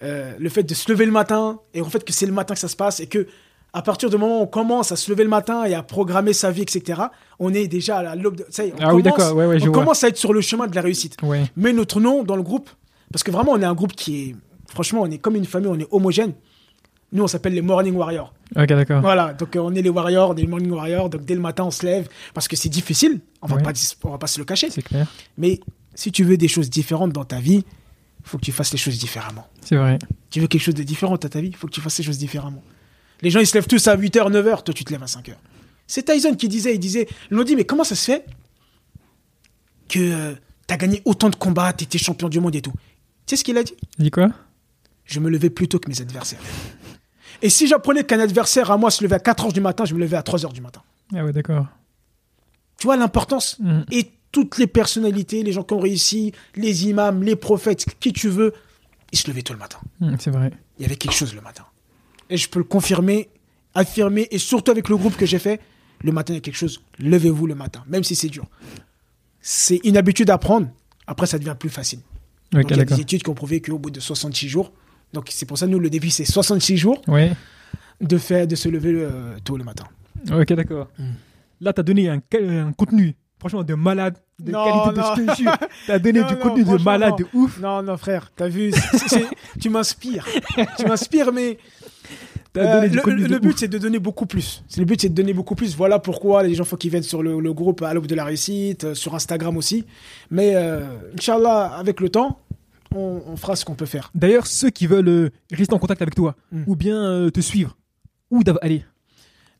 euh, 0.03 0.33
le 0.39 0.49
fait 0.49 0.63
de 0.63 0.73
se 0.73 0.91
lever 0.91 1.05
le 1.05 1.11
matin, 1.11 1.59
et 1.73 1.81
en 1.81 1.89
fait 1.89 2.03
que 2.03 2.13
c'est 2.13 2.25
le 2.25 2.31
matin 2.33 2.53
que 2.53 2.59
ça 2.59 2.67
se 2.67 2.75
passe, 2.75 2.99
et 2.99 3.07
que 3.07 3.27
à 3.73 3.81
partir 3.81 4.09
du 4.09 4.17
moment 4.17 4.39
où 4.39 4.43
on 4.43 4.47
commence 4.47 4.91
à 4.91 4.95
se 4.97 5.09
lever 5.09 5.23
le 5.23 5.29
matin 5.29 5.63
et 5.63 5.73
à 5.73 5.81
programmer 5.83 6.33
sa 6.33 6.51
vie, 6.51 6.63
etc., 6.63 7.03
on 7.39 7.53
est 7.53 7.67
déjà 7.67 7.99
à 7.99 8.15
l'aube 8.15 8.35
de... 8.35 8.45
Ça 8.49 8.65
y 8.65 8.69
est, 8.69 8.73
on 8.73 8.75
Ah 8.81 8.93
oui, 8.93 9.01
commence- 9.01 9.17
d'accord, 9.17 9.35
ouais, 9.37 9.45
ouais, 9.45 9.67
on 9.67 9.71
commence 9.71 10.03
à 10.03 10.09
être 10.09 10.17
sur 10.17 10.33
le 10.33 10.41
chemin 10.41 10.67
de 10.67 10.75
la 10.75 10.81
réussite 10.81 11.15
Ouais. 11.23 11.43
mais 11.55 11.71
notre 11.71 12.01
nom 12.01 12.23
dans 12.23 12.35
le 12.35 12.43
groupe, 12.43 12.69
parce 13.13 13.23
que 13.23 13.31
vraiment 13.31 13.53
on 13.53 13.61
est 13.61 13.65
un 13.65 13.73
groupe 13.73 13.93
qui 13.93 14.21
est, 14.29 14.35
franchement, 14.69 15.01
on 15.03 15.09
est 15.11 15.19
comme 15.19 15.35
une 15.37 15.45
famille, 15.45 15.69
on 15.69 15.79
est 15.79 15.87
homogène. 15.91 16.33
Nous, 17.13 17.21
on 17.23 17.27
s'appelle 17.27 17.53
les 17.53 17.61
Morning 17.61 17.93
Warriors. 17.95 18.33
Ok, 18.55 18.67
d'accord. 18.67 19.01
Voilà, 19.01 19.33
donc 19.33 19.53
euh, 19.57 19.59
on 19.59 19.75
est 19.75 19.81
les 19.81 19.89
Warriors, 19.89 20.29
on 20.29 20.35
est 20.37 20.41
les 20.43 20.47
Morning 20.47 20.71
Warriors. 20.71 21.09
Donc 21.09 21.25
dès 21.25 21.35
le 21.35 21.41
matin, 21.41 21.65
on 21.65 21.71
se 21.71 21.85
lève 21.85 22.07
parce 22.33 22.47
que 22.47 22.55
c'est 22.55 22.69
difficile. 22.69 23.19
On 23.41 23.47
va 23.47 23.57
pas, 23.57 23.71
on 24.05 24.09
va 24.11 24.17
pas 24.17 24.27
se 24.27 24.39
le 24.39 24.45
cacher. 24.45 24.69
C'est 24.69 24.81
clair. 24.81 25.07
Mais 25.37 25.59
si 25.93 26.13
tu 26.13 26.23
veux 26.23 26.37
des 26.37 26.47
choses 26.47 26.69
différentes 26.69 27.11
dans 27.11 27.25
ta 27.25 27.39
vie, 27.41 27.65
faut 28.23 28.37
que 28.37 28.43
tu 28.45 28.51
fasses 28.51 28.71
les 28.71 28.77
choses 28.77 28.97
différemment. 28.97 29.47
C'est 29.61 29.75
vrai. 29.75 29.99
Tu 30.29 30.39
veux 30.39 30.47
quelque 30.47 30.61
chose 30.61 30.75
de 30.75 30.83
différent 30.83 31.17
dans 31.17 31.29
ta 31.29 31.41
vie, 31.41 31.47
il 31.47 31.55
faut 31.55 31.67
que 31.67 31.73
tu 31.73 31.81
fasses 31.81 31.97
les 31.97 32.03
choses 32.03 32.17
différemment. 32.17 32.63
Les 33.21 33.29
gens, 33.29 33.39
ils 33.39 33.47
se 33.47 33.53
lèvent 33.53 33.67
tous 33.67 33.87
à 33.87 33.95
8h, 33.95 34.31
9h, 34.31 34.63
toi, 34.63 34.73
tu 34.73 34.83
te 34.83 34.91
lèves 34.91 35.03
à 35.03 35.07
5h. 35.07 35.33
C'est 35.87 36.03
Tyson 36.03 36.35
qui 36.35 36.47
disait, 36.47 36.73
il 36.75 36.79
disait, 36.79 37.07
ils 37.29 37.37
l'ont 37.37 37.43
dit, 37.43 37.55
mais 37.55 37.65
comment 37.65 37.83
ça 37.83 37.95
se 37.95 38.05
fait 38.05 38.25
que 39.89 39.99
euh, 39.99 40.35
t'as 40.67 40.77
gagné 40.77 41.01
autant 41.05 41.29
de 41.29 41.35
combats, 41.35 41.73
t'étais 41.73 41.97
champion 41.97 42.29
du 42.29 42.39
monde 42.39 42.55
et 42.55 42.61
tout? 42.61 42.71
Tu 43.25 43.31
sais 43.31 43.35
ce 43.37 43.43
qu'il 43.43 43.57
a 43.57 43.63
dit? 43.63 43.75
Il 43.97 44.05
dit 44.05 44.11
quoi? 44.11 44.29
Je 45.05 45.19
me 45.19 45.29
levais 45.29 45.49
plus 45.49 45.67
tôt 45.67 45.79
que 45.79 45.89
mes 45.89 46.01
adversaires. 46.01 46.39
Et 47.41 47.49
si 47.49 47.67
j'apprenais 47.67 48.03
qu'un 48.03 48.19
adversaire 48.19 48.71
à 48.71 48.77
moi 48.77 48.91
se 48.91 49.03
levait 49.03 49.15
à 49.15 49.19
4h 49.19 49.51
du 49.51 49.61
matin, 49.61 49.85
je 49.85 49.93
me 49.93 49.99
levais 49.99 50.17
à 50.17 50.21
3h 50.21 50.53
du 50.53 50.61
matin. 50.61 50.81
Ah 51.13 51.25
ouais, 51.25 51.33
d'accord. 51.33 51.67
Tu 52.77 52.87
vois 52.87 52.95
l'importance? 52.97 53.59
Et 53.91 54.11
toutes 54.31 54.57
les 54.57 54.67
personnalités, 54.67 55.43
les 55.43 55.51
gens 55.51 55.63
qui 55.63 55.73
ont 55.73 55.79
réussi, 55.79 56.31
les 56.55 56.87
imams, 56.87 57.23
les 57.23 57.35
prophètes, 57.35 57.85
qui 57.99 58.13
tu 58.13 58.29
veux, 58.29 58.53
ils 59.11 59.17
se 59.17 59.27
levaient 59.29 59.41
tôt 59.41 59.53
le 59.53 59.59
matin. 59.59 59.79
Mhm, 59.99 60.17
C'est 60.19 60.31
vrai. 60.31 60.51
il 60.79 60.83
y 60.83 60.85
avait 60.85 60.95
quelque 60.95 61.13
chose 61.13 61.33
le 61.35 61.41
matin. 61.41 61.65
Et 62.29 62.37
je 62.37 62.47
peux 62.49 62.59
le 62.59 62.65
confirmer, 62.65 63.29
affirmer, 63.75 64.27
et 64.31 64.37
surtout 64.37 64.71
avec 64.71 64.87
le 64.89 64.95
groupe 64.97 65.17
que 65.17 65.25
j'ai 65.25 65.39
fait, 65.39 65.59
le 66.03 66.11
matin, 66.11 66.33
il 66.33 66.37
y 66.37 66.39
a 66.39 66.41
quelque 66.41 66.55
chose. 66.55 66.81
Levez-vous 66.99 67.45
le 67.45 67.55
matin, 67.55 67.83
même 67.87 68.03
si 68.03 68.15
c'est 68.15 68.29
dur. 68.29 68.45
C'est 69.41 69.79
une 69.83 69.97
habitude 69.97 70.29
à 70.29 70.37
prendre. 70.37 70.67
Après, 71.07 71.27
ça 71.27 71.37
devient 71.39 71.55
plus 71.59 71.69
facile. 71.69 71.99
Ok, 72.53 72.61
Donc, 72.61 72.63
il 72.65 72.69
y 72.71 72.73
a 72.73 72.77
d'accord. 72.77 72.97
des 72.97 73.01
études 73.03 73.23
qui 73.23 73.29
ont 73.29 73.33
prouvé 73.33 73.61
qu'au 73.61 73.77
bout 73.79 73.91
de 73.91 73.99
66 73.99 74.47
jours, 74.49 74.71
Donc 75.13 75.27
c'est 75.29 75.45
pour 75.45 75.57
ça, 75.57 75.67
nous, 75.67 75.79
le 75.79 75.89
défi, 75.89 76.09
c'est 76.11 76.25
66 76.25 76.77
jours 76.77 77.01
de, 77.99 78.17
faire, 78.17 78.47
de 78.47 78.55
se 78.55 78.69
lever 78.69 78.93
euh, 78.95 79.35
tôt 79.43 79.57
le 79.57 79.63
matin. 79.65 79.83
Ok, 80.31 80.53
d'accord. 80.53 80.87
Mm. 80.97 81.03
Là, 81.61 81.73
t'as 81.73 81.83
donné 81.83 82.07
un, 82.09 82.19
quel- 82.21 82.49
un 82.49 82.71
contenu, 82.73 83.15
franchement, 83.41 83.63
de 83.63 83.73
malade, 83.73 84.17
de 84.39 84.51
Non, 84.51 84.63
qualité 84.63 85.01
de 85.01 85.25
je 85.25 85.31
te 85.33 85.35
jure. 85.41 85.57
T'as 85.87 85.97
donné 85.97 86.19
Non, 86.21 86.27
du 86.27 86.35
contenu 86.35 86.63
de 86.63 86.77
malade, 86.83 87.15
de 87.17 87.25
ouf. 87.33 87.59
Non, 87.59 87.81
non, 87.81 87.97
frère, 87.97 88.31
t'as 88.35 88.47
vu, 88.47 88.71
tu 89.59 89.71
m'inspires. 89.71 90.27
tu 90.77 90.85
m'inspires, 90.85 91.31
mais 91.33 91.57
euh, 92.57 92.81
le, 92.87 93.39
but, 93.39 93.57
c'est 93.57 93.67
de 93.67 93.79
donner 93.79 93.97
beaucoup 93.97 94.27
plus. 94.27 94.63
Le 94.77 94.85
but, 94.85 95.01
c'est 95.01 95.09
de 95.09 95.15
donner 95.15 95.33
beaucoup 95.33 95.55
plus. 95.55 95.75
Voilà 95.75 95.97
pourquoi 95.97 96.43
les 96.43 96.53
gens, 96.53 96.65
faut 96.65 96.77
qu'ils 96.77 96.91
viennent 96.91 97.01
sur 97.01 97.23
le, 97.23 97.39
le 97.39 97.51
groupe 97.53 97.81
à 97.81 97.95
l'aube 97.95 98.05
de 98.05 98.13
la 98.13 98.25
réussite, 98.25 98.83
euh, 98.83 98.93
sur 98.93 99.15
Instagram 99.15 99.57
aussi. 99.57 99.85
Mais, 100.29 100.51
euh, 100.55 100.81
Inch'Allah, 101.17 101.73
avec 101.79 101.99
le 101.99 102.09
temps, 102.09 102.37
on, 102.93 103.23
on 103.25 103.37
fera 103.37 103.55
ce 103.55 103.65
qu'on 103.65 103.73
peut 103.75 103.87
faire. 103.87 104.11
D'ailleurs, 104.13 104.45
ceux 104.45 104.69
qui 104.69 104.85
veulent 104.85 105.07
euh, 105.09 105.29
rester 105.51 105.73
en 105.73 105.79
contact 105.79 106.03
avec 106.03 106.13
toi, 106.13 106.35
Mm. 106.51 106.63
ou 106.67 106.75
bien 106.75 107.29
te 107.33 107.39
suivre, 107.41 107.75
où 108.29 108.43
doivent 108.43 108.59
aller? 108.61 108.85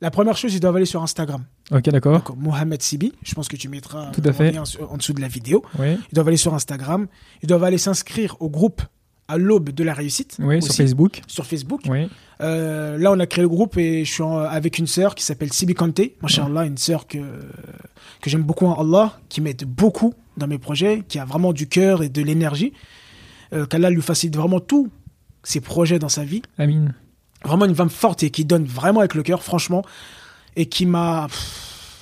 La 0.01 0.09
première 0.11 0.35
chose, 0.35 0.53
ils 0.55 0.59
doivent 0.59 0.75
aller 0.75 0.85
sur 0.85 1.01
Instagram. 1.03 1.43
Ok, 1.71 1.83
d'accord. 1.89 2.35
Mohamed 2.37 2.81
Sibi, 2.81 3.13
je 3.23 3.33
pense 3.35 3.47
que 3.47 3.55
tu 3.55 3.69
mettras 3.69 4.07
Tout 4.11 4.21
à 4.25 4.33
fait. 4.33 4.49
en 4.49 4.51
lien 4.53 4.65
sur- 4.65 4.91
en 4.91 4.97
dessous 4.97 5.13
de 5.13 5.21
la 5.21 5.27
vidéo. 5.27 5.63
Ouais. 5.77 5.97
Ils 6.11 6.15
doivent 6.15 6.27
aller 6.27 6.37
sur 6.37 6.53
Instagram. 6.53 7.07
Ils 7.43 7.47
doivent 7.47 7.63
aller 7.63 7.77
s'inscrire 7.77 8.35
au 8.39 8.49
groupe 8.49 8.81
à 9.27 9.37
l'aube 9.37 9.69
de 9.69 9.83
la 9.83 9.93
réussite. 9.93 10.37
Aussi, 10.43 10.61
sur 10.67 10.75
Facebook. 10.75 11.21
sur 11.27 11.45
Facebook. 11.45 11.81
Ouais. 11.87 12.09
Euh, 12.41 12.97
là, 12.97 13.11
on 13.11 13.19
a 13.19 13.27
créé 13.27 13.43
le 13.43 13.47
groupe 13.49 13.77
et 13.77 14.03
je 14.03 14.11
suis 14.11 14.23
en- 14.23 14.39
avec 14.39 14.79
une 14.79 14.87
sœur 14.87 15.13
qui 15.13 15.23
s'appelle 15.23 15.53
Sibi 15.53 15.75
Kanté. 15.75 16.17
Machallah, 16.23 16.65
une 16.65 16.77
sœur 16.77 17.05
que, 17.07 17.19
que 18.21 18.29
j'aime 18.29 18.41
beaucoup 18.43 18.65
en 18.65 18.73
Allah, 18.81 19.19
qui 19.29 19.39
m'aide 19.39 19.63
beaucoup 19.65 20.13
dans 20.37 20.47
mes 20.47 20.57
projets, 20.57 21.03
qui 21.07 21.19
a 21.19 21.25
vraiment 21.25 21.53
du 21.53 21.67
cœur 21.67 22.01
et 22.01 22.09
de 22.09 22.21
l'énergie. 22.23 22.73
Euh, 23.53 23.65
Qu'Allah 23.67 23.89
lui 23.91 24.01
facilite 24.01 24.35
vraiment 24.35 24.59
tous 24.59 24.89
ses 25.43 25.61
projets 25.61 25.99
dans 25.99 26.09
sa 26.09 26.23
vie. 26.23 26.41
Amine. 26.57 26.93
Vraiment 27.43 27.65
une 27.65 27.75
femme 27.75 27.89
forte 27.89 28.23
et 28.23 28.29
qui 28.29 28.45
donne 28.45 28.65
vraiment 28.65 28.99
avec 28.99 29.15
le 29.15 29.23
cœur, 29.23 29.43
franchement. 29.43 29.83
Et 30.55 30.65
qui 30.65 30.85
m'a. 30.85 31.27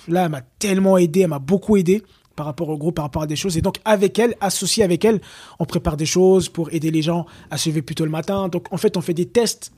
Là, 0.08 0.26
elle 0.26 0.32
m'a 0.32 0.42
tellement 0.42 0.98
aidé, 0.98 1.22
elle 1.22 1.28
m'a 1.28 1.40
beaucoup 1.40 1.78
aidé 1.78 2.04
par 2.36 2.46
rapport 2.46 2.70
au 2.70 2.78
groupe, 2.78 2.96
par 2.96 3.06
rapport 3.06 3.22
à 3.22 3.28
des 3.28 3.36
choses. 3.36 3.58
Et 3.58 3.62
donc, 3.62 3.78
avec 3.86 4.18
elle, 4.18 4.36
associé 4.42 4.84
avec 4.84 5.06
elle, 5.06 5.22
on 5.60 5.66
prépare 5.66 5.98
des 5.98 6.06
choses 6.06 6.50
pour 6.50 6.74
aider 6.74 6.90
les 6.90 7.02
gens 7.02 7.26
à 7.52 7.58
se 7.58 7.70
lever 7.70 7.82
plus 7.82 7.96
tôt 7.96 8.06
le 8.06 8.12
matin. 8.12 8.48
Donc, 8.48 8.68
en 8.72 8.78
fait, 8.78 8.98
on 8.98 9.02
fait 9.02 9.14
des 9.14 9.28
tests 9.28 9.72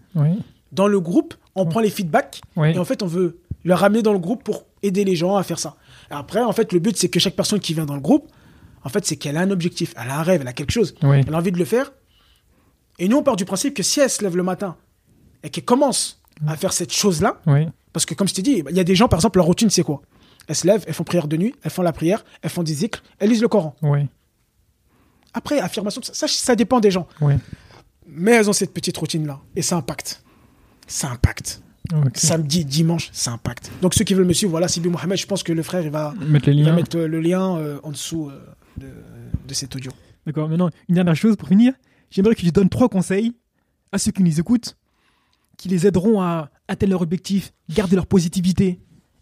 dans 0.72 0.88
le 0.88 1.00
groupe, 1.00 1.34
on 1.56 1.66
prend 1.66 1.80
les 1.80 1.90
feedbacks 1.90 2.42
et 2.58 2.78
en 2.78 2.86
fait 2.86 3.04
on 3.04 3.08
veut 3.08 3.40
le 3.64 3.74
ramener 3.74 4.02
dans 4.02 4.14
le 4.14 4.20
groupe 4.20 4.44
pour 4.44 4.66
aider 4.84 5.04
les 5.04 5.16
gens 5.16 5.36
à 5.36 5.44
faire 5.44 5.60
ça. 5.60 5.76
Et 6.10 6.14
après 6.14 6.42
en 6.42 6.54
fait 6.54 6.72
le 6.72 6.80
but 6.80 6.96
c'est 6.98 7.10
que 7.10 7.20
chaque 7.20 7.36
personne 7.36 7.60
qui 7.60 7.74
vient 7.74 7.86
dans 7.86 7.96
le 7.96 8.02
groupe, 8.02 8.28
en 8.84 8.90
fait 8.90 9.06
c'est 9.06 9.18
qu'elle 9.18 9.38
a 9.38 9.42
un 9.42 9.52
objectif, 9.52 9.94
elle 10.02 10.10
a 10.10 10.20
un 10.20 10.24
rêve, 10.24 10.42
elle 10.42 10.48
a 10.48 10.54
quelque 10.54 10.72
chose, 10.72 10.96
elle 11.02 11.34
a 11.34 11.38
envie 11.38 11.52
de 11.52 11.58
le 11.58 11.66
faire. 11.66 11.92
Et 13.00 13.08
nous 13.08 13.18
on 13.18 13.24
part 13.24 13.36
du 13.36 13.46
principe 13.46 13.74
que 13.74 13.84
si 13.84 14.00
elle 14.00 14.10
se 14.10 14.24
lève 14.24 14.38
le 14.38 14.44
matin 14.44 14.78
et 15.44 15.50
qu'elle 15.50 15.66
commence 15.66 16.22
à 16.48 16.56
faire 16.56 16.74
cette 16.74 16.92
chose-là, 16.94 17.42
parce 17.94 18.06
que 18.06 18.14
comme 18.14 18.28
je 18.28 18.34
t'ai 18.34 18.42
dit, 18.42 18.64
il 18.70 18.76
y 18.76 18.80
a 18.80 18.84
des 18.84 18.96
gens 18.96 19.08
par 19.08 19.18
exemple 19.20 19.38
leur 19.40 19.46
routine 19.46 19.70
c'est 19.70 19.84
quoi? 19.84 20.02
Elles 20.48 20.56
se 20.56 20.66
lèvent, 20.66 20.84
elles 20.88 20.94
font 20.94 21.04
prière 21.04 21.28
de 21.28 21.38
nuit, 21.38 21.54
elles 21.64 21.72
font 21.72 21.82
la 21.84 21.94
prière, 21.94 22.26
elles 22.42 22.50
font 22.50 22.64
des 22.64 22.74
zikrs, 22.74 23.04
elles 23.20 23.30
lisent 23.30 23.42
le 23.42 23.48
Coran. 23.48 23.76
Après 25.34 25.60
affirmation, 25.60 26.02
ça, 26.04 26.14
ça, 26.14 26.28
ça 26.28 26.56
dépend 26.56 26.80
des 26.80 26.92
gens. 26.92 27.08
Mais 28.08 28.32
elles 28.32 28.50
ont 28.50 28.54
cette 28.54 28.74
petite 28.74 28.98
routine-là 28.98 29.40
et 29.56 29.62
ça 29.62 29.78
impacte. 29.78 30.24
Ça 30.88 31.10
impacte. 31.12 31.62
Samedi, 32.14 32.64
dimanche, 32.66 33.10
ça 33.12 33.32
impacte. 33.32 33.72
Donc 33.82 33.94
ceux 33.94 34.04
qui 34.06 34.14
veulent 34.14 34.26
me 34.26 34.34
suivre, 34.34 34.52
voilà, 34.52 34.68
Sibi 34.68 34.90
Mohamed, 34.90 35.18
je 35.18 35.26
pense 35.26 35.44
que 35.44 35.52
le 35.54 35.62
frère, 35.64 35.82
il 35.84 35.90
va, 35.92 36.14
Mettre 36.26 36.50
les 36.50 36.56
il 36.56 36.64
va 36.64 36.70
liens. 36.72 36.76
mettre 36.76 36.98
euh, 36.98 37.08
le 37.08 37.20
lien 37.20 37.58
euh, 37.58 37.80
en 37.84 37.92
dessous 37.92 38.30
euh, 38.30 38.40
de, 38.78 38.88
de 39.48 39.54
cet 39.54 39.76
audio. 39.76 39.92
D'accord. 40.26 40.48
Maintenant, 40.48 40.70
une 40.88 40.96
dernière 40.96 41.16
chose 41.16 41.36
pour 41.36 41.48
finir. 41.50 41.74
J'aimerais 42.10 42.36
que 42.36 42.42
tu 42.42 42.52
donnes 42.52 42.70
trois 42.70 42.88
conseils 42.90 43.34
à 43.92 43.98
ceux 43.98 44.12
qui 44.12 44.24
nous 44.24 44.40
écoutent, 44.40 44.78
qui 45.62 45.70
les 45.70 45.86
aideront 45.86 46.20
à 46.22 46.50
atteindre 46.68 46.90
leur 46.94 47.02
objectif, 47.04 47.54
garder 47.70 47.96
leur 47.96 48.08
positivité 48.08 48.80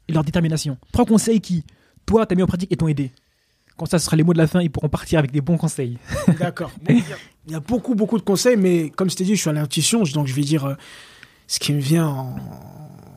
et 0.08 0.14
leur 0.14 0.24
détermination. 0.24 0.78
Trois 0.94 1.06
conseils 1.06 1.42
qui, 1.42 1.66
toi, 2.06 2.26
t'as 2.26 2.34
mis 2.36 2.44
en 2.44 2.48
pratique 2.48 2.72
et 2.72 2.78
t'ont 2.78 2.88
aidé. 2.88 3.12
Comme 3.76 3.88
ça, 3.90 4.00
ce 4.00 4.06
sera 4.06 4.16
les 4.16 4.24
mots 4.24 4.32
de 4.32 4.38
la 4.38 4.48
fin. 4.48 4.62
Ils 4.62 4.72
pourront 4.72 4.88
partir 4.88 5.20
avec 5.20 5.32
des 5.32 5.42
bons 5.42 5.58
conseils. 5.58 5.98
D'accord. 6.40 6.72
Bon, 6.82 6.94
il 6.94 7.00
y 7.00 7.02
a- 7.14 7.18
il 7.48 7.52
y 7.52 7.56
a 7.56 7.60
beaucoup, 7.60 7.94
beaucoup 7.94 8.18
de 8.18 8.24
conseils, 8.24 8.56
mais 8.56 8.90
comme 8.90 9.10
je 9.10 9.16
t'ai 9.18 9.26
dit, 9.26 9.36
je 9.36 9.42
suis 9.42 9.50
à 9.50 9.54
l'intuition, 9.54 10.04
donc 10.14 10.28
je 10.28 10.34
vais 10.34 10.44
dire 10.44 10.64
euh, 10.66 10.76
ce 11.48 11.60
qui 11.60 11.74
me 11.74 11.80
vient 11.80 12.08
en, 12.08 12.36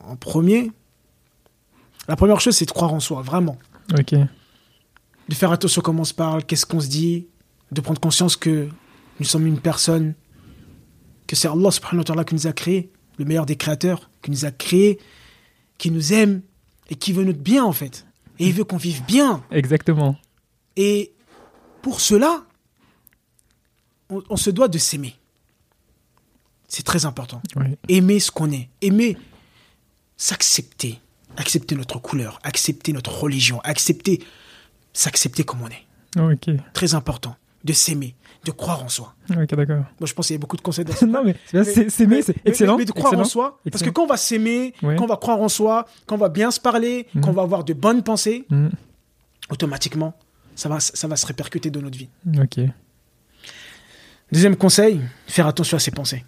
en 0.05 0.15
premier. 0.17 0.71
La 2.07 2.15
première 2.15 2.41
chose, 2.41 2.55
c'est 2.57 2.65
de 2.65 2.71
croire 2.71 2.93
en 2.93 2.99
soi, 2.99 3.21
vraiment. 3.21 3.57
Ok. 3.97 4.13
De 5.29 5.33
faire 5.35 5.51
attention 5.51 5.81
à 5.81 5.83
comment 5.83 6.01
on 6.01 6.05
se 6.05 6.13
parle, 6.13 6.43
qu'est-ce 6.43 6.65
qu'on 6.65 6.79
se 6.81 6.87
dit, 6.89 7.27
de 7.71 7.79
prendre 7.81 7.99
conscience 8.01 8.35
que 8.35 8.67
nous 9.19 9.25
sommes 9.25 9.47
une 9.47 9.59
personne, 9.59 10.13
que 11.27 11.35
c'est 11.35 11.47
Allah 11.47 11.71
subhanahu 11.71 11.99
wa 11.99 12.03
ta'ala 12.03 12.23
qui 12.25 12.35
nous 12.35 12.47
a 12.47 12.53
créés, 12.53 12.91
le 13.17 13.25
meilleur 13.25 13.45
des 13.45 13.55
créateurs, 13.55 14.09
qui 14.21 14.31
nous 14.31 14.45
a 14.45 14.51
créés, 14.51 14.99
qui 15.77 15.91
nous 15.91 16.13
aime 16.13 16.41
et 16.89 16.95
qui 16.95 17.13
veut 17.13 17.23
notre 17.23 17.39
bien 17.39 17.63
en 17.63 17.73
fait. 17.73 18.05
Et 18.39 18.47
il 18.47 18.53
veut 18.53 18.63
qu'on 18.63 18.77
vive 18.77 19.03
bien. 19.05 19.43
Exactement. 19.51 20.17
Et 20.75 21.13
pour 21.81 22.01
cela, 22.01 22.43
on, 24.09 24.23
on 24.29 24.37
se 24.37 24.49
doit 24.49 24.67
de 24.67 24.77
s'aimer. 24.77 25.15
C'est 26.67 26.83
très 26.83 27.05
important. 27.05 27.41
Aimer 27.87 28.19
ce 28.19 28.31
qu'on 28.31 28.51
est. 28.51 28.67
Aimer 28.81 29.15
s'accepter. 30.17 30.99
Accepter 31.37 31.75
notre 31.75 31.99
couleur. 31.99 32.39
Accepter 32.41 32.93
notre 32.93 33.13
religion. 33.15 33.61
Accepter. 33.63 34.23
S'accepter 34.91 35.43
comme 35.43 35.61
on 35.61 35.67
est. 35.67 35.85
Très 36.73 36.95
important. 36.95 37.35
De 37.63 37.73
s'aimer. 37.73 38.15
De 38.45 38.51
croire 38.51 38.83
en 38.83 38.89
soi. 38.89 39.15
Ok, 39.29 39.55
d'accord. 39.55 39.83
Moi, 39.99 40.05
je 40.05 40.13
pense 40.13 40.27
qu'il 40.27 40.33
y 40.33 40.37
a 40.37 40.39
beaucoup 40.39 40.57
de 40.57 40.61
conseils 40.61 40.83
dans 40.83 40.93
ce 40.95 41.05
non, 41.05 41.23
mais 41.23 41.35
s'aimer, 41.89 42.21
c'est 42.21 42.35
excellent. 42.45 42.77
Mais, 42.77 42.83
de 42.85 42.91
croire 42.91 43.13
en 43.13 43.21
excellent. 43.21 43.23
soi. 43.29 43.59
Parce 43.71 43.83
que 43.83 43.89
quand 43.89 44.03
on 44.03 44.07
va 44.07 44.17
s'aimer, 44.17 44.73
Ouais. 44.83 44.95
quand 44.97 45.05
on 45.05 45.07
va 45.07 45.15
croire 45.17 45.39
en 45.39 45.47
soi, 45.49 45.85
quand 46.05 46.15
on 46.15 46.17
va 46.17 46.27
bien 46.29 46.51
se 46.51 46.59
parler, 46.59 47.07
Mhm. 47.13 47.21
quand 47.23 47.29
on 47.29 47.33
va 47.33 47.43
avoir 47.43 47.63
de 47.63 47.73
bonnes 47.73 48.03
pensées, 48.03 48.45
Mm. 48.49 48.67
automatiquement, 49.49 50.13
ça 50.55 50.67
va, 50.67 50.79
ça 50.81 51.07
va 51.07 51.15
se 51.15 51.25
répercuter 51.25 51.69
dans 51.71 51.81
notre 51.81 51.97
vie. 51.97 52.09
Ok. 52.37 52.59
Deuxième 54.31 54.55
conseil, 54.55 54.99
faire 55.27 55.47
attention 55.47 55.77
à 55.77 55.79
ses 55.79 55.91
pensées. 55.91 56.25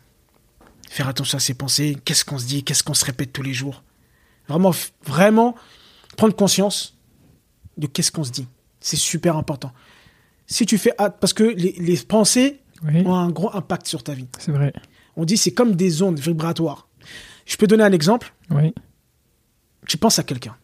Faire 0.89 1.07
attention 1.07 1.37
à 1.37 1.39
ses 1.41 1.53
pensées, 1.55 1.97
qu'est-ce 2.05 2.23
qu'on 2.23 2.37
se 2.37 2.45
dit, 2.45 2.63
qu'est-ce 2.63 2.83
qu'on 2.83 2.93
se 2.93 3.03
répète 3.05 3.33
tous 3.33 3.41
les 3.41 3.53
jours. 3.53 3.83
Vraiment, 4.47 4.71
vraiment 5.05 5.55
prendre 6.15 6.35
conscience 6.35 6.97
de 7.77 7.87
qu'est-ce 7.87 8.11
qu'on 8.11 8.23
se 8.23 8.31
dit. 8.31 8.47
C'est 8.79 8.95
super 8.95 9.35
important. 9.37 9.71
Si 10.47 10.65
tu 10.65 10.77
fais 10.77 10.93
hâte, 10.99 11.17
parce 11.19 11.33
que 11.33 11.43
les, 11.43 11.73
les 11.79 11.97
pensées 11.97 12.61
Oui, 12.83 13.01
ont 13.05 13.13
un 13.15 13.29
gros 13.29 13.49
impact 13.55 13.87
sur 13.87 14.03
ta 14.03 14.13
vie. 14.13 14.27
c'est 14.39 14.51
vrai. 14.51 14.73
On 15.15 15.25
dit 15.25 15.37
c'est 15.37 15.53
comme 15.53 15.75
des 15.75 16.01
ondes 16.01 16.19
vibratoires. 16.19 16.87
Je 17.45 17.55
peux 17.57 17.67
donner 17.67 17.83
un 17.83 17.91
exemple. 17.91 18.33
Oui. 18.51 18.73
Tu 19.87 19.97
penses 19.97 20.19
à 20.19 20.23
quelqu'un. 20.23 20.55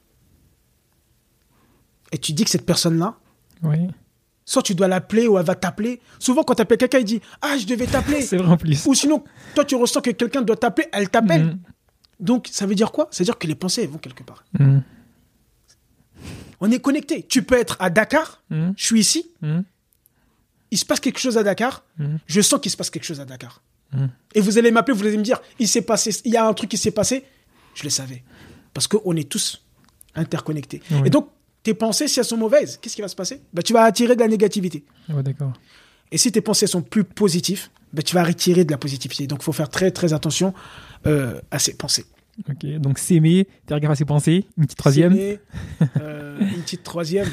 Et 2.12 2.18
tu 2.18 2.34
dis 2.34 2.44
que 2.44 2.50
cette 2.50 2.66
personne-là, 2.66 3.16
Oui. 3.64 3.78
soit 4.46 4.62
tu 4.64 4.76
dois 4.76 4.88
l'appeler 4.88 5.28
ou 5.28 5.38
elle 5.38 5.46
va 5.46 5.56
t'appeler. 5.56 6.02
Souvent, 6.20 6.44
quand 6.44 6.56
tu 6.56 6.62
appelles 6.62 6.78
quelqu'un, 6.78 7.00
il 7.00 7.06
dit 7.06 7.22
Ah, 7.42 7.58
je 7.58 7.66
devais 7.66 7.86
t'appeler. 7.88 8.22
C'est 8.30 8.38
vrai 8.38 8.50
en 8.52 8.58
plus. 8.58 8.86
Ou 8.86 8.94
sinon, 8.94 9.24
toi, 9.56 9.64
tu 9.66 9.76
ressens 9.76 10.02
que 10.02 10.10
quelqu'un 10.12 10.42
doit 10.42 10.58
t'appeler, 10.58 10.88
elle 10.92 11.10
t'appelle. 11.10 11.46
Mm. 11.46 11.60
Donc, 12.20 12.50
ça 12.52 12.66
veut 12.66 12.76
dire 12.76 12.92
quoi? 12.92 13.08
Ça 13.12 13.24
veut 13.24 13.26
dire 13.26 13.38
que 13.38 13.48
les 13.48 13.56
pensées, 13.56 13.84
elles 13.84 13.90
vont 13.90 13.98
quelque 13.98 14.24
part. 14.24 14.44
Mm. 14.60 14.80
On 16.62 16.72
est 16.72 16.80
connecté. 16.80 17.24
Tu 17.28 17.44
peux 17.44 17.58
être 17.58 17.76
à 17.80 17.90
Dakar, 17.90 18.42
Mm. 18.50 18.72
je 18.78 18.84
suis 18.86 19.00
ici, 19.00 19.26
Mm. 19.42 19.60
il 20.72 20.78
se 20.78 20.86
passe 20.86 21.00
quelque 21.00 21.20
chose 21.20 21.38
à 21.38 21.44
Dakar, 21.44 21.84
Mm. 21.98 22.16
je 22.28 22.42
sens 22.42 22.60
qu'il 22.62 22.72
se 22.72 22.78
passe 22.78 22.90
quelque 22.90 23.04
chose 23.06 23.20
à 23.20 23.26
Dakar. 23.26 23.62
Et 24.34 24.40
vous 24.40 24.58
allez 24.58 24.72
m'appeler, 24.72 24.98
vous 24.98 25.06
allez 25.06 25.18
me 25.18 25.24
dire 25.24 25.42
Il 25.60 25.68
s'est 25.68 25.82
passé, 25.82 26.16
il 26.24 26.32
y 26.32 26.38
a 26.38 26.48
un 26.48 26.54
truc 26.54 26.70
qui 26.70 26.78
s'est 26.78 26.92
passé. 26.92 27.26
Je 27.76 27.84
le 27.84 27.90
savais. 27.90 28.24
Parce 28.74 28.88
qu'on 28.88 29.14
est 29.18 29.28
tous 29.30 29.62
interconnectés. 30.16 30.82
Oui. 30.92 31.02
Et 31.06 31.10
donc, 31.10 31.28
tes 31.64 31.74
pensées, 31.74 32.08
si 32.08 32.20
elles 32.20 32.26
sont 32.26 32.38
mauvaises, 32.38 32.78
qu'est-ce 32.82 32.96
qui 32.96 33.02
va 33.02 33.10
se 33.10 33.16
passer? 33.18 33.42
Bah, 33.54 33.62
Tu 33.62 33.74
vas 33.74 33.84
attirer 33.84 34.16
de 34.16 34.22
la 34.22 34.30
négativité. 34.30 34.86
Ouais, 35.10 35.24
d'accord. 35.24 35.52
Et 36.12 36.18
si 36.18 36.32
tes 36.32 36.40
pensées 36.42 36.68
sont 36.68 36.82
plus 36.82 37.04
positives, 37.04 37.68
bah, 37.92 38.02
tu 38.02 38.16
vas 38.16 38.24
retirer 38.24 38.64
de 38.64 38.72
la 38.72 38.78
positivité. 38.78 39.28
Donc, 39.28 39.40
il 39.42 39.44
faut 39.46 39.52
faire 39.54 39.70
très, 39.70 39.92
très 39.92 40.14
attention 40.14 40.54
euh, 41.06 41.42
à 41.52 41.60
ses 41.60 41.74
pensées. 41.74 42.06
Ok. 42.50 42.66
Donc 42.80 42.98
s'aimer, 43.00 43.48
faire 43.68 43.80
gaffe 43.80 43.92
à 43.92 43.96
ses 43.96 44.06
pensées. 44.06 44.46
Une 44.58 44.66
petite 44.66 44.78
troisième. 44.78 45.14
Euh, 46.00 46.40
une 46.40 46.62
petite 46.64 46.84
troisième. 46.84 47.28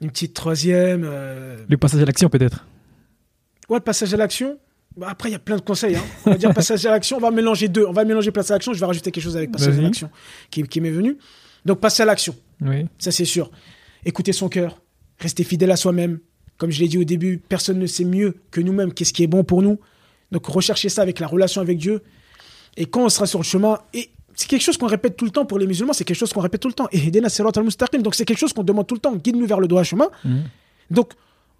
Une 0.00 0.10
petite 0.10 0.34
troisième. 0.34 1.02
euh, 1.04 1.64
Le 1.68 1.76
passage 1.76 2.02
à 2.02 2.04
l'action 2.04 2.28
peut-être. 2.28 2.66
Ouais, 3.68 3.80
passage 3.80 4.12
à 4.12 4.16
l'action. 4.16 4.58
Bah, 4.96 5.08
après, 5.10 5.28
il 5.30 5.32
y 5.32 5.36
a 5.36 5.38
plein 5.40 5.56
de 5.56 5.60
conseils. 5.62 5.96
hein. 5.96 6.02
On 6.26 6.30
va 6.32 6.36
dire 6.36 6.52
passage 6.52 6.84
à 6.86 6.90
l'action. 6.90 7.16
On 7.16 7.20
va 7.20 7.30
mélanger 7.30 7.68
deux. 7.68 7.84
On 7.86 7.92
va 7.92 8.04
mélanger 8.04 8.30
passage 8.30 8.50
à 8.52 8.54
l'action. 8.56 8.72
Je 8.72 8.80
vais 8.80 8.86
rajouter 8.86 9.10
quelque 9.10 9.24
chose 9.24 9.36
avec 9.36 9.50
passage 9.50 9.78
à 9.78 9.82
l'action 9.82 10.10
qui, 10.50 10.62
qui 10.64 10.80
m'est 10.80 10.90
venu. 10.90 11.16
Donc, 11.64 11.80
passer 11.80 12.02
à 12.02 12.06
l'action. 12.06 12.34
Oui. 12.60 12.86
Ça, 12.98 13.10
c'est 13.10 13.24
sûr. 13.24 13.50
Écouter 14.04 14.32
son 14.32 14.48
cœur. 14.48 14.80
Rester 15.18 15.44
fidèle 15.44 15.70
à 15.70 15.76
soi-même. 15.76 16.18
Comme 16.58 16.70
je 16.70 16.80
l'ai 16.80 16.88
dit 16.88 16.98
au 16.98 17.04
début, 17.04 17.38
personne 17.38 17.78
ne 17.78 17.86
sait 17.86 18.04
mieux 18.04 18.36
que 18.50 18.60
nous-mêmes 18.60 18.92
qu'est-ce 18.92 19.12
qui 19.12 19.22
est 19.24 19.28
bon 19.28 19.42
pour 19.42 19.62
nous. 19.62 19.80
Donc, 20.30 20.46
rechercher 20.46 20.88
ça 20.88 21.02
avec 21.02 21.18
la 21.20 21.26
relation 21.26 21.60
avec 21.60 21.78
Dieu. 21.78 22.02
Et 22.76 22.86
quand 22.86 23.04
on 23.04 23.08
sera 23.08 23.26
sur 23.26 23.38
le 23.38 23.44
chemin, 23.44 23.78
et 23.92 24.10
c'est 24.34 24.48
quelque 24.48 24.62
chose 24.62 24.76
qu'on 24.76 24.86
répète 24.86 25.16
tout 25.16 25.24
le 25.24 25.30
temps 25.30 25.44
pour 25.44 25.58
les 25.58 25.66
musulmans, 25.66 25.92
c'est 25.92 26.04
quelque 26.04 26.16
chose 26.16 26.32
qu'on 26.32 26.40
répète 26.40 26.60
tout 26.60 26.68
le 26.68 26.74
temps. 26.74 26.88
Et 26.92 27.12
al-Mustaqim. 27.16 28.02
Donc, 28.02 28.14
c'est 28.14 28.24
quelque 28.24 28.38
chose 28.38 28.52
qu'on 28.52 28.64
demande 28.64 28.86
tout 28.86 28.94
le 28.94 29.00
temps. 29.00 29.14
Guide-nous 29.14 29.46
vers 29.46 29.60
le 29.60 29.68
droit 29.68 29.84
chemin. 29.84 30.08
Mm. 30.24 30.40
Donc, 30.90 31.12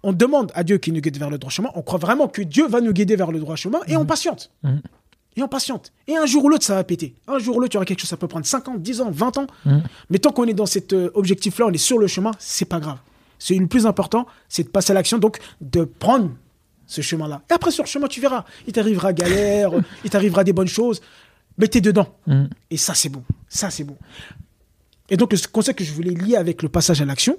on 0.05 0.13
demande 0.13 0.51
à 0.53 0.63
Dieu 0.63 0.77
qu'il 0.77 0.93
nous 0.93 1.01
guide 1.01 1.17
vers 1.17 1.31
le 1.31 1.39
droit 1.39 1.51
chemin, 1.51 1.71
on 1.73 1.81
croit 1.81 1.97
vraiment 1.97 2.27
que 2.27 2.43
Dieu 2.43 2.67
va 2.67 2.79
nous 2.79 2.93
guider 2.93 3.15
vers 3.15 3.31
le 3.31 3.39
droit 3.39 3.55
chemin 3.55 3.79
et 3.87 3.97
on 3.97 4.05
patiente. 4.05 4.51
Mhm. 4.61 4.81
Et 5.35 5.41
on 5.41 5.47
patiente. 5.47 5.91
Et 6.07 6.15
un 6.15 6.27
jour 6.27 6.45
ou 6.45 6.49
l'autre, 6.49 6.63
ça 6.63 6.75
va 6.75 6.83
péter. 6.83 7.15
Un 7.27 7.39
jour 7.39 7.57
ou 7.57 7.59
l'autre, 7.59 7.73
il 7.73 7.75
y 7.75 7.77
aura 7.77 7.85
quelque 7.85 7.99
chose, 7.99 8.09
ça 8.09 8.15
peut 8.15 8.27
prendre 8.27 8.45
5 8.45 8.69
ans, 8.69 8.75
10 8.77 9.01
ans, 9.01 9.09
20 9.11 9.37
ans. 9.39 9.47
Mhm. 9.65 9.83
Mais 10.11 10.19
tant 10.19 10.31
qu'on 10.31 10.45
est 10.45 10.53
dans 10.53 10.67
cet 10.67 10.93
euh, 10.93 11.09
objectif-là, 11.15 11.65
on 11.67 11.71
est 11.71 11.77
sur 11.77 11.97
le 11.97 12.05
chemin, 12.05 12.31
c'est 12.37 12.65
pas 12.65 12.79
grave. 12.79 12.99
C'est 13.39 13.55
le 13.55 13.65
plus 13.65 13.87
important, 13.87 14.27
c'est 14.47 14.63
de 14.63 14.69
passer 14.69 14.91
à 14.91 14.93
l'action, 14.93 15.17
donc 15.17 15.39
de 15.59 15.83
prendre 15.83 16.29
ce 16.87 17.01
chemin-là. 17.01 17.41
Et 17.49 17.53
après, 17.53 17.71
sur 17.71 17.83
le 17.83 17.89
chemin, 17.89 18.07
tu 18.07 18.21
verras. 18.21 18.45
Il 18.67 18.73
t'arrivera 18.73 19.13
galère, 19.13 19.71
il 20.03 20.09
t'arrivera 20.09 20.43
des 20.43 20.53
bonnes 20.53 20.67
choses, 20.67 21.01
mais 21.57 21.67
t'es 21.67 21.81
dedans. 21.81 22.15
Mhm. 22.27 22.49
Et 22.69 22.77
ça, 22.77 22.93
c'est 22.93 23.09
bon. 23.09 23.23
Ça, 23.49 23.69
c'est 23.69 23.83
bon. 23.83 23.97
Et 25.09 25.17
donc, 25.17 25.31
le 25.33 25.39
conseil 25.51 25.75
que 25.75 25.83
je 25.83 25.91
voulais 25.91 26.11
lier 26.11 26.35
avec 26.35 26.61
le 26.63 26.69
passage 26.69 27.01
à 27.01 27.05
l'action, 27.05 27.37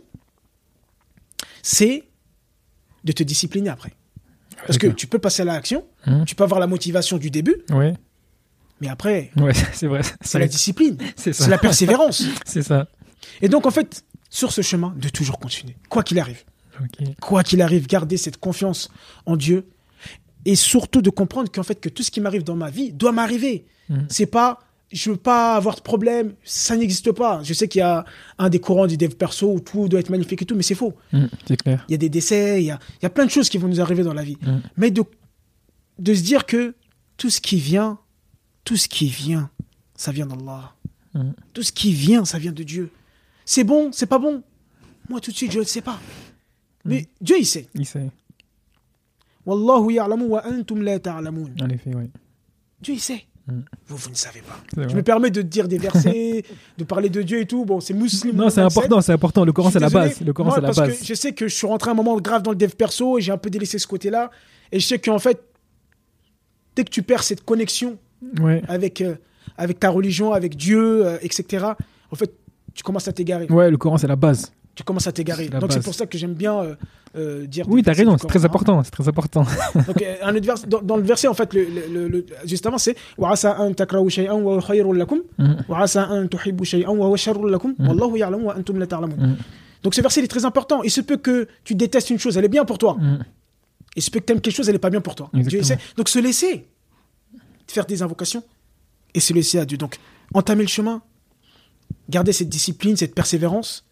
c'est 1.62 2.04
de 3.04 3.12
te 3.12 3.22
discipliner 3.22 3.70
après. 3.70 3.92
Parce 4.66 4.78
que 4.78 4.86
tu 4.88 5.06
peux 5.06 5.18
passer 5.18 5.42
à 5.42 5.44
l'action, 5.44 5.84
Mhm. 6.06 6.24
tu 6.24 6.34
peux 6.34 6.44
avoir 6.44 6.60
la 6.60 6.66
motivation 6.66 7.18
du 7.18 7.30
début, 7.30 7.56
Ouais, 7.70 7.94
mais 8.80 8.88
après, 8.88 9.30
ouais, 9.36 9.52
c'est 9.74 9.86
vrai. 9.86 10.00
c'est 10.22 10.38
la 10.38 10.48
discipline, 10.48 10.96
C'est 11.16 11.32
ça. 11.32 11.44
c'est 11.44 11.50
la 11.50 11.58
persévérance. 11.58 12.24
C'est 12.44 12.62
ça. 12.62 12.88
Et 13.42 13.48
donc, 13.48 13.66
en 13.66 13.70
fait, 13.70 14.04
sur 14.30 14.52
ce 14.52 14.62
chemin, 14.62 14.94
de 14.96 15.08
toujours 15.08 15.38
continuer, 15.38 15.76
quoi 15.88 16.02
qu'il 16.02 16.18
arrive. 16.18 16.42
Quoi 17.20 17.42
qu'il 17.42 17.62
arrive, 17.62 17.86
garder 17.86 18.16
cette 18.16 18.38
confiance 18.38 18.90
en 19.24 19.36
Dieu. 19.36 19.66
Et 20.44 20.54
surtout 20.54 21.02
de 21.02 21.10
comprendre 21.10 21.50
qu'en 21.50 21.62
fait, 21.64 21.80
que 21.80 21.88
tout 21.88 22.02
ce 22.02 22.10
qui 22.10 22.20
m'arrive 22.20 22.44
dans 22.44 22.56
ma 22.56 22.70
vie 22.70 22.92
doit 22.92 23.12
m'arriver. 23.12 23.64
Mhm. 23.88 24.06
C'est 24.08 24.26
pas, 24.26 24.60
je 24.92 25.10
veux 25.10 25.16
pas 25.16 25.56
avoir 25.56 25.74
de 25.74 25.80
problème, 25.80 26.34
ça 26.44 26.76
n'existe 26.76 27.10
pas. 27.12 27.42
Je 27.42 27.52
sais 27.52 27.66
qu'il 27.66 27.80
y 27.80 27.82
a 27.82 28.04
un 28.38 28.48
des 28.48 28.60
courants 28.60 28.86
du 28.86 28.96
dev 28.96 29.14
perso 29.14 29.52
où 29.52 29.60
tout 29.60 29.88
doit 29.88 29.98
être 30.00 30.10
magnifique 30.10 30.42
et 30.42 30.44
tout, 30.44 30.54
mais 30.54 30.62
c'est 30.62 30.76
faux. 30.76 30.94
Mhm, 31.12 31.28
C'est 31.48 31.56
clair. 31.56 31.84
Il 31.88 31.92
y 31.92 31.94
a 31.94 31.98
des 31.98 32.08
décès, 32.08 32.62
il 32.62 32.66
y 32.66 32.70
a, 32.70 32.78
il 33.00 33.02
y 33.02 33.06
a 33.06 33.10
plein 33.10 33.26
de 33.26 33.30
choses 33.30 33.48
qui 33.48 33.58
vont 33.58 33.68
nous 33.68 33.80
arriver 33.80 34.04
dans 34.04 34.14
la 34.14 34.22
vie. 34.22 34.38
Mhm. 34.42 34.62
Mais 34.76 34.90
de, 34.90 35.02
de 35.98 36.14
se 36.14 36.22
dire 36.22 36.46
que 36.46 36.74
tout 37.16 37.30
ce 37.30 37.40
qui 37.40 37.56
vient, 37.56 37.98
tout 38.64 38.76
ce 38.76 38.88
qui 38.88 39.08
vient, 39.08 39.50
ça 39.96 40.12
vient 40.12 40.26
d'Allah. 40.26 40.72
Tout 41.54 41.62
ce 41.62 41.72
qui 41.72 41.92
vient, 41.92 42.26
ça 42.26 42.38
vient 42.38 42.52
de 42.52 42.62
Dieu. 42.62 42.90
C'est 43.46 43.64
bon, 43.64 43.90
c'est 43.90 44.06
pas 44.06 44.18
bon? 44.18 44.42
Moi, 45.08 45.18
tout 45.20 45.30
de 45.30 45.36
suite, 45.36 45.50
je 45.52 45.60
ne 45.60 45.64
sais 45.64 45.80
pas. 45.80 45.98
Mais 46.86 47.06
Dieu, 47.20 47.36
il 47.38 47.46
sait. 47.46 47.68
Il 47.74 47.86
sait. 47.86 48.10
Wallahu 49.44 49.92
ya'lamu 49.92 50.24
wa 50.24 50.42
antum 50.46 50.82
la 50.82 50.98
ta'lamun. 50.98 51.44
En 51.60 51.68
effet, 51.68 51.90
oui. 51.94 52.10
Dieu, 52.80 52.94
il 52.94 53.00
sait. 53.00 53.24
Mhm. 53.46 53.64
Vous, 53.86 53.96
vous 53.96 54.10
ne 54.10 54.14
savez 54.16 54.40
pas. 54.42 54.86
Je 54.88 54.94
me 54.96 55.02
permets 55.02 55.30
de 55.30 55.40
dire 55.40 55.68
des 55.68 55.78
versets, 55.78 56.42
de 56.76 56.84
parler 56.84 57.08
de 57.08 57.22
Dieu 57.22 57.40
et 57.40 57.46
tout. 57.46 57.64
Bon, 57.64 57.78
c'est 57.80 57.94
musulman. 57.94 58.44
Non, 58.44 58.50
c'est 58.50 58.60
important, 58.60 59.00
c'est 59.00 59.12
important. 59.12 59.44
Le 59.44 59.52
Coran, 59.52 59.70
c'est 59.70 59.78
la 59.78 59.88
base. 59.88 60.20
Le 60.20 60.32
Coran, 60.32 60.50
c'est 60.50 60.60
la 60.60 60.68
parce 60.68 60.78
base. 60.78 60.98
que 60.98 61.04
je 61.04 61.14
sais 61.14 61.32
que 61.32 61.46
je 61.46 61.54
suis 61.54 61.66
rentré 61.66 61.90
à 61.90 61.92
un 61.92 61.96
moment 61.96 62.16
grave 62.20 62.42
dans 62.42 62.50
le 62.50 62.56
dev 62.56 62.70
perso 62.70 63.18
et 63.18 63.20
j'ai 63.20 63.30
un 63.30 63.38
peu 63.38 63.48
délaissé 63.50 63.78
ce 63.78 63.86
côté-là. 63.86 64.30
Et 64.72 64.80
je 64.80 64.86
sais 64.86 64.98
qu'en 64.98 65.20
fait, 65.20 65.40
dès 66.74 66.82
que 66.84 66.90
tu 66.90 67.02
perds 67.02 67.22
cette 67.22 67.44
connexion 67.44 67.98
Ouais. 68.40 68.62
avec, 68.66 69.00
euh, 69.00 69.14
avec 69.56 69.78
ta 69.78 69.90
religion, 69.90 70.32
avec 70.32 70.56
Dieu, 70.56 71.06
euh, 71.06 71.18
etc., 71.20 71.66
en 72.10 72.16
fait, 72.16 72.32
tu 72.74 72.82
commences 72.82 73.06
à 73.06 73.12
t'égarer. 73.12 73.46
Ouais, 73.46 73.70
le 73.70 73.76
Coran, 73.76 73.96
c'est 73.98 74.08
la 74.08 74.16
base 74.16 74.52
Tu 74.75 74.83
commences 74.83 75.05
à 75.07 75.11
t'égarer. 75.11 75.45
C'est 75.45 75.53
la 75.53 75.59
Donc 75.59 75.71
c'est 75.71 75.79
base. 75.79 75.85
pour 75.85 75.93
ça 75.95 76.05
que 76.05 76.17
j'aime 76.17 76.33
bien 76.33 76.57
euh, 76.57 76.75
euh, 77.17 77.45
dire. 77.45 77.65
Oui, 77.67 77.81
des 77.81 77.85
t'as 77.85 77.91
versets 77.91 78.03
raison, 78.03 78.13
du 78.15 78.21
c'est 78.21 78.27
très 78.27 78.39
Coran, 78.39 78.45
hein. 78.45 78.49
important. 78.49 78.83
C'est 78.83 78.91
très 78.91 79.07
important. 79.07 79.43
Donc, 79.87 80.01
euh, 80.01 80.15
un 80.23 80.33
autre 80.35 80.45
vers- 80.45 80.67
dans, 80.67 80.81
dans 80.81 80.95
le 80.97 81.03
verset, 81.03 81.27
en 81.27 81.33
fait, 81.33 81.53
le, 81.53 81.63
le- 81.65 81.87
le- 81.93 82.07
le- 82.07 82.25
juste 82.45 82.65
avant, 82.65 82.77
c'est 82.77 82.95
وَعَسَىٰ 83.17 83.49
أَن 83.59 83.75
تَكْرَهُوا 83.75 84.09
شَيْئًا 84.09 84.31
وَهُوَ 84.31 84.61
خَيْرٌ 84.61 84.93
لَكُمْ 84.93 85.19
Mhm. 85.39 85.57
وَعَسَىٰ 85.69 85.99
أَن 86.09 86.29
تُحِبُّوا 86.29 86.65
شَيْئًا 86.65 86.89
وَهُوَ 86.89 87.15
شَرٌ 87.17 87.45
لَكُمْ 87.47 87.75
وَاللَّهُ 87.79 88.17
يَعْلَمُ 88.17 88.43
وَأَنتُمْ 88.45 88.79
لَا 88.79 88.85
تَعْلَمُونَ 88.85 89.17
Mhm. 89.19 89.35
Donc 89.83 89.93
ce 89.95 90.01
verset 90.01 90.21
il 90.21 90.23
est 90.23 90.27
très 90.27 90.45
important. 90.45 90.83
Il 90.83 90.91
se 90.91 91.01
peut 91.01 91.17
que 91.17 91.47
tu 91.65 91.75
détestes 91.75 92.09
une 92.09 92.19
chose, 92.19 92.37
elle 92.37 92.45
est 92.45 92.53
bien 92.57 92.63
pour 92.65 92.77
toi. 92.77 92.95
Mhm. 92.99 93.25
Il 93.97 94.01
se 94.01 94.09
peut 94.09 94.19
que 94.21 94.25
tu 94.25 94.31
aimes 94.33 94.39
quelque 94.41 94.55
chose, 94.55 94.69
elle 94.69 94.75
n'est 94.75 94.79
pas 94.87 94.89
bien 94.89 95.01
pour 95.01 95.15
toi. 95.15 95.29
Exactement. 95.33 95.49
Dieu 95.49 95.63
sait. 95.63 95.79
Donc 95.97 96.07
se 96.07 96.19
laisser 96.19 96.65
faire 97.67 97.85
des 97.85 98.01
invocations 98.01 98.43
et 99.13 99.19
se 99.19 99.33
laisser 99.33 99.59
à 99.59 99.65
Dieu. 99.65 99.77
Donc 99.77 99.97
entamer 100.33 100.61
le 100.63 100.69
chemin, 100.69 101.01
garder 102.09 102.31
cette 102.31 102.47
discipline, 102.49 102.95
cette 102.95 103.13
persévérance 103.15 103.83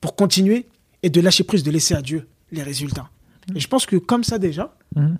pour 0.00 0.16
continuer 0.16 0.66
et 1.02 1.10
de 1.10 1.20
lâcher 1.20 1.44
prise, 1.44 1.62
de 1.62 1.70
laisser 1.70 1.94
à 1.94 2.02
Dieu 2.02 2.28
les 2.52 2.62
résultats. 2.62 3.08
Et 3.54 3.60
je 3.60 3.68
pense 3.68 3.86
que 3.86 3.96
comme 3.96 4.24
ça 4.24 4.38
déjà, 4.38 4.74
Mhm. 4.96 5.18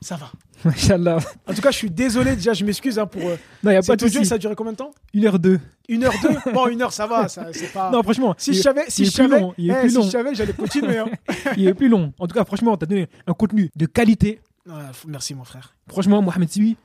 ça 0.00 0.16
va. 0.16 0.30
Inch'Allah. 0.64 1.18
En 1.46 1.54
tout 1.54 1.60
cas, 1.60 1.70
je 1.72 1.76
suis 1.76 1.90
désolé 1.90 2.36
déjà, 2.36 2.52
je 2.54 2.64
m'excuse 2.64 2.96
hein, 2.98 3.06
pour... 3.06 3.22
euh, 3.22 3.36
Non, 3.64 3.70
il 3.70 3.74
n'y 3.74 3.76
a 3.78 3.82
pas 3.82 3.96
de 3.96 4.06
audio, 4.06 4.22
ça 4.22 4.36
a 4.36 4.38
duré 4.38 4.54
combien 4.54 4.72
de 4.72 4.76
temps? 4.76 4.92
Une 5.12 5.26
heure 5.26 5.38
deux. 5.40 5.58
Une 5.88 6.04
heure 6.04 6.14
deux? 6.22 6.52
Bon, 6.52 6.68
une 6.68 6.80
heure, 6.82 6.92
ça 6.92 7.06
va, 7.08 7.26
ça, 7.28 7.48
c'est 7.52 7.72
pas... 7.72 7.90
Non, 7.90 8.02
franchement. 8.04 8.34
si 8.38 8.50
il- 8.50 8.56
je 8.56 8.62
savais, 8.62 8.84
si 8.88 9.02
il 9.02 9.06
je 9.06 9.10
savais, 9.10 9.40
long. 9.40 9.54
Il 9.58 9.70
est 9.70 9.74
eh, 9.76 9.80
plus 9.80 9.90
si 9.90 9.96
long. 9.96 10.02
je 10.04 10.10
savais, 10.10 10.34
j'allais 10.36 10.52
continuer. 10.52 10.98
hein. 10.98 11.06
Il 11.56 11.66
est 11.66 11.74
plus 11.74 11.88
long. 11.88 12.12
En 12.18 12.28
tout 12.28 12.34
cas, 12.34 12.44
franchement, 12.44 12.76
t'as 12.76 12.86
donné 12.86 13.08
un 13.26 13.32
contenu 13.34 13.70
de 13.74 13.86
qualité. 13.86 14.40
Ouais, 14.66 14.74
merci 15.08 15.34
mon 15.34 15.42
frère. 15.44 15.74
Franchement, 15.88 16.22
Mohamed 16.22 16.48
Sibi, 16.48 16.76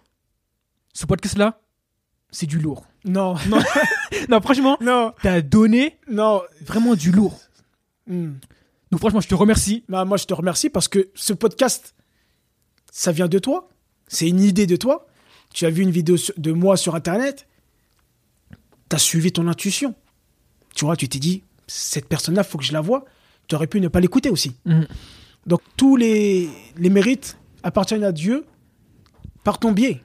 ce 0.94 1.06
podcast-là, 1.06 1.60
c'est 2.32 2.48
du 2.48 2.58
lourd. 2.60 2.84
Non, 3.06 3.36
Non, 3.48 3.60
non 4.30 4.42
franchement, 4.42 4.78
non, 4.82 5.14
t'as 5.22 5.42
donné 5.42 5.98
non. 6.10 6.42
vraiment 6.66 6.96
du 6.96 7.12
lourd. 7.12 7.40
Hmm. 8.08 8.34
Donc, 8.92 9.00
franchement, 9.00 9.22
je 9.22 9.28
te 9.28 9.36
remercie. 9.36 9.84
Bah, 9.90 10.06
moi, 10.06 10.18
je 10.18 10.26
te 10.26 10.34
remercie 10.34 10.70
parce 10.70 10.88
que 10.88 11.10
ce 11.14 11.34
podcast, 11.34 11.96
ça 12.92 13.12
vient 13.12 13.28
de 13.28 13.40
toi. 13.40 13.70
C'est 14.08 14.28
une 14.28 14.42
idée 14.42 14.66
de 14.66 14.76
toi. 14.76 15.08
Tu 15.54 15.66
as 15.66 15.70
vu 15.70 15.84
une 15.84 15.92
vidéo 15.92 16.16
de 16.38 16.52
moi 16.52 16.78
sur 16.78 16.96
Internet. 16.96 17.48
Tu 18.90 18.96
as 18.96 19.00
suivi 19.00 19.32
ton 19.32 19.48
intuition. 19.48 19.94
Tu 20.76 20.86
vois, 20.86 20.96
tu 20.96 21.10
t'es 21.10 21.20
dit, 21.20 21.44
cette 21.68 22.08
personne-là, 22.08 22.44
faut 22.44 22.58
que 22.58 22.64
je 22.64 22.74
la 22.74 22.82
vois. 22.82 23.06
Tu 23.48 23.56
aurais 23.56 23.68
pu 23.68 23.82
ne 23.82 23.88
pas 23.88 24.00
l'écouter 24.00 24.30
aussi. 24.30 24.56
Mhm. 24.66 24.88
Donc, 25.46 25.62
tous 25.76 25.96
les, 25.96 26.50
les 26.78 26.90
mérites 26.90 27.38
appartiennent 27.64 28.04
à 28.04 28.12
Dieu 28.12 28.46
par 29.44 29.60
ton 29.60 29.72
biais. 29.72 30.02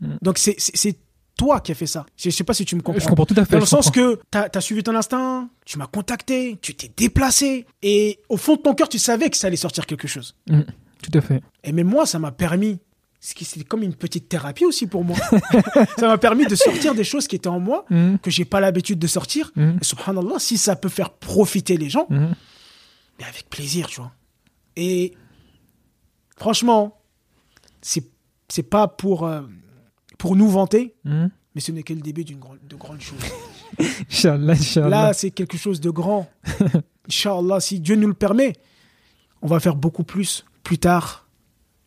Mhm. 0.00 0.18
Donc, 0.22 0.38
c'est 0.38 0.96
toi 1.36 1.60
qui 1.60 1.72
as 1.72 1.74
fait 1.74 1.86
ça. 1.86 2.04
Je 2.16 2.28
ne 2.28 2.32
sais 2.32 2.44
pas 2.44 2.54
si 2.54 2.64
tu 2.64 2.76
me 2.76 2.82
comprends. 2.82 3.00
Je 3.00 3.06
comprends 3.08 3.26
tout 3.26 3.34
à 3.36 3.44
fait. 3.44 3.52
Dans 3.52 3.58
le 3.58 3.64
je 3.64 3.70
sens 3.70 3.86
comprends. 3.90 4.14
que 4.14 4.20
tu 4.52 4.58
as, 4.58 4.60
suivi 4.60 4.82
ton 4.82 4.94
instinct, 4.94 5.48
tu 5.64 5.78
m'as 5.78 5.86
contacté, 5.86 6.58
tu 6.60 6.74
t'es 6.74 6.90
déplacé, 6.96 7.66
et 7.82 8.20
au 8.28 8.36
fond 8.36 8.56
de 8.56 8.60
ton 8.62 8.74
cœur, 8.74 8.88
tu 8.88 8.98
savais 8.98 9.30
que 9.30 9.36
ça 9.36 9.46
allait 9.48 9.56
sortir 9.56 9.86
quelque 9.86 10.06
chose. 10.08 10.34
Mhm. 10.48 10.64
Tout 11.02 11.18
à 11.18 11.20
fait. 11.20 11.42
Et 11.64 11.72
même 11.72 11.88
moi, 11.88 12.06
ça 12.06 12.18
m'a 12.18 12.30
permis, 12.32 12.78
c'est 13.18 13.64
comme 13.64 13.82
une 13.82 13.94
petite 13.94 14.28
thérapie 14.28 14.64
aussi 14.64 14.86
pour 14.86 15.04
moi, 15.04 15.16
ça 15.98 16.06
m'a 16.06 16.18
permis 16.18 16.46
de 16.46 16.54
sortir 16.54 16.94
des 16.94 17.04
choses 17.04 17.26
qui 17.26 17.36
étaient 17.36 17.48
en 17.48 17.58
moi, 17.60 17.84
Mhm. 17.90 18.18
que 18.20 18.30
j'ai 18.30 18.44
pas 18.44 18.60
l'habitude 18.60 18.98
de 19.00 19.06
sortir. 19.08 19.50
Mhm. 19.56 19.78
Et 19.80 19.84
subhanallah, 19.84 20.38
si 20.38 20.58
ça 20.58 20.76
peut 20.76 20.88
faire 20.88 21.10
profiter 21.10 21.76
les 21.76 21.88
gens, 21.90 22.06
Mhm. 22.10 22.34
mais 23.18 23.24
avec 23.24 23.48
plaisir, 23.50 23.88
tu 23.88 24.00
vois. 24.00 24.12
Et 24.76 25.12
franchement, 26.36 26.98
c'est 27.80 28.04
c'est 28.48 28.62
pas 28.62 28.86
pour, 28.86 29.24
euh, 29.26 29.40
pour 30.22 30.36
nous 30.36 30.48
vanter, 30.48 30.94
Mhm. 31.04 31.30
mais 31.52 31.60
ce 31.60 31.72
n'est 31.72 31.82
que 31.82 31.92
le 31.92 32.00
début 32.00 32.22
d'une 32.22 32.38
grande, 32.38 32.58
de 32.68 32.76
choses. 33.00 33.18
Inch'Allah, 34.08 34.52
Inch'Allah. 34.52 34.88
Là, 34.88 35.12
c'est 35.12 35.32
quelque 35.32 35.56
chose 35.56 35.80
de 35.80 35.90
grand. 35.90 36.30
Inch'Allah, 37.08 37.58
si 37.58 37.80
Dieu 37.80 37.96
nous 37.96 38.06
le 38.06 38.14
permet, 38.14 38.52
on 39.42 39.48
va 39.48 39.58
faire 39.58 39.74
beaucoup 39.74 40.04
plus 40.04 40.44
plus 40.62 40.78
tard. 40.78 41.26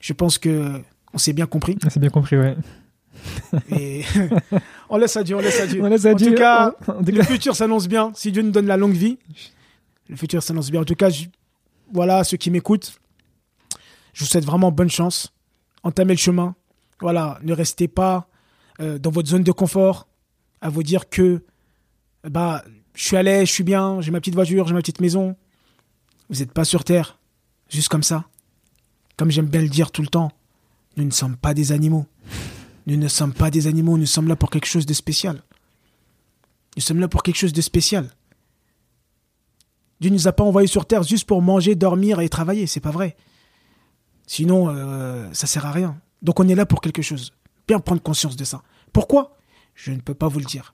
Je 0.01 0.11
pense 0.11 0.37
que 0.37 0.81
on 1.13 1.17
s'est 1.17 1.31
bien 1.31 1.45
compris. 1.45 1.77
C'est 1.87 2.01
bien 2.01 2.09
compris, 2.09 2.35
ouais. 2.35 2.57
Et 3.69 4.01
on 4.89 4.97
laisse 4.97 5.15
à 5.15 5.23
Dieu, 5.23 5.37
on 5.37 5.39
laisse 5.39 5.61
à 5.61 5.65
Dieu. 5.67 5.81
On 5.81 5.87
laisse 5.87 6.05
à 6.05 6.11
en 6.11 6.15
Dieu. 6.15 6.31
tout 6.31 6.35
cas, 6.35 6.75
le 7.07 7.23
futur 7.23 7.55
s'annonce 7.55 7.87
bien. 7.87 8.11
Si 8.15 8.33
Dieu 8.33 8.41
nous 8.41 8.51
donne 8.51 8.67
la 8.67 8.75
longue 8.75 8.91
vie, 8.97 9.17
le 10.09 10.17
futur 10.17 10.43
s'annonce 10.43 10.69
bien. 10.69 10.81
En 10.81 10.85
tout 10.85 10.95
cas, 10.95 11.09
je- 11.09 11.23
voilà, 11.93 12.25
ceux 12.25 12.35
qui 12.35 12.51
m'écoutent, 12.51 12.99
je 14.13 14.25
vous 14.25 14.29
souhaite 14.29 14.43
vraiment 14.43 14.73
bonne 14.73 14.89
chance. 14.89 15.31
Entamez 15.83 16.15
le 16.15 16.19
chemin. 16.19 16.53
Voilà, 17.01 17.39
ne 17.43 17.53
restez 17.53 17.87
pas 17.87 18.27
euh, 18.79 18.97
dans 18.97 19.11
votre 19.11 19.29
zone 19.29 19.43
de 19.43 19.51
confort 19.51 20.07
à 20.61 20.69
vous 20.69 20.83
dire 20.83 21.09
que 21.09 21.43
bah, 22.23 22.63
je 22.93 23.03
suis 23.03 23.17
à 23.17 23.23
l'aise, 23.23 23.47
je 23.47 23.53
suis 23.53 23.63
bien, 23.63 24.01
j'ai 24.01 24.11
ma 24.11 24.19
petite 24.19 24.35
voiture, 24.35 24.67
j'ai 24.67 24.73
ma 24.73 24.79
petite 24.79 25.01
maison. 25.01 25.35
Vous 26.29 26.39
n'êtes 26.39 26.51
pas 26.51 26.65
sur 26.65 26.83
Terre, 26.83 27.19
juste 27.69 27.89
comme 27.89 28.03
ça. 28.03 28.25
Comme 29.17 29.31
j'aime 29.31 29.47
bien 29.47 29.61
le 29.61 29.69
dire 29.69 29.91
tout 29.91 30.01
le 30.01 30.07
temps, 30.07 30.31
nous 30.97 31.05
ne 31.05 31.11
sommes 31.11 31.37
pas 31.37 31.53
des 31.53 31.71
animaux. 31.71 32.05
Nous 32.87 32.97
ne 32.97 33.07
sommes 33.07 33.33
pas 33.33 33.51
des 33.51 33.67
animaux, 33.67 33.97
nous 33.97 34.05
sommes 34.05 34.27
là 34.27 34.35
pour 34.35 34.49
quelque 34.49 34.67
chose 34.67 34.85
de 34.85 34.93
spécial. 34.93 35.41
Nous 36.75 36.81
sommes 36.81 36.99
là 36.99 37.07
pour 37.07 37.23
quelque 37.23 37.37
chose 37.37 37.53
de 37.53 37.61
spécial. 37.61 38.09
Dieu 40.01 40.09
ne 40.09 40.15
nous 40.15 40.27
a 40.27 40.33
pas 40.33 40.43
envoyés 40.43 40.67
sur 40.67 40.85
terre 40.85 41.03
juste 41.03 41.25
pour 41.25 41.41
manger, 41.41 41.75
dormir 41.75 42.19
et 42.19 42.29
travailler, 42.29 42.67
c'est 42.67 42.81
pas 42.81 42.91
vrai. 42.91 43.15
Sinon, 44.27 44.69
euh, 44.69 45.29
ça 45.33 45.47
sert 45.47 45.65
à 45.65 45.71
rien. 45.71 45.99
Donc 46.25 46.39
on 46.39 46.47
est 46.47 46.55
là 46.55 46.65
pour 46.65 46.81
quelque 46.81 47.03
chose. 47.03 47.31
Bien 47.67 47.79
prendre 47.79 48.01
conscience 48.01 48.35
de 48.35 48.43
ça. 48.43 48.63
Pourquoi? 48.91 49.37
Je 49.75 49.91
ne 49.91 49.99
peux 49.99 50.15
pas 50.15 50.27
vous 50.27 50.39
le 50.39 50.45
dire. 50.45 50.73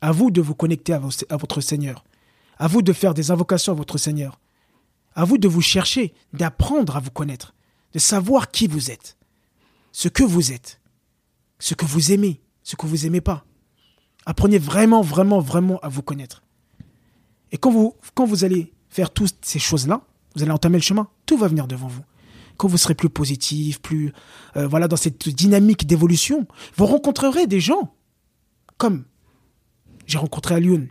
À 0.00 0.10
vous 0.10 0.32
de 0.32 0.40
vous 0.40 0.54
connecter 0.54 0.92
à, 0.92 0.98
votre 0.98 1.60
Seigneur. 1.60 2.04
À 2.58 2.66
vous 2.66 2.82
de 2.82 2.92
faire 2.92 3.14
des 3.14 3.30
invocations 3.30 3.72
à 3.72 3.76
votre 3.76 3.98
Seigneur. 3.98 4.40
À 5.14 5.24
vous 5.24 5.38
de 5.38 5.46
vous 5.46 5.60
chercher, 5.60 6.12
d'apprendre 6.32 6.96
à 6.96 7.00
vous 7.00 7.10
connaître, 7.10 7.54
de 7.92 7.98
savoir 8.00 8.50
qui 8.50 8.66
vous 8.66 8.90
êtes, 8.90 9.16
ce 9.92 10.08
que 10.08 10.24
vous 10.24 10.52
êtes, 10.52 10.80
ce 11.58 11.74
que 11.74 11.84
vous 11.84 12.12
aimez, 12.12 12.40
ce 12.64 12.74
que 12.74 12.86
vous 12.86 13.06
aimez 13.06 13.20
pas. 13.20 13.44
Apprenez 14.26 14.58
vraiment, 14.58 15.02
vraiment, 15.02 15.40
vraiment 15.40 15.78
à 15.80 15.88
vous 15.88 16.02
connaître. 16.02 16.42
Et 17.52 17.58
quand 17.58 17.70
vous, 17.70 17.94
quand 18.14 18.24
vous 18.24 18.44
allez 18.44 18.72
faire 18.88 19.10
toutes 19.10 19.44
ces 19.44 19.60
choses-là, 19.60 20.02
Vous 20.34 20.42
allez 20.42 20.52
entamer 20.52 20.78
le 20.78 20.82
chemin. 20.82 21.08
Tout 21.26 21.36
va 21.36 21.48
venir 21.48 21.66
devant 21.66 21.88
vous. 21.88 22.04
Quand 22.60 22.68
vous 22.68 22.76
serez 22.76 22.94
plus 22.94 23.08
positif, 23.08 23.80
plus 23.80 24.12
euh, 24.58 24.68
voilà 24.68 24.86
dans 24.86 24.98
cette 24.98 25.30
dynamique 25.30 25.86
d'évolution, 25.86 26.46
vous 26.76 26.84
rencontrerez 26.84 27.46
des 27.46 27.58
gens 27.58 27.94
comme 28.76 29.06
j'ai 30.04 30.18
rencontré 30.18 30.56
Alioun. 30.56 30.88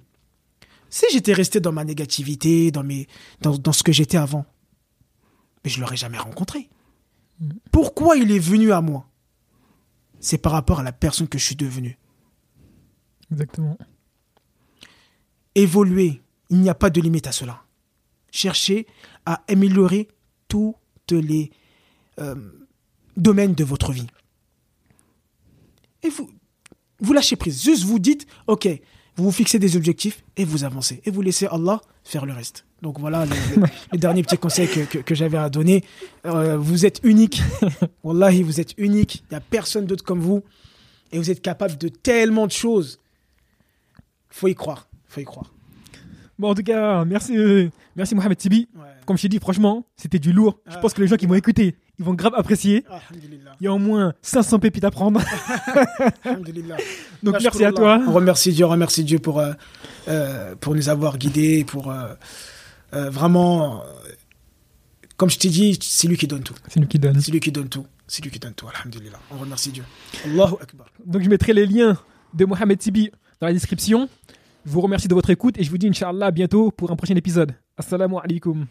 Si 0.89 1.05
j'étais 1.11 1.31
resté 1.31 1.59
dans 1.59 1.71
ma 1.71 1.83
négativité, 1.83 2.71
dans 2.71 2.81
mes 2.81 3.05
dans, 3.41 3.55
dans 3.55 3.71
ce 3.71 3.83
que 3.83 3.91
j'étais 3.91 4.17
avant, 4.17 4.47
mais 5.63 5.69
je 5.69 5.79
l'aurais 5.79 5.95
jamais 5.95 6.17
rencontré. 6.17 6.71
Pourquoi 7.71 8.17
il 8.17 8.31
est 8.31 8.39
venu 8.39 8.71
à 8.71 8.81
moi? 8.81 9.07
C'est 10.19 10.39
par 10.39 10.53
rapport 10.53 10.79
à 10.79 10.83
la 10.83 10.91
personne 10.91 11.27
que 11.27 11.37
je 11.37 11.45
suis 11.45 11.55
devenu. 11.55 11.99
Exactement. 13.31 13.77
Évoluer, 15.53 16.23
il 16.49 16.61
n'y 16.61 16.69
a 16.69 16.73
pas 16.73 16.89
de 16.89 16.99
limite 16.99 17.27
à 17.27 17.31
cela. 17.31 17.61
Cherchez 18.31 18.87
à 19.27 19.43
améliorer 19.47 20.07
toutes 20.47 21.11
les 21.11 21.51
euh, 22.19 22.35
domaines 23.17 23.53
de 23.53 23.63
votre 23.63 23.91
vie. 23.91 24.07
Et 26.03 26.09
vous, 26.09 26.29
vous 26.99 27.13
lâchez 27.13 27.35
prise. 27.35 27.61
Juste 27.63 27.83
vous 27.83 27.99
dites, 27.99 28.25
ok, 28.47 28.67
vous 29.15 29.25
vous 29.25 29.31
fixez 29.31 29.59
des 29.59 29.75
objectifs 29.75 30.23
et 30.37 30.45
vous 30.45 30.63
avancez. 30.63 31.01
Et 31.05 31.11
vous 31.11 31.21
laissez 31.21 31.47
Allah 31.47 31.81
faire 32.03 32.25
le 32.25 32.33
reste. 32.33 32.65
Donc 32.81 32.99
voilà 32.99 33.25
le, 33.25 33.31
le- 33.57 33.67
le 33.91 33.97
dernier 33.97 34.23
petit 34.23 34.37
conseil 34.37 34.67
que, 34.69 34.81
que- 34.85 34.99
que 34.99 35.15
j'avais 35.15 35.37
à 35.37 35.49
donner. 35.49 35.83
Euh, 36.25 36.57
vous 36.57 36.85
êtes 36.85 37.01
unique. 37.03 37.41
Wallahi, 38.03 38.43
vous 38.43 38.59
êtes 38.61 38.73
unique. 38.77 39.23
Il 39.29 39.33
n'y 39.33 39.37
a 39.37 39.41
personne 39.41 39.85
d'autre 39.85 40.03
comme 40.05 40.19
vous. 40.21 40.43
Et 41.11 41.17
vous 41.17 41.29
êtes 41.31 41.41
capable 41.41 41.77
de 41.77 41.89
tellement 41.89 42.47
de 42.47 42.51
choses. 42.51 42.99
Faut 44.29 44.47
y 44.47 44.55
croire. 44.55 44.87
Faut 45.07 45.19
y 45.19 45.25
croire. 45.25 45.51
Bon, 46.37 46.51
en 46.51 46.55
tout 46.55 46.63
cas, 46.63 47.03
merci, 47.03 47.35
euh, 47.37 47.67
merci 47.97 48.15
Mohamed 48.15 48.37
Tibi. 48.37 48.67
Comme 49.09 49.17
je 49.17 49.23
t'ai 49.23 49.29
dit, 49.29 49.39
franchement, 49.39 49.87
c'était 49.97 50.19
du 50.19 50.31
lourd. 50.31 50.59
Je 50.67 50.75
Ah. 50.75 50.77
pense 50.77 50.93
que 50.93 51.01
les 51.01 51.07
gens 51.07 51.15
qui 51.15 51.25
vont 51.25 51.33
écouter, 51.33 51.75
ils 51.97 52.05
vont 52.05 52.13
grave 52.13 52.35
apprécier. 52.35 52.85
Il 53.59 53.63
y 53.63 53.65
a 53.65 53.73
au 53.73 53.79
moins 53.79 54.13
500 54.21 54.59
pépites 54.59 54.83
à 54.83 54.91
prendre. 54.91 55.19
Donc 57.23 57.37
merci 57.41 57.65
à 57.65 57.71
toi. 57.71 57.99
On 58.07 58.11
remercie 58.13 58.51
Dieu, 58.53 58.65
on 58.65 58.69
remercie 58.69 59.03
Dieu 59.03 59.17
pour, 59.17 59.39
euh, 59.39 59.53
euh, 60.09 60.53
pour 60.57 60.75
nous 60.75 60.89
avoir 60.89 61.17
guidés, 61.17 61.63
pour 61.63 61.89
euh, 61.89 62.13
euh, 62.93 63.09
vraiment, 63.09 63.81
comme 65.17 65.31
je 65.31 65.39
t'ai 65.39 65.49
dit, 65.49 65.79
c'est 65.81 66.07
lui 66.07 66.15
qui 66.15 66.27
donne 66.27 66.43
tout. 66.43 66.53
C'est 66.67 66.79
nous 66.79 66.85
qui 66.85 66.99
donne. 66.99 67.19
C'est 67.19 67.31
lui 67.31 67.39
qui 67.39 67.51
donne 67.51 67.67
tout. 67.67 67.87
C'est 68.05 68.23
lui 68.23 68.29
qui 68.29 68.37
donne 68.37 68.53
tout. 68.53 68.67
Alhamdulillah. 68.67 69.17
On 69.31 69.39
remercie 69.39 69.71
Dieu. 69.71 69.85
Allahu 70.23 70.53
Akbar. 70.61 70.85
Donc 71.03 71.23
je 71.23 71.29
mettrai 71.29 71.53
les 71.53 71.65
liens 71.65 71.97
de 72.35 72.45
Mohamed 72.45 72.77
Tibi 72.77 73.09
dans 73.41 73.47
la 73.47 73.53
description. 73.53 74.07
Je 74.67 74.71
vous 74.71 74.81
remercie 74.81 75.07
de 75.07 75.15
votre 75.15 75.31
écoute 75.31 75.55
et 75.57 75.63
je 75.63 75.71
vous 75.71 75.79
dis 75.79 75.87
Inch'Allah 75.87 76.29
bientôt 76.29 76.69
pour 76.69 76.91
un 76.91 76.95
prochain 76.95 77.15
épisode. 77.15 77.53
Assalamu 77.75 78.17
alaikum. 78.23 78.67